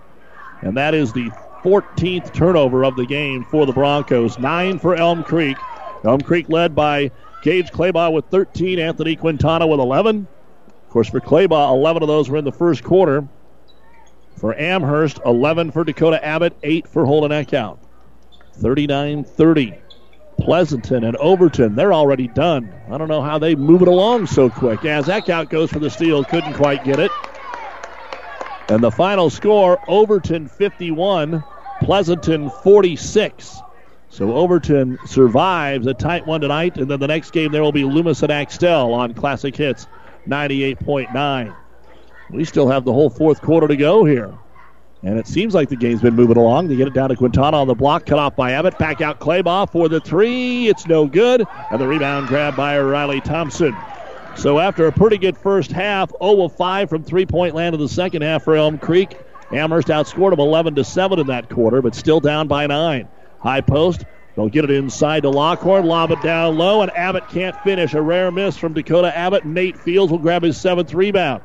And 0.62 0.76
that 0.76 0.94
is 0.94 1.12
the 1.12 1.32
14th 1.64 2.32
turnover 2.32 2.84
of 2.84 2.94
the 2.94 3.04
game 3.04 3.42
for 3.42 3.66
the 3.66 3.72
Broncos. 3.72 4.38
Nine 4.38 4.78
for 4.78 4.94
Elm 4.94 5.24
Creek. 5.24 5.58
Elm 6.04 6.20
Creek 6.20 6.48
led 6.48 6.72
by 6.72 7.10
Gage 7.40 7.72
Claybaugh 7.72 8.12
with 8.12 8.26
13, 8.26 8.78
Anthony 8.78 9.16
Quintana 9.16 9.66
with 9.66 9.80
11. 9.80 10.28
Of 10.68 10.88
course, 10.88 11.08
for 11.08 11.20
Claybaugh, 11.20 11.70
11 11.70 12.02
of 12.02 12.08
those 12.08 12.30
were 12.30 12.38
in 12.38 12.44
the 12.44 12.52
first 12.52 12.84
quarter. 12.84 13.26
For 14.38 14.56
Amherst, 14.56 15.18
11 15.24 15.72
for 15.72 15.82
Dakota 15.82 16.24
Abbott, 16.24 16.56
8 16.62 16.86
for 16.86 17.06
Holden 17.06 17.32
Eckhout. 17.32 17.78
39 18.52 19.24
30. 19.24 19.83
Pleasanton 20.44 21.04
and 21.04 21.16
Overton, 21.16 21.74
they're 21.74 21.94
already 21.94 22.28
done. 22.28 22.70
I 22.90 22.98
don't 22.98 23.08
know 23.08 23.22
how 23.22 23.38
they 23.38 23.54
move 23.54 23.80
it 23.80 23.88
along 23.88 24.26
so 24.26 24.50
quick. 24.50 24.84
As 24.84 25.06
Eckhout 25.06 25.48
goes 25.48 25.70
for 25.70 25.78
the 25.78 25.88
steal, 25.88 26.22
couldn't 26.22 26.52
quite 26.52 26.84
get 26.84 27.00
it. 27.00 27.10
And 28.68 28.84
the 28.84 28.90
final 28.90 29.30
score 29.30 29.82
Overton 29.88 30.46
51, 30.46 31.42
Pleasanton 31.80 32.50
46. 32.62 33.56
So 34.10 34.34
Overton 34.34 34.98
survives 35.06 35.86
a 35.86 35.94
tight 35.94 36.26
one 36.26 36.42
tonight, 36.42 36.76
and 36.76 36.90
then 36.90 37.00
the 37.00 37.08
next 37.08 37.30
game 37.30 37.50
there 37.50 37.62
will 37.62 37.72
be 37.72 37.84
Loomis 37.84 38.22
and 38.22 38.30
Axtell 38.30 38.92
on 38.92 39.14
Classic 39.14 39.56
Hits 39.56 39.86
98.9. 40.28 41.56
We 42.30 42.44
still 42.44 42.68
have 42.68 42.84
the 42.84 42.92
whole 42.92 43.08
fourth 43.08 43.40
quarter 43.40 43.66
to 43.66 43.76
go 43.76 44.04
here. 44.04 44.34
And 45.04 45.18
it 45.18 45.26
seems 45.26 45.52
like 45.54 45.68
the 45.68 45.76
game's 45.76 46.00
been 46.00 46.14
moving 46.14 46.38
along. 46.38 46.68
They 46.68 46.76
get 46.76 46.88
it 46.88 46.94
down 46.94 47.10
to 47.10 47.16
Quintana 47.16 47.58
on 47.58 47.68
the 47.68 47.74
block, 47.74 48.06
cut 48.06 48.18
off 48.18 48.34
by 48.34 48.52
Abbott. 48.52 48.78
Back 48.78 49.02
out 49.02 49.20
Claybaugh 49.20 49.70
for 49.70 49.86
the 49.86 50.00
three. 50.00 50.68
It's 50.68 50.86
no 50.86 51.06
good. 51.06 51.44
And 51.70 51.78
the 51.78 51.86
rebound 51.86 52.28
grab 52.28 52.56
by 52.56 52.80
Riley 52.80 53.20
Thompson. 53.20 53.76
So 54.34 54.58
after 54.58 54.86
a 54.86 54.92
pretty 54.92 55.18
good 55.18 55.36
first 55.36 55.70
half, 55.70 56.10
0 56.22 56.44
of 56.44 56.56
5 56.56 56.88
from 56.88 57.04
three 57.04 57.26
point 57.26 57.54
land 57.54 57.74
in 57.74 57.80
the 57.82 57.88
second 57.88 58.22
half 58.22 58.44
for 58.44 58.56
Elm 58.56 58.78
Creek. 58.78 59.18
Amherst 59.52 59.88
outscored 59.88 60.30
them 60.30 60.40
11 60.40 60.74
to 60.76 60.84
7 60.84 61.18
in 61.18 61.26
that 61.26 61.50
quarter, 61.50 61.82
but 61.82 61.94
still 61.94 62.18
down 62.18 62.48
by 62.48 62.66
9. 62.66 63.06
High 63.40 63.60
post. 63.60 64.06
They'll 64.34 64.48
get 64.48 64.64
it 64.64 64.70
inside 64.70 65.24
to 65.24 65.30
Lockhorn, 65.30 65.84
lob 65.84 66.12
it 66.12 66.22
down 66.22 66.56
low, 66.56 66.80
and 66.80 66.90
Abbott 66.96 67.28
can't 67.28 67.54
finish. 67.62 67.92
A 67.92 68.00
rare 68.00 68.32
miss 68.32 68.56
from 68.56 68.72
Dakota 68.72 69.16
Abbott. 69.16 69.44
Nate 69.44 69.78
Fields 69.78 70.10
will 70.10 70.18
grab 70.18 70.42
his 70.42 70.58
seventh 70.58 70.94
rebound. 70.94 71.42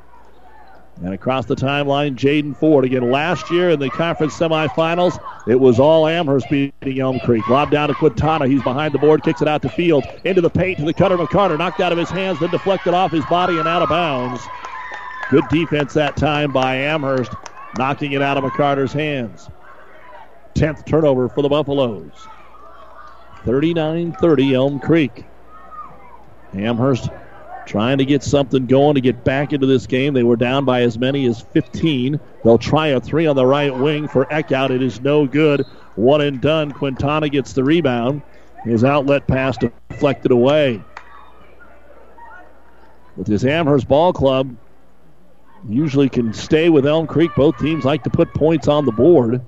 And 1.02 1.14
across 1.14 1.46
the 1.46 1.56
timeline, 1.56 2.16
Jaden 2.16 2.56
Ford. 2.58 2.84
Again, 2.84 3.10
last 3.10 3.50
year 3.50 3.70
in 3.70 3.80
the 3.80 3.90
conference 3.90 4.38
semifinals, 4.38 5.18
it 5.48 5.60
was 5.60 5.80
all 5.80 6.06
Amherst 6.08 6.50
beating 6.50 7.00
Elm 7.00 7.20
Creek. 7.20 7.48
Lob 7.48 7.72
down 7.72 7.88
to 7.88 7.96
Quintana. 7.96 8.48
He's 8.48 8.62
behind 8.64 8.94
the 8.94 9.00
board, 9.00 9.24
kicks 9.24 9.42
it 9.42 9.48
out 9.48 9.62
to 9.62 9.70
Field. 9.70 10.06
Into 10.26 10.42
the 10.42 10.50
paint 10.50 10.78
to 10.80 10.86
the 10.86 10.94
cutter 10.94 11.18
McCarter. 11.18 11.58
Knocked 11.58 11.80
out 11.80 11.94
of 11.94 11.98
his 11.98 12.10
hands, 12.10 12.40
then 12.40 12.52
deflected 12.52 12.94
off 12.94 13.12
his 13.12 13.26
body 13.26 13.58
and 13.58 13.68
out 13.68 13.82
of 13.82 13.88
bounds. 13.88 14.46
Good 15.30 15.48
defense 15.48 15.94
that 15.94 16.18
time 16.18 16.52
by 16.52 16.76
Amherst, 16.76 17.32
knocking 17.78 18.12
it 18.12 18.22
out 18.22 18.38
of 18.38 18.44
McCarter's 18.44 18.92
hands. 18.92 19.50
10th 20.56 20.86
turnover 20.86 21.30
for 21.30 21.42
the 21.42 21.50
Buffaloes. 21.50 22.28
39 23.46 24.12
30 24.12 24.54
Elm 24.54 24.80
Creek. 24.80 25.24
Amherst 26.54 27.10
trying 27.70 28.00
to 28.00 28.06
get 28.06 28.24
something 28.24 28.66
going 28.66 28.96
to 28.96 29.02
get 29.02 29.24
back 29.24 29.54
into 29.54 29.68
this 29.68 29.86
game. 29.86 30.16
They 30.16 30.24
were 30.24 30.36
down 30.36 30.66
by 30.66 30.82
as 30.82 30.98
many 30.98 31.28
as 31.28 31.40
15. 31.40 32.20
They'll 32.44 32.58
try 32.58 32.88
a 32.88 33.00
three 33.00 33.28
on 33.28 33.36
the 33.36 33.46
right 33.46 33.74
wing 33.74 34.08
for 34.08 34.26
Eckhout. 34.26 34.72
It 34.72 34.82
is 34.82 35.00
no 35.02 35.28
good. 35.28 35.66
One 35.96 36.22
and 36.22 36.42
done. 36.42 36.72
Quintana 36.72 37.30
gets 37.30 37.54
the 37.54 37.64
rebound. 37.64 38.24
His 38.64 38.84
outlet 38.84 39.28
pass 39.28 39.56
deflected 39.56 40.32
away. 40.32 40.82
With 43.16 43.28
this 43.28 43.46
Amherst 43.46 43.88
ball 43.88 44.14
club, 44.14 44.56
usually 45.68 46.10
can 46.10 46.34
stay 46.34 46.70
with 46.70 46.88
Elm 46.88 47.06
Creek. 47.06 47.32
Both 47.36 47.60
teams 47.60 47.86
like 47.86 48.04
to 48.04 48.10
put 48.10 48.34
points 48.34 48.68
on 48.68 48.86
the 48.86 48.92
board. 48.92 49.42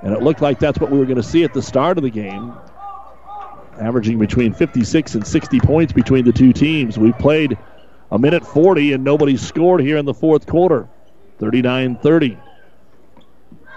And 0.00 0.14
it 0.14 0.22
looked 0.22 0.40
like 0.40 0.58
that's 0.58 0.78
what 0.80 0.90
we 0.90 0.98
were 0.98 1.06
going 1.06 1.16
to 1.16 1.22
see 1.22 1.44
at 1.44 1.52
the 1.52 1.62
start 1.62 1.98
of 1.98 2.04
the 2.04 2.10
game 2.10 2.54
averaging 3.78 4.18
between 4.18 4.52
56 4.52 5.14
and 5.14 5.26
60 5.26 5.60
points 5.60 5.92
between 5.92 6.24
the 6.24 6.32
two 6.32 6.52
teams. 6.52 6.98
We 6.98 7.12
played 7.12 7.56
a 8.10 8.18
minute 8.18 8.46
40 8.46 8.92
and 8.92 9.04
nobody 9.04 9.36
scored 9.36 9.80
here 9.80 9.96
in 9.96 10.04
the 10.04 10.14
fourth 10.14 10.46
quarter. 10.46 10.88
39 11.38 11.96
30. 11.96 12.38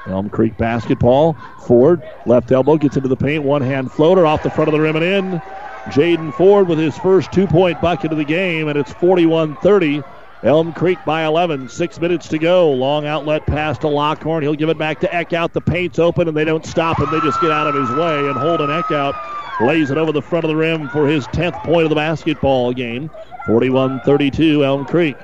Elm 0.08 0.30
Creek 0.30 0.58
basketball. 0.58 1.38
Ford, 1.66 2.02
left 2.26 2.52
elbow, 2.52 2.78
gets 2.78 2.98
into 2.98 3.08
the 3.08 3.16
paint. 3.16 3.44
One 3.44 3.62
hand 3.62 3.92
floater 3.92 4.26
off 4.26 4.44
the 4.44 4.50
front 4.50 4.68
of 4.68 4.74
the 4.74 4.80
rim 4.80 4.96
and 4.96 5.06
in. 5.06 5.42
Jaden 5.86 6.34
Ford 6.34 6.68
with 6.68 6.80
his 6.80 6.98
first 6.98 7.32
two 7.32 7.48
point 7.48 7.80
bucket 7.82 8.12
of 8.12 8.18
the 8.18 8.24
game, 8.24 8.68
and 8.68 8.78
it's 8.78 8.94
41 8.94 9.56
30. 9.58 10.04
Elm 10.44 10.74
Creek 10.74 10.98
by 11.06 11.26
11. 11.26 11.70
Six 11.70 12.00
minutes 12.00 12.28
to 12.30 12.40
go. 12.40 12.72
Long 12.72 13.06
outlet 13.06 13.46
pass 13.46 13.78
to 13.80 13.88
Lockhorn. 13.88 14.42
He'll 14.42 14.56
give 14.56 14.70
it 14.70 14.78
back 14.78 15.00
to 15.02 15.08
Eckhout. 15.08 15.54
The 15.54 15.62
paint's 15.62 16.00
open, 16.00 16.28
and 16.28 16.36
they 16.36 16.46
don't 16.46 16.66
stop 16.66 17.00
him. 17.00 17.12
They 17.12 17.20
just 17.20 17.40
get 17.42 17.52
out 17.52 17.68
of 17.68 17.76
his 17.76 17.90
way 17.92 18.28
and 18.28 18.36
Holden 18.38 18.70
Eckhout 18.70 19.14
lays 19.62 19.92
it 19.92 19.98
over 19.98 20.12
the 20.12 20.22
front 20.22 20.44
of 20.44 20.50
the 20.50 20.56
rim 20.56 20.90
for 20.90 21.08
his 21.08 21.28
10th 21.28 21.64
point 21.64 21.84
of 21.84 21.90
the 21.90 21.96
basketball 21.96 22.74
game. 22.74 23.10
41 23.46 24.02
32, 24.02 24.66
Elm 24.66 24.86
Creek. 24.86 25.16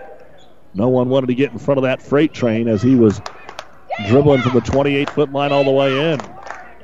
No 0.76 0.88
one 0.90 1.10
wanted 1.10 1.28
to 1.28 1.36
get 1.36 1.52
in 1.52 1.58
front 1.58 1.80
of 1.80 1.84
that 1.84 2.02
freight 2.02 2.34
train 2.34 2.68
as 2.68 2.84
he 2.84 2.96
was 2.96 3.20
dribbling 4.08 4.42
from 4.42 4.54
the 4.54 4.62
28 4.62 5.10
foot 5.10 5.32
line 5.32 5.52
all 5.52 5.64
the 5.64 5.72
way 5.72 6.12
in. 6.12 6.20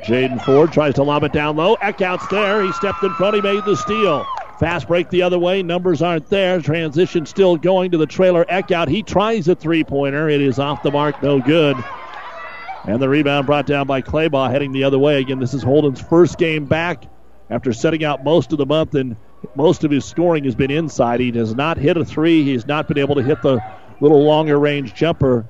Jaden 0.02 0.44
Ford 0.44 0.72
tries 0.72 0.96
to 0.96 1.04
lob 1.04 1.24
it 1.24 1.32
down 1.32 1.56
low. 1.56 1.76
Eckhout's 1.78 2.28
there. 2.28 2.64
He 2.64 2.72
stepped 2.74 3.04
in 3.04 3.14
front. 3.14 3.36
He 3.36 3.42
made 3.42 3.64
the 3.66 3.76
steal. 3.76 4.26
Fast 4.64 4.88
break 4.88 5.10
the 5.10 5.24
other 5.24 5.38
way. 5.38 5.62
Numbers 5.62 6.02
aren't 6.02 6.30
there. 6.30 6.62
Transition 6.62 7.26
still 7.26 7.58
going 7.58 7.92
to 7.92 7.98
the 7.98 8.06
trailer. 8.06 8.46
Eckhout. 8.46 8.88
He 8.88 9.04
tries 9.04 9.50
a 9.50 9.56
three 9.56 9.84
pointer. 9.84 10.30
It 10.30 10.40
is 10.40 10.58
off 10.58 10.84
the 10.84 10.90
mark. 10.90 11.22
No 11.22 11.42
good. 11.42 11.76
And 12.86 13.02
the 13.02 13.10
rebound 13.10 13.46
brought 13.46 13.66
down 13.66 13.88
by 13.88 14.02
Claybaugh 14.02 14.50
heading 14.50 14.72
the 14.72 14.86
other 14.86 14.98
way. 14.98 15.20
Again, 15.20 15.40
this 15.40 15.54
is 15.54 15.64
Holden's 15.64 16.00
first 16.00 16.38
game 16.38 16.64
back 16.64 17.04
after 17.50 17.74
setting 17.74 18.06
out 18.06 18.24
most 18.24 18.54
of 18.54 18.58
the 18.58 18.66
month 18.66 18.96
and 18.96 19.18
most 19.54 19.84
of 19.84 19.92
his 19.92 20.06
scoring 20.06 20.46
has 20.46 20.56
been 20.56 20.72
inside. 20.72 21.20
He 21.20 21.34
has 21.34 21.54
not 21.54 21.78
hit 21.78 21.98
a 21.98 22.06
three. 22.06 22.46
He 22.46 22.54
has 22.54 22.66
not 22.66 22.88
been 22.88 23.00
able 23.00 23.16
to 23.16 23.22
hit 23.22 23.42
the 23.42 23.60
little 24.00 24.24
longer 24.24 24.58
range 24.58 24.94
jumper 24.94 25.46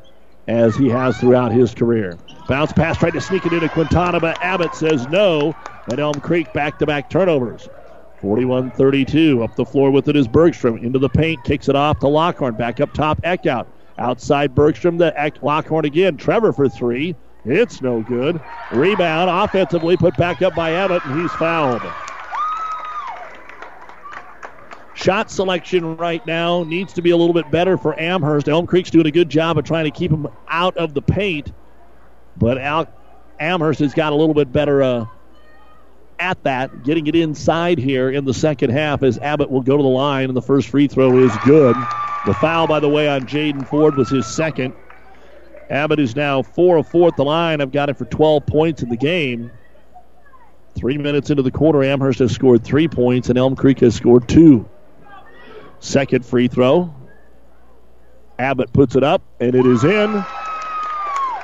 as 0.48 0.76
he 0.76 0.90
has 0.90 1.20
throughout 1.20 1.52
his 1.52 1.76
career. 1.76 2.18
Bounce 2.48 2.74
pass 2.74 2.98
tried 2.98 3.14
to 3.14 3.22
sneak 3.22 3.46
it 3.46 3.54
into 3.54 3.70
Quintana, 3.70 4.20
but 4.20 4.42
Abbott 4.42 4.74
says 4.74 5.08
no. 5.10 5.56
And 5.88 6.00
Elm 6.00 6.20
Creek 6.20 6.52
back 6.52 6.80
to 6.80 6.88
back 6.88 7.12
turnovers. 7.12 7.70
41 8.24 8.72
32. 8.72 9.44
Up 9.44 9.54
the 9.58 9.66
floor 9.66 9.92
with 9.92 10.08
it 10.08 10.16
is 10.16 10.30
Bergstrom. 10.30 10.78
Into 10.78 10.98
the 10.98 11.10
paint, 11.10 11.44
kicks 11.44 11.68
it 11.68 11.76
off 11.76 12.00
to 12.00 12.08
Lockhorn. 12.08 12.56
Back 12.56 12.80
up 12.80 12.94
top, 12.94 13.22
Eckhout. 13.22 13.68
Outside 14.00 14.56
Bergstrom 14.56 14.98
to 15.00 15.32
Lockhorn 15.42 15.84
again. 15.84 16.16
Trevor 16.16 16.54
for 16.54 16.70
three. 16.70 17.16
It's 17.44 17.82
no 17.82 18.02
good. 18.02 18.40
Rebound 18.72 19.30
offensively 19.30 19.98
put 19.98 20.16
back 20.16 20.42
up 20.42 20.56
by 20.56 20.72
Abbott, 20.72 21.04
and 21.04 21.22
he's 21.22 21.34
fouled. 21.34 21.82
Shot 24.96 25.30
selection 25.30 25.98
right 25.98 26.26
now 26.26 26.64
needs 26.64 26.94
to 26.94 27.02
be 27.02 27.10
a 27.10 27.18
little 27.18 27.34
bit 27.34 27.52
better 27.52 27.78
for 27.78 28.00
Amherst. 28.00 28.48
Elm 28.48 28.66
Creek's 28.66 28.90
doing 28.90 29.06
a 29.06 29.12
good 29.12 29.28
job 29.28 29.58
of 29.58 29.66
trying 29.66 29.84
to 29.84 29.92
keep 29.92 30.10
him 30.10 30.28
out 30.48 30.78
of 30.78 30.94
the 30.94 31.02
paint, 31.02 31.52
but 32.38 32.58
Al- 32.58 32.88
Amherst 33.38 33.82
has 33.82 33.94
got 33.94 34.14
a 34.14 34.16
little 34.16 34.34
bit 34.34 34.54
better 34.54 34.82
uh, 34.82 35.06
at 36.20 36.42
that, 36.44 36.84
getting 36.84 37.08
it 37.08 37.16
inside 37.16 37.78
here 37.78 38.10
in 38.10 38.26
the 38.26 38.34
second 38.34 38.72
half 38.72 39.04
as 39.04 39.18
Abbott 39.20 39.50
will 39.50 39.62
go 39.62 39.78
to 39.78 39.84
the 39.84 39.90
line, 39.90 40.30
and 40.30 40.36
the 40.36 40.42
first 40.42 40.70
free 40.70 40.88
throw 40.88 41.18
is 41.18 41.36
good. 41.46 41.76
The 42.26 42.34
foul, 42.34 42.68
by 42.68 42.80
the 42.80 42.90
way, 42.90 43.10
on 43.10 43.22
Jaden 43.22 43.68
Ford 43.68 43.96
was 43.96 44.10
his 44.10 44.26
second. 44.26 44.74
Abbott 45.70 46.00
is 46.00 46.16
now 46.16 46.42
4 46.42 46.78
of 46.78 46.88
4 46.88 47.10
at 47.10 47.18
the 47.18 47.26
line. 47.26 47.62
I've 47.62 47.72
got 47.72 47.90
it 47.90 47.98
for 47.98 48.06
12 48.06 48.46
points 48.46 48.84
in 48.84 48.90
the 48.90 48.98
game. 48.98 49.52
Three 50.76 50.98
minutes 50.98 51.30
into 51.30 51.44
the 51.44 51.52
quarter, 51.52 51.84
Amherst 51.84 52.20
has 52.20 52.32
scored 52.32 52.64
three 52.64 52.88
points, 52.88 53.30
and 53.30 53.38
Elm 53.38 53.56
Creek 53.56 53.80
has 53.80 53.96
scored 53.96 54.28
two. 54.28 54.68
Second 55.80 56.26
free 56.26 56.48
throw. 56.48 56.94
Abbott 58.40 58.74
puts 58.74 58.96
it 58.96 59.04
up, 59.04 59.22
and 59.40 59.54
it 59.54 59.66
is 59.66 59.84
in. 59.84 60.24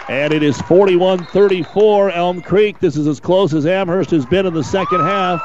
And 0.09 0.33
it 0.33 0.41
is 0.41 0.59
41 0.61 1.23
34 1.27 2.09
Elm 2.09 2.41
Creek. 2.41 2.79
This 2.79 2.97
is 2.97 3.05
as 3.05 3.19
close 3.19 3.53
as 3.53 3.67
Amherst 3.67 4.09
has 4.09 4.25
been 4.25 4.47
in 4.47 4.55
the 4.55 4.63
second 4.63 5.01
half. 5.01 5.39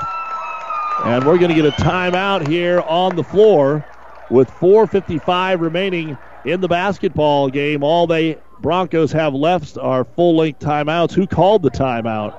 And 1.05 1.23
we're 1.27 1.37
going 1.37 1.55
to 1.55 1.55
get 1.55 1.67
a 1.67 1.83
timeout 1.83 2.49
here 2.49 2.81
on 2.81 3.15
the 3.15 3.23
floor 3.23 3.85
with 4.31 4.49
4.55 4.53 5.61
remaining 5.61 6.17
in 6.47 6.63
the 6.63 6.69
basketball 6.69 7.51
game. 7.51 7.83
All 7.83 8.07
they 8.07 8.39
Broncos 8.61 9.13
have 9.13 9.35
left 9.35 9.77
are 9.77 10.03
full 10.03 10.37
length 10.37 10.61
timeouts. 10.61 11.13
Who 11.13 11.27
called 11.27 11.63
the 11.63 11.71
timeout? 11.71 12.35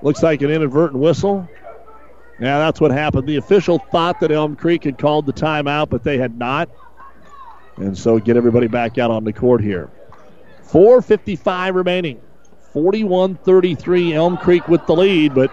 Looks 0.00 0.22
like 0.22 0.40
an 0.40 0.50
inadvertent 0.50 0.98
whistle. 0.98 1.46
Yeah, 2.40 2.56
that's 2.56 2.80
what 2.80 2.90
happened. 2.90 3.28
The 3.28 3.36
official 3.36 3.80
thought 3.90 4.18
that 4.20 4.30
Elm 4.30 4.56
Creek 4.56 4.84
had 4.84 4.96
called 4.96 5.26
the 5.26 5.34
timeout, 5.34 5.90
but 5.90 6.04
they 6.04 6.16
had 6.16 6.38
not. 6.38 6.70
And 7.76 7.98
so 7.98 8.18
get 8.18 8.38
everybody 8.38 8.66
back 8.66 8.96
out 8.96 9.10
on 9.10 9.24
the 9.24 9.32
court 9.34 9.62
here. 9.62 9.90
4.55 10.70 11.74
remaining. 11.74 12.20
41 12.72 13.36
33, 13.36 14.12
Elm 14.12 14.36
Creek 14.36 14.68
with 14.68 14.86
the 14.86 14.94
lead, 14.94 15.34
but 15.34 15.50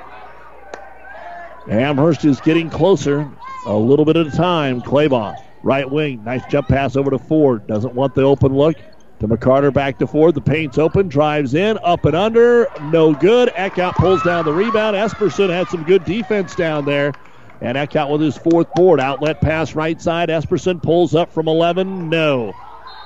Amherst 1.67 2.25
is 2.25 2.41
getting 2.41 2.69
closer 2.69 3.27
a 3.65 3.73
little 3.73 4.05
bit 4.05 4.17
at 4.17 4.27
a 4.27 4.31
time. 4.31 4.81
Claybaugh, 4.81 5.41
right 5.63 5.89
wing, 5.89 6.23
nice 6.23 6.45
jump 6.45 6.67
pass 6.67 6.95
over 6.95 7.09
to 7.09 7.17
Ford. 7.17 7.65
Doesn't 7.67 7.93
want 7.93 8.13
the 8.15 8.23
open 8.23 8.53
look. 8.53 8.75
To 9.21 9.29
McCarter 9.29 9.73
back 9.73 9.97
to 9.99 10.07
Ford. 10.07 10.35
The 10.35 10.41
paint's 10.41 10.77
open, 10.77 11.07
drives 11.07 11.53
in, 11.53 11.79
up 11.83 12.03
and 12.03 12.15
under, 12.17 12.67
no 12.81 13.13
good. 13.13 13.49
Eckhout 13.55 13.95
pulls 13.95 14.21
down 14.21 14.43
the 14.43 14.53
rebound. 14.53 14.97
Esperson 14.97 15.49
had 15.49 15.69
some 15.69 15.83
good 15.83 16.03
defense 16.03 16.53
down 16.53 16.83
there. 16.83 17.13
And 17.61 17.77
Eckhout 17.77 18.11
with 18.11 18.19
his 18.19 18.35
fourth 18.35 18.71
board. 18.73 18.99
Outlet 18.99 19.39
pass 19.39 19.73
right 19.73 19.99
side. 20.01 20.27
Esperson 20.27 20.83
pulls 20.83 21.15
up 21.15 21.31
from 21.31 21.47
11. 21.47 22.09
No. 22.09 22.53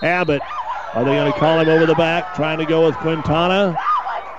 Abbott. 0.02 0.42
Are 0.94 1.04
they 1.04 1.16
going 1.16 1.32
to 1.32 1.38
call 1.38 1.60
him 1.60 1.70
over 1.70 1.86
the 1.86 1.96
back? 1.96 2.36
Trying 2.36 2.58
to 2.58 2.66
go 2.66 2.86
with 2.86 2.96
Quintana. 2.98 3.78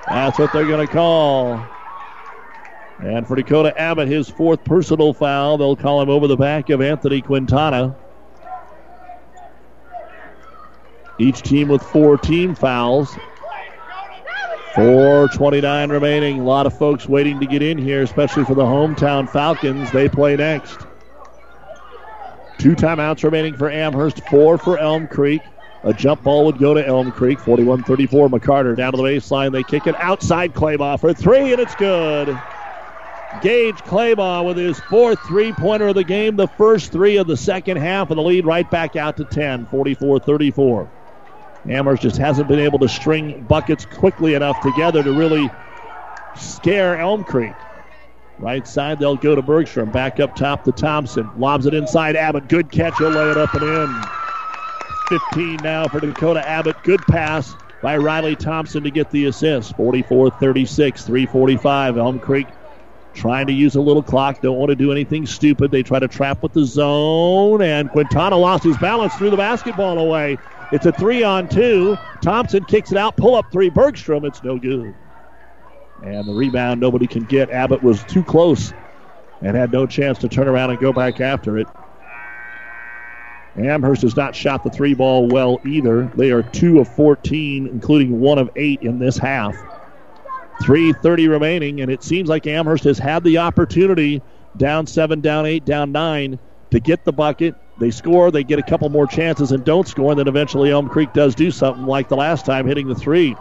That's 0.09 0.39
what 0.39 0.52
they're 0.52 0.66
going 0.66 0.86
to 0.86 0.93
call. 0.93 1.64
And 2.98 3.27
for 3.27 3.36
Dakota 3.36 3.78
Abbott, 3.81 4.09
his 4.09 4.28
fourth 4.28 4.64
personal 4.64 5.14
foul. 5.14 5.59
They'll 5.59 5.77
call 5.77 6.02
him 6.02 6.10
over 6.10 6.27
the 6.27 6.36
back 6.36 6.68
of 6.70 6.82
Anthony 6.82 7.22
Quintana. 7.22 7.97
Each 11.18 11.40
team 11.40 11.68
with 11.68 11.82
four 11.82 12.18
team 12.18 12.55
fouls. 12.55 13.16
4.29 14.74 15.90
remaining. 15.90 16.40
A 16.40 16.44
lot 16.44 16.66
of 16.66 16.77
folks 16.77 17.09
waiting 17.09 17.40
to 17.40 17.47
get 17.47 17.62
in 17.62 17.78
here, 17.78 18.02
especially 18.02 18.44
for 18.44 18.55
the 18.55 18.62
hometown 18.62 19.28
Falcons. 19.28 19.90
They 19.93 20.09
play 20.09 20.36
next. 20.36 20.81
Two 22.59 22.74
timeouts 22.77 23.24
remaining 23.24 23.56
for 23.56 23.70
Amherst, 23.70 24.20
four 24.28 24.59
for 24.59 24.78
Elm 24.78 25.09
Creek. 25.09 25.43
A 25.82 25.94
jump 25.94 26.23
ball 26.23 26.44
would 26.47 26.59
go 26.59 26.74
to 26.74 26.86
Elm 26.86 27.11
Creek. 27.11 27.40
41 27.40 27.85
34. 27.85 28.28
McCarter 28.28 28.77
down 28.77 28.93
to 28.93 28.98
the 28.98 29.02
baseline. 29.02 29.52
They 29.52 29.65
kick 29.65 29.86
it 29.86 29.94
outside 29.98 30.52
Claybaugh 30.52 31.01
for 31.01 31.15
three, 31.15 31.52
and 31.52 31.61
it's 31.61 31.74
good. 31.74 32.43
Gage 33.40 33.82
Claybaugh 33.85 34.44
with 34.44 34.57
his 34.57 34.81
fourth 34.81 35.20
three 35.27 35.52
pointer 35.52 35.89
of 35.89 35.94
the 35.94 36.05
game, 36.05 36.36
the 36.36 36.48
first 36.48 36.93
three 36.93 37.16
of 37.16 37.27
the 37.27 37.36
second 37.36 37.78
half, 37.78 38.11
and 38.11 38.19
the 38.19 38.23
lead 38.23 38.44
right 38.44 38.69
back 38.69 38.97
out 38.97 39.16
to 39.16 39.24
10, 39.24 39.66
44 39.66 40.19
34. 40.19 40.89
Amherst 41.69 42.02
just 42.02 42.16
hasn't 42.16 42.48
been 42.48 42.59
able 42.59 42.78
to 42.81 42.89
string 42.89 43.44
buckets 43.44 43.85
quickly 43.85 44.35
enough 44.35 44.61
together 44.61 45.02
to 45.02 45.12
really 45.12 45.51
scare 46.35 46.98
Elm 46.98 47.23
Creek. 47.24 47.55
Right 48.39 48.66
side, 48.66 48.98
they'll 48.98 49.16
go 49.16 49.35
to 49.35 49.43
Bergstrom. 49.43 49.90
Back 49.90 50.19
up 50.19 50.35
top 50.35 50.65
to 50.65 50.73
Thompson. 50.73 51.31
Lobs 51.36 51.66
it 51.66 51.74
inside 51.74 52.16
Abbott. 52.16 52.48
Good 52.48 52.70
catch. 52.73 52.98
He'll 52.98 53.11
lay 53.11 53.31
it 53.31 53.36
up 53.36 53.55
and 53.55 53.62
in. 53.62 54.11
15 55.11 55.57
now 55.65 55.89
for 55.89 55.99
Dakota 55.99 56.49
Abbott. 56.49 56.77
Good 56.85 57.05
pass 57.09 57.53
by 57.82 57.97
Riley 57.97 58.37
Thompson 58.37 58.85
to 58.85 58.93
get 58.93 59.11
the 59.11 59.24
assist. 59.24 59.74
44 59.74 60.31
36, 60.31 61.05
345. 61.05 61.99
Elm 61.99 62.20
Creek 62.20 62.47
trying 63.12 63.49
to 63.49 63.53
use 63.53 63.74
a 63.74 63.81
little 63.81 64.05
clock. 64.05 64.41
Don't 64.41 64.57
want 64.57 64.70
to 64.70 64.77
do 64.77 64.93
anything 64.93 65.27
stupid. 65.27 65.73
They 65.73 65.82
try 65.82 65.99
to 65.99 66.07
trap 66.07 66.45
with 66.45 66.53
the 66.53 66.65
zone, 66.65 67.61
and 67.61 67.91
Quintana 67.91 68.37
lost 68.37 68.62
his 68.62 68.78
balance, 68.78 69.12
threw 69.16 69.31
the 69.31 69.37
basketball 69.37 69.99
away. 69.99 70.39
It's 70.70 70.87
a 70.87 70.93
three 70.93 71.24
on 71.24 71.49
two. 71.49 71.97
Thompson 72.23 72.65
kicks 72.65 72.93
it 72.93 72.97
out, 72.97 73.16
pull 73.16 73.35
up 73.35 73.47
three. 73.51 73.69
Bergstrom, 73.69 74.24
it's 74.24 74.45
no 74.45 74.61
good. 74.61 74.95
And 76.05 76.24
the 76.24 76.32
rebound 76.32 76.81
nobody 76.81 77.09
can 77.09 77.24
get. 77.24 77.51
Abbott 77.51 77.82
was 77.82 78.05
too 78.05 78.23
close 78.23 78.73
and 79.43 79.57
had 79.57 79.73
no 79.73 79.87
chance 79.87 80.19
to 80.19 80.28
turn 80.28 80.47
around 80.47 80.70
and 80.70 80.78
go 80.78 80.93
back 80.93 81.20
after 81.20 81.59
it. 81.59 81.66
Amherst 83.56 84.02
has 84.02 84.16
not 84.16 84.35
shot 84.35 84.64
the 84.64 84.70
three 84.70 84.94
ball 84.94 85.27
well 85.27 85.60
either. 85.66 86.10
They 86.16 86.31
are 86.31 86.43
two 86.43 86.81
of 86.81 86.89
14, 86.89 87.66
including 87.66 88.20
one 88.20 88.39
of 88.39 88.51
eight 88.56 88.82
in 88.82 88.98
this 88.98 89.18
half. 89.18 89.55
3.30 90.62 91.28
remaining, 91.28 91.81
and 91.81 91.90
it 91.90 92.02
seems 92.02 92.28
like 92.28 92.47
Amherst 92.47 92.85
has 92.85 92.98
had 92.98 93.24
the 93.24 93.39
opportunity 93.39 94.22
down 94.56 94.86
seven, 94.86 95.20
down 95.20 95.47
eight, 95.47 95.64
down 95.64 95.90
nine 95.90 96.39
to 96.70 96.81
get 96.81 97.05
the 97.05 97.12
bucket 97.12 97.55
they 97.81 97.90
score, 97.90 98.31
they 98.31 98.44
get 98.44 98.59
a 98.59 98.62
couple 98.62 98.90
more 98.90 99.06
chances 99.06 99.52
and 99.52 99.64
don't 99.64 99.89
score, 99.89 100.10
and 100.10 100.18
then 100.20 100.28
eventually 100.28 100.70
Elm 100.70 100.89
Creek 100.89 101.14
does 101.14 101.35
do 101.35 101.51
something 101.51 101.86
like 101.86 102.10
the 102.10 102.16
last 102.16 102.44
time, 102.44 102.66
hitting 102.66 102.86
the 102.86 102.94
three. 102.94 103.35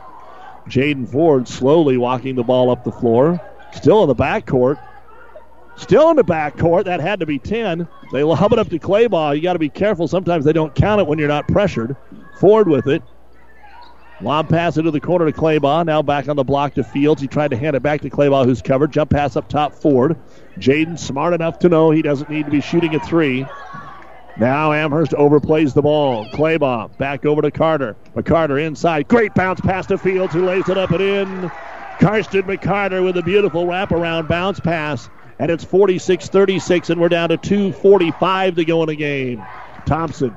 Jaden 0.70 1.12
Ford 1.12 1.48
slowly 1.48 1.98
walking 1.98 2.36
the 2.36 2.44
ball 2.44 2.70
up 2.70 2.86
the 2.86 2.92
floor. 2.92 3.40
Still 3.74 4.02
in 4.04 4.08
the 4.08 4.16
backcourt. 4.16 4.78
Still 5.80 6.10
in 6.10 6.18
the 6.18 6.24
backcourt. 6.24 6.86
That 6.86 7.00
had 7.00 7.22
to 7.22 7.26
be 7.26 7.40
10. 7.40 7.88
They 8.12 8.24
lob 8.24 8.52
it 8.52 8.60
up 8.60 8.70
to 8.70 8.80
Claybaugh. 8.80 9.36
You 9.36 9.42
got 9.42 9.54
to 9.54 9.60
be 9.60 9.70
careful. 9.70 10.08
Sometimes 10.08 10.44
they 10.44 10.54
don't 10.54 10.76
count 10.76 11.00
it 11.00 11.08
when 11.08 11.18
you're 11.18 11.28
not 11.28 11.48
pressured. 11.48 11.96
Ford 12.40 12.68
with 12.68 12.88
it. 12.88 13.02
Lob 14.22 14.50
pass 14.50 14.76
into 14.76 14.92
the 14.92 15.00
corner 15.00 15.32
to 15.32 15.32
Claybaugh. 15.32 15.86
Now 15.86 16.02
back 16.02 16.28
on 16.28 16.36
the 16.36 16.44
block 16.44 16.74
to 16.74 16.84
Fields. 16.84 17.22
He 17.22 17.28
tried 17.28 17.52
to 17.52 17.58
hand 17.58 17.78
it 17.78 17.82
back 17.82 18.02
to 18.02 18.10
Claybaugh, 18.10 18.44
who's 18.44 18.62
covered. 18.62 18.92
Jump 18.92 19.12
pass 19.12 19.38
up 19.38 19.48
top, 19.48 19.74
Ford. 19.74 20.18
Jaden 20.58 21.00
smart 21.00 21.34
enough 21.34 21.60
to 21.60 21.70
know 21.70 21.92
he 21.92 22.02
doesn't 22.02 22.30
need 22.30 22.46
to 22.46 22.52
be 22.52 22.60
shooting 22.60 22.94
a 22.94 23.00
three. 23.00 23.46
Now 24.38 24.74
Amherst 24.74 25.14
overplays 25.14 25.74
the 25.74 25.82
ball. 25.82 26.26
Claybaugh 26.26 26.98
back 26.98 27.26
over 27.26 27.42
to 27.42 27.52
Carter. 27.52 27.96
McCarter 28.16 28.62
inside. 28.62 29.08
Great 29.08 29.34
bounce 29.34 29.62
pass 29.62 29.86
to 29.88 29.98
Fields, 29.98 30.34
who 30.34 30.46
lays 30.46 30.68
it 30.68 30.78
up 30.78 30.92
and 30.92 31.02
in. 31.02 31.52
Karsten 32.00 32.44
McCarter 32.44 33.04
with 33.04 33.18
a 33.18 33.24
beautiful 33.24 33.66
wraparound 33.66 34.28
bounce 34.28 34.60
pass. 34.60 35.10
And 35.40 35.50
it's 35.50 35.64
46 35.64 36.28
36, 36.28 36.90
and 36.90 37.00
we're 37.00 37.10
down 37.10 37.30
to 37.30 37.38
2.45 37.38 38.56
to 38.56 38.66
go 38.66 38.84
in 38.84 38.88
the 38.88 38.96
game. 38.96 39.44
Thompson, 39.86 40.36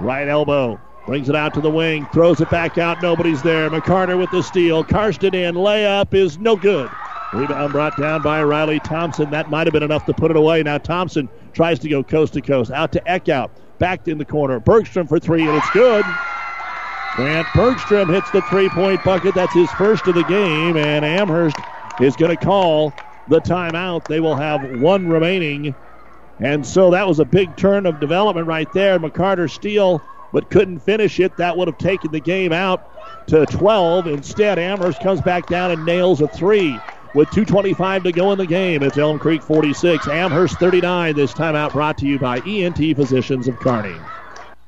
right 0.00 0.28
elbow, 0.28 0.78
brings 1.06 1.30
it 1.30 1.34
out 1.34 1.54
to 1.54 1.62
the 1.62 1.70
wing, 1.70 2.06
throws 2.12 2.40
it 2.40 2.50
back 2.50 2.76
out. 2.76 3.02
Nobody's 3.02 3.42
there. 3.42 3.70
McCarter 3.70 4.18
with 4.18 4.30
the 4.30 4.42
steal. 4.42 4.84
Karsten 4.84 5.34
in. 5.34 5.54
Layup 5.54 6.12
is 6.12 6.38
no 6.38 6.56
good. 6.56 6.90
Rebound 7.32 7.72
brought 7.72 7.96
down 7.96 8.22
by 8.22 8.42
Riley 8.44 8.78
Thompson. 8.80 9.30
That 9.30 9.50
might 9.50 9.66
have 9.66 9.72
been 9.72 9.82
enough 9.82 10.04
to 10.06 10.14
put 10.14 10.30
it 10.30 10.36
away. 10.36 10.62
Now 10.62 10.78
Thompson 10.78 11.28
tries 11.52 11.78
to 11.80 11.88
go 11.88 12.04
coast 12.04 12.34
to 12.34 12.40
coast. 12.40 12.70
Out 12.70 12.92
to 12.92 13.00
Eckhout. 13.00 13.50
Back 13.78 14.06
in 14.06 14.18
the 14.18 14.24
corner. 14.24 14.60
Bergstrom 14.60 15.08
for 15.08 15.18
three, 15.18 15.42
and 15.42 15.56
it's 15.56 15.70
good. 15.70 16.04
Grant 17.16 17.46
Bergstrom 17.54 18.08
hits 18.08 18.30
the 18.30 18.42
three 18.42 18.68
point 18.68 19.02
bucket. 19.04 19.34
That's 19.34 19.54
his 19.54 19.70
first 19.72 20.06
of 20.06 20.14
the 20.14 20.24
game, 20.24 20.76
and 20.76 21.04
Amherst 21.04 21.56
is 22.00 22.14
going 22.14 22.36
to 22.36 22.44
call 22.44 22.92
the 23.26 23.40
timeout. 23.40 24.06
They 24.06 24.20
will 24.20 24.36
have 24.36 24.62
one 24.62 25.08
remaining. 25.08 25.76
And 26.40 26.66
so 26.66 26.90
that 26.90 27.06
was 27.06 27.20
a 27.20 27.24
big 27.24 27.56
turn 27.56 27.86
of 27.86 28.00
development 28.00 28.46
right 28.46 28.70
there. 28.72 28.98
McCarter 28.98 29.50
steal, 29.50 30.04
but 30.32 30.50
couldn't 30.50 30.80
finish 30.80 31.20
it. 31.20 31.36
That 31.36 31.56
would 31.56 31.68
have 31.68 31.78
taken 31.78 32.10
the 32.10 32.20
game 32.20 32.52
out 32.52 32.82
to 33.28 33.46
12. 33.46 34.08
Instead, 34.08 34.58
Amherst 34.58 35.00
comes 35.00 35.22
back 35.22 35.46
down 35.48 35.70
and 35.70 35.84
nails 35.84 36.20
a 36.20 36.28
three 36.28 36.82
with 37.12 37.30
2.25 37.30 38.04
to 38.04 38.12
go 38.12 38.32
in 38.32 38.38
the 38.38 38.46
game. 38.46 38.82
It's 38.82 38.98
Elm 38.98 39.18
Creek 39.18 39.42
46, 39.42 40.08
Amherst 40.08 40.58
39. 40.58 41.14
This 41.14 41.32
timeout 41.32 41.72
brought 41.72 41.98
to 41.98 42.06
you 42.06 42.18
by 42.18 42.40
ENT 42.40 42.78
Physicians 42.96 43.48
of 43.48 43.58
Kearney. 43.60 44.08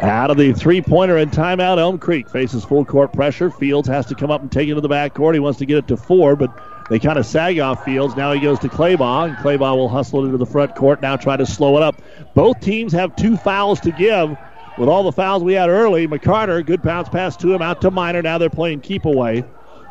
Out 0.00 0.30
of 0.30 0.36
the 0.36 0.52
three 0.52 0.82
pointer 0.82 1.16
and 1.16 1.30
timeout, 1.30 1.78
Elm 1.78 1.98
Creek 1.98 2.28
faces 2.28 2.64
full 2.64 2.84
court 2.84 3.12
pressure. 3.12 3.50
Fields 3.50 3.88
has 3.88 4.04
to 4.06 4.14
come 4.14 4.30
up 4.30 4.42
and 4.42 4.52
take 4.52 4.68
it 4.68 4.74
to 4.74 4.80
the 4.80 4.88
back 4.88 5.14
court. 5.14 5.34
He 5.34 5.40
wants 5.40 5.58
to 5.60 5.66
get 5.66 5.78
it 5.78 5.88
to 5.88 5.96
four, 5.96 6.36
but 6.36 6.50
they 6.88 6.98
kind 6.98 7.18
of 7.18 7.24
sag 7.24 7.58
off 7.58 7.82
Fields. 7.82 8.14
Now 8.14 8.32
he 8.32 8.40
goes 8.40 8.58
to 8.60 8.68
Claybaugh, 8.68 9.28
and 9.28 9.38
Claybaugh 9.38 9.74
will 9.74 9.88
hustle 9.88 10.22
it 10.22 10.26
into 10.26 10.38
the 10.38 10.46
front 10.46 10.74
court, 10.74 11.00
now 11.00 11.16
try 11.16 11.36
to 11.36 11.46
slow 11.46 11.76
it 11.76 11.82
up. 11.82 12.02
Both 12.34 12.60
teams 12.60 12.92
have 12.92 13.16
two 13.16 13.36
fouls 13.36 13.80
to 13.80 13.92
give. 13.92 14.36
With 14.76 14.90
all 14.90 15.02
the 15.02 15.12
fouls 15.12 15.42
we 15.42 15.54
had 15.54 15.70
early, 15.70 16.06
McCarter, 16.06 16.64
good 16.64 16.82
bounce 16.82 17.08
pass 17.08 17.34
to 17.38 17.54
him, 17.54 17.62
out 17.62 17.80
to 17.80 17.90
Miner. 17.90 18.20
Now 18.20 18.36
they're 18.36 18.50
playing 18.50 18.82
keep 18.82 19.06
away. 19.06 19.42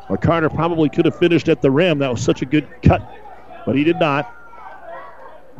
McCarter 0.09 0.53
probably 0.53 0.89
could 0.89 1.05
have 1.05 1.15
finished 1.15 1.49
at 1.49 1.63
the 1.63 1.71
rim. 1.71 1.97
That 1.97 2.11
was 2.11 2.21
such 2.21 2.43
a 2.43 2.45
good 2.45 2.67
cut, 2.83 3.01
but 3.65 3.75
he 3.75 3.83
did 3.83 3.97
not. 3.97 4.27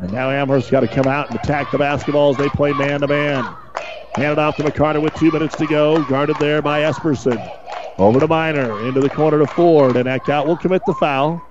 And 0.00 0.12
now 0.12 0.30
Amherst 0.30 0.70
got 0.70 0.80
to 0.80 0.88
come 0.88 1.08
out 1.08 1.28
and 1.28 1.34
attack 1.34 1.72
the 1.72 1.78
basketball 1.78 2.30
as 2.30 2.36
they 2.36 2.48
play 2.50 2.72
man 2.74 3.00
to 3.00 3.08
man. 3.08 3.65
Handed 4.16 4.38
off 4.38 4.56
to 4.56 4.62
McCarter 4.62 5.02
with 5.02 5.14
two 5.14 5.30
minutes 5.30 5.56
to 5.56 5.66
go. 5.66 6.02
Guarded 6.04 6.36
there 6.40 6.62
by 6.62 6.80
Esperson. 6.80 7.38
Over 7.98 8.18
to 8.18 8.26
Miner. 8.26 8.86
Into 8.86 9.00
the 9.00 9.10
corner 9.10 9.38
to 9.38 9.46
Ford. 9.46 9.96
And 9.96 10.06
Eckhout 10.06 10.46
will 10.46 10.56
commit 10.56 10.80
the 10.86 10.94
foul. 10.94 11.42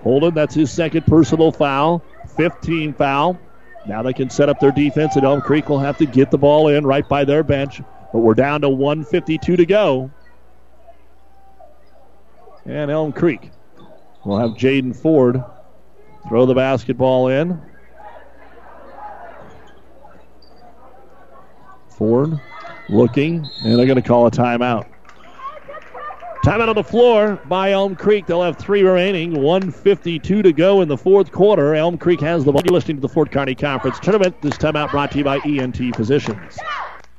Holden, 0.00 0.32
that's 0.32 0.54
his 0.54 0.70
second 0.70 1.06
personal 1.06 1.52
foul. 1.52 2.02
15 2.36 2.94
foul. 2.94 3.38
Now 3.86 4.02
they 4.02 4.14
can 4.14 4.30
set 4.30 4.48
up 4.48 4.58
their 4.58 4.70
defense, 4.70 5.16
and 5.16 5.24
Elm 5.24 5.42
Creek 5.42 5.68
will 5.68 5.78
have 5.78 5.98
to 5.98 6.06
get 6.06 6.30
the 6.30 6.38
ball 6.38 6.68
in 6.68 6.86
right 6.86 7.06
by 7.06 7.24
their 7.24 7.42
bench. 7.42 7.80
But 8.12 8.20
we're 8.20 8.34
down 8.34 8.62
to 8.62 8.70
152 8.70 9.56
to 9.56 9.66
go. 9.66 10.10
And 12.64 12.90
Elm 12.90 13.12
Creek 13.12 13.50
will 14.24 14.38
have 14.38 14.50
Jaden 14.52 14.96
Ford 14.96 15.42
throw 16.26 16.46
the 16.46 16.54
basketball 16.54 17.28
in. 17.28 17.60
Ford 21.98 22.40
looking, 22.88 23.46
and 23.64 23.78
they're 23.78 23.86
going 23.86 24.00
to 24.00 24.08
call 24.08 24.26
a 24.26 24.30
timeout. 24.30 24.86
Timeout 26.44 26.68
on 26.68 26.76
the 26.76 26.84
floor 26.84 27.38
by 27.46 27.72
Elm 27.72 27.96
Creek. 27.96 28.26
They'll 28.26 28.42
have 28.42 28.56
three 28.56 28.82
remaining. 28.82 29.42
152 29.42 30.42
to 30.42 30.52
go 30.52 30.80
in 30.80 30.88
the 30.88 30.96
fourth 30.96 31.32
quarter. 31.32 31.74
Elm 31.74 31.98
Creek 31.98 32.20
has 32.20 32.44
the 32.44 32.52
ball. 32.52 32.62
You're 32.64 32.72
listening 32.72 32.98
to 32.98 33.00
the 33.00 33.08
Fort 33.08 33.32
Kearney 33.32 33.56
Conference 33.56 33.98
Tournament. 33.98 34.40
This 34.40 34.54
timeout 34.54 34.92
brought 34.92 35.10
to 35.10 35.18
you 35.18 35.24
by 35.24 35.40
ENT 35.44 35.96
Physicians. 35.96 36.58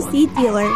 Seed 0.00 0.34
dealer. 0.34 0.74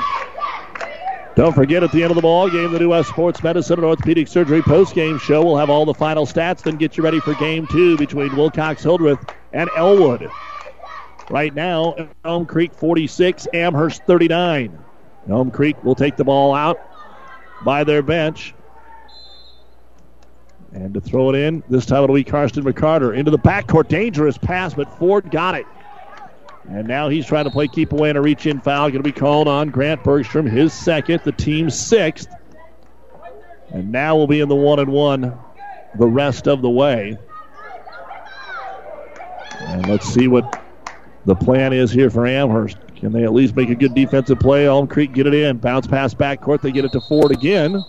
Don't 1.37 1.55
forget 1.55 1.83
at 1.83 1.93
the 1.93 2.03
end 2.03 2.11
of 2.11 2.17
the 2.17 2.23
ball 2.23 2.51
game, 2.51 2.73
the 2.73 2.79
New 2.79 2.91
West 2.91 3.09
Sports 3.09 3.43
Medicine 3.43 3.79
and 3.79 3.85
Orthopedic 3.85 4.29
Surgery 4.29 4.63
post-game 4.63 5.19
show 5.19 5.43
will 5.43 5.57
have 5.57 5.71
all 5.71 5.85
the 5.85 5.95
final 5.95 6.27
stats, 6.27 6.63
then 6.63 6.77
get 6.77 6.97
you 6.97 7.05
ready 7.05 7.21
for 7.21 7.35
game 7.35 7.67
two 7.69 7.97
between 7.97 8.35
Wilcox 8.37 8.83
Hildreth 8.83 9.25
and 9.53 9.71
Elwood. 9.77 10.29
Right 11.31 11.55
now, 11.55 11.95
Elm 12.25 12.45
Creek 12.47 12.75
46, 12.75 13.47
Amherst 13.55 14.03
39. 14.05 14.77
Elm 15.31 15.51
Creek 15.51 15.83
will 15.85 15.95
take 15.95 16.17
the 16.17 16.25
ball 16.25 16.53
out 16.55 16.81
by 17.65 17.85
their 17.85 18.03
bench. 18.03 18.53
And 20.73 20.93
to 20.95 21.01
throw 21.01 21.31
it 21.31 21.37
in, 21.37 21.63
this 21.69 21.87
time 21.87 22.05
it'll 22.05 22.15
be 22.15 22.25
Karsten 22.25 22.65
McCarter 22.65 23.17
into 23.17 23.31
the 23.31 23.39
backcourt. 23.39 23.89
Dangerous 23.89 24.39
pass, 24.39 24.75
but 24.75 24.93
Ford 24.99 25.31
got 25.31 25.55
it. 25.55 25.67
And 26.71 26.87
now 26.87 27.09
he's 27.09 27.27
trying 27.27 27.45
to 27.45 27.51
play 27.51 27.67
keep 27.67 27.93
away 27.93 28.11
and 28.11 28.19
a 28.19 28.21
reach 28.21 28.47
in 28.47 28.61
foul. 28.61 28.91
Going 28.91 29.03
to 29.03 29.03
be 29.03 29.13
called 29.13 29.49
on 29.49 29.71
Grant 29.71 30.05
Bergstrom, 30.05 30.47
his 30.47 30.73
second, 30.73 31.21
the 31.25 31.33
team's 31.33 31.77
sixth. 31.77 32.29
And 33.71 33.91
now 33.91 34.17
we'll 34.17 34.29
be 34.29 34.41
in 34.41 34.49
the 34.49 34.55
one 34.55 34.79
and 34.79 34.93
one 34.93 35.37
the 35.99 36.07
rest 36.07 36.47
of 36.47 36.63
the 36.63 36.71
way. 36.71 37.19
And 39.61 39.89
let's 39.89 40.07
see 40.07 40.29
what 40.29 40.63
the 41.27 41.35
plan 41.35 41.73
is 41.73 41.91
here 41.91 42.09
for 42.09 42.25
Amherst. 42.25 42.77
Can 42.95 43.13
they 43.13 43.25
at 43.25 43.33
least 43.33 43.57
make 43.57 43.71
a 43.71 43.75
good 43.75 43.95
defensive 43.95 44.39
play? 44.39 44.67
Elm 44.67 44.87
Creek 44.87 45.13
get 45.13 45.27
it 45.27 45.35
in. 45.35 45.59
Bounce 45.59 45.89
pass 45.89 46.15
back 46.15 46.41
court. 46.41 46.63
They 46.63 46.71
get 46.71 46.85
it 46.85 46.93
to 46.93 47.01
Ford 47.01 47.33
again. 47.33 47.83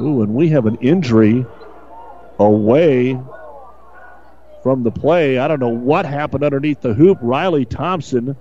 Ooh, 0.00 0.22
and 0.22 0.34
we 0.34 0.48
have 0.48 0.64
an 0.64 0.76
injury 0.76 1.44
away 2.38 3.20
from 4.68 4.82
the 4.82 4.90
play. 4.90 5.38
I 5.38 5.48
don't 5.48 5.60
know 5.60 5.70
what 5.70 6.04
happened 6.04 6.44
underneath 6.44 6.82
the 6.82 6.92
hoop. 6.92 7.16
Riley 7.22 7.64
Thompson 7.64 8.36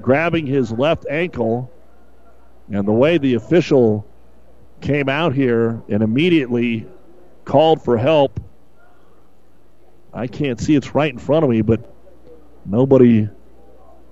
grabbing 0.00 0.46
his 0.46 0.70
left 0.70 1.06
ankle. 1.10 1.72
And 2.70 2.86
the 2.86 2.92
way 2.92 3.18
the 3.18 3.34
official 3.34 4.06
came 4.80 5.08
out 5.08 5.34
here 5.34 5.82
and 5.88 6.04
immediately 6.04 6.86
called 7.44 7.82
for 7.82 7.98
help. 7.98 8.38
I 10.14 10.28
can't 10.28 10.60
see 10.60 10.76
it's 10.76 10.94
right 10.94 11.12
in 11.12 11.18
front 11.18 11.42
of 11.42 11.50
me, 11.50 11.62
but 11.62 11.80
nobody 12.64 13.28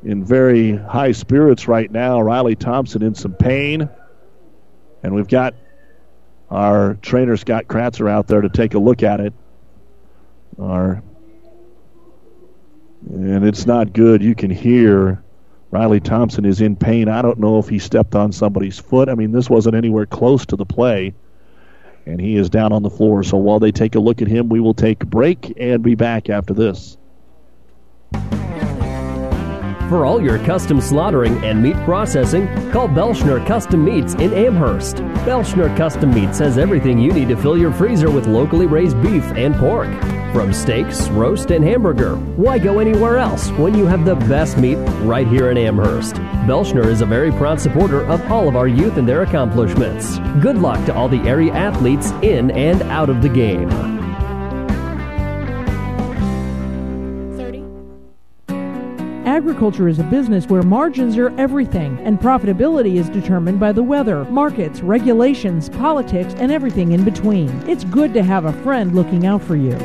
in 0.02 0.24
very 0.24 0.74
high 0.74 1.12
spirits 1.12 1.69
right 1.69 1.89
now. 1.89 2.20
Riley 2.20 2.56
Thompson 2.56 3.01
in 3.01 3.15
some 3.15 3.35
pain. 3.35 3.89
And 5.05 5.15
we've 5.15 5.28
got 5.28 5.55
our 6.51 6.94
trainer 6.94 7.36
Scott 7.36 7.69
Kratzer 7.69 8.10
out 8.10 8.27
there 8.27 8.40
to 8.40 8.48
take 8.48 8.74
a 8.74 8.81
look 8.81 9.05
at 9.05 9.20
it. 9.20 9.32
Our 10.59 11.05
and 13.07 13.45
it's 13.45 13.66
not 13.66 13.93
good. 13.93 14.23
You 14.23 14.35
can 14.35 14.51
hear 14.51 15.23
Riley 15.70 16.01
Thompson 16.01 16.45
is 16.45 16.61
in 16.61 16.77
pain. 16.77 17.09
I 17.09 17.23
don't 17.23 17.39
know 17.39 17.59
if 17.59 17.69
he 17.69 17.79
stepped 17.79 18.15
on 18.15 18.33
somebody's 18.33 18.79
foot. 18.79 19.09
I 19.09 19.15
mean, 19.15 19.33
this 19.33 19.51
wasn't 19.51 19.77
anywhere 19.77 20.07
close 20.07 20.47
to 20.47 20.57
the 20.57 20.66
play. 20.66 21.15
And 22.07 22.20
he 22.20 22.37
is 22.37 22.49
down 22.49 22.73
on 22.73 22.83
the 22.83 22.91
floor. 22.91 23.23
So 23.23 23.37
while 23.37 23.61
they 23.61 23.70
take 23.70 23.95
a 23.95 24.01
look 24.01 24.23
at 24.23 24.29
him, 24.29 24.49
we 24.49 24.61
will 24.61 24.75
take 24.75 25.03
a 25.03 25.07
break 25.07 25.53
and 25.59 25.83
be 25.83 25.95
back 25.95 26.31
after 26.31 26.55
this. 26.55 26.97
For 29.91 30.05
all 30.05 30.23
your 30.23 30.39
custom 30.41 30.81
slaughtering 30.83 31.43
and 31.45 31.62
meat 31.62 31.77
processing, 31.85 32.47
call 32.70 32.89
Belschner 32.89 33.47
Custom 33.47 33.85
Meats 33.85 34.15
in 34.15 34.35
Amherst. 34.35 34.97
Belschner 35.25 35.75
Custom 35.79 36.12
Meats 36.12 36.39
has 36.41 36.59
everything 36.59 36.99
you 36.99 37.12
need 37.12 37.29
to 37.29 37.37
fill 37.37 37.57
your 37.57 37.73
freezer 37.73 38.11
with 38.11 38.27
locally 38.27 38.66
raised 38.66 39.01
beef 39.03 39.25
and 39.33 39.55
pork. 39.55 39.89
From 40.33 40.53
steaks, 40.53 41.09
roast, 41.09 41.51
and 41.51 41.65
hamburger. 41.65 42.17
Why 42.37 42.59
go 42.59 42.81
anywhere 42.81 43.17
else 43.17 43.51
when 43.53 43.75
you 43.75 43.87
have 43.87 44.05
the 44.05 44.15
best 44.15 44.59
meat 44.59 44.77
right 45.01 45.27
here 45.27 45.51
in 45.51 45.57
Amherst? 45.57 46.17
Belschner 46.47 46.85
is 46.85 47.01
a 47.01 47.07
very 47.07 47.33
proud 47.33 47.59
supporter 47.59 48.05
of 48.05 48.21
all 48.31 48.47
of 48.47 48.55
our 48.55 48.69
youth 48.69 48.99
and 48.99 49.09
their 49.09 49.23
accomplishments. 49.23 50.19
Good 50.41 50.59
luck 50.59 50.85
to 50.85 50.95
all 50.95 51.09
the 51.09 51.21
area 51.23 51.53
athletes 51.55 52.11
in 52.23 52.51
and 52.51 52.83
out 52.83 53.09
of 53.09 53.23
the 53.23 53.29
game. 53.29 53.71
30. 57.39 57.65
Agriculture 59.27 59.89
is 59.89 59.99
a 59.99 60.05
business 60.05 60.47
where 60.47 60.63
margins 60.63 61.17
are 61.17 61.31
everything, 61.41 61.99
and 62.01 62.21
profitability 62.21 62.97
is 62.97 63.09
determined 63.09 63.59
by 63.59 63.73
the 63.73 63.83
weather, 63.83 64.25
markets, 64.27 64.83
regulations, 64.83 65.71
politics, 65.71 66.35
and 66.37 66.53
everything 66.53 66.93
in 66.93 67.03
between. 67.03 67.49
It's 67.67 67.85
good 67.85 68.13
to 68.13 68.23
have 68.23 68.45
a 68.45 68.53
friend 68.63 68.95
looking 68.95 69.25
out 69.27 69.43
for 69.43 69.57
you. 69.57 69.77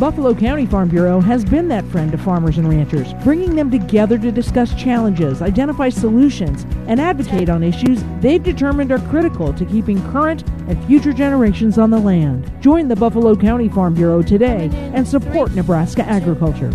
Buffalo 0.00 0.34
County 0.34 0.64
Farm 0.64 0.88
Bureau 0.88 1.20
has 1.20 1.44
been 1.44 1.68
that 1.68 1.84
friend 1.84 2.10
to 2.10 2.16
farmers 2.16 2.56
and 2.56 2.66
ranchers, 2.66 3.12
bringing 3.22 3.54
them 3.54 3.70
together 3.70 4.16
to 4.16 4.32
discuss 4.32 4.74
challenges, 4.74 5.42
identify 5.42 5.90
solutions, 5.90 6.64
and 6.88 6.98
advocate 6.98 7.50
on 7.50 7.62
issues 7.62 8.02
they've 8.20 8.42
determined 8.42 8.92
are 8.92 9.08
critical 9.10 9.52
to 9.52 9.62
keeping 9.66 10.02
current 10.10 10.42
and 10.68 10.82
future 10.86 11.12
generations 11.12 11.76
on 11.76 11.90
the 11.90 11.98
land. 11.98 12.50
Join 12.62 12.88
the 12.88 12.96
Buffalo 12.96 13.36
County 13.36 13.68
Farm 13.68 13.92
Bureau 13.92 14.22
today 14.22 14.70
and 14.94 15.06
support 15.06 15.52
Nebraska 15.52 16.02
agriculture. 16.04 16.70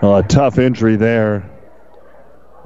Well, 0.00 0.18
a 0.18 0.22
tough 0.28 0.60
injury 0.60 0.94
there. 0.94 1.50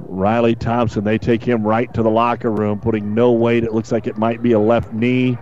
Riley 0.01 0.53
Thompson, 0.53 1.03
they 1.03 1.17
take 1.17 1.43
him 1.43 1.65
right 1.65 1.91
to 1.95 2.03
the 2.03 2.11
locker 2.11 2.51
room, 2.51 2.79
putting 2.79 3.15
no 3.15 3.31
weight. 3.31 3.63
It 3.63 3.73
looks 3.73 3.91
like 3.91 4.05
it 4.05 4.19
might 4.19 4.43
be 4.43 4.51
a 4.51 4.59
left 4.59 4.93
knee. 4.93 5.39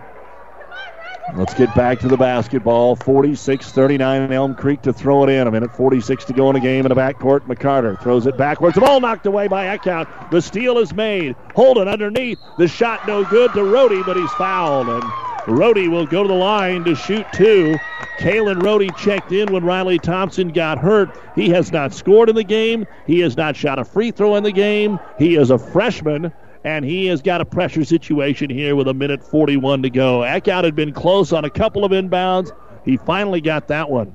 Let's 1.34 1.54
get 1.54 1.74
back 1.74 1.98
to 2.00 2.08
the 2.08 2.16
basketball. 2.18 2.94
46 2.94 3.72
39 3.72 4.32
Elm 4.32 4.54
Creek 4.54 4.82
to 4.82 4.92
throw 4.92 5.24
it 5.24 5.30
in. 5.30 5.46
A 5.46 5.50
minute 5.50 5.74
46 5.74 6.26
to 6.26 6.32
go 6.34 6.50
in 6.50 6.54
the 6.54 6.60
game 6.60 6.84
in 6.84 6.90
the 6.90 6.94
backcourt. 6.94 7.40
McCarter 7.46 8.00
throws 8.02 8.26
it 8.26 8.36
backwards. 8.36 8.74
The 8.74 8.82
ball 8.82 9.00
knocked 9.00 9.24
away 9.24 9.48
by 9.48 9.74
Eckhout. 9.76 10.30
The 10.30 10.42
steal 10.42 10.76
is 10.76 10.92
made. 10.92 11.34
Holden 11.54 11.88
underneath. 11.88 12.38
The 12.58 12.68
shot 12.68 13.06
no 13.06 13.24
good 13.24 13.50
to 13.54 13.60
Rohde, 13.60 14.04
but 14.04 14.18
he's 14.18 14.32
fouled. 14.32 14.88
And 14.88 15.02
Rohde 15.44 15.90
will 15.90 16.06
go 16.06 16.22
to 16.22 16.28
the 16.28 16.34
line 16.34 16.84
to 16.84 16.94
shoot 16.94 17.26
two. 17.32 17.76
Kalen 18.18 18.60
Rohde 18.60 18.94
checked 18.98 19.32
in 19.32 19.50
when 19.52 19.64
Riley 19.64 19.98
Thompson 19.98 20.48
got 20.48 20.76
hurt. 20.76 21.18
He 21.34 21.48
has 21.48 21.72
not 21.72 21.94
scored 21.94 22.28
in 22.28 22.36
the 22.36 22.44
game. 22.44 22.86
He 23.06 23.20
has 23.20 23.38
not 23.38 23.56
shot 23.56 23.78
a 23.78 23.84
free 23.84 24.10
throw 24.10 24.36
in 24.36 24.44
the 24.44 24.52
game. 24.52 25.00
He 25.18 25.36
is 25.36 25.50
a 25.50 25.56
freshman, 25.56 26.30
and 26.64 26.84
he 26.84 27.06
has 27.06 27.22
got 27.22 27.40
a 27.40 27.44
pressure 27.44 27.84
situation 27.84 28.48
here 28.50 28.76
with 28.76 28.88
a 28.88 28.94
minute 28.94 29.22
41 29.22 29.82
to 29.82 29.90
go. 29.90 30.20
Eckhout 30.20 30.64
had 30.64 30.76
been 30.76 30.92
close 30.92 31.32
on 31.32 31.44
a 31.44 31.50
couple 31.50 31.84
of 31.84 31.92
inbounds. 31.92 32.52
He 32.84 32.96
finally 32.96 33.40
got 33.40 33.68
that 33.68 33.90
one. 33.90 34.14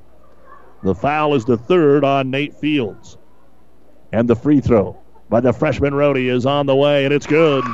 The 0.82 0.94
foul 0.94 1.34
is 1.34 1.44
the 1.44 1.58
third 1.58 2.04
on 2.04 2.30
Nate 2.30 2.54
Fields. 2.54 3.18
And 4.12 4.28
the 4.28 4.36
free 4.36 4.60
throw 4.60 4.98
by 5.28 5.40
the 5.40 5.52
freshman 5.52 5.92
Rohde 5.92 6.30
is 6.30 6.46
on 6.46 6.66
the 6.66 6.76
way, 6.76 7.04
and 7.04 7.12
it's 7.12 7.26
good. 7.26 7.64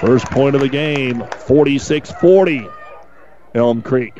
First 0.00 0.26
point 0.26 0.54
of 0.54 0.60
the 0.62 0.68
game, 0.68 1.24
46 1.46 2.12
40, 2.12 2.66
Elm 3.54 3.82
Creek. 3.82 4.14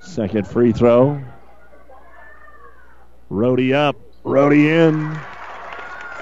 Second 0.00 0.46
free 0.46 0.72
throw. 0.72 1.22
Rohde 3.30 3.74
up, 3.74 3.96
Rohde 4.24 4.56
in. 4.56 5.35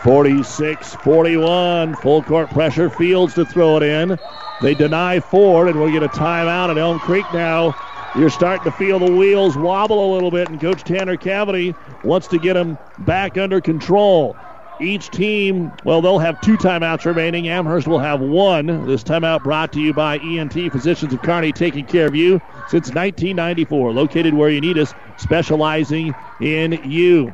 46 0.04 0.96
41. 0.96 1.94
Full 1.94 2.22
court 2.24 2.50
pressure. 2.50 2.90
Fields 2.90 3.32
to 3.34 3.46
throw 3.46 3.78
it 3.78 3.82
in. 3.82 4.18
They 4.60 4.74
deny 4.74 5.18
Ford, 5.18 5.66
and 5.66 5.80
we'll 5.80 5.90
get 5.90 6.02
a 6.02 6.10
timeout 6.10 6.68
at 6.68 6.76
Elm 6.76 6.98
Creek 7.00 7.32
now. 7.32 7.74
You're 8.14 8.28
starting 8.28 8.64
to 8.64 8.70
feel 8.70 8.98
the 8.98 9.10
wheels 9.10 9.56
wobble 9.56 10.12
a 10.12 10.14
little 10.14 10.30
bit, 10.30 10.50
and 10.50 10.60
Coach 10.60 10.84
Tanner 10.84 11.16
Cavity 11.16 11.74
wants 12.02 12.28
to 12.28 12.38
get 12.38 12.52
them 12.52 12.78
back 12.98 13.38
under 13.38 13.62
control. 13.62 14.36
Each 14.78 15.10
team, 15.10 15.72
well, 15.84 16.02
they'll 16.02 16.18
have 16.18 16.38
two 16.42 16.58
timeouts 16.58 17.06
remaining. 17.06 17.48
Amherst 17.48 17.88
will 17.88 17.98
have 17.98 18.20
one. 18.20 18.86
This 18.86 19.02
timeout 19.04 19.42
brought 19.42 19.72
to 19.72 19.80
you 19.80 19.94
by 19.94 20.18
ENT 20.18 20.52
Physicians 20.52 21.14
of 21.14 21.22
Kearney, 21.22 21.52
taking 21.54 21.86
care 21.86 22.06
of 22.06 22.14
you 22.14 22.42
since 22.66 22.88
1994. 22.88 23.92
Located 23.92 24.34
where 24.34 24.50
you 24.50 24.60
need 24.60 24.76
us, 24.76 24.94
specializing 25.16 26.14
in 26.40 26.72
you. 26.72 27.32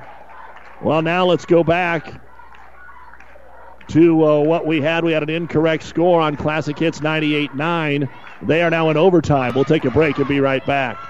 Well, 0.80 1.02
now 1.02 1.26
let's 1.26 1.44
go 1.46 1.64
back 1.64 2.20
to 3.90 4.24
uh, 4.24 4.40
what 4.40 4.66
we 4.66 4.80
had. 4.80 5.04
We 5.04 5.12
had 5.12 5.22
an 5.22 5.30
incorrect 5.30 5.82
score 5.82 6.20
on 6.20 6.36
Classic 6.36 6.78
Hits 6.78 7.00
98 7.00 7.54
9. 7.54 8.08
They 8.42 8.62
are 8.62 8.70
now 8.70 8.88
in 8.90 8.96
overtime. 8.96 9.52
We'll 9.54 9.64
take 9.64 9.84
a 9.84 9.90
break 9.90 10.18
and 10.18 10.28
be 10.28 10.40
right 10.40 10.64
back. 10.64 11.09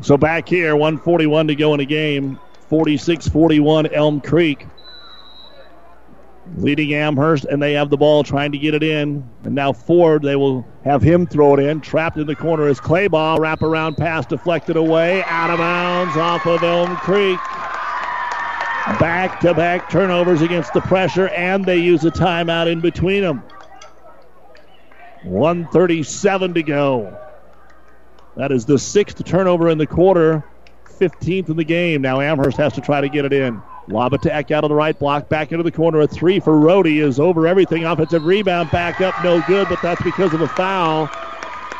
So 0.00 0.16
back 0.16 0.48
here, 0.48 0.76
141 0.76 1.48
to 1.48 1.54
go 1.54 1.72
in 1.74 1.78
the 1.78 1.86
game. 1.86 2.38
46 2.68 3.28
41 3.28 3.86
Elm 3.88 4.20
Creek. 4.20 4.66
Leading 6.56 6.92
Amherst, 6.92 7.46
and 7.46 7.62
they 7.62 7.72
have 7.72 7.88
the 7.88 7.96
ball 7.96 8.22
trying 8.22 8.52
to 8.52 8.58
get 8.58 8.74
it 8.74 8.82
in. 8.82 9.28
And 9.44 9.54
now 9.54 9.72
Ford, 9.72 10.22
they 10.22 10.36
will 10.36 10.66
have 10.84 11.00
him 11.00 11.26
throw 11.26 11.54
it 11.54 11.60
in. 11.60 11.80
Trapped 11.80 12.18
in 12.18 12.26
the 12.26 12.36
corner 12.36 12.68
is 12.68 12.80
Claybaugh. 12.80 13.38
Wrap 13.38 13.62
around 13.62 13.96
pass 13.96 14.26
deflected 14.26 14.76
away. 14.76 15.22
Out 15.24 15.50
of 15.50 15.58
bounds 15.58 16.16
off 16.16 16.46
of 16.46 16.62
Elm 16.62 16.96
Creek. 16.96 17.38
Back 19.00 19.40
to 19.40 19.54
back 19.54 19.88
turnovers 19.88 20.42
against 20.42 20.74
the 20.74 20.82
pressure, 20.82 21.28
and 21.28 21.64
they 21.64 21.78
use 21.78 22.04
a 22.04 22.10
timeout 22.10 22.70
in 22.70 22.80
between 22.80 23.22
them. 23.22 23.42
137 25.22 26.54
to 26.54 26.62
go. 26.62 27.18
That 28.36 28.50
is 28.50 28.64
the 28.64 28.78
sixth 28.78 29.24
turnover 29.24 29.68
in 29.68 29.78
the 29.78 29.86
quarter, 29.86 30.42
15th 30.98 31.48
in 31.48 31.56
the 31.56 31.64
game. 31.64 32.02
Now 32.02 32.20
Amherst 32.20 32.56
has 32.56 32.72
to 32.74 32.80
try 32.80 33.00
to 33.00 33.08
get 33.08 33.24
it 33.24 33.32
in. 33.32 33.62
Lob 33.86 34.12
Eckhout 34.12 34.62
of 34.62 34.70
the 34.70 34.74
right 34.74 34.98
block, 34.98 35.28
back 35.28 35.52
into 35.52 35.62
the 35.62 35.70
corner. 35.70 36.00
A 36.00 36.06
three 36.06 36.40
for 36.40 36.54
Rohde 36.54 37.02
is 37.02 37.20
over 37.20 37.46
everything. 37.46 37.84
Offensive 37.84 38.24
rebound, 38.24 38.70
back 38.70 39.00
up, 39.00 39.14
no 39.22 39.42
good, 39.46 39.68
but 39.68 39.80
that's 39.82 40.02
because 40.02 40.32
of 40.32 40.40
a 40.40 40.48
foul. 40.48 41.06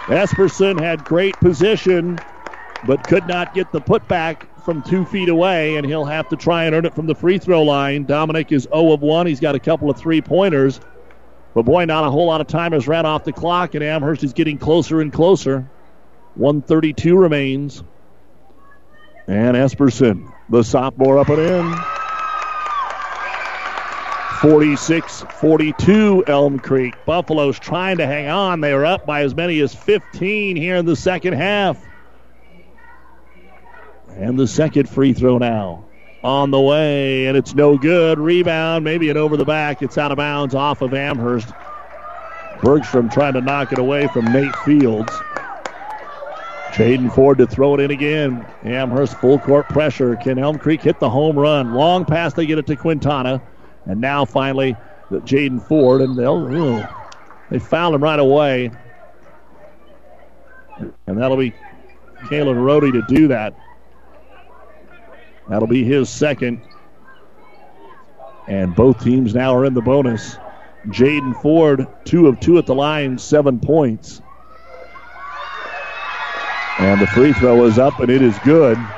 Esperson 0.07 0.79
had 0.79 1.03
great 1.05 1.35
position, 1.41 2.19
but 2.87 3.03
could 3.05 3.27
not 3.27 3.55
get 3.55 3.73
the 3.73 3.81
putback 3.81 4.47
from 4.65 4.83
two 4.83 5.05
feet 5.07 5.31
away, 5.31 5.77
and 5.77 5.87
he'll 5.87 6.05
have 6.05 6.29
to 6.29 6.37
try 6.37 6.65
and 6.65 6.75
earn 6.75 6.85
it 6.85 6.95
from 6.95 7.07
the 7.07 7.15
free 7.15 7.39
throw 7.39 7.63
line. 7.63 8.05
Dominic 8.05 8.53
is 8.53 8.65
0 8.65 8.93
of 8.93 9.01
1. 9.01 9.27
He's 9.27 9.41
got 9.41 9.55
a 9.55 9.61
couple 9.61 9.91
of 9.91 9.97
three 9.97 10.21
pointers. 10.21 10.81
But 11.55 11.65
boy, 11.65 11.85
not 11.87 12.05
a 12.05 12.11
whole 12.11 12.27
lot 12.27 12.41
of 12.41 12.47
time 12.47 12.73
has 12.73 12.87
ran 12.87 13.07
off 13.07 13.25
the 13.25 13.33
clock, 13.33 13.75
and 13.75 13.83
Amherst 13.83 14.25
is 14.25 14.33
getting 14.33 14.59
closer 14.59 15.01
and 15.01 15.13
closer. 15.13 15.69
132 16.35 17.17
remains. 17.17 17.83
And 19.27 19.57
Esperson, 19.57 20.33
the 20.49 20.63
sophomore, 20.63 21.19
up 21.19 21.29
and 21.29 21.41
in. 21.41 21.75
46 24.41 25.25
42 25.41 26.25
Elm 26.27 26.59
Creek. 26.59 26.95
Buffalo's 27.07 27.59
trying 27.59 27.97
to 27.97 28.07
hang 28.07 28.29
on. 28.29 28.61
They 28.61 28.73
are 28.73 28.85
up 28.85 29.07
by 29.07 29.23
as 29.23 29.35
many 29.35 29.59
as 29.61 29.75
15 29.75 30.57
here 30.57 30.77
in 30.77 30.85
the 30.85 30.97
second 30.97 31.33
half. 31.33 31.83
And 34.11 34.39
the 34.39 34.47
second 34.47 34.89
free 34.89 35.15
throw 35.15 35.39
now 35.39 35.87
on 36.23 36.51
the 36.51 36.61
way, 36.61 37.27
and 37.27 37.37
it's 37.37 37.55
no 37.55 37.79
good. 37.79 38.19
Rebound, 38.19 38.85
maybe 38.85 39.09
it 39.09 39.17
over 39.17 39.37
the 39.37 39.45
back. 39.45 39.83
It's 39.83 39.97
out 39.97 40.11
of 40.11 40.17
bounds 40.17 40.55
off 40.55 40.83
of 40.83 40.93
Amherst. 40.93 41.49
Bergstrom 42.63 43.09
trying 43.09 43.35
to 43.35 43.41
knock 43.41 43.73
it 43.73 43.79
away 43.79 44.09
from 44.09 44.27
Nate 44.27 44.57
Fields. 44.57 45.13
Jaden 46.75 47.15
Ford 47.15 47.39
to 47.39 47.47
throw 47.47 47.75
it 47.75 47.81
in 47.81 47.93
again. 47.93 48.45
Amherst 48.65 49.17
full 49.19 49.39
court 49.39 49.69
pressure. 49.69 50.17
Can 50.17 50.41
Elm 50.41 50.59
Creek 50.59 50.83
hit 50.83 50.99
the 50.99 51.09
home 51.09 51.39
run? 51.39 51.73
Long 51.73 52.05
pass, 52.05 52.35
they 52.35 52.47
get 52.47 52.59
it 52.59 52.67
to 52.67 52.75
Quintana. 52.75 53.41
And 53.87 54.01
now 54.01 54.25
finally, 54.25 54.77
Jaden 55.09 55.63
Ford, 55.63 56.01
and 56.01 56.19
they'll, 56.19 56.53
ooh, 56.53 56.85
they 57.49 57.61
fouled 57.61 57.95
him 57.95 58.03
right 58.03 58.19
away. 58.19 58.73
And 61.07 61.17
that'll 61.17 61.37
be 61.37 61.55
Kalen 62.23 62.57
Rohde 62.57 62.93
to 62.93 63.03
do 63.15 63.29
that. 63.29 63.57
That'll 65.49 65.69
be 65.69 65.85
his 65.85 66.09
second. 66.09 66.61
And 68.49 68.75
both 68.75 69.05
teams 69.05 69.33
now 69.33 69.55
are 69.55 69.65
in 69.65 69.75
the 69.75 69.81
bonus. 69.81 70.39
Jaden 70.89 71.41
Ford, 71.41 71.87
two 72.05 72.27
of 72.27 72.41
two 72.41 72.59
at 72.59 72.67
the 72.67 72.75
line, 72.75 73.17
seven 73.17 73.61
points. 73.61 74.21
And 76.79 77.01
the 77.01 77.07
free 77.07 77.33
throw 77.33 77.65
is 77.65 77.79
up, 77.79 78.01
and 78.01 78.11
it 78.11 78.23
is 78.23 78.39
good. 78.39 78.93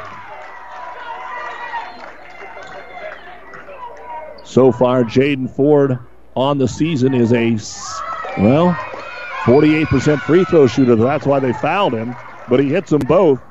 So 4.42 4.72
far, 4.72 5.04
Jaden 5.04 5.50
Ford 5.50 5.98
on 6.36 6.58
the 6.58 6.68
season 6.68 7.14
is 7.14 7.32
a, 7.32 7.58
well, 8.36 8.78
48% 9.44 10.22
free 10.22 10.44
throw 10.44 10.66
shooter. 10.66 10.96
That's 10.96 11.26
why 11.26 11.40
they 11.40 11.52
fouled 11.52 11.94
him, 11.94 12.18
but 12.48 12.60
he 12.60 12.70
hits 12.70 12.90
them 12.90 13.06
both. 13.06 13.42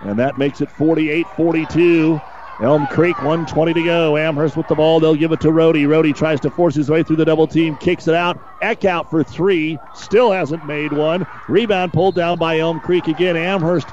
And 0.00 0.18
that 0.18 0.38
makes 0.38 0.60
it 0.60 0.70
48 0.70 1.28
42. 1.28 2.22
Elm 2.58 2.86
Creek, 2.86 3.18
120 3.18 3.74
to 3.74 3.82
go. 3.82 4.16
Amherst 4.16 4.56
with 4.56 4.66
the 4.66 4.74
ball. 4.74 4.98
They'll 4.98 5.14
give 5.14 5.32
it 5.32 5.40
to 5.40 5.48
Rohde. 5.48 5.86
Rohde 5.86 6.14
tries 6.14 6.40
to 6.40 6.50
force 6.50 6.74
his 6.74 6.88
way 6.88 7.02
through 7.02 7.16
the 7.16 7.24
double 7.24 7.46
team, 7.46 7.76
kicks 7.76 8.08
it 8.08 8.14
out. 8.14 8.38
Eckhout 8.62 9.10
for 9.10 9.22
three. 9.22 9.78
Still 9.92 10.32
hasn't 10.32 10.64
made 10.64 10.92
one. 10.92 11.26
Rebound 11.48 11.92
pulled 11.92 12.14
down 12.14 12.38
by 12.38 12.58
Elm 12.58 12.80
Creek 12.80 13.08
again. 13.08 13.36
Amherst 13.36 13.92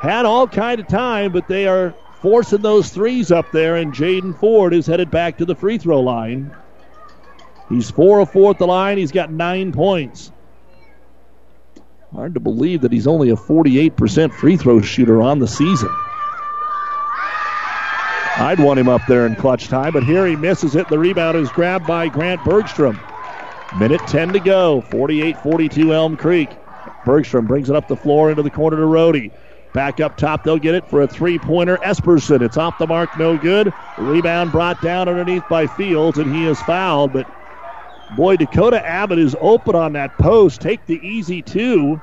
had 0.00 0.24
all 0.24 0.48
kind 0.48 0.80
of 0.80 0.86
time, 0.88 1.32
but 1.32 1.46
they 1.46 1.66
are 1.66 1.94
forcing 2.22 2.62
those 2.62 2.88
threes 2.88 3.30
up 3.30 3.52
there, 3.52 3.76
and 3.76 3.92
Jaden 3.92 4.34
Ford 4.38 4.72
is 4.72 4.86
headed 4.86 5.10
back 5.10 5.36
to 5.38 5.44
the 5.44 5.54
free 5.54 5.76
throw 5.76 6.00
line. 6.00 6.50
He's 7.68 7.90
four 7.90 8.20
of 8.20 8.30
four 8.30 8.50
at 8.52 8.58
the 8.58 8.66
line. 8.66 8.96
He's 8.96 9.12
got 9.12 9.30
nine 9.30 9.72
points. 9.72 10.32
Hard 12.14 12.32
to 12.34 12.40
believe 12.40 12.80
that 12.82 12.92
he's 12.92 13.06
only 13.06 13.30
a 13.30 13.36
48% 13.36 14.32
free 14.32 14.56
throw 14.56 14.80
shooter 14.80 15.20
on 15.20 15.38
the 15.38 15.48
season. 15.48 15.90
I'd 18.36 18.58
want 18.60 18.80
him 18.80 18.88
up 18.88 19.02
there 19.06 19.26
in 19.26 19.36
clutch 19.36 19.68
time, 19.68 19.92
but 19.92 20.02
here 20.02 20.26
he 20.26 20.34
misses 20.36 20.74
it. 20.74 20.88
The 20.88 20.98
rebound 20.98 21.36
is 21.36 21.50
grabbed 21.50 21.86
by 21.86 22.08
Grant 22.08 22.42
Bergstrom. 22.44 22.98
Minute 23.78 24.06
10 24.06 24.32
to 24.32 24.40
go. 24.40 24.80
48 24.82 25.36
42 25.36 25.92
Elm 25.94 26.16
Creek. 26.16 26.48
Bergstrom 27.04 27.46
brings 27.46 27.70
it 27.70 27.76
up 27.76 27.86
the 27.86 27.96
floor 27.96 28.30
into 28.30 28.42
the 28.42 28.50
corner 28.50 28.76
to 28.76 28.82
Rohde. 28.82 29.30
Back 29.72 30.00
up 30.00 30.16
top, 30.16 30.44
they'll 30.44 30.58
get 30.58 30.74
it 30.74 30.88
for 30.88 31.02
a 31.02 31.08
three 31.08 31.38
pointer. 31.38 31.78
Esperson. 31.78 32.42
It's 32.42 32.56
off 32.56 32.78
the 32.78 32.86
mark, 32.86 33.16
no 33.16 33.36
good. 33.38 33.72
Rebound 33.96 34.52
brought 34.52 34.80
down 34.80 35.08
underneath 35.08 35.48
by 35.48 35.66
Fields, 35.66 36.18
and 36.18 36.28
he 36.32 36.44
is 36.44 36.62
fouled. 36.62 37.12
But 37.12 37.26
boy, 38.10 38.36
Dakota 38.36 38.84
Abbott 38.84 39.18
is 39.18 39.36
open 39.40 39.74
on 39.74 39.92
that 39.94 40.16
post. 40.18 40.60
Take 40.60 40.86
the 40.86 41.04
easy 41.06 41.42
two. 41.42 42.00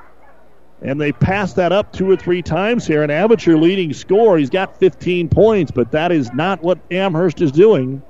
And 0.84 1.00
they 1.00 1.12
passed 1.12 1.56
that 1.56 1.70
up 1.70 1.92
two 1.92 2.10
or 2.10 2.16
three 2.16 2.42
times 2.42 2.86
here. 2.86 3.02
An 3.02 3.10
amateur 3.10 3.56
leading 3.56 3.92
score. 3.92 4.36
He's 4.36 4.50
got 4.50 4.76
15 4.76 5.28
points, 5.28 5.70
but 5.70 5.92
that 5.92 6.10
is 6.10 6.32
not 6.32 6.62
what 6.62 6.78
Amherst 6.90 7.40
is 7.40 7.52
doing. 7.52 8.02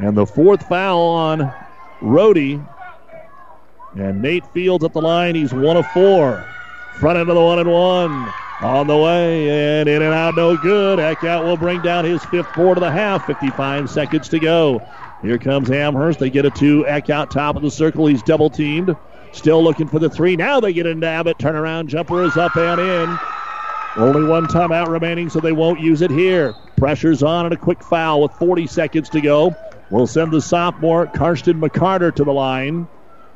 And 0.00 0.16
the 0.16 0.26
fourth 0.26 0.66
foul 0.66 1.00
on 1.00 1.52
Rohde. 2.02 2.66
And 3.96 4.20
Nate 4.20 4.44
Fields 4.48 4.84
at 4.84 4.92
the 4.92 5.00
line. 5.00 5.36
He's 5.36 5.54
one 5.54 5.76
of 5.76 5.86
four. 5.92 6.44
Front 6.94 7.18
end 7.18 7.28
of 7.28 7.36
the 7.36 7.40
one 7.40 7.60
and 7.60 7.70
one. 7.70 8.34
On 8.60 8.86
the 8.86 8.96
way 8.96 9.50
and 9.50 9.88
in 9.88 10.02
and 10.02 10.14
out, 10.14 10.34
no 10.34 10.56
good. 10.56 10.98
Eckhout 10.98 11.44
will 11.44 11.56
bring 11.56 11.80
down 11.82 12.04
his 12.04 12.24
fifth 12.24 12.52
board 12.54 12.78
of 12.78 12.82
the 12.82 12.90
half. 12.90 13.24
55 13.26 13.90
seconds 13.90 14.28
to 14.30 14.40
go. 14.40 14.82
Here 15.22 15.38
comes 15.38 15.70
Amherst. 15.70 16.18
They 16.18 16.30
get 16.30 16.44
it 16.44 16.54
to 16.56 16.84
Eckhout, 16.84 17.30
top 17.30 17.56
of 17.56 17.62
the 17.62 17.70
circle. 17.70 18.06
He's 18.06 18.22
double 18.22 18.50
teamed. 18.50 18.96
Still 19.34 19.62
looking 19.62 19.88
for 19.88 19.98
the 19.98 20.08
three. 20.08 20.36
Now 20.36 20.60
they 20.60 20.72
get 20.72 20.86
into 20.86 21.06
Abbott. 21.06 21.38
Turnaround 21.38 21.88
jumper 21.88 22.22
is 22.22 22.36
up 22.36 22.56
and 22.56 22.80
in. 22.80 23.18
Only 23.96 24.24
one 24.24 24.46
timeout 24.46 24.88
remaining, 24.88 25.28
so 25.28 25.40
they 25.40 25.52
won't 25.52 25.80
use 25.80 26.02
it 26.02 26.10
here. 26.10 26.54
Pressure's 26.76 27.22
on 27.22 27.44
and 27.44 27.52
a 27.54 27.56
quick 27.56 27.82
foul 27.82 28.22
with 28.22 28.32
40 28.32 28.66
seconds 28.66 29.08
to 29.10 29.20
go. 29.20 29.54
We'll 29.90 30.06
send 30.06 30.32
the 30.32 30.40
sophomore 30.40 31.06
Karsten 31.06 31.60
McCarter 31.60 32.14
to 32.14 32.24
the 32.24 32.32
line. 32.32 32.88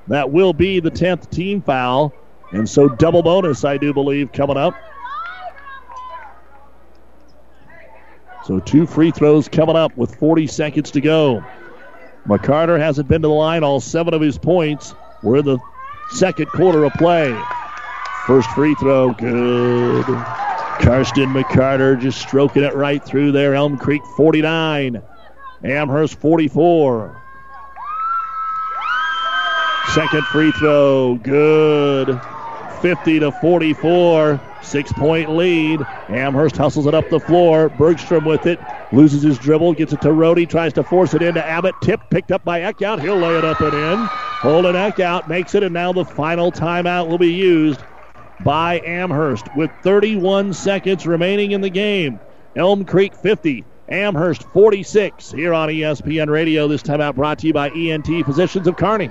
That 0.07 0.31
will 0.31 0.53
be 0.53 0.81
the 0.81 0.91
10th 0.91 1.31
team 1.31 1.63
foul. 1.63 2.15
And 2.53 2.69
so 2.69 2.89
double 2.89 3.23
bonus, 3.23 3.65
I 3.65 3.77
do 3.77 3.93
believe, 3.93 4.33
coming 4.33 4.57
up. 4.57 4.75
So 8.45 8.61
two 8.61 8.87
free 8.87 9.11
throws 9.11 9.49
coming 9.49 9.77
up 9.77 9.97
with 9.97 10.15
40 10.15 10.47
seconds 10.47 10.93
to 10.93 11.01
go. 11.01 11.45
McCarter 12.27 12.79
hasn't 12.79 13.09
been 13.09 13.23
to 13.23 13.29
the 13.29 13.35
line. 13.35 13.63
All 13.63 13.81
seven 13.81 14.15
of 14.15 14.21
his 14.21 14.39
points 14.39 14.95
were 15.23 15.37
in 15.37 15.45
the 15.45 15.59
second 16.11 16.47
quarter 16.47 16.85
of 16.85 16.93
play. 16.95 17.37
First 18.27 18.51
free 18.51 18.75
throw, 18.81 19.13
good. 19.13 20.05
Karsten 20.81 21.33
McCarter 21.33 22.01
just 22.01 22.21
stroking 22.21 22.63
it 22.63 22.75
right 22.75 23.05
through 23.05 23.33
there. 23.33 23.55
Elm 23.55 23.77
Creek 23.77 24.03
49, 24.17 25.03
Amherst 25.65 26.21
44. 26.21 27.23
Second 29.95 30.23
free 30.27 30.53
throw, 30.53 31.17
good. 31.17 32.21
50 32.79 33.21
to 33.21 33.33
44. 33.33 34.41
Six 34.61 34.93
point 34.93 35.31
lead. 35.31 35.87
Amherst 36.09 36.57
hustles 36.57 36.87
it 36.87 36.95
up 36.95 37.09
the 37.11 37.21
floor. 37.21 37.69
Bergstrom 37.69 38.25
with 38.25 38.47
it. 38.47 38.61
Loses 38.93 39.23
his 39.23 39.39
dribble. 39.39 39.75
Gets 39.75 39.93
it 39.93 40.01
to 40.03 40.09
Rohde. 40.09 40.49
Tries 40.49 40.73
to 40.75 40.85
force 40.85 41.15
it 41.15 41.23
into 41.23 41.45
Abbott. 41.45 41.81
Tip 41.81 42.01
picked 42.11 42.33
up 42.33 42.45
by 42.45 42.61
Eckhout. 42.61 43.01
He'll 43.01 43.21
lay 43.21 43.37
it 43.37 43.45
up 43.45 43.61
and 43.61 43.75
in. 43.75 44.11
Holden 44.41 44.75
Eckhout 44.75 45.27
makes 45.27 45.55
it, 45.55 45.63
and 45.63 45.75
now 45.75 45.93
the 45.93 46.05
final 46.05 46.53
timeout 46.53 47.09
will 47.09 47.19
be 47.19 47.33
used 47.33 47.85
by 48.41 48.81
Amherst 48.85 49.55
with 49.55 49.73
31 49.83 50.53
seconds 50.55 51.07
remaining 51.07 51.53
in 51.53 51.61
the 51.61 51.71
game. 51.71 52.21
Elm 52.57 52.85
Creek 52.85 53.15
50. 53.15 53.65
Amherst 53.89 54.45
46 54.53 55.31
here 55.33 55.55
on 55.55 55.69
ESPN 55.71 56.29
Radio. 56.29 56.69
This 56.69 56.83
timeout 56.83 57.15
brought 57.15 57.39
to 57.39 57.47
you 57.47 57.53
by 57.53 57.71
ENT 57.71 58.07
Physicians 58.27 58.67
of 58.67 58.77
Kearney. 58.77 59.11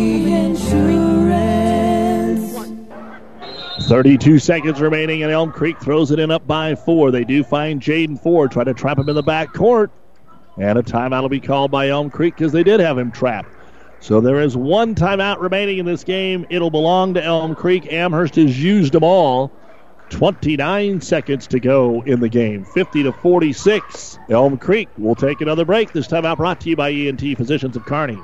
32 3.91 4.39
seconds 4.39 4.79
remaining, 4.79 5.21
and 5.21 5.29
Elm 5.29 5.51
Creek 5.51 5.77
throws 5.77 6.11
it 6.11 6.19
in 6.19 6.31
up 6.31 6.47
by 6.47 6.75
four. 6.75 7.11
They 7.11 7.25
do 7.25 7.43
find 7.43 7.81
Jaden 7.81 8.17
Ford, 8.23 8.49
try 8.49 8.63
to 8.63 8.73
trap 8.73 8.97
him 8.97 9.09
in 9.09 9.15
the 9.15 9.21
back 9.21 9.51
court. 9.51 9.91
And 10.57 10.79
a 10.79 10.81
timeout 10.81 11.23
will 11.23 11.27
be 11.27 11.41
called 11.41 11.71
by 11.71 11.89
Elm 11.89 12.09
Creek 12.09 12.35
because 12.35 12.53
they 12.53 12.63
did 12.63 12.79
have 12.79 12.97
him 12.97 13.11
trapped. 13.11 13.49
So 13.99 14.21
there 14.21 14.39
is 14.39 14.55
one 14.55 14.95
timeout 14.95 15.41
remaining 15.41 15.77
in 15.77 15.85
this 15.85 16.05
game. 16.05 16.45
It'll 16.49 16.69
belong 16.69 17.15
to 17.15 17.23
Elm 17.23 17.53
Creek. 17.53 17.91
Amherst 17.91 18.37
has 18.37 18.63
used 18.63 18.93
them 18.93 19.03
all. 19.03 19.51
29 20.09 21.01
seconds 21.01 21.45
to 21.47 21.59
go 21.59 22.01
in 22.03 22.21
the 22.21 22.29
game. 22.29 22.63
50 22.63 23.03
to 23.03 23.11
46. 23.11 24.19
Elm 24.29 24.57
Creek 24.57 24.87
will 24.97 25.15
take 25.15 25.41
another 25.41 25.65
break. 25.65 25.91
This 25.91 26.07
timeout 26.07 26.37
brought 26.37 26.61
to 26.61 26.69
you 26.69 26.77
by 26.77 26.91
ENT 26.91 27.35
Physicians 27.35 27.75
of 27.75 27.83
Kearney. 27.83 28.23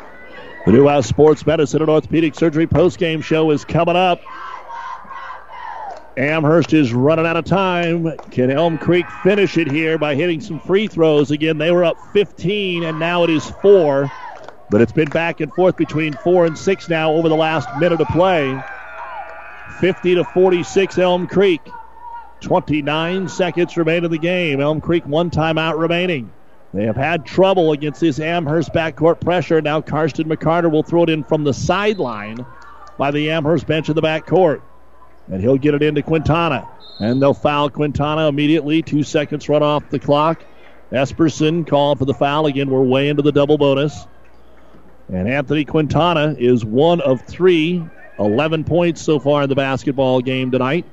The 0.63 0.71
New 0.71 0.83
West 0.83 1.09
Sports 1.09 1.43
Medicine 1.47 1.81
and 1.81 1.89
Orthopedic 1.89 2.35
Surgery 2.35 2.67
postgame 2.67 3.23
show 3.23 3.49
is 3.49 3.65
coming 3.65 3.95
up. 3.95 4.19
Amherst 6.15 6.71
is 6.71 6.93
running 6.93 7.25
out 7.25 7.35
of 7.35 7.45
time. 7.45 8.15
Can 8.29 8.51
Elm 8.51 8.77
Creek 8.77 9.09
finish 9.23 9.57
it 9.57 9.67
here 9.67 9.97
by 9.97 10.13
hitting 10.13 10.39
some 10.39 10.59
free 10.59 10.87
throws? 10.87 11.31
Again, 11.31 11.57
they 11.57 11.71
were 11.71 11.83
up 11.83 11.97
15, 12.13 12.83
and 12.83 12.99
now 12.99 13.23
it 13.23 13.31
is 13.31 13.49
four. 13.63 14.11
But 14.69 14.81
it's 14.81 14.91
been 14.91 15.09
back 15.09 15.39
and 15.39 15.51
forth 15.51 15.77
between 15.77 16.13
four 16.13 16.45
and 16.45 16.55
six 16.55 16.87
now 16.87 17.11
over 17.11 17.27
the 17.27 17.35
last 17.35 17.67
minute 17.79 17.99
of 17.99 18.07
play. 18.09 18.61
50 19.79 20.15
to 20.15 20.23
46, 20.25 20.99
Elm 20.99 21.25
Creek. 21.25 21.61
29 22.41 23.29
seconds 23.29 23.77
remain 23.77 24.05
in 24.05 24.11
the 24.11 24.19
game. 24.19 24.61
Elm 24.61 24.79
Creek 24.79 25.07
one 25.07 25.31
timeout 25.31 25.79
remaining. 25.79 26.31
They 26.73 26.85
have 26.85 26.95
had 26.95 27.25
trouble 27.25 27.73
against 27.73 27.99
this 27.99 28.19
Amherst 28.19 28.73
backcourt 28.73 29.19
pressure. 29.19 29.61
Now 29.61 29.81
Karsten 29.81 30.29
McCarter 30.29 30.71
will 30.71 30.83
throw 30.83 31.03
it 31.03 31.09
in 31.09 31.23
from 31.23 31.43
the 31.43 31.53
sideline 31.53 32.45
by 32.97 33.11
the 33.11 33.29
Amherst 33.31 33.67
bench 33.67 33.89
in 33.89 33.95
the 33.95 34.01
backcourt. 34.01 34.61
And 35.29 35.41
he'll 35.41 35.57
get 35.57 35.73
it 35.73 35.83
into 35.83 36.01
Quintana. 36.01 36.67
And 36.99 37.21
they'll 37.21 37.33
foul 37.33 37.69
Quintana 37.69 38.27
immediately. 38.27 38.81
Two 38.81 39.03
seconds 39.03 39.49
run 39.49 39.63
off 39.63 39.89
the 39.89 39.99
clock. 39.99 40.43
Esperson 40.91 41.67
called 41.67 41.99
for 41.99 42.05
the 42.05 42.13
foul. 42.13 42.45
Again, 42.45 42.69
we're 42.69 42.81
way 42.81 43.09
into 43.09 43.21
the 43.21 43.31
double 43.31 43.57
bonus. 43.57 44.05
And 45.09 45.27
Anthony 45.27 45.65
Quintana 45.65 46.35
is 46.37 46.63
one 46.63 47.01
of 47.01 47.21
three, 47.27 47.83
11 48.19 48.63
points 48.63 49.01
so 49.01 49.19
far 49.19 49.43
in 49.43 49.49
the 49.49 49.55
basketball 49.55 50.21
game 50.21 50.51
tonight. 50.51 50.85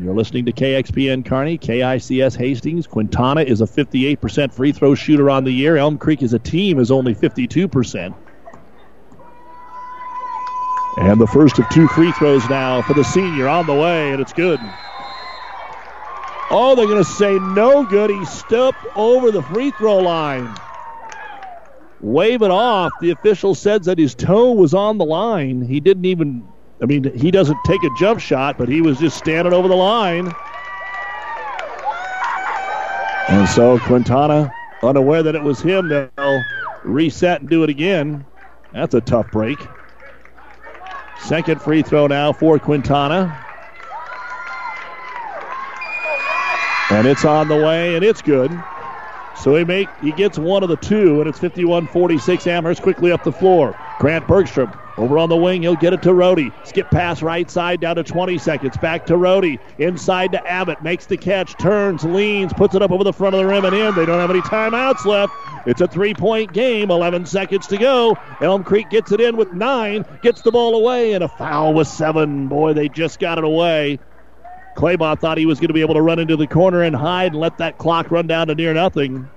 You're 0.00 0.14
listening 0.14 0.46
to 0.46 0.52
KXPN 0.52 1.26
Kearney, 1.26 1.58
KICS 1.58 2.36
Hastings. 2.36 2.86
Quintana 2.86 3.42
is 3.42 3.60
a 3.60 3.64
58% 3.64 4.52
free 4.52 4.70
throw 4.70 4.94
shooter 4.94 5.28
on 5.28 5.42
the 5.42 5.50
year. 5.50 5.76
Elm 5.76 5.98
Creek 5.98 6.22
as 6.22 6.32
a 6.32 6.38
team 6.38 6.78
is 6.78 6.92
only 6.92 7.16
52%. 7.16 8.14
And 10.98 11.20
the 11.20 11.26
first 11.26 11.58
of 11.58 11.68
two 11.70 11.88
free 11.88 12.12
throws 12.12 12.48
now 12.48 12.80
for 12.82 12.94
the 12.94 13.02
senior 13.02 13.48
on 13.48 13.66
the 13.66 13.74
way, 13.74 14.12
and 14.12 14.20
it's 14.20 14.32
good. 14.32 14.60
Oh, 16.50 16.74
they're 16.76 16.86
going 16.86 16.98
to 16.98 17.04
say 17.04 17.36
no 17.36 17.84
good. 17.84 18.10
He 18.10 18.24
stepped 18.24 18.86
over 18.94 19.32
the 19.32 19.42
free 19.42 19.72
throw 19.72 19.98
line. 19.98 20.54
Wave 22.00 22.42
it 22.42 22.52
off. 22.52 22.92
The 23.00 23.10
official 23.10 23.56
says 23.56 23.86
that 23.86 23.98
his 23.98 24.14
toe 24.14 24.52
was 24.52 24.74
on 24.74 24.98
the 24.98 25.04
line. 25.04 25.60
He 25.60 25.80
didn't 25.80 26.04
even 26.04 26.46
I 26.80 26.86
mean, 26.86 27.12
he 27.16 27.30
doesn't 27.30 27.58
take 27.64 27.82
a 27.82 27.90
jump 27.98 28.20
shot, 28.20 28.56
but 28.56 28.68
he 28.68 28.80
was 28.80 28.98
just 28.98 29.18
standing 29.18 29.52
over 29.52 29.66
the 29.66 29.76
line. 29.76 30.32
And 33.28 33.48
so 33.48 33.78
Quintana, 33.80 34.52
unaware 34.82 35.22
that 35.22 35.34
it 35.34 35.42
was 35.42 35.60
him, 35.60 35.88
they'll 35.88 36.44
reset 36.84 37.40
and 37.40 37.50
do 37.50 37.64
it 37.64 37.70
again. 37.70 38.24
That's 38.72 38.94
a 38.94 39.00
tough 39.00 39.30
break. 39.30 39.58
Second 41.18 41.60
free 41.60 41.82
throw 41.82 42.06
now 42.06 42.32
for 42.32 42.58
Quintana. 42.58 43.44
And 46.90 47.06
it's 47.06 47.24
on 47.24 47.48
the 47.48 47.56
way, 47.56 47.96
and 47.96 48.04
it's 48.04 48.22
good. 48.22 48.50
So 49.36 49.54
he 49.56 49.64
make 49.64 49.88
he 50.00 50.12
gets 50.12 50.38
one 50.38 50.62
of 50.62 50.68
the 50.68 50.76
two, 50.76 51.20
and 51.20 51.28
it's 51.28 51.38
51-46. 51.38 52.46
Amherst 52.46 52.82
quickly 52.82 53.12
up 53.12 53.24
the 53.24 53.32
floor. 53.32 53.76
Grant 53.98 54.26
Bergstrom 54.26 54.72
over 54.98 55.16
on 55.18 55.28
the 55.28 55.36
wing, 55.36 55.62
he'll 55.62 55.76
get 55.76 55.92
it 55.92 56.02
to 56.02 56.10
Rohde. 56.10 56.52
Skip 56.66 56.90
pass 56.90 57.22
right 57.22 57.48
side 57.50 57.80
down 57.80 57.96
to 57.96 58.04
20 58.04 58.36
seconds. 58.38 58.76
Back 58.76 59.06
to 59.06 59.14
Rohde. 59.14 59.58
Inside 59.78 60.32
to 60.32 60.46
Abbott. 60.46 60.82
Makes 60.82 61.06
the 61.06 61.16
catch. 61.16 61.56
Turns, 61.56 62.04
leans, 62.04 62.52
puts 62.52 62.74
it 62.74 62.82
up 62.82 62.90
over 62.90 63.04
the 63.04 63.12
front 63.12 63.34
of 63.34 63.38
the 63.38 63.46
rim 63.46 63.64
and 63.64 63.74
in. 63.74 63.94
They 63.94 64.06
don't 64.06 64.20
have 64.20 64.30
any 64.30 64.42
timeouts 64.42 65.04
left. 65.04 65.32
It's 65.66 65.80
a 65.80 65.86
three 65.86 66.14
point 66.14 66.52
game. 66.52 66.90
11 66.90 67.26
seconds 67.26 67.68
to 67.68 67.78
go. 67.78 68.18
Elm 68.40 68.64
Creek 68.64 68.88
gets 68.90 69.12
it 69.12 69.20
in 69.20 69.36
with 69.36 69.52
nine. 69.52 70.04
Gets 70.20 70.42
the 70.42 70.50
ball 70.50 70.74
away 70.74 71.12
and 71.12 71.22
a 71.22 71.28
foul 71.28 71.74
with 71.74 71.88
seven. 71.88 72.48
Boy, 72.48 72.72
they 72.72 72.88
just 72.88 73.18
got 73.20 73.38
it 73.38 73.44
away. 73.44 74.00
Claybaugh 74.76 75.18
thought 75.18 75.38
he 75.38 75.46
was 75.46 75.58
going 75.58 75.68
to 75.68 75.74
be 75.74 75.80
able 75.80 75.94
to 75.94 76.02
run 76.02 76.18
into 76.18 76.36
the 76.36 76.46
corner 76.46 76.82
and 76.82 76.94
hide 76.94 77.32
and 77.32 77.40
let 77.40 77.58
that 77.58 77.78
clock 77.78 78.10
run 78.10 78.26
down 78.26 78.48
to 78.48 78.54
near 78.54 78.74
nothing. 78.74 79.28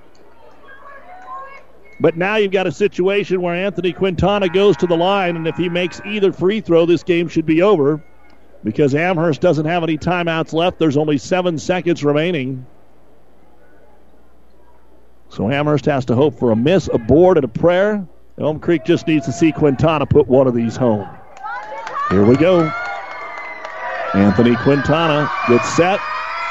But 2.01 2.17
now 2.17 2.37
you've 2.37 2.51
got 2.51 2.65
a 2.65 2.71
situation 2.71 3.43
where 3.43 3.53
Anthony 3.53 3.93
Quintana 3.93 4.49
goes 4.49 4.75
to 4.77 4.87
the 4.87 4.97
line, 4.97 5.35
and 5.35 5.47
if 5.47 5.55
he 5.55 5.69
makes 5.69 6.01
either 6.03 6.33
free 6.33 6.59
throw, 6.59 6.87
this 6.87 7.03
game 7.03 7.27
should 7.27 7.45
be 7.45 7.61
over 7.61 8.01
because 8.63 8.95
Amherst 8.95 9.39
doesn't 9.39 9.65
have 9.65 9.83
any 9.83 9.99
timeouts 9.99 10.51
left. 10.51 10.79
There's 10.79 10.97
only 10.97 11.19
seven 11.19 11.59
seconds 11.59 12.03
remaining. 12.03 12.65
So 15.29 15.51
Amherst 15.51 15.85
has 15.85 16.03
to 16.05 16.15
hope 16.15 16.39
for 16.39 16.49
a 16.49 16.55
miss, 16.55 16.89
a 16.91 16.97
board, 16.97 17.37
and 17.37 17.45
a 17.45 17.47
prayer. 17.47 18.03
Elm 18.39 18.59
Creek 18.59 18.83
just 18.83 19.05
needs 19.05 19.27
to 19.27 19.31
see 19.31 19.51
Quintana 19.51 20.07
put 20.07 20.27
one 20.27 20.47
of 20.47 20.55
these 20.55 20.75
home. 20.75 21.07
Here 22.09 22.25
we 22.25 22.35
go. 22.35 22.63
Anthony 24.15 24.55
Quintana 24.55 25.31
gets 25.47 25.69
set, 25.75 25.99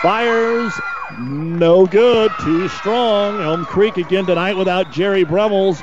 fires, 0.01 0.73
no 1.19 1.87
good. 1.87 2.33
Too 2.39 2.69
strong. 2.69 3.41
Elm 3.41 3.65
Creek 3.65 3.97
again 3.97 4.27
tonight 4.27 4.57
without 4.57 4.93
Jerry 4.93 5.25
Brummels 5.25 5.83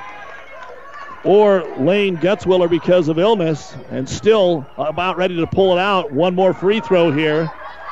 or 1.23 1.63
Lane 1.77 2.17
Gutzwiller 2.17 2.69
because 2.69 3.09
of 3.09 3.19
illness, 3.19 3.75
and 3.91 4.07
still 4.07 4.65
about 4.77 5.17
ready 5.17 5.35
to 5.35 5.47
pull 5.47 5.77
it 5.77 5.79
out. 5.79 6.11
One 6.11 6.35
more 6.35 6.53
free 6.53 6.79
throw 6.79 7.11
here. 7.11 7.51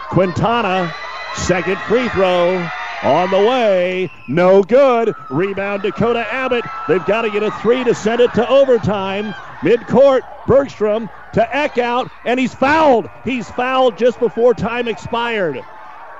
Quintana, 0.09 0.93
second 1.35 1.77
free 1.79 2.07
throw 2.09 2.65
on 3.03 3.29
the 3.31 3.45
way. 3.45 4.09
No 4.27 4.63
good. 4.63 5.13
Rebound 5.29 5.83
Dakota 5.83 6.25
Abbott. 6.31 6.65
They've 6.87 7.05
got 7.05 7.23
to 7.23 7.29
get 7.29 7.43
a 7.43 7.51
three 7.51 7.83
to 7.83 7.93
send 7.93 8.21
it 8.21 8.33
to 8.35 8.47
overtime. 8.47 9.33
Midcourt, 9.61 10.21
Bergstrom 10.47 11.09
to 11.33 11.41
Eckhout, 11.51 12.09
and 12.23 12.39
he's 12.39 12.53
fouled. 12.53 13.09
He's 13.25 13.49
fouled 13.51 13.97
just 13.97 14.19
before 14.19 14.53
time 14.53 14.87
expired. 14.87 15.63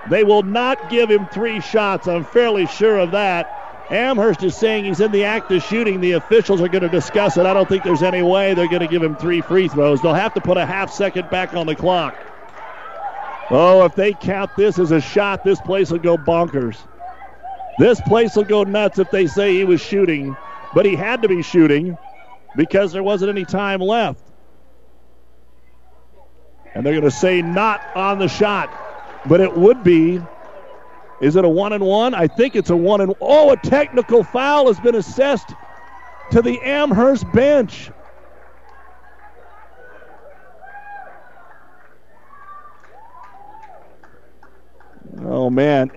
They 0.10 0.24
will 0.24 0.44
not 0.44 0.90
give 0.90 1.10
him 1.10 1.26
three 1.28 1.60
shots. 1.60 2.08
I'm 2.08 2.24
fairly 2.24 2.68
sure 2.68 3.00
of 3.00 3.12
that. 3.12 3.48
Amherst 3.90 4.44
is 4.44 4.56
saying 4.56 4.86
he's 4.86 5.00
in 5.00 5.12
the 5.12 5.26
act 5.26 5.52
of 5.52 5.62
shooting. 5.62 6.02
The 6.02 6.14
officials 6.14 6.62
are 6.62 6.68
going 6.68 6.84
to 6.84 6.90
discuss 6.90 7.38
it. 7.38 7.46
I 7.46 7.54
don't 7.54 7.70
think 7.70 7.84
there's 7.84 8.04
any 8.04 8.22
way 8.22 8.54
they're 8.54 8.68
going 8.68 8.82
to 8.82 8.88
give 8.88 9.04
him 9.04 9.16
three 9.16 9.42
free 9.42 9.68
throws. 9.68 10.02
They'll 10.02 10.14
have 10.14 10.34
to 10.36 10.42
put 10.42 10.58
a 10.58 10.66
half 10.66 10.92
second 10.92 11.30
back 11.30 11.54
on 11.54 11.68
the 11.68 11.76
clock. 11.76 12.16
Oh, 13.52 13.86
if 13.86 13.96
they 13.96 14.14
count 14.14 14.56
this 14.56 14.80
as 14.80 14.92
a 14.92 15.00
shot, 15.00 15.44
this 15.44 15.62
place 15.62 15.92
will 15.92 16.00
go 16.00 16.18
bonkers. 16.18 16.78
This 17.78 18.02
place 18.02 18.36
will 18.36 18.44
go 18.44 18.64
nuts 18.64 18.98
if 18.98 19.12
they 19.12 19.28
say 19.28 19.54
he 19.54 19.66
was 19.66 19.82
shooting, 19.82 20.36
but 20.74 20.86
he 20.86 20.96
had 20.96 21.22
to 21.22 21.28
be 21.28 21.44
shooting 21.44 21.98
because 22.56 22.92
there 22.92 23.04
wasn't 23.04 23.30
any 23.30 23.46
time 23.46 23.82
left. 23.82 24.24
And 26.74 26.86
they're 26.86 26.94
going 26.94 27.04
to 27.04 27.12
say 27.12 27.42
not 27.42 27.82
on 27.96 28.18
the 28.18 28.28
shot 28.28 28.85
but 29.28 29.42
it 29.42 29.56
would 29.56 29.84
be. 29.84 30.22
Is 31.22 31.36
it 31.36 31.46
a 31.46 31.50
one 31.50 31.74
and 31.74 31.84
one? 31.84 32.14
I 32.14 32.28
think 32.28 32.56
it's 32.56 32.70
a 32.70 32.76
one 32.78 33.02
and 33.02 33.14
oh, 33.22 33.52
a 33.52 33.58
technical 33.58 34.24
foul 34.24 34.68
has 34.68 34.80
been 34.80 34.96
assessed 34.96 35.56
to 36.32 36.42
the 36.42 36.62
Amherst 36.62 37.32
bench. 37.32 37.92
Oh 45.22 45.50
man. 45.50 45.92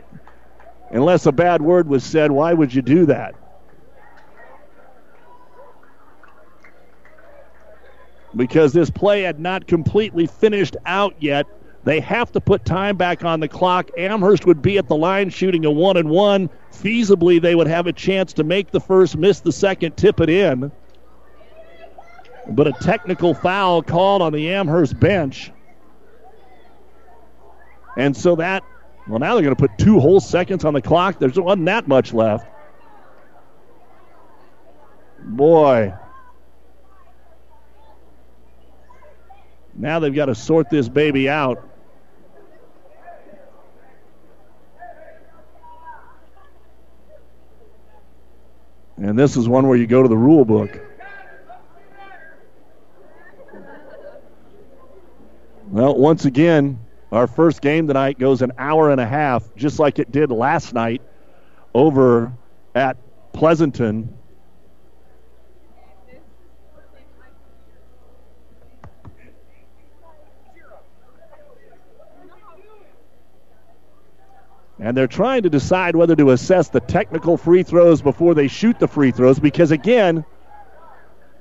Unless 0.91 1.27
a 1.27 1.33
bad 1.33 1.61
word 1.61 1.89
was 1.89 2.05
said, 2.05 2.31
why 2.31 2.55
would 2.55 2.73
you 2.73 2.83
do 2.83 3.07
that? 3.07 3.35
Because 8.37 8.73
this 8.73 8.91
play 8.91 9.23
had 9.23 9.41
not 9.41 9.67
completely 9.67 10.27
finished 10.27 10.77
out 10.87 11.15
yet. 11.21 11.47
They 11.85 12.01
have 12.01 12.33
to 12.33 12.41
put 12.41 12.65
time 12.65 12.97
back 12.97 13.25
on 13.25 13.41
the 13.41 13.49
clock. 13.49 13.91
Amherst 13.97 14.47
would 14.47 14.61
be 14.61 14.79
at 14.79 14.89
the 14.89 14.97
line 14.97 15.31
shooting 15.31 15.65
a 15.65 15.71
one 15.71 15.97
and 15.97 16.11
one. 16.11 16.51
Feasibly, 16.73 17.41
they 17.41 17.55
would 17.55 17.67
have 17.67 17.87
a 17.87 17.93
chance 17.93 18.33
to 18.35 18.45
make 18.45 18.71
the 18.71 18.81
first, 18.81 19.17
miss 19.17 19.41
the 19.41 19.53
second, 19.53 19.97
tip 19.97 20.21
it 20.21 20.29
in. 20.29 20.71
But 22.49 22.67
a 22.67 22.73
technical 22.73 23.35
foul 23.35 23.83
called 23.83 24.23
on 24.23 24.33
the 24.33 24.51
Amherst 24.51 24.99
bench. 24.99 25.53
And 27.97 28.17
so 28.17 28.37
that, 28.37 28.65
well, 29.07 29.19
now 29.19 29.35
they're 29.35 29.43
going 29.43 29.55
to 29.55 29.69
put 29.69 29.77
two 29.79 30.01
whole 30.01 30.21
seconds 30.21 30.65
on 30.65 30.75
the 30.75 30.83
clock. 30.83 31.19
There 31.19 31.31
wasn't 31.37 31.67
that 31.67 31.89
much 31.89 32.13
left. 32.13 32.47
Boy. 35.21 35.93
Now 39.75 40.01
they've 40.01 40.15
got 40.15 40.27
to 40.27 40.35
sort 40.35 40.71
this 40.71 40.89
baby 40.89 41.29
out. 41.29 41.68
And 49.01 49.17
this 49.19 49.37
is 49.37 49.49
one 49.49 49.69
where 49.69 49.79
you 49.79 49.87
go 49.87 50.03
to 50.03 50.09
the 50.09 50.17
rule 50.17 50.45
book. 50.45 50.81
Well, 55.69 55.97
once 55.97 56.25
again, 56.25 56.81
our 57.13 57.27
first 57.27 57.61
game 57.61 57.87
tonight 57.87 58.19
goes 58.19 58.43
an 58.43 58.53
hour 58.59 58.91
and 58.91 59.01
a 59.01 59.07
half, 59.07 59.55
just 59.55 59.79
like 59.79 59.99
it 59.99 60.11
did 60.11 60.31
last 60.31 60.75
night 60.75 61.01
over 61.75 62.33
at 62.75 62.97
Pleasanton. 63.33 64.18
And 74.81 74.97
they're 74.97 75.09
trying 75.09 75.43
to 75.43 75.51
decide 75.51 75.97
whether 75.97 76.15
to 76.17 76.31
assess 76.31 76.69
the 76.69 76.81
technical 76.81 77.37
free 77.37 77.65
throws 77.65 78.01
before 78.01 78.35
they 78.35 78.47
shoot 78.47 78.79
the 78.79 78.87
free 78.87 79.11
throws 79.11 79.41
because, 79.41 79.73
again, 79.73 80.25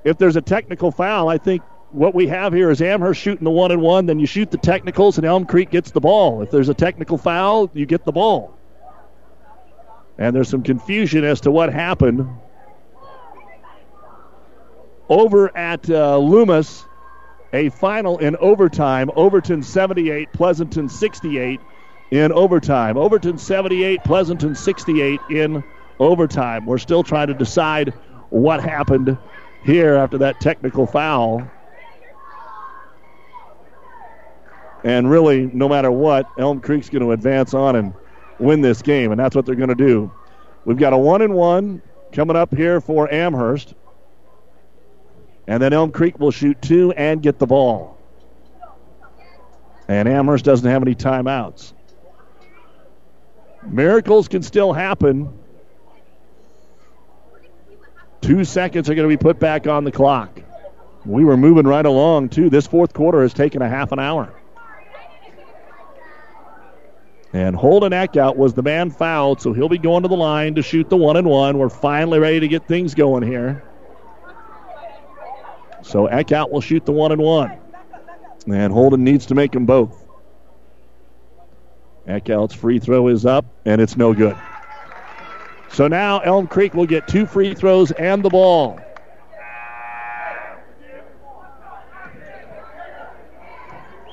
if 0.04 0.18
there's 0.18 0.36
a 0.36 0.40
technical 0.40 0.90
foul, 0.90 1.28
I 1.28 1.38
think 1.38 1.62
what 1.90 2.14
we 2.14 2.26
have 2.26 2.52
here 2.52 2.70
is 2.70 2.82
Amherst 2.82 3.20
shooting 3.20 3.44
the 3.44 3.50
one 3.50 3.70
and 3.70 3.80
one, 3.80 4.06
then 4.06 4.18
you 4.18 4.26
shoot 4.26 4.50
the 4.50 4.58
technicals, 4.58 5.18
and 5.18 5.26
Elm 5.26 5.46
Creek 5.46 5.70
gets 5.70 5.92
the 5.92 6.00
ball. 6.00 6.42
If 6.42 6.50
there's 6.50 6.68
a 6.68 6.74
technical 6.74 7.16
foul, 7.16 7.70
you 7.72 7.86
get 7.86 8.04
the 8.04 8.12
ball. 8.12 8.56
And 10.18 10.34
there's 10.34 10.48
some 10.48 10.62
confusion 10.62 11.24
as 11.24 11.42
to 11.42 11.50
what 11.50 11.72
happened. 11.72 12.28
Over 15.08 15.56
at 15.56 15.88
uh, 15.88 16.18
Loomis, 16.18 16.84
a 17.52 17.70
final 17.70 18.18
in 18.18 18.36
overtime. 18.36 19.10
Overton 19.14 19.62
78, 19.62 20.32
Pleasanton 20.32 20.88
68 20.88 21.60
in 22.10 22.32
overtime. 22.32 22.96
Overton 22.96 23.38
78, 23.38 24.04
Pleasanton 24.04 24.54
68 24.54 25.20
in 25.30 25.62
overtime. 25.98 26.66
We're 26.66 26.78
still 26.78 27.02
trying 27.02 27.28
to 27.28 27.34
decide 27.34 27.92
what 28.30 28.62
happened 28.62 29.16
here 29.64 29.94
after 29.94 30.18
that 30.18 30.40
technical 30.40 30.86
foul. 30.86 31.42
And 34.84 35.10
really, 35.10 35.50
no 35.52 35.68
matter 35.68 35.90
what, 35.90 36.26
Elm 36.38 36.60
Creek's 36.60 36.88
going 36.88 37.02
to 37.02 37.12
advance 37.12 37.52
on 37.52 37.76
and 37.76 37.92
win 38.38 38.60
this 38.60 38.80
game, 38.80 39.10
and 39.10 39.18
that's 39.18 39.34
what 39.34 39.44
they're 39.44 39.56
going 39.56 39.68
to 39.68 39.74
do. 39.74 40.10
We've 40.64 40.76
got 40.78 40.92
a 40.92 40.98
one 40.98 41.22
and 41.22 41.34
one 41.34 41.82
coming 42.12 42.36
up 42.36 42.54
here 42.54 42.80
for 42.80 43.12
Amherst. 43.12 43.74
And 45.46 45.62
then 45.62 45.72
Elm 45.72 45.90
Creek 45.90 46.20
will 46.20 46.30
shoot 46.30 46.60
two 46.60 46.92
and 46.92 47.22
get 47.22 47.38
the 47.38 47.46
ball. 47.46 47.96
And 49.88 50.06
Amherst 50.06 50.44
doesn't 50.44 50.68
have 50.68 50.82
any 50.82 50.94
timeouts. 50.94 51.72
Miracles 53.64 54.28
can 54.28 54.42
still 54.42 54.72
happen. 54.72 55.38
Two 58.20 58.44
seconds 58.44 58.90
are 58.90 58.94
going 58.94 59.08
to 59.08 59.16
be 59.16 59.20
put 59.20 59.38
back 59.38 59.66
on 59.66 59.84
the 59.84 59.92
clock. 59.92 60.40
We 61.04 61.24
were 61.24 61.36
moving 61.36 61.66
right 61.66 61.86
along, 61.86 62.30
too. 62.30 62.50
This 62.50 62.66
fourth 62.66 62.92
quarter 62.92 63.22
has 63.22 63.32
taken 63.32 63.62
a 63.62 63.68
half 63.68 63.92
an 63.92 63.98
hour. 63.98 64.34
And 67.32 67.54
Holden 67.54 67.92
Eckhout 67.92 68.36
was 68.36 68.54
the 68.54 68.62
man 68.62 68.90
fouled, 68.90 69.40
so 69.40 69.52
he'll 69.52 69.68
be 69.68 69.78
going 69.78 70.02
to 70.02 70.08
the 70.08 70.16
line 70.16 70.54
to 70.54 70.62
shoot 70.62 70.88
the 70.88 70.96
one 70.96 71.16
and 71.16 71.28
one. 71.28 71.58
We're 71.58 71.68
finally 71.68 72.18
ready 72.18 72.40
to 72.40 72.48
get 72.48 72.66
things 72.66 72.94
going 72.94 73.22
here. 73.22 73.62
So 75.82 76.08
Eckhout 76.08 76.50
will 76.50 76.60
shoot 76.60 76.84
the 76.84 76.92
one 76.92 77.12
and 77.12 77.20
one. 77.20 77.52
And 78.50 78.72
Holden 78.72 79.04
needs 79.04 79.26
to 79.26 79.34
make 79.34 79.52
them 79.52 79.66
both. 79.66 80.07
Eckhout's 82.08 82.54
free 82.54 82.78
throw 82.78 83.08
is 83.08 83.26
up, 83.26 83.44
and 83.66 83.80
it's 83.80 83.96
no 83.96 84.14
good. 84.14 84.36
So 85.70 85.86
now 85.88 86.20
Elm 86.20 86.46
Creek 86.46 86.72
will 86.72 86.86
get 86.86 87.06
two 87.06 87.26
free 87.26 87.54
throws 87.54 87.92
and 87.92 88.24
the 88.24 88.30
ball. 88.30 88.80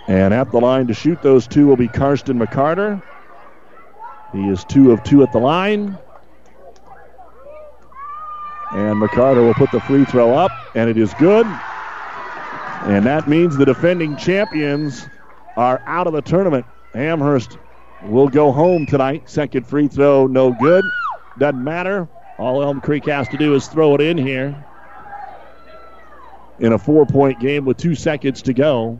And 0.07 0.33
at 0.33 0.51
the 0.51 0.59
line 0.59 0.87
to 0.87 0.93
shoot 0.93 1.21
those 1.23 1.47
two 1.47 1.65
will 1.65 1.77
be 1.77 1.87
Karsten 1.87 2.37
McCarter. 2.37 3.01
He 4.33 4.49
is 4.49 4.63
two 4.65 4.91
of 4.91 5.01
two 5.03 5.23
at 5.23 5.31
the 5.31 5.39
line. 5.39 5.97
And 8.71 9.01
McCarter 9.01 9.37
will 9.37 9.53
put 9.53 9.71
the 9.71 9.79
free 9.79 10.03
throw 10.03 10.33
up, 10.33 10.51
and 10.75 10.89
it 10.89 10.97
is 10.97 11.13
good. 11.13 11.45
And 12.83 13.05
that 13.05 13.27
means 13.27 13.55
the 13.55 13.65
defending 13.65 14.17
champions 14.17 15.07
are 15.55 15.81
out 15.87 16.07
of 16.07 16.13
the 16.13 16.21
tournament. 16.21 16.65
Amherst 16.93 17.57
will 18.09 18.29
go 18.29 18.51
home 18.51 18.85
tonight. 18.85 19.29
Second 19.29 19.65
free 19.67 19.87
throw, 19.87 20.27
no 20.27 20.53
good. 20.53 20.83
Doesn't 21.37 21.63
matter. 21.63 22.07
All 22.37 22.61
Elm 22.61 22.81
Creek 22.81 23.05
has 23.05 23.27
to 23.29 23.37
do 23.37 23.55
is 23.55 23.67
throw 23.67 23.95
it 23.95 24.01
in 24.01 24.17
here 24.17 24.65
in 26.59 26.73
a 26.73 26.77
four 26.79 27.05
point 27.05 27.39
game 27.39 27.65
with 27.65 27.77
two 27.77 27.95
seconds 27.95 28.41
to 28.43 28.53
go. 28.53 28.99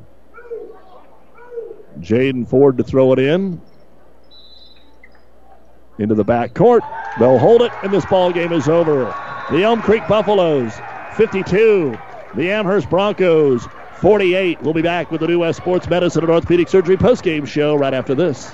Jaden 2.00 2.48
Ford 2.48 2.78
to 2.78 2.84
throw 2.84 3.14
it 3.14 3.20
in. 3.20 3.62
Into 5.98 6.16
the 6.16 6.26
back 6.26 6.54
court. 6.54 6.84
They'll 7.20 7.40
hold 7.40 7.62
it, 7.62 7.72
and 7.84 7.94
this 7.94 8.06
ball 8.06 8.32
game 8.34 8.52
is 8.52 8.68
over. 8.68 9.06
The 9.50 9.64
Elm 9.64 9.82
Creek 9.82 10.06
Buffaloes, 10.10 10.74
52. 11.16 11.98
The 12.36 12.52
Amherst 12.52 12.90
Broncos, 12.90 13.66
48. 14.02 14.62
We'll 14.62 14.74
be 14.74 14.82
back 14.82 15.10
with 15.10 15.22
the 15.22 15.28
New 15.28 15.40
West 15.40 15.58
Sports 15.58 15.88
Medicine 15.88 16.24
and 16.24 16.32
Orthopedic 16.32 16.68
Surgery 16.68 16.98
postgame 16.98 17.48
show 17.48 17.76
right 17.76 17.94
after 17.94 18.14
this. 18.14 18.54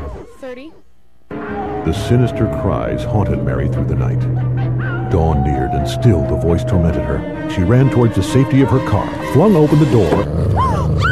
30. 1.85 1.91
The 1.91 2.07
sinister 2.07 2.47
cries 2.61 3.03
haunted 3.03 3.43
Mary 3.43 3.67
through 3.67 3.85
the 3.85 3.95
night. 3.95 4.19
Dawn 5.11 5.43
neared, 5.43 5.71
and 5.71 5.87
still 5.87 6.21
the 6.21 6.35
voice 6.35 6.63
tormented 6.63 7.03
her. 7.03 7.49
She 7.51 7.63
ran 7.63 7.89
towards 7.89 8.15
the 8.15 8.23
safety 8.23 8.61
of 8.61 8.69
her 8.69 8.85
car, 8.87 9.07
flung 9.33 9.55
open 9.55 9.79
the 9.79 9.91
door, 9.91 11.10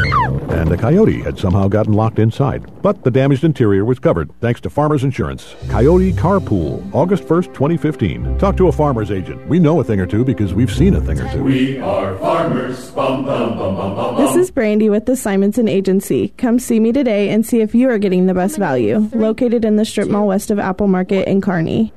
and 0.50 0.72
a 0.72 0.78
coyote 0.78 1.22
had 1.22 1.38
somehow 1.38 1.68
gotten 1.68 1.94
locked 1.94 2.20
inside. 2.20 2.66
But 2.82 3.04
the 3.04 3.12
damaged 3.12 3.44
interior 3.44 3.86
was 3.86 4.00
covered 4.00 4.32
thanks 4.40 4.60
to 4.62 4.70
Farmers 4.70 5.04
Insurance. 5.04 5.56
Coyote 5.70 6.14
Carpool, 6.14 6.84
August 6.94 7.24
1st, 7.24 7.54
2015. 7.54 8.38
Talk 8.38 8.58
to 8.58 8.68
a 8.68 8.72
farmer's 8.72 9.12
agent. 9.12 9.48
We 9.48 9.60
know 9.60 9.80
a 9.80 9.84
thing 9.84 10.00
or 10.00 10.06
two 10.06 10.26
because 10.26 10.54
we've 10.54 10.74
seen 10.74 10.96
a 10.96 11.02
thing 11.02 11.20
or 11.20 11.32
two. 11.32 11.44
We 11.44 11.80
are 11.80 12.18
farmers. 12.18 12.92
Bum, 12.92 13.26
bum, 13.26 13.58
bum, 13.58 13.76
bum, 13.76 13.96
bum, 13.96 14.16
This 14.18 14.36
is 14.36 14.52
Brandy 14.52 14.90
with 14.90 15.06
the 15.06 15.16
Simonson 15.16 15.68
Agency. 15.68 16.30
Come 16.38 16.60
see 16.60 16.80
me 16.80 16.92
today 16.92 17.30
and 17.30 17.46
see 17.46 17.62
if 17.62 17.76
you 17.76 17.90
are 17.90 17.98
getting 17.98 18.26
the 18.26 18.34
best 18.34 18.58
value. 18.58 19.10
Located 19.14 19.64
in 19.66 19.76
the 19.76 19.86
strip 19.86 20.10
mall 20.10 20.28
west 20.28 20.52
of 20.52 20.60
Apple 20.60 20.88
Market 20.88 21.28
in 21.28 21.42
Kearney. 21.42 21.94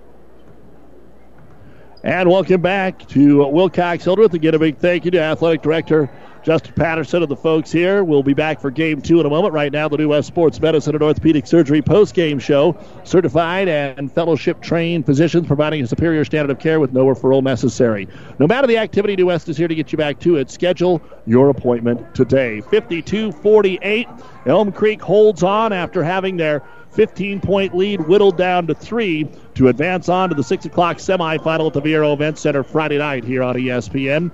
And 2.04 2.28
welcome 2.28 2.60
back 2.60 3.06
to 3.10 3.46
Wilcox 3.46 4.02
Hildreth. 4.02 4.34
Again, 4.34 4.54
a 4.54 4.58
big 4.58 4.78
thank 4.78 5.04
you 5.04 5.12
to 5.12 5.20
Athletic 5.20 5.62
Director 5.62 6.10
Justin 6.42 6.72
Patterson 6.74 7.22
and 7.22 7.30
the 7.30 7.36
folks 7.36 7.70
here. 7.70 8.02
We'll 8.02 8.24
be 8.24 8.34
back 8.34 8.60
for 8.60 8.70
game 8.70 9.00
two 9.00 9.20
in 9.20 9.26
a 9.26 9.30
moment. 9.30 9.54
Right 9.54 9.70
now, 9.70 9.88
the 9.88 9.96
New 9.96 10.08
West 10.08 10.26
Sports 10.26 10.60
Medicine 10.60 10.94
and 10.94 11.02
Orthopedic 11.02 11.46
Surgery 11.46 11.82
post-game 11.82 12.38
show. 12.40 12.76
Certified 13.04 13.68
and 13.68 14.12
fellowship 14.12 14.60
trained 14.60 15.06
physicians 15.06 15.46
providing 15.46 15.82
a 15.82 15.86
superior 15.86 16.24
standard 16.24 16.50
of 16.50 16.58
care 16.58 16.80
with 16.80 16.92
no 16.92 17.06
referral 17.06 17.42
necessary. 17.42 18.08
No 18.40 18.46
matter 18.48 18.66
the 18.66 18.78
activity, 18.78 19.14
New 19.14 19.26
West 19.26 19.48
is 19.48 19.56
here 19.56 19.68
to 19.68 19.74
get 19.74 19.92
you 19.92 19.98
back 19.98 20.18
to 20.20 20.36
it. 20.36 20.50
Schedule 20.50 21.00
your 21.26 21.48
appointment 21.48 22.14
today. 22.14 22.60
52-48. 22.62 24.22
Elm 24.46 24.72
Creek 24.72 25.00
holds 25.00 25.44
on 25.44 25.72
after 25.72 26.02
having 26.02 26.36
their 26.36 26.62
15 26.92 27.40
point 27.40 27.74
lead 27.74 28.00
whittled 28.02 28.36
down 28.36 28.66
to 28.66 28.74
three 28.74 29.28
to 29.54 29.68
advance 29.68 30.08
on 30.08 30.28
to 30.28 30.34
the 30.34 30.42
6 30.42 30.64
o'clock 30.66 30.98
semifinal 30.98 31.68
at 31.68 31.72
the 31.72 31.80
Viaero 31.80 32.12
Event 32.12 32.38
Center 32.38 32.62
Friday 32.62 32.98
night 32.98 33.24
here 33.24 33.42
on 33.42 33.54
ESPN. 33.54 34.30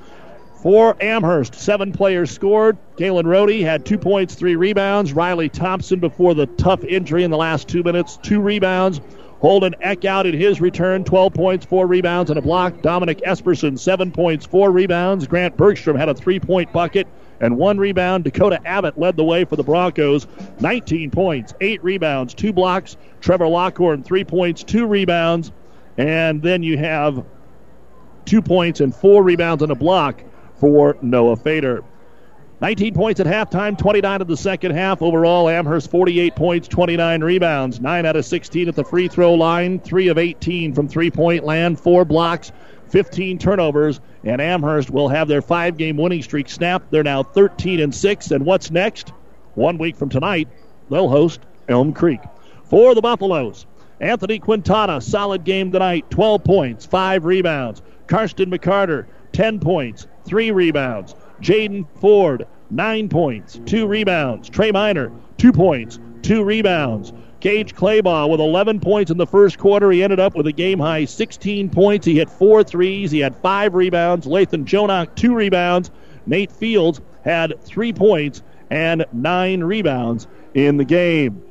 For 0.63 0.97
Amherst, 1.01 1.55
seven 1.55 1.93
players 1.93 2.33
scored. 2.33 2.79
Galen 2.97 3.27
Rohde 3.27 3.63
had 3.63 3.87
two 3.87 3.97
points, 3.97 4.35
three 4.35 4.57
rebounds. 4.57 5.13
Riley 5.13 5.49
Thompson, 5.49 6.01
before 6.01 6.35
the 6.35 6.47
tough 6.47 6.83
injury 6.83 7.23
in 7.23 7.31
the 7.31 7.37
last 7.37 7.69
two 7.69 7.85
minutes, 7.85 8.19
two 8.23 8.41
rebounds. 8.41 9.01
Holden 9.39 9.77
Eckhout 9.85 10.25
in 10.25 10.35
his 10.35 10.61
return, 10.61 11.05
12 11.05 11.33
points, 11.33 11.65
four 11.65 11.87
rebounds, 11.87 12.29
and 12.29 12.41
a 12.41 12.43
block. 12.43 12.83
Dominic 12.83 13.21
Esperson, 13.25 13.79
seven 13.79 14.11
points, 14.11 14.47
four 14.47 14.73
rebounds. 14.73 15.29
Grant 15.29 15.57
Bergstrom 15.57 15.97
had 15.97 16.09
a 16.09 16.15
three 16.15 16.41
point 16.41 16.73
bucket 16.73 17.07
and 17.41 17.57
one 17.57 17.79
rebound. 17.79 18.25
Dakota 18.25 18.61
Abbott 18.67 18.99
led 18.99 19.17
the 19.17 19.23
way 19.23 19.45
for 19.45 19.55
the 19.55 19.63
Broncos, 19.63 20.27
19 20.59 21.13
points, 21.13 21.55
eight 21.61 21.83
rebounds, 21.85 22.35
two 22.35 22.53
blocks. 22.53 22.97
Trevor 23.21 23.47
Lockhorn, 23.47 24.03
three 24.03 24.25
points, 24.25 24.65
two 24.65 24.89
rebounds. 24.89 25.53
And 25.97 26.43
then 26.43 26.65
you 26.65 26.79
have 26.79 27.25
two 28.25 28.43
points 28.43 28.81
and 28.81 28.93
four 28.93 29.23
rebounds 29.23 29.63
and 29.63 29.71
a 29.71 29.77
block 29.77 30.25
for 30.59 30.97
Noah 31.03 31.37
Fader. 31.37 31.85
19 32.61 32.95
points 32.95 33.21
at 33.21 33.27
halftime, 33.27 33.79
29 33.79 34.21
in 34.21 34.27
the 34.27 34.37
second 34.37 34.73
half. 34.73 35.01
Overall, 35.01 35.49
Amherst 35.49 35.91
48 35.91 36.35
points, 36.35 36.67
29 36.67 37.23
rebounds, 37.23 37.81
9 37.81 38.05
out 38.05 38.17
of 38.17 38.25
16 38.25 38.69
at 38.69 38.75
the 38.75 38.83
free 38.83 39.07
throw 39.07 39.35
line, 39.35 39.79
3 39.79 40.09
of 40.09 40.19
18 40.19 40.75
from 40.75 40.89
three 40.89 41.11
point 41.11 41.45
land, 41.45 41.79
4 41.79 42.05
blocks, 42.05 42.51
15 42.89 43.39
turnovers, 43.39 44.01
and 44.25 44.41
Amherst 44.41 44.91
will 44.91 45.09
have 45.09 45.29
their 45.29 45.43
five 45.43 45.77
game 45.77 45.97
winning 45.97 46.23
streak 46.23 46.49
snapped. 46.49 46.91
They're 46.91 47.05
now 47.05 47.23
13 47.23 47.79
and 47.79 47.95
6. 47.95 48.31
And 48.33 48.45
what's 48.45 48.71
next? 48.73 49.13
One 49.55 49.79
week 49.79 49.97
from 49.97 50.09
tonight, 50.09 50.49
they'll 50.91 51.09
host 51.09 51.41
Elm 51.69 51.93
Creek. 51.93 52.21
For 52.65 52.95
the 52.95 53.01
Buffaloes, 53.01 53.67
Anthony 54.01 54.39
Quintana, 54.39 55.01
solid 55.01 55.45
game 55.45 55.71
tonight, 55.71 56.11
12 56.11 56.43
points, 56.45 56.87
5 56.87 57.25
rebounds. 57.25 57.83
Karsten 58.07 58.51
McCarter, 58.51 59.07
10 59.33 59.61
points, 59.61 60.07
3 60.25 60.51
rebounds. 60.51 61.15
Jaden 61.41 61.87
Ford, 62.01 62.47
nine 62.71 63.09
points, 63.09 63.61
two 63.65 63.87
rebounds. 63.87 64.49
Trey 64.49 64.73
Miner, 64.73 65.13
two 65.37 65.53
points, 65.53 65.99
two 66.23 66.43
rebounds. 66.43 67.13
Gage 67.41 67.75
Claybaugh 67.75 68.29
with 68.29 68.41
11 68.41 68.81
points 68.81 69.13
in 69.13 69.17
the 69.17 69.27
first 69.27 69.59
quarter. 69.59 69.93
He 69.93 70.03
ended 70.03 70.19
up 70.19 70.35
with 70.35 70.49
a 70.49 70.53
game 70.53 70.81
high 70.81 71.05
16 71.05 71.71
points. 71.71 72.05
He 72.05 72.17
hit 72.17 72.29
four 72.29 72.65
threes. 72.65 73.13
He 73.13 73.21
had 73.21 73.37
five 73.37 73.75
rebounds. 73.75 74.27
Lathan 74.27 74.65
Jonak, 74.65 75.15
two 75.15 75.35
rebounds. 75.35 75.93
Nate 76.27 76.51
Fields 76.51 77.01
had 77.23 77.63
three 77.63 77.93
points 77.93 78.43
and 78.71 79.07
nine 79.13 79.63
rebounds 79.63 80.27
in 80.55 80.77
the 80.79 80.85
game. 80.85 81.43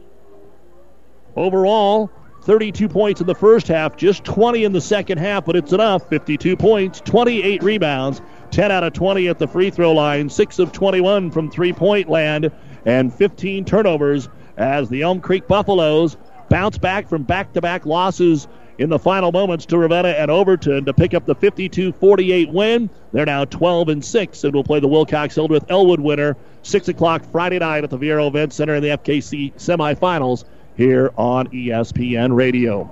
Overall, 1.37 2.11
32 2.47 2.87
points 2.87 3.19
in 3.19 3.27
the 3.27 3.35
first 3.35 3.67
half, 3.67 3.97
just 3.97 4.23
20 4.23 4.63
in 4.63 4.71
the 4.71 4.79
second 4.79 5.17
half, 5.17 5.43
but 5.43 5.57
it's 5.57 5.73
enough. 5.73 6.07
52 6.07 6.55
points, 6.55 7.01
28 7.01 7.61
rebounds, 7.61 8.21
10 8.51 8.71
out 8.71 8.85
of 8.85 8.93
20 8.93 9.27
at 9.27 9.37
the 9.37 9.47
free 9.49 9.69
throw 9.69 9.91
line, 9.91 10.29
6 10.29 10.59
of 10.59 10.71
21 10.71 11.29
from 11.29 11.51
three 11.51 11.73
point 11.73 12.09
land, 12.09 12.49
and 12.85 13.13
15 13.13 13.65
turnovers 13.65 14.29
as 14.55 14.87
the 14.87 15.01
Elm 15.01 15.19
Creek 15.19 15.45
Buffaloes 15.45 16.15
bounce 16.47 16.77
back 16.77 17.09
from 17.09 17.23
back 17.23 17.51
to 17.51 17.59
back 17.59 17.85
losses 17.85 18.47
in 18.77 18.89
the 18.89 18.99
final 18.99 19.33
moments 19.33 19.65
to 19.65 19.77
Ravenna 19.77 20.09
and 20.09 20.31
Overton 20.31 20.85
to 20.85 20.93
pick 20.93 21.13
up 21.13 21.25
the 21.25 21.35
52 21.35 21.91
48 21.91 22.53
win. 22.53 22.89
They're 23.11 23.25
now 23.25 23.43
12 23.43 23.89
and 23.89 24.05
6 24.05 24.43
and 24.45 24.53
will 24.53 24.63
play 24.63 24.79
the 24.79 24.87
Wilcox 24.87 25.35
Hildreth 25.35 25.65
Elwood 25.69 25.99
winner 25.99 26.37
6 26.61 26.87
o'clock 26.87 27.25
Friday 27.29 27.59
night 27.59 27.83
at 27.83 27.89
the 27.89 27.97
Viaero 27.97 28.29
Event 28.29 28.53
Center 28.53 28.75
in 28.75 28.83
the 28.83 28.89
FKC 28.89 29.53
semifinals 29.55 30.45
here 30.77 31.11
on 31.17 31.47
ESPN 31.47 32.35
Radio. 32.35 32.89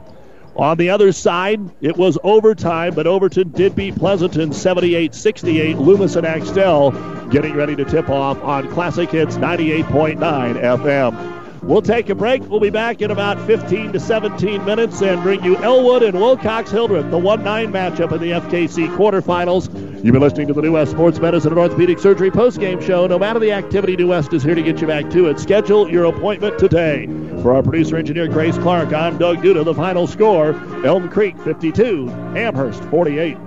On 0.55 0.77
the 0.77 0.89
other 0.89 1.11
side, 1.11 1.59
it 1.81 1.97
was 1.97 2.17
overtime, 2.23 2.95
but 2.95 3.07
Overton 3.07 3.49
did 3.49 3.75
beat 3.75 3.95
Pleasanton 3.95 4.53
78 4.53 5.13
68. 5.13 5.77
Loomis 5.77 6.15
and 6.15 6.25
Axtell 6.25 6.91
getting 7.29 7.55
ready 7.55 7.75
to 7.75 7.85
tip 7.85 8.09
off 8.09 8.41
on 8.41 8.69
Classic 8.71 9.09
Hits 9.09 9.35
98.9 9.35 10.17
FM. 10.17 11.44
We'll 11.65 11.81
take 11.81 12.09
a 12.09 12.15
break. 12.15 12.47
We'll 12.47 12.59
be 12.59 12.69
back 12.69 13.01
in 13.01 13.09
about 13.09 13.43
15 13.47 13.93
to 13.93 13.99
17 13.99 14.63
minutes 14.65 15.01
and 15.01 15.23
bring 15.23 15.43
you 15.43 15.57
Elwood 15.57 16.03
and 16.03 16.15
Wilcox 16.19 16.69
Hildreth, 16.69 17.09
the 17.09 17.17
1 17.17 17.43
9 17.43 17.73
matchup 17.73 18.11
in 18.11 18.21
the 18.21 18.31
FKC 18.31 18.95
quarterfinals. 18.95 19.73
You've 20.03 20.13
been 20.13 20.21
listening 20.21 20.45
to 20.47 20.53
the 20.53 20.61
New 20.61 20.73
West 20.73 20.91
Sports 20.91 21.17
Medicine 21.17 21.53
and 21.53 21.59
Orthopedic 21.59 21.97
Surgery 21.97 22.29
postgame 22.29 22.79
show. 22.85 23.07
No 23.07 23.17
matter 23.17 23.39
the 23.39 23.51
activity, 23.51 23.95
New 23.95 24.09
West 24.09 24.31
is 24.33 24.43
here 24.43 24.53
to 24.53 24.61
get 24.61 24.79
you 24.79 24.85
back 24.85 25.09
to 25.09 25.25
it. 25.25 25.39
Schedule 25.39 25.89
your 25.89 26.05
appointment 26.05 26.59
today. 26.59 27.07
For 27.41 27.55
our 27.55 27.63
producer 27.63 27.97
engineer 27.97 28.27
Grace 28.27 28.59
Clark, 28.59 28.93
I'm 28.93 29.17
Doug 29.17 29.37
Duda. 29.37 29.65
The 29.65 29.73
final 29.73 30.05
score 30.05 30.51
Elm 30.85 31.09
Creek 31.09 31.35
52, 31.39 32.11
Amherst 32.35 32.83
48. 32.85 33.37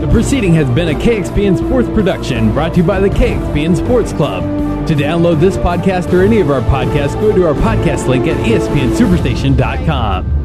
The 0.00 0.08
proceeding 0.10 0.54
has 0.54 0.68
been 0.70 0.88
a 0.88 0.98
KXPN 0.98 1.56
Sports 1.56 1.88
production 1.90 2.52
brought 2.52 2.74
to 2.74 2.80
you 2.80 2.86
by 2.86 2.98
the 2.98 3.10
KXPN 3.10 3.76
Sports 3.76 4.12
Club. 4.12 4.61
To 4.92 4.98
download 4.98 5.40
this 5.40 5.56
podcast 5.56 6.12
or 6.12 6.20
any 6.20 6.38
of 6.40 6.50
our 6.50 6.60
podcasts, 6.60 7.18
go 7.18 7.34
to 7.34 7.46
our 7.46 7.54
podcast 7.54 8.08
link 8.08 8.26
at 8.26 8.36
espnsuperstation.com. 8.44 10.41